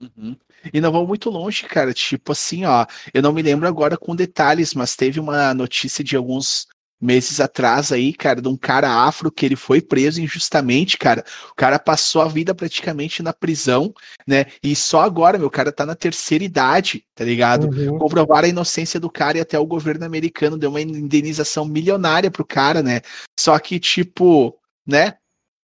Uhum. 0.00 0.34
E 0.72 0.80
não 0.80 0.90
vão 0.90 1.06
muito 1.06 1.28
longe, 1.28 1.64
cara. 1.64 1.92
Tipo 1.92 2.32
assim, 2.32 2.64
ó. 2.64 2.86
Eu 3.12 3.22
não 3.22 3.32
me 3.32 3.42
lembro 3.42 3.68
agora 3.68 3.96
com 3.96 4.16
detalhes, 4.16 4.72
mas 4.74 4.96
teve 4.96 5.20
uma 5.20 5.52
notícia 5.52 6.02
de 6.02 6.16
alguns 6.16 6.66
meses 7.00 7.40
atrás 7.40 7.90
aí, 7.90 8.12
cara, 8.12 8.42
de 8.42 8.48
um 8.48 8.56
cara 8.56 8.90
afro 8.90 9.32
que 9.32 9.46
ele 9.46 9.56
foi 9.56 9.80
preso 9.80 10.20
injustamente, 10.20 10.98
cara. 10.98 11.24
O 11.50 11.54
cara 11.54 11.78
passou 11.78 12.20
a 12.20 12.28
vida 12.28 12.54
praticamente 12.54 13.22
na 13.22 13.32
prisão, 13.32 13.94
né? 14.26 14.46
E 14.62 14.76
só 14.76 15.00
agora, 15.00 15.38
meu 15.38 15.50
cara 15.50 15.72
tá 15.72 15.86
na 15.86 15.94
terceira 15.94 16.44
idade, 16.44 17.04
tá 17.14 17.24
ligado? 17.24 17.68
Uhum. 17.70 17.98
comprovar 17.98 18.44
a 18.44 18.48
inocência 18.48 19.00
do 19.00 19.10
cara 19.10 19.38
e 19.38 19.40
até 19.40 19.58
o 19.58 19.66
governo 19.66 20.04
americano 20.04 20.58
deu 20.58 20.70
uma 20.70 20.80
indenização 20.80 21.64
milionária 21.64 22.30
pro 22.30 22.44
cara, 22.44 22.82
né? 22.82 23.00
Só 23.38 23.58
que, 23.58 23.78
tipo, 23.80 24.56
né? 24.86 25.14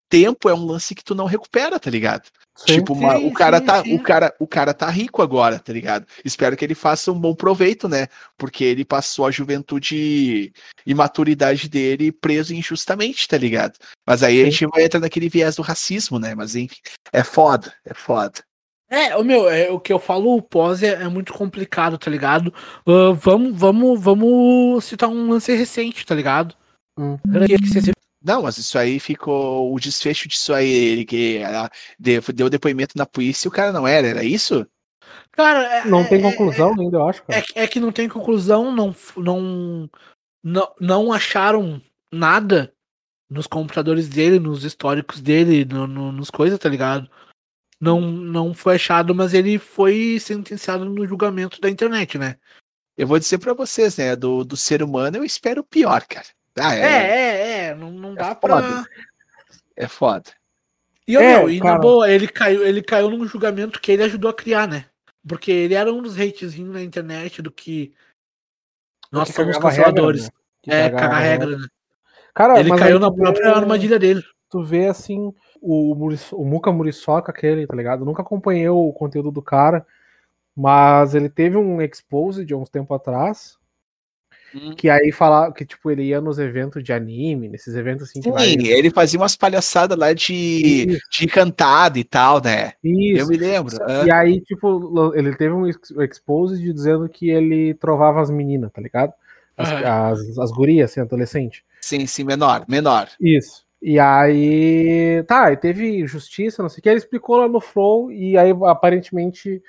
Tempo 0.08 0.48
é 0.48 0.54
um 0.54 0.64
lance 0.64 0.94
que 0.94 1.02
tu 1.04 1.14
não 1.14 1.24
recupera, 1.26 1.78
tá 1.80 1.90
ligado? 1.90 2.22
Sim. 2.56 2.76
Tipo, 2.76 2.94
uma- 2.94 3.18
Sim, 3.18 3.26
o 3.26 3.32
cara 3.34 3.58
sim, 3.58 3.64
tá, 3.66 3.82
sim. 3.82 3.94
o 3.94 4.02
cara, 4.02 4.34
o 4.40 4.46
cara 4.46 4.72
tá 4.72 4.88
rico 4.88 5.20
agora, 5.20 5.58
tá 5.58 5.72
ligado? 5.72 6.06
Espero 6.24 6.56
que 6.56 6.64
ele 6.64 6.74
faça 6.74 7.12
um 7.12 7.20
bom 7.20 7.34
proveito, 7.34 7.88
né? 7.88 8.06
Porque 8.38 8.64
ele 8.64 8.84
passou 8.84 9.26
a 9.26 9.30
juventude 9.30 10.52
e 10.86 10.94
maturidade 10.94 11.68
dele 11.68 12.10
preso 12.12 12.54
injustamente, 12.54 13.28
tá 13.28 13.36
ligado? 13.36 13.74
Mas 14.06 14.22
aí 14.22 14.40
a 14.40 14.44
gente 14.44 14.66
vai 14.68 14.84
entrar 14.84 15.00
naquele 15.00 15.28
viés 15.28 15.56
do 15.56 15.62
racismo, 15.62 16.18
né? 16.18 16.34
Mas 16.34 16.56
enfim, 16.56 16.76
é 17.12 17.22
foda, 17.22 17.72
é 17.84 17.92
foda. 17.92 18.42
É, 18.88 19.16
o 19.16 19.24
meu, 19.24 19.50
é, 19.50 19.68
o 19.70 19.80
que 19.80 19.92
eu 19.92 19.98
falo, 19.98 20.36
o 20.36 20.40
pós 20.40 20.80
é, 20.82 21.02
é 21.02 21.08
muito 21.08 21.32
complicado, 21.34 21.98
tá 21.98 22.08
ligado? 22.08 22.54
Ah, 22.86 23.12
vamos, 23.20 23.58
vamos, 23.58 24.00
vamos 24.00 24.84
citar 24.84 25.08
um 25.08 25.28
lance 25.30 25.52
recente, 25.54 26.06
tá 26.06 26.14
ligado? 26.14 26.54
Hum. 26.96 27.18
Que- 27.46 27.58
que 27.58 27.92
Não, 28.26 28.42
mas 28.42 28.58
isso 28.58 28.76
aí 28.76 28.98
ficou. 28.98 29.72
O 29.72 29.78
desfecho 29.78 30.26
disso 30.26 30.52
aí, 30.52 30.68
ele 30.68 31.04
que 31.04 31.40
ah, 31.44 31.70
deu, 31.96 32.20
deu 32.34 32.50
depoimento 32.50 32.98
na 32.98 33.06
polícia 33.06 33.46
e 33.46 33.48
o 33.48 33.52
cara 33.52 33.70
não 33.70 33.86
era, 33.86 34.08
era 34.08 34.24
isso? 34.24 34.66
Cara, 35.30 35.62
é- 35.62 35.84
Não 35.84 36.04
tem 36.08 36.18
é- 36.18 36.22
conclusão 36.22 36.74
ainda, 36.76 36.96
eu 36.96 37.08
acho, 37.08 37.22
É, 37.28 37.40
cara. 37.40 37.44
é 37.54 37.66
que 37.68 37.78
não 37.78 37.92
tem 37.92 38.08
conclusão, 38.08 38.74
não, 38.74 38.92
não, 39.16 39.88
não, 40.42 40.74
não 40.80 41.12
acharam 41.12 41.80
nada 42.12 42.74
nos 43.30 43.46
computadores 43.46 44.08
dele, 44.08 44.40
nos 44.40 44.64
históricos 44.64 45.20
dele, 45.20 45.64
no, 45.64 45.86
no- 45.86 46.10
nos 46.10 46.28
coisas, 46.28 46.58
tá 46.58 46.68
ligado? 46.68 47.08
Não, 47.80 48.00
não 48.00 48.52
foi 48.52 48.74
achado, 48.74 49.14
mas 49.14 49.34
ele 49.34 49.56
foi 49.56 50.18
sentenciado 50.18 50.84
no 50.84 51.06
julgamento 51.06 51.60
da 51.60 51.70
internet, 51.70 52.18
né? 52.18 52.38
Eu 52.96 53.06
vou 53.06 53.20
dizer 53.20 53.38
pra 53.38 53.54
vocês, 53.54 53.96
né? 53.96 54.16
Do, 54.16 54.42
do 54.42 54.56
ser 54.56 54.82
humano 54.82 55.18
eu 55.18 55.24
espero 55.24 55.60
o 55.60 55.64
pior, 55.64 56.04
cara. 56.08 56.26
Ah, 56.58 56.74
É, 56.74 56.80
é, 56.80 56.86
é, 56.86 57.64
é, 57.68 57.74
não, 57.74 57.90
não 57.90 58.14
dá 58.14 58.34
foda. 58.34 58.62
pra. 58.62 58.86
é 59.76 59.86
foda. 59.88 60.30
E, 61.06 61.16
É, 61.16 61.20
meu, 61.20 61.50
e 61.50 61.60
na 61.60 61.78
boa, 61.78 62.10
ele 62.10 62.26
caiu, 62.26 62.66
ele 62.66 62.82
caiu 62.82 63.10
num 63.10 63.26
julgamento 63.26 63.80
que 63.80 63.92
ele 63.92 64.02
ajudou 64.02 64.30
a 64.30 64.34
criar, 64.34 64.66
né? 64.66 64.86
Porque 65.26 65.50
ele 65.52 65.74
era 65.74 65.92
um 65.92 66.02
dos 66.02 66.18
hatezinhos 66.18 66.72
na 66.72 66.82
internet 66.82 67.42
do 67.42 67.50
que 67.50 67.94
nós 69.12 69.28
Que 69.28 69.34
somos 69.34 69.56
cagava 69.56 69.70
regra, 69.70 69.84
canceladores. 69.84 70.22
né? 70.24 70.28
Que 70.62 70.70
É, 70.72 70.90
cagar 70.90 71.22
regra, 71.22 71.58
né? 71.58 71.66
Cara, 72.34 72.58
Ele 72.60 72.70
caiu 72.76 72.98
na 72.98 73.12
própria 73.12 73.50
vê- 73.52 73.56
armadilha 73.58 73.98
dele. 73.98 74.22
Tu 74.50 74.62
vê 74.62 74.86
assim, 74.86 75.32
o, 75.60 75.94
Muriç- 75.94 76.32
o 76.32 76.44
Muca 76.44 76.70
Muriçoca, 76.72 77.30
aquele, 77.32 77.66
tá 77.66 77.74
ligado? 77.74 78.00
Eu 78.02 78.06
nunca 78.06 78.22
acompanhei 78.22 78.68
o 78.68 78.92
conteúdo 78.92 79.30
do 79.30 79.42
cara, 79.42 79.86
mas 80.56 81.14
ele 81.14 81.28
teve 81.28 81.56
um 81.56 81.80
expose 81.82 82.44
de 82.44 82.54
uns 82.54 82.68
tempo 82.68 82.94
atrás. 82.94 83.58
Hum. 84.56 84.74
Que 84.74 84.88
aí 84.88 85.12
falava 85.12 85.52
que, 85.52 85.66
tipo, 85.66 85.90
ele 85.90 86.04
ia 86.04 86.20
nos 86.20 86.38
eventos 86.38 86.82
de 86.82 86.90
anime, 86.90 87.46
nesses 87.46 87.76
eventos 87.76 88.08
assim 88.08 88.22
que 88.22 88.30
vai. 88.30 88.48
Sim, 88.48 88.66
ele 88.66 88.90
fazia 88.90 89.20
umas 89.20 89.36
palhaçadas 89.36 89.98
lá 89.98 90.14
de, 90.14 90.32
Isso, 90.92 91.00
de 91.12 91.26
cantada 91.26 91.98
e 91.98 92.04
tal, 92.04 92.42
né? 92.42 92.72
Eu 92.82 92.92
isso. 92.92 93.28
me 93.28 93.36
lembro. 93.36 93.76
E 94.06 94.10
ah. 94.10 94.20
aí, 94.20 94.40
tipo, 94.40 95.12
ele 95.14 95.36
teve 95.36 95.52
um 95.52 95.66
ex- 95.66 95.90
expose 96.10 96.62
dizendo 96.72 97.06
que 97.06 97.28
ele 97.28 97.74
trovava 97.74 98.22
as 98.22 98.30
meninas, 98.30 98.72
tá 98.72 98.80
ligado? 98.80 99.12
As, 99.56 99.70
Aham. 99.70 100.12
as, 100.12 100.38
as 100.38 100.50
gurias, 100.50 100.90
assim, 100.90 101.00
adolescente. 101.00 101.62
Sim, 101.80 102.06
sim, 102.06 102.24
menor, 102.24 102.64
menor. 102.66 103.08
Isso. 103.20 103.66
E 103.82 103.98
aí, 103.98 105.22
tá, 105.28 105.52
e 105.52 105.56
teve 105.56 106.06
justiça, 106.06 106.62
não 106.62 106.70
sei 106.70 106.80
o 106.80 106.82
que, 106.82 106.88
ele 106.88 106.96
explicou 106.96 107.36
lá 107.36 107.46
no 107.46 107.60
Flow, 107.60 108.10
e 108.10 108.38
aí 108.38 108.50
aparentemente 108.64 109.62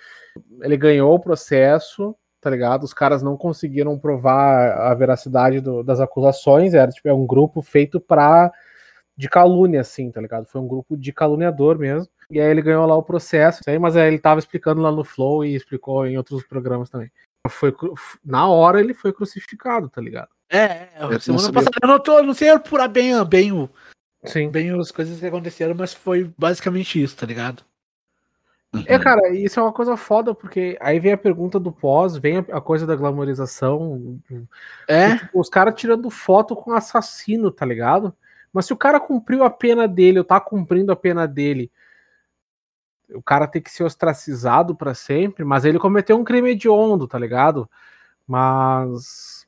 ele 0.61 0.77
ganhou 0.77 1.13
o 1.13 1.19
processo, 1.19 2.15
tá 2.41 2.49
ligado? 2.49 2.83
Os 2.83 2.93
caras 2.93 3.21
não 3.23 3.35
conseguiram 3.37 3.97
provar 3.97 4.71
a 4.91 4.93
veracidade 4.93 5.59
do- 5.59 5.83
das 5.83 5.99
acusações, 5.99 6.73
era 6.73 6.91
tipo, 6.91 7.07
é 7.07 7.13
um 7.13 7.25
grupo 7.25 7.61
feito 7.61 7.99
pra. 7.99 8.51
de 9.19 9.27
calúnia, 9.27 9.81
assim, 9.81 10.11
tá 10.11 10.21
ligado? 10.21 10.45
Foi 10.45 10.61
um 10.61 10.67
grupo 10.67 10.95
de 10.95 11.11
caluniador 11.11 11.79
mesmo. 11.79 12.07
E 12.29 12.39
aí 12.39 12.51
ele 12.51 12.61
ganhou 12.61 12.85
lá 12.85 12.95
o 12.95 13.01
processo, 13.01 13.61
isso 13.61 13.69
aí, 13.71 13.79
mas 13.79 13.95
aí 13.95 14.07
ele 14.07 14.19
tava 14.19 14.39
explicando 14.39 14.79
lá 14.79 14.91
no 14.91 15.03
Flow 15.03 15.43
e 15.43 15.55
explicou 15.55 16.05
em 16.05 16.17
outros 16.17 16.45
programas 16.45 16.87
também. 16.87 17.09
Foi, 17.49 17.73
na 18.23 18.47
hora 18.47 18.79
ele 18.79 18.93
foi 18.93 19.11
crucificado, 19.11 19.89
tá 19.89 19.99
ligado? 19.99 20.27
É, 20.51 20.63
é, 20.65 20.89
não 21.09 21.19
semana 21.19 21.51
passada. 21.51 21.77
Eu 21.81 21.87
não, 21.87 21.99
tô, 21.99 22.21
não 22.21 22.35
sei 22.35 22.49
apurar 22.49 22.87
bem, 22.87 23.11
bem, 23.25 23.51
o- 23.51 23.67
Sim. 24.25 24.51
bem 24.51 24.69
as 24.79 24.91
coisas 24.91 25.19
que 25.19 25.25
aconteceram, 25.25 25.73
mas 25.73 25.95
foi 25.95 26.31
basicamente 26.37 27.01
isso, 27.01 27.17
tá 27.17 27.25
ligado? 27.25 27.63
É, 28.85 28.99
cara, 28.99 29.29
isso 29.29 29.59
é 29.59 29.63
uma 29.63 29.71
coisa 29.71 29.95
foda, 29.95 30.35
porque 30.35 30.77
aí 30.81 30.99
vem 30.99 31.13
a 31.13 31.17
pergunta 31.17 31.59
do 31.59 31.71
pós, 31.71 32.17
vem 32.17 32.37
a 32.37 32.61
coisa 32.61 32.85
da 32.85 32.95
glamorização. 32.95 34.19
É, 34.87 35.15
tipo, 35.17 35.39
os 35.39 35.49
caras 35.49 35.73
tirando 35.75 36.09
foto 36.09 36.55
com 36.55 36.73
assassino, 36.73 37.49
tá 37.49 37.65
ligado? 37.65 38.13
Mas 38.51 38.65
se 38.65 38.73
o 38.73 38.77
cara 38.77 38.99
cumpriu 38.99 39.43
a 39.43 39.49
pena 39.49 39.87
dele, 39.87 40.19
ou 40.19 40.25
tá 40.25 40.39
cumprindo 40.39 40.91
a 40.91 40.95
pena 40.95 41.27
dele, 41.27 41.71
o 43.13 43.21
cara 43.21 43.47
tem 43.47 43.61
que 43.61 43.71
ser 43.71 43.83
ostracizado 43.83 44.75
pra 44.75 44.93
sempre, 44.93 45.45
mas 45.45 45.63
ele 45.63 45.79
cometeu 45.79 46.17
um 46.17 46.23
crime 46.23 46.51
hediondo, 46.51 47.07
tá 47.07 47.17
ligado? 47.17 47.69
Mas. 48.27 49.47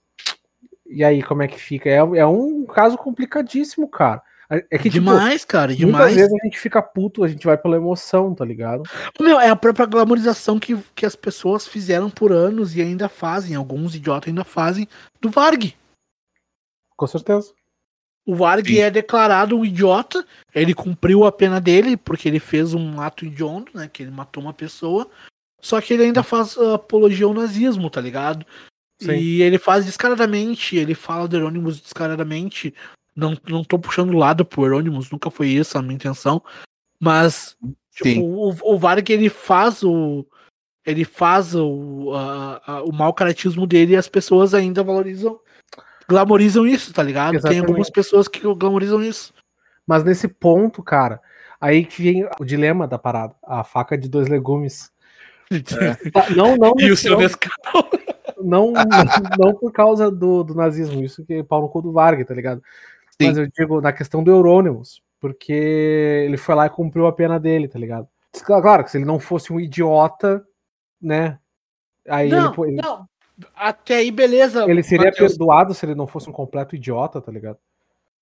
E 0.87 1.03
aí, 1.03 1.21
como 1.21 1.43
é 1.43 1.47
que 1.47 1.59
fica? 1.59 1.89
É, 1.89 1.97
é 1.97 2.25
um 2.25 2.65
caso 2.65 2.97
complicadíssimo, 2.97 3.87
cara. 3.87 4.23
É 4.49 4.79
que, 4.79 4.89
tipo, 4.89 4.93
demais, 4.93 5.45
cara, 5.45 5.67
muitas 5.67 5.85
demais. 5.85 6.15
vezes 6.15 6.33
a 6.33 6.45
gente 6.45 6.59
fica 6.59 6.81
puto, 6.81 7.23
a 7.23 7.27
gente 7.27 7.45
vai 7.45 7.55
pela 7.55 7.75
emoção, 7.75 8.33
tá 8.33 8.43
ligado? 8.43 8.81
Meu, 9.21 9.39
é 9.39 9.47
a 9.47 9.55
própria 9.55 9.85
glamorização 9.85 10.59
que, 10.59 10.75
que 10.95 11.05
as 11.05 11.15
pessoas 11.15 11.67
fizeram 11.67 12.09
por 12.09 12.31
anos 12.31 12.75
e 12.75 12.81
ainda 12.81 13.07
fazem, 13.07 13.55
alguns 13.55 13.93
idiotas 13.93 14.27
ainda 14.27 14.43
fazem, 14.43 14.87
do 15.21 15.29
Varg. 15.29 15.75
Com 16.97 17.07
certeza. 17.07 17.53
O 18.25 18.35
Varg 18.35 18.67
Sim. 18.67 18.79
é 18.79 18.89
declarado 18.89 19.55
um 19.55 19.63
idiota, 19.63 20.25
ele 20.53 20.73
cumpriu 20.73 21.25
a 21.25 21.31
pena 21.31 21.61
dele, 21.61 21.95
porque 21.95 22.27
ele 22.27 22.39
fez 22.39 22.73
um 22.73 22.99
ato 22.99 23.25
hediondo, 23.25 23.71
né, 23.75 23.87
que 23.87 24.01
ele 24.01 24.11
matou 24.11 24.41
uma 24.41 24.53
pessoa, 24.53 25.07
só 25.61 25.79
que 25.79 25.93
ele 25.93 26.05
ainda 26.05 26.23
faz 26.23 26.57
apologia 26.57 27.27
ao 27.27 27.33
nazismo, 27.35 27.87
tá 27.87 28.01
ligado? 28.01 28.43
Sim. 28.99 29.13
E 29.13 29.41
ele 29.43 29.59
faz 29.59 29.85
descaradamente, 29.85 30.75
ele 30.75 30.95
fala 30.95 31.27
do 31.27 31.37
Euronymous 31.37 31.79
descaradamente, 31.79 32.73
não, 33.19 33.37
não 33.47 33.63
tô 33.63 33.77
puxando 33.77 34.13
lado 34.13 34.43
pro 34.45 34.65
Euronymous, 34.65 35.11
nunca 35.11 35.29
foi 35.29 35.47
isso 35.49 35.77
a 35.77 35.81
minha 35.81 35.95
intenção, 35.95 36.41
mas 36.99 37.55
tipo, 37.91 38.21
o, 38.23 38.49
o 38.63 38.77
Varg 38.79 39.07
ele 39.11 39.29
faz 39.29 39.83
o 39.83 40.25
ele 40.85 41.03
faz 41.05 41.53
o, 41.53 42.11
a- 42.15 42.61
a- 42.65 42.83
o 42.83 42.91
mau 42.91 43.13
caratismo 43.13 43.67
dele 43.67 43.93
e 43.93 43.97
as 43.97 44.07
pessoas 44.07 44.53
ainda 44.55 44.81
valorizam, 44.83 45.39
glamorizam 46.07 46.65
isso, 46.65 46.91
tá 46.93 47.03
ligado? 47.03 47.31
Tem 47.31 47.37
Exatamente. 47.39 47.65
algumas 47.67 47.89
pessoas 47.91 48.27
que 48.27 48.39
glamorizam 48.55 49.03
isso. 49.03 49.31
Mas 49.85 50.03
nesse 50.03 50.27
ponto, 50.27 50.81
cara, 50.81 51.21
aí 51.61 51.85
que 51.85 52.01
vem 52.01 52.27
o 52.39 52.45
dilema 52.45 52.87
da 52.87 52.97
parada, 52.97 53.35
a 53.43 53.63
faca 53.63 53.95
de 53.97 54.09
dois 54.09 54.27
legumes. 54.29 54.91
Tá, 56.13 56.27
Não, 56.35 56.55
não, 56.55 56.73
E 56.79 56.89
o 56.91 56.97
seu 56.97 57.13
não, 57.13 57.19
Nescau. 57.19 57.51
não, 58.41 58.71
não, 58.71 58.83
não 59.37 59.53
por 59.55 59.71
causa 59.71 60.09
do, 60.09 60.43
do 60.43 60.55
nazismo, 60.55 61.03
isso 61.03 61.23
que 61.25 61.33
é 61.35 61.43
pau 61.43 61.61
no 61.61 61.69
cu 61.69 61.81
do 61.81 61.91
Varg, 61.91 62.23
tá 62.23 62.33
ligado? 62.33 62.61
Sim. 63.21 63.27
Mas 63.27 63.37
eu 63.37 63.47
digo 63.47 63.81
na 63.81 63.91
questão 63.91 64.23
do 64.23 64.31
Euronymous, 64.31 65.01
porque 65.19 65.53
ele 65.53 66.37
foi 66.37 66.55
lá 66.55 66.65
e 66.67 66.69
cumpriu 66.69 67.05
a 67.05 67.13
pena 67.13 67.39
dele, 67.39 67.67
tá 67.67 67.77
ligado? 67.77 68.07
Claro 68.45 68.83
que 68.83 68.91
se 68.91 68.97
ele 68.97 69.05
não 69.05 69.19
fosse 69.19 69.51
um 69.51 69.59
idiota, 69.59 70.45
né? 71.01 71.39
Aí 72.07 72.29
Não, 72.29 72.53
ele, 72.53 72.73
ele, 72.73 72.81
não. 72.81 73.07
Até 73.55 73.97
aí, 73.97 74.11
beleza. 74.11 74.69
ele 74.69 74.83
seria 74.83 75.07
Matheus. 75.07 75.31
perdoado 75.31 75.73
se 75.73 75.85
ele 75.85 75.95
não 75.95 76.07
fosse 76.07 76.29
um 76.29 76.33
completo 76.33 76.75
idiota, 76.75 77.21
tá 77.21 77.31
ligado? 77.31 77.57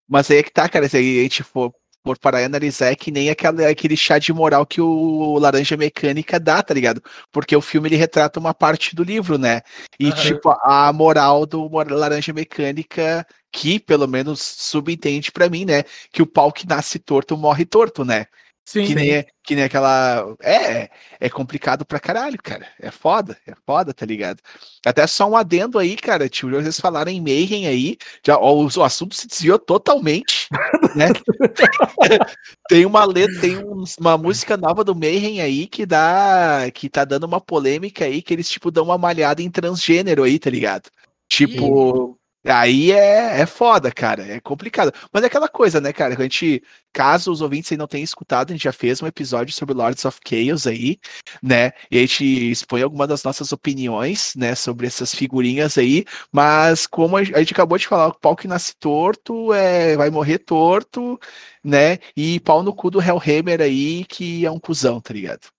Mas 0.07 0.30
aí 0.32 0.38
é 0.38 0.44
que 0.44 0.52
tá, 0.52 0.68
cara. 0.69 0.88
Se 0.88 0.98
a 0.98 1.02
gente 1.02 1.44
for, 1.44 1.74
for 2.06 2.18
parar 2.18 2.41
e 2.41 2.45
analisar, 2.45 2.91
é 2.91 2.95
que 2.95 3.11
nem 3.11 3.30
aquela, 3.30 3.68
aquele 3.68 3.98
chá 3.98 4.18
de 4.19 4.32
moral 4.32 4.65
que 4.65 4.80
o 4.80 5.38
Laranja 5.40 5.76
Mecânica 5.76 6.40
dá, 6.40 6.61
tá 6.64 6.74
ligado? 6.74 7.02
Porque 7.32 7.56
o 7.56 7.61
filme 7.61 7.90
ele 7.90 7.95
retrata 7.95 8.40
uma 8.40 8.53
parte 8.53 8.95
do 8.95 9.03
livro, 9.03 9.38
né? 9.38 9.61
E, 9.99 10.07
Aham. 10.07 10.15
tipo, 10.15 10.49
a 10.61 10.91
moral 10.94 11.45
do 11.45 11.68
Laranja 11.68 12.32
Mecânica, 12.32 13.26
que 13.57 13.79
pelo 13.79 14.07
menos 14.07 14.39
subentende 14.41 15.31
pra 15.31 15.49
mim, 15.49 15.65
né? 15.65 15.84
Que 16.11 16.21
o 16.21 16.27
pau 16.27 16.51
que 16.51 16.67
nasce 16.67 16.99
torto 16.99 17.35
morre 17.38 17.65
torto, 17.65 18.05
né? 18.05 18.25
Sim, 18.69 18.85
Que 18.85 18.95
nem, 18.95 19.25
que 19.43 19.55
nem 19.55 19.63
aquela. 19.63 20.35
É, 20.41 20.89
é 21.21 21.29
complicado 21.29 21.85
pra 21.85 22.01
caralho, 22.01 22.38
cara. 22.43 22.67
É 22.81 22.91
foda, 22.91 23.38
é 23.47 23.53
foda, 23.65 23.93
tá 23.93 24.05
ligado? 24.05 24.41
Até 24.85 25.07
só 25.07 25.25
um 25.29 25.38
adendo 25.38 25.79
aí, 25.79 25.95
cara. 25.95 26.27
Tio, 26.27 26.49
vocês 26.51 26.77
falaram 26.77 27.09
em 27.09 27.21
Mayhem 27.21 27.65
aí. 27.65 27.95
Já, 28.25 28.38
ó, 28.38 28.53
o, 28.53 28.67
o 28.67 28.84
assunto 28.84 29.15
se 29.15 29.25
desviou 29.25 29.57
totalmente, 29.57 30.49
né? 30.97 31.07
tem 32.67 32.85
uma 32.85 33.05
letra, 33.05 33.39
tem 33.39 33.57
um- 33.57 33.84
uma 33.99 34.17
música 34.17 34.57
nova 34.57 34.84
do 34.84 34.93
Mayhem 34.95 35.41
aí 35.41 35.65
que 35.67 35.85
dá. 35.85 36.69
que 36.73 36.89
tá 36.89 37.05
dando 37.05 37.23
uma 37.25 37.39
polêmica 37.41 38.05
aí, 38.05 38.21
que 38.21 38.34
eles, 38.34 38.49
tipo, 38.49 38.69
dão 38.69 38.84
uma 38.85 38.97
malhada 38.97 39.41
em 39.41 39.49
transgênero 39.49 40.23
aí, 40.23 40.38
tá 40.39 40.49
ligado? 40.49 40.89
Tipo. 41.29 42.17
Aí 42.49 42.91
é, 42.94 43.41
é 43.41 43.45
foda, 43.45 43.91
cara. 43.91 44.24
É 44.26 44.40
complicado. 44.40 44.94
Mas 45.11 45.24
é 45.24 45.28
aquela 45.28 45.49
coisa, 45.49 45.82
né, 45.82 45.91
cara? 45.91 46.15
A 46.18 46.24
gente, 46.24 46.64
caso 46.94 47.30
os 47.32 47.41
ouvintes 47.41 47.72
aí 47.72 47.78
não 47.78 47.88
tenham 47.88 48.06
escutado, 48.06 48.52
a 48.52 48.53
gente 48.53 48.64
já 48.64 48.72
fez 48.72 49.02
um 49.02 49.07
episódio 49.07 49.53
sobre 49.53 49.76
Lords 49.76 50.06
of 50.06 50.19
Chaos 50.26 50.65
aí, 50.65 50.98
né? 51.44 51.74
E 51.91 51.98
a 51.98 52.02
gente 52.02 52.24
expõe 52.52 52.82
algumas 52.82 53.10
das 53.10 53.24
nossas 53.24 53.52
opiniões, 53.52 54.34
né, 54.36 54.56
sobre 54.56 54.88
essas 54.88 55.14
figurinhas 55.14 55.78
aí. 55.78 56.06
Mas 56.32 56.88
como 56.88 57.18
a 57.18 57.24
gente 57.24 57.53
acabou 57.53 57.78
de 57.78 57.88
falar, 57.88 58.07
o 58.07 58.14
pau 58.19 58.36
que 58.36 58.48
nasce 58.48 58.74
torto 58.78 59.52
é, 59.53 59.98
vai 59.98 60.10
morrer 60.10 60.40
torto, 60.40 61.19
né? 61.64 61.99
E 62.15 62.40
pau 62.40 62.64
no 62.64 62.74
cu 62.74 62.90
do 62.90 63.02
Hellhammer 63.02 63.61
aí, 63.61 64.06
que 64.06 64.45
é 64.45 64.52
um 64.52 64.60
cuzão, 64.60 65.02
tá 65.02 65.14
ligado? 65.14 65.56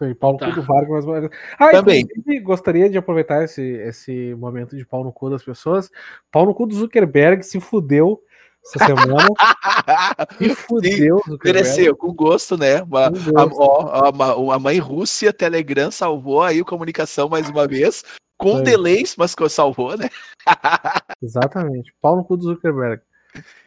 Isso 0.00 0.04
aí, 0.06 0.14
pau 0.14 0.32
no 0.32 0.38
Tá. 0.38 0.46
cu 0.48 0.54
do 0.54 0.62
Vargas 0.62 1.04
vez. 1.04 1.30
Ah, 1.58 1.70
Também. 1.72 2.00
inclusive, 2.00 2.40
gostaria 2.40 2.88
de 2.88 2.96
aproveitar 2.96 3.44
esse, 3.44 3.60
esse 3.62 4.34
momento 4.34 4.74
de 4.74 4.86
pau 4.86 5.04
no 5.04 5.12
cu 5.12 5.28
das 5.28 5.42
pessoas. 5.44 5.90
Pau 6.32 6.46
no 6.46 6.54
cu 6.54 6.64
do 6.64 6.74
Zuckerberg 6.74 7.42
se 7.42 7.60
fudeu 7.60 8.22
essa 8.64 8.86
semana. 8.86 9.26
Se 10.38 10.54
fudeu. 10.54 11.20
Mereceu, 11.44 11.94
com 11.94 12.14
gosto, 12.14 12.56
né? 12.56 12.82
Uma- 12.82 13.10
Com 13.10 13.38
a, 13.38 13.44
gosto. 13.46 13.60
ó, 13.60 14.06
a 14.08 14.12
ma- 14.12 14.54
a 14.54 14.58
mãe 14.58 14.78
Rússia, 14.78 15.32
Telegram 15.34 15.90
salvou 15.90 16.42
aí 16.42 16.60
a 16.60 16.64
comunicação 16.64 17.28
mais 17.28 17.50
uma 17.50 17.66
vez, 17.68 18.02
com 18.38 18.56
Aí. 18.56 18.62
delays, 18.62 19.16
mas 19.18 19.34
que 19.34 19.46
salvou, 19.50 19.98
né? 19.98 20.08
Exatamente. 21.22 21.92
Pau 22.00 22.16
no 22.16 22.24
cu 22.24 22.38
do 22.38 22.44
Zuckerberg. 22.44 23.02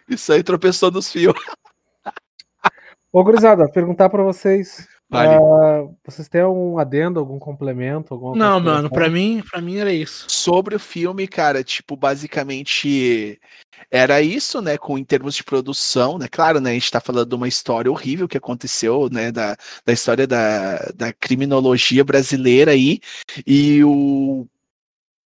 Isso 0.10 0.34
aí 0.34 0.41
tropeçou 0.41 0.89
nos 0.89 1.11
fios. 1.11 1.34
Ô, 3.11 3.23
gurizada, 3.23 3.69
perguntar 3.69 4.10
pra 4.10 4.23
vocês. 4.23 4.88
Vale. 5.14 5.35
ah, 5.35 5.88
vocês 6.03 6.27
têm 6.27 6.41
algum 6.41 6.77
adendo, 6.77 7.19
algum 7.19 7.38
complemento? 7.38 8.14
Alguma 8.14 8.35
Não, 8.35 8.60
mano, 8.60 8.90
pra 8.90 9.10
mim, 9.10 9.44
pra 9.49 9.61
mim 9.61 9.77
era 9.77 9.94
isso. 9.94 10.26
Sobre 10.27 10.76
o 10.76 10.80
filme, 10.80 11.27
cara, 11.27 11.64
tipo, 11.64 11.95
basicamente 11.95 13.40
era 13.91 14.22
isso, 14.22 14.61
né, 14.61 14.77
com 14.77 14.98
em 14.98 15.03
termos 15.03 15.35
de 15.35 15.44
produção, 15.44 16.18
né, 16.18 16.27
claro, 16.27 16.60
né, 16.60 16.72
a 16.72 16.73
gente 16.73 16.91
tá 16.91 16.99
falando 16.99 17.30
de 17.30 17.35
uma 17.35 17.48
história 17.48 17.91
horrível 17.91 18.27
que 18.27 18.38
aconteceu, 18.38 19.10
né, 19.11 19.31
da, 19.31 19.56
da 19.85 19.94
história 19.94 20.26
da, 20.26 20.77
da 20.95 21.14
criminologia 21.14 22.03
brasileira 22.03 22.72
aí, 22.72 22.99
e 23.45 23.84
o 23.84 24.48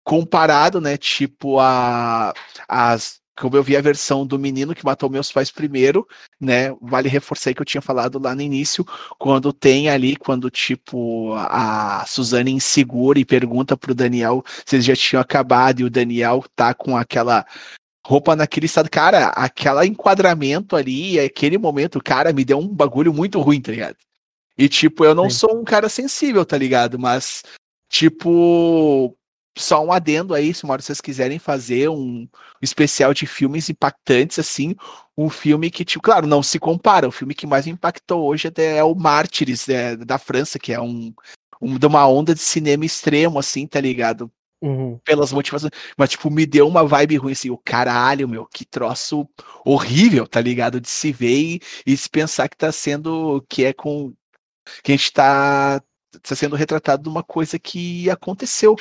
comparado, 0.04 0.82
né, 0.82 0.98
tipo, 0.98 1.60
a, 1.60 2.34
as, 2.68 3.22
como 3.40 3.56
eu 3.56 3.64
vi 3.64 3.78
a 3.78 3.82
versão 3.82 4.26
do 4.26 4.40
menino 4.40 4.74
que 4.74 4.84
matou 4.84 5.10
meus 5.10 5.32
pais 5.32 5.52
primeiro, 5.52 6.08
né, 6.40 6.74
vale 6.82 7.08
reforçar 7.08 7.54
que 7.54 7.62
eu 7.62 7.66
tinha 7.66 7.82
falado 7.82 8.20
lá 8.20 8.34
no 8.34 8.42
início, 8.42 8.86
quando 9.20 9.54
tem 9.54 9.90
ali, 9.90 10.16
quando, 10.16 10.50
tipo, 10.50 11.34
a 11.36 12.04
Suzane 12.08 12.52
insegura 12.52 13.20
e 13.20 13.26
pergunta 13.26 13.78
pro 13.78 13.96
Daniel 13.96 14.44
se 14.66 14.76
eles 14.76 14.86
já 14.86 14.96
tinham 14.96 15.22
acabado 15.22 15.82
e 15.82 15.84
o 15.84 15.90
Daniel 15.90 16.44
tá 16.56 16.74
com 16.74 16.98
aquela 16.98 17.46
roupa 18.06 18.36
naquele 18.36 18.66
estado. 18.66 18.90
Cara, 18.90 19.28
aquele 19.28 19.86
enquadramento 19.86 20.76
ali, 20.76 21.20
aquele 21.20 21.58
momento, 21.58 22.02
cara, 22.02 22.34
me 22.34 22.46
deu 22.46 22.58
um 22.58 22.68
bagulho 22.68 23.14
muito 23.14 23.40
ruim, 23.42 23.62
tá 23.62 23.72
ligado? 23.72 23.98
E, 24.58 24.68
tipo, 24.68 25.06
eu 25.06 25.14
não 25.14 25.30
Sim. 25.30 25.38
sou 25.38 25.60
um 25.60 25.64
cara 25.64 25.88
sensível, 25.88 26.44
tá 26.44 26.58
ligado? 26.58 26.98
Mas, 26.98 27.44
tipo, 27.90 29.16
só 29.58 29.84
um 29.84 29.92
adendo 29.92 30.34
aí, 30.34 30.54
se 30.54 30.64
uma 30.64 30.78
vocês 30.78 31.02
quiserem 31.02 31.40
fazer 31.40 31.90
um 31.90 32.28
especial 32.62 33.14
de 33.14 33.26
filmes 33.26 33.70
impactantes, 33.70 34.40
assim, 34.40 34.76
um 35.18 35.30
filme 35.30 35.72
que, 35.72 35.84
tipo, 35.84 36.02
claro, 36.04 36.28
não 36.28 36.44
se 36.44 36.60
compara. 36.60 37.08
O 37.08 37.12
filme 37.12 37.34
que 37.34 37.48
mais 37.48 37.66
me 37.66 37.72
impactou 37.72 38.26
hoje 38.26 38.48
até 38.48 38.78
é 38.78 38.84
o 38.84 38.96
Mártires, 38.96 39.68
é, 39.68 39.96
da 39.96 40.18
França, 40.18 40.60
que 40.60 40.72
é 40.72 40.80
um, 40.80 41.14
um, 41.62 41.78
de 41.78 41.86
uma 41.86 42.08
onda 42.08 42.34
de 42.34 42.42
cinema 42.42 42.86
extremo, 42.86 43.40
assim, 43.40 43.66
tá 43.68 43.82
ligado? 43.82 44.32
Uhum. 44.62 45.00
Pelas 45.04 45.34
motivações. 45.34 45.72
Mas, 45.98 46.12
tipo, 46.12 46.30
me 46.30 46.46
deu 46.46 46.68
uma 46.68 46.86
vibe 46.86 47.18
ruim, 47.18 47.32
assim, 47.32 47.50
o 47.50 47.58
caralho, 47.58 48.28
meu, 48.28 48.46
que 48.46 48.66
troço 48.66 49.28
horrível, 49.66 50.28
tá 50.28 50.42
ligado? 50.42 50.80
De 50.80 50.90
se 50.90 51.12
ver 51.12 51.38
e, 51.38 51.62
e 51.86 51.98
se 51.98 52.10
pensar 52.10 52.48
que 52.48 52.58
tá 52.58 52.72
sendo. 52.72 53.44
que 53.50 53.66
é 53.66 53.74
com. 53.74 54.14
que 54.84 54.92
a 54.92 54.96
gente 54.96 55.12
tá 55.12 55.82
está 56.24 56.36
sendo 56.36 56.56
retratado 56.56 57.04
de 57.04 57.10
uma 57.10 57.24
coisa 57.24 57.58
que 57.58 58.10
aconteceu. 58.10 58.76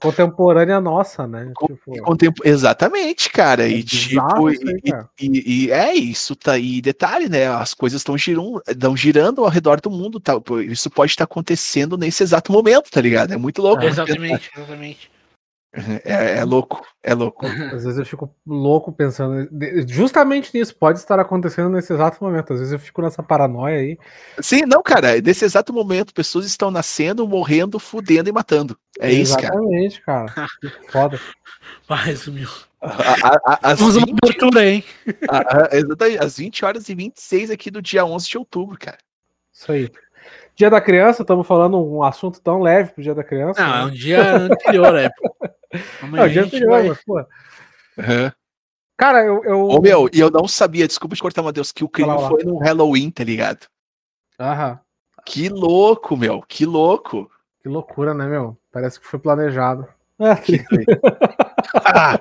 Contemporânea 0.00 0.80
nossa, 0.80 1.26
né? 1.26 1.52
Tipo... 1.58 2.02
Contempo... 2.02 2.42
Exatamente, 2.44 3.30
cara. 3.30 3.64
É 3.64 3.68
e 3.68 3.82
tipo, 3.82 4.46
aí, 4.46 4.80
cara. 4.82 5.08
E, 5.20 5.26
e, 5.26 5.64
e, 5.66 5.70
é 5.70 5.94
isso, 5.94 6.36
tá. 6.36 6.58
E 6.58 6.80
detalhe, 6.80 7.28
né? 7.28 7.46
As 7.48 7.74
coisas 7.74 8.00
estão 8.00 8.16
girando, 8.16 8.62
girando 8.96 9.44
ao 9.44 9.50
redor 9.50 9.80
do 9.80 9.90
mundo, 9.90 10.20
tá? 10.20 10.34
Isso 10.68 10.90
pode 10.90 11.12
estar 11.12 11.24
acontecendo 11.24 11.96
nesse 11.96 12.22
exato 12.22 12.52
momento, 12.52 12.90
tá 12.90 13.00
ligado? 13.00 13.32
É 13.32 13.36
muito 13.36 13.62
louco. 13.62 13.82
É, 13.82 13.86
exatamente, 13.86 14.50
exatamente. 14.56 15.13
É, 16.04 16.38
é, 16.38 16.44
louco, 16.44 16.86
é 17.02 17.12
louco. 17.14 17.44
Às 17.74 17.84
vezes 17.84 17.98
eu 17.98 18.06
fico 18.06 18.32
louco 18.46 18.92
pensando, 18.92 19.48
justamente 19.88 20.56
nisso, 20.56 20.74
pode 20.76 20.98
estar 20.98 21.18
acontecendo 21.18 21.68
nesse 21.68 21.92
exato 21.92 22.22
momento. 22.22 22.52
Às 22.52 22.60
vezes 22.60 22.72
eu 22.72 22.78
fico 22.78 23.02
nessa 23.02 23.22
paranoia 23.22 23.78
aí. 23.78 23.98
Sim, 24.40 24.62
não, 24.66 24.82
cara, 24.82 25.20
nesse 25.20 25.44
exato 25.44 25.72
momento, 25.72 26.14
pessoas 26.14 26.46
estão 26.46 26.70
nascendo, 26.70 27.26
morrendo, 27.26 27.78
fudendo 27.78 28.28
e 28.28 28.32
matando. 28.32 28.78
É 29.00 29.10
isso, 29.10 29.36
cara. 29.36 29.54
Exatamente, 29.54 30.00
cara. 30.02 30.32
Foda. 30.88 31.20
Mais 31.88 32.26
mil. 32.28 32.48
Vamos 33.76 33.96
uma 33.96 34.06
abertura, 34.22 34.64
hein? 34.64 34.84
exatamente, 35.72 36.18
às 36.18 36.36
20 36.36 36.64
horas 36.64 36.88
e 36.88 36.94
26 36.94 37.50
aqui 37.50 37.70
do 37.70 37.82
dia 37.82 38.04
11 38.04 38.28
de 38.28 38.38
outubro, 38.38 38.78
cara. 38.78 38.98
Isso 39.52 39.72
aí. 39.72 39.90
Dia 40.54 40.70
da 40.70 40.80
criança, 40.80 41.22
estamos 41.22 41.46
falando 41.46 41.82
um 41.84 42.02
assunto 42.02 42.40
tão 42.40 42.60
leve 42.60 42.92
pro 42.92 43.02
dia 43.02 43.14
da 43.14 43.24
criança. 43.24 43.60
Não, 43.60 43.72
né? 43.72 43.80
é 43.80 43.84
um 43.86 43.90
dia 43.90 44.36
anterior, 44.36 44.96
é. 44.96 45.10
Amanhã 46.02 46.24
não, 46.24 46.32
dia 46.32 46.44
anterior, 46.44 46.70
vai... 46.70 46.88
mas, 46.88 47.04
pô. 47.04 47.18
Uhum. 47.18 48.32
Cara, 48.96 49.24
eu. 49.24 49.44
eu... 49.44 49.68
Ô, 49.68 49.80
meu, 49.80 50.08
e 50.12 50.20
eu 50.20 50.30
não 50.30 50.46
sabia, 50.46 50.86
desculpa 50.86 51.16
te 51.16 51.22
cortar, 51.22 51.42
Matheus, 51.42 51.72
que 51.72 51.84
o 51.84 51.88
crime 51.88 52.12
foi 52.28 52.44
no 52.44 52.58
Halloween, 52.58 53.10
tá 53.10 53.24
ligado? 53.24 53.66
Aham. 54.38 54.80
Que 55.24 55.48
louco, 55.48 56.16
meu, 56.16 56.42
que 56.42 56.66
louco. 56.66 57.30
Que 57.62 57.68
loucura, 57.68 58.12
né, 58.12 58.26
meu? 58.26 58.58
Parece 58.70 59.00
que 59.00 59.06
foi 59.06 59.18
planejado. 59.18 59.88
Ah, 60.18 60.36
que... 60.36 60.62
ah, 61.74 62.20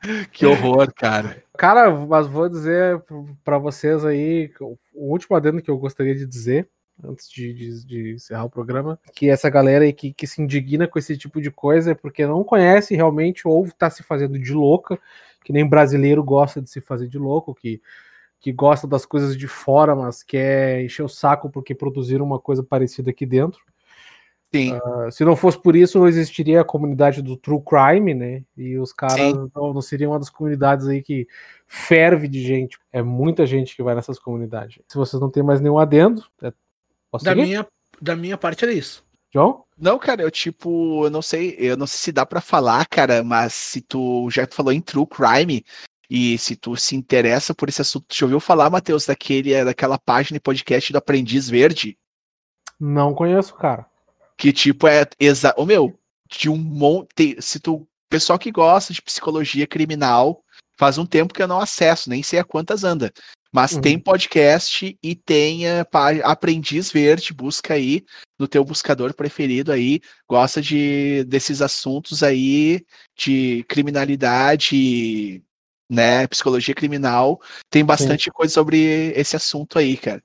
que 0.32 0.46
horror, 0.46 0.92
cara. 0.94 1.42
Cara, 1.56 1.90
mas 1.90 2.26
vou 2.26 2.48
dizer 2.48 3.02
para 3.44 3.58
vocês 3.58 4.04
aí, 4.04 4.52
o 4.60 4.76
último 5.12 5.36
adendo 5.36 5.62
que 5.62 5.70
eu 5.70 5.78
gostaria 5.78 6.14
de 6.14 6.26
dizer 6.26 6.68
antes 7.04 7.30
de, 7.30 7.52
de, 7.52 7.86
de, 7.86 8.14
encerrar 8.14 8.44
o 8.44 8.50
programa, 8.50 8.98
que 9.14 9.28
essa 9.28 9.48
galera 9.48 9.84
aí 9.84 9.92
que, 9.92 10.12
que 10.12 10.26
se 10.26 10.42
indigna 10.42 10.86
com 10.86 10.98
esse 10.98 11.16
tipo 11.16 11.40
de 11.40 11.50
coisa 11.50 11.92
é 11.92 11.94
porque 11.94 12.26
não 12.26 12.44
conhece 12.44 12.94
realmente 12.94 13.46
ou 13.46 13.64
está 13.64 13.90
se 13.90 14.02
fazendo 14.02 14.38
de 14.38 14.52
louca, 14.52 14.98
que 15.44 15.52
nem 15.52 15.68
brasileiro 15.68 16.22
gosta 16.22 16.60
de 16.60 16.70
se 16.70 16.80
fazer 16.80 17.08
de 17.08 17.18
louco, 17.18 17.54
que, 17.54 17.80
que 18.40 18.52
gosta 18.52 18.86
das 18.86 19.04
coisas 19.04 19.36
de 19.36 19.46
fora, 19.46 19.94
mas 19.94 20.22
quer 20.22 20.82
encher 20.82 21.02
o 21.02 21.08
saco 21.08 21.50
porque 21.50 21.74
produziram 21.74 22.24
uma 22.24 22.38
coisa 22.38 22.62
parecida 22.62 23.10
aqui 23.10 23.26
dentro. 23.26 23.60
Sim. 24.52 24.74
Uh, 24.74 25.12
se 25.12 25.24
não 25.24 25.36
fosse 25.36 25.62
por 25.62 25.76
isso, 25.76 25.98
não 25.98 26.08
existiria 26.08 26.60
a 26.60 26.64
comunidade 26.64 27.22
do 27.22 27.36
True 27.36 27.62
Crime, 27.62 28.14
né? 28.14 28.42
E 28.56 28.76
os 28.78 28.92
caras 28.92 29.32
não, 29.54 29.72
não, 29.72 29.80
seriam 29.80 30.10
uma 30.10 30.18
das 30.18 30.28
comunidades 30.28 30.88
aí 30.88 31.00
que 31.00 31.28
ferve 31.68 32.26
de 32.26 32.42
gente. 32.42 32.76
É 32.92 33.00
muita 33.00 33.46
gente 33.46 33.76
que 33.76 33.82
vai 33.82 33.94
nessas 33.94 34.18
comunidades. 34.18 34.82
Se 34.88 34.98
vocês 34.98 35.20
não 35.20 35.30
têm 35.30 35.42
mais 35.42 35.60
nenhum 35.60 35.78
adendo, 35.78 36.24
é 36.42 36.52
Posso 37.10 37.24
da 37.24 37.34
minha, 37.34 37.66
da 38.00 38.14
minha 38.14 38.38
parte 38.38 38.64
era 38.64 38.72
isso. 38.72 39.04
João? 39.32 39.64
Não, 39.78 39.98
cara, 39.98 40.22
eu 40.22 40.30
tipo, 40.30 41.04
eu 41.06 41.10
não 41.10 41.22
sei, 41.22 41.56
eu 41.58 41.76
não 41.76 41.86
sei 41.86 41.98
se 41.98 42.12
dá 42.12 42.26
para 42.26 42.40
falar, 42.40 42.86
cara, 42.86 43.22
mas 43.22 43.54
se 43.54 43.80
tu 43.80 44.28
já 44.30 44.46
falou 44.50 44.72
em 44.72 44.80
True 44.80 45.06
Crime 45.06 45.64
e 46.08 46.36
se 46.38 46.56
tu 46.56 46.76
se 46.76 46.96
interessa 46.96 47.54
por 47.54 47.68
esse 47.68 47.80
assunto, 47.80 48.06
já 48.12 48.26
ouviu 48.26 48.40
falar, 48.40 48.68
Matheus, 48.68 49.06
daquele, 49.06 49.64
daquela 49.64 49.98
página 49.98 50.36
e 50.36 50.40
podcast 50.40 50.92
do 50.92 50.98
Aprendiz 50.98 51.48
Verde? 51.48 51.96
Não 52.78 53.14
conheço, 53.14 53.54
cara. 53.54 53.86
Que 54.36 54.52
tipo 54.52 54.88
é 54.88 55.06
exa, 55.18 55.54
o 55.56 55.64
meu, 55.64 55.96
de 56.28 56.48
um 56.48 56.56
monte, 56.56 57.36
se 57.40 57.60
tu, 57.60 57.86
pessoal 58.08 58.38
que 58.38 58.50
gosta 58.50 58.92
de 58.92 59.00
psicologia 59.00 59.66
criminal, 59.66 60.42
faz 60.76 60.98
um 60.98 61.06
tempo 61.06 61.32
que 61.32 61.42
eu 61.42 61.48
não 61.48 61.60
acesso, 61.60 62.10
nem 62.10 62.22
sei 62.22 62.38
a 62.38 62.44
quantas 62.44 62.82
anda. 62.82 63.12
Mas 63.52 63.72
uhum. 63.72 63.80
tem 63.80 63.98
podcast 63.98 64.96
e 65.02 65.14
tem 65.14 65.62
Aprendiz 66.22 66.92
Verde, 66.92 67.34
busca 67.34 67.74
aí 67.74 68.04
no 68.38 68.46
teu 68.46 68.64
buscador 68.64 69.12
preferido 69.12 69.72
aí, 69.72 70.00
gosta 70.28 70.62
de 70.62 71.24
desses 71.24 71.60
assuntos 71.60 72.22
aí 72.22 72.84
de 73.16 73.64
criminalidade, 73.68 75.42
né, 75.90 76.26
psicologia 76.28 76.74
criminal, 76.74 77.40
tem 77.68 77.84
bastante 77.84 78.24
Sim. 78.24 78.30
coisa 78.30 78.54
sobre 78.54 79.12
esse 79.16 79.34
assunto 79.34 79.78
aí, 79.78 79.96
cara. 79.96 80.22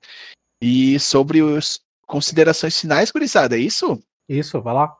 E 0.62 0.98
sobre 1.00 1.42
os 1.42 1.80
considerações 2.06 2.80
finais, 2.80 3.10
gurizada, 3.10 3.56
é 3.56 3.60
isso? 3.60 4.00
Isso, 4.28 4.62
vai 4.62 4.72
lá. 4.72 4.96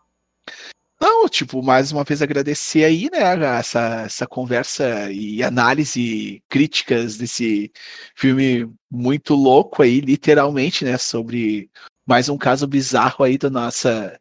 Tipo, 1.28 1.62
mais 1.62 1.92
uma 1.92 2.04
vez 2.04 2.22
agradecer 2.22 2.84
aí, 2.84 3.08
né, 3.10 3.20
essa, 3.58 4.02
essa 4.04 4.26
conversa 4.26 5.10
e 5.10 5.42
análise 5.42 6.42
críticas 6.48 7.16
desse 7.16 7.70
filme 8.14 8.70
muito 8.90 9.34
louco 9.34 9.82
aí, 9.82 10.00
literalmente, 10.00 10.84
né, 10.84 10.98
sobre 10.98 11.70
mais 12.06 12.28
um 12.28 12.38
caso 12.38 12.66
bizarro 12.66 13.24
aí 13.24 13.36
da 13.36 13.50
nossa, 13.50 14.18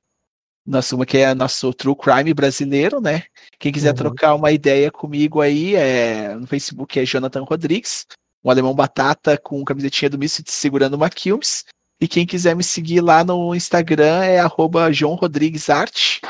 nossa 0.66 0.96
uma 0.96 1.06
que 1.06 1.18
é 1.18 1.36
nosso 1.36 1.74
true 1.74 1.96
crime 1.96 2.34
brasileiro, 2.34 3.00
né? 3.00 3.24
Quem 3.60 3.72
quiser 3.72 3.90
uhum. 3.90 3.96
trocar 3.96 4.36
uma 4.36 4.52
ideia 4.52 4.92
comigo 4.92 5.42
aí, 5.42 5.76
é, 5.76 6.36
no 6.36 6.48
Facebook 6.48 7.00
é 7.00 7.06
Jonathan 7.06 7.44
Rodrigues, 7.44 8.08
um 8.44 8.50
alemão 8.50 8.74
batata 8.74 9.38
com 9.38 9.64
camisetinha 9.64 10.10
do 10.10 10.18
Misfits 10.18 10.54
segurando 10.54 10.96
uma 10.96 11.10
Kilmes. 11.10 11.66
E 12.00 12.08
quem 12.08 12.26
quiser 12.26 12.56
me 12.56 12.64
seguir 12.64 13.02
lá 13.02 13.24
no 13.24 13.56
Instagram 13.56 14.24
é 14.24 14.40
arroba 14.40 14.92
João 14.92 15.16
Rodrigues 15.16 15.70
Arte. 15.70 16.22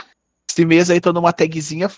Esse 0.56 0.64
mês 0.64 0.90
aí 0.90 1.02
tô 1.02 1.12
numa 1.12 1.34
tagzinha, 1.34 1.90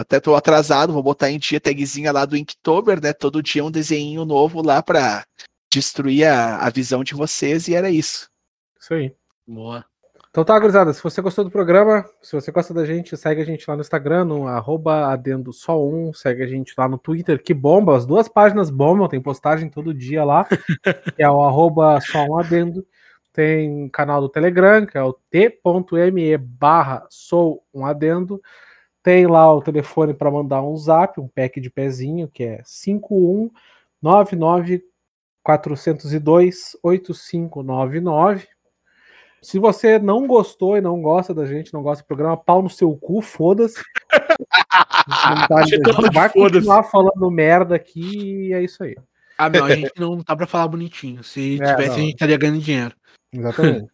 até 0.00 0.18
tô 0.18 0.34
atrasado, 0.34 0.90
vou 0.90 1.02
botar 1.02 1.30
em 1.30 1.38
dia 1.38 1.60
tagzinha 1.60 2.10
lá 2.10 2.24
do 2.24 2.34
Inktober, 2.34 2.98
né? 2.98 3.12
Todo 3.12 3.42
dia 3.42 3.62
um 3.62 3.70
desenho 3.70 4.24
novo 4.24 4.62
lá 4.62 4.82
pra 4.82 5.22
destruir 5.70 6.24
a, 6.24 6.56
a 6.56 6.70
visão 6.70 7.04
de 7.04 7.14
vocês 7.14 7.68
e 7.68 7.74
era 7.74 7.90
isso. 7.90 8.30
Isso 8.80 8.94
aí. 8.94 9.14
Boa. 9.46 9.84
Então 10.30 10.42
tá, 10.46 10.58
gurizada, 10.58 10.94
se 10.94 11.02
você 11.02 11.20
gostou 11.20 11.44
do 11.44 11.50
programa, 11.50 12.06
se 12.22 12.32
você 12.32 12.50
gosta 12.50 12.72
da 12.72 12.86
gente, 12.86 13.14
segue 13.18 13.42
a 13.42 13.44
gente 13.44 13.68
lá 13.68 13.76
no 13.76 13.82
Instagram, 13.82 14.24
no 14.24 14.48
arroba 14.48 15.12
adendo 15.12 15.52
só 15.52 15.78
um, 15.78 16.10
segue 16.14 16.42
a 16.42 16.46
gente 16.46 16.72
lá 16.78 16.88
no 16.88 16.96
Twitter, 16.96 17.42
que 17.42 17.52
bomba, 17.52 17.94
as 17.94 18.06
duas 18.06 18.30
páginas 18.30 18.70
bombam, 18.70 19.08
tem 19.08 19.20
postagem 19.20 19.68
todo 19.68 19.92
dia 19.92 20.24
lá, 20.24 20.46
que 21.14 21.22
é 21.22 21.28
o 21.28 21.42
arroba 21.42 22.00
só 22.00 22.24
um 22.24 22.38
adendo 22.38 22.82
tem 23.36 23.88
canal 23.90 24.22
do 24.22 24.30
Telegram, 24.30 24.86
que 24.86 24.96
é 24.96 25.02
o 25.02 25.12
t.me 25.12 26.38
barra 26.38 27.06
sou 27.10 27.62
um 27.72 27.84
adendo. 27.84 28.40
Tem 29.02 29.26
lá 29.26 29.54
o 29.54 29.60
telefone 29.60 30.14
para 30.14 30.30
mandar 30.30 30.62
um 30.62 30.74
zap, 30.74 31.20
um 31.20 31.28
pack 31.28 31.60
de 31.60 31.68
pezinho, 31.70 32.28
que 32.28 32.42
é 32.42 32.62
5199 32.64 34.82
402 35.42 36.78
8599. 36.82 38.48
Se 39.42 39.58
você 39.58 39.98
não 39.98 40.26
gostou 40.26 40.78
e 40.78 40.80
não 40.80 41.02
gosta 41.02 41.34
da 41.34 41.44
gente, 41.44 41.74
não 41.74 41.82
gosta 41.82 42.02
do 42.02 42.06
programa, 42.06 42.38
pau 42.38 42.62
no 42.62 42.70
seu 42.70 42.96
cu, 42.96 43.20
foda-se. 43.20 43.82
vai 46.12 46.30
continuar 46.30 46.84
falando 46.84 47.30
merda 47.30 47.76
aqui 47.76 48.48
e 48.48 48.54
é 48.54 48.62
isso 48.62 48.82
aí. 48.82 48.96
Ah, 49.36 49.50
não, 49.50 49.66
a 49.66 49.74
gente 49.74 49.92
não 49.98 50.22
tá 50.22 50.34
pra 50.34 50.46
falar 50.46 50.68
bonitinho. 50.68 51.22
Se 51.22 51.60
é, 51.60 51.66
tivesse, 51.66 51.88
não. 51.88 51.94
a 51.94 51.98
gente 51.98 52.14
estaria 52.14 52.38
ganhando 52.38 52.58
dinheiro. 52.58 52.96
Exatamente. 53.32 53.90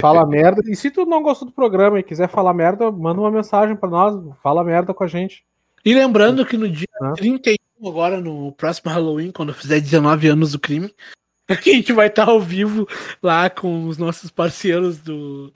Fala 0.00 0.24
merda. 0.26 0.62
E 0.66 0.74
se 0.74 0.90
tu 0.90 1.04
não 1.04 1.22
gostou 1.22 1.46
do 1.48 1.54
programa 1.54 1.98
e 1.98 2.02
quiser 2.02 2.28
falar 2.28 2.54
merda, 2.54 2.90
manda 2.90 3.20
uma 3.20 3.30
mensagem 3.30 3.76
para 3.76 3.88
nós. 3.90 4.14
Fala 4.42 4.64
merda 4.64 4.94
com 4.94 5.04
a 5.04 5.06
gente. 5.06 5.44
E 5.84 5.94
lembrando 5.94 6.46
que 6.46 6.56
no 6.56 6.68
dia 6.68 6.88
ah. 7.02 7.12
31, 7.12 7.56
agora 7.88 8.18
no 8.20 8.52
próximo 8.52 8.90
Halloween, 8.90 9.30
quando 9.30 9.50
eu 9.50 9.54
fizer 9.54 9.80
19 9.80 10.28
anos 10.28 10.52
do 10.52 10.58
crime, 10.58 10.90
a 11.48 11.54
gente 11.54 11.92
vai 11.92 12.06
estar 12.06 12.28
ao 12.28 12.40
vivo 12.40 12.88
lá 13.22 13.50
com 13.50 13.86
os 13.86 13.98
nossos 13.98 14.30
parceiros 14.30 14.98
do, 14.98 15.52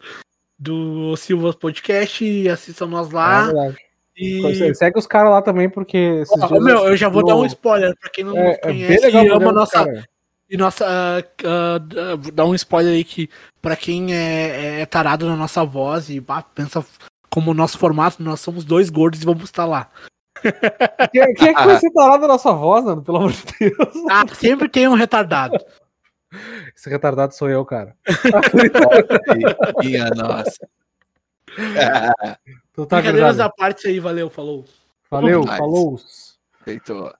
do 0.59 1.16
Silva 1.16 1.55
Podcast 1.55 2.23
e 2.23 2.47
assistam 2.49 2.86
nós 2.86 3.11
lá. 3.11 3.51
É 3.51 3.74
E... 4.19 4.74
Segue 4.74 4.99
os 4.99 5.07
caras 5.07 5.31
lá 5.31 5.40
também, 5.40 5.70
porque. 5.70 5.97
esses 5.97 6.43
Ó, 6.43 6.47
dias 6.47 6.62
meu, 6.62 6.86
eu 6.89 6.97
já 6.97 7.09
vou 7.09 7.23
no- 7.23 7.28
dar 7.28 7.36
um 7.36 7.47
spoiler 7.47 7.97
pra 7.99 8.11
quem 8.11 8.24
não 8.24 8.36
É, 8.36 8.49
nos 8.49 8.57
é 8.57 8.61
conhece 8.61 9.07
legal 9.07 9.23
e 9.23 9.27
ama 9.28 9.36
programa, 9.36 9.61
nossa, 9.61 9.85
cara. 9.86 10.09
E 10.49 10.57
nossa. 10.57 10.85
ah, 10.87 11.19
ah, 11.45 12.16
vou 12.16 12.33
dar 12.33 12.47
um 12.47 12.55
spoiler 12.55 12.95
aí 12.95 13.05
que, 13.05 13.29
pra 13.61 13.77
quem 13.77 14.15
é, 14.15 14.81
é 14.81 14.87
tarado 14.87 15.27
na 15.27 15.37
nossa 15.37 15.65
voz 15.65 16.09
e 16.09 16.20
bah, 16.20 16.43
pensa 16.43 16.85
como 17.31 17.51
o 17.51 17.55
nosso 17.55 17.79
formato, 17.79 18.23
nós 18.23 18.41
somos 18.41 18.65
dois 18.65 18.89
gordos 18.91 19.23
e 19.23 19.25
vamos 19.25 19.45
estar 19.45 19.65
lá. 19.65 19.89
Quem, 21.12 21.35
quem 21.35 21.49
é 21.49 21.55
que 21.55 21.66
vai 21.66 21.79
ser 21.81 21.91
tarado 21.91 22.23
na 22.23 22.29
nossa 22.29 22.53
voz, 22.53 22.85
Nando? 22.85 23.03
Pelo 23.03 23.19
amor 23.19 23.33
de 23.33 23.43
Deus. 23.59 24.05
Ah, 24.09 24.25
sempre 24.33 24.69
tem 24.69 24.87
um 24.87 24.95
retardado. 24.95 25.59
Esse 26.77 26.89
retardado 26.89 27.35
sou 27.35 27.49
eu, 27.51 27.65
cara. 27.65 27.97
Minha 29.83 30.11
nossa. 30.11 30.69
Tu 32.73 32.87
tá 32.87 32.97
Brincadeiras 32.99 33.41
à 33.41 33.49
parte 33.51 33.89
aí, 33.89 33.99
valeu, 33.99 34.31
falou. 34.31 34.65
Valeu, 35.11 35.41
Nice. 35.41 35.57
falou. 35.57 36.01
Feito. 36.62 37.12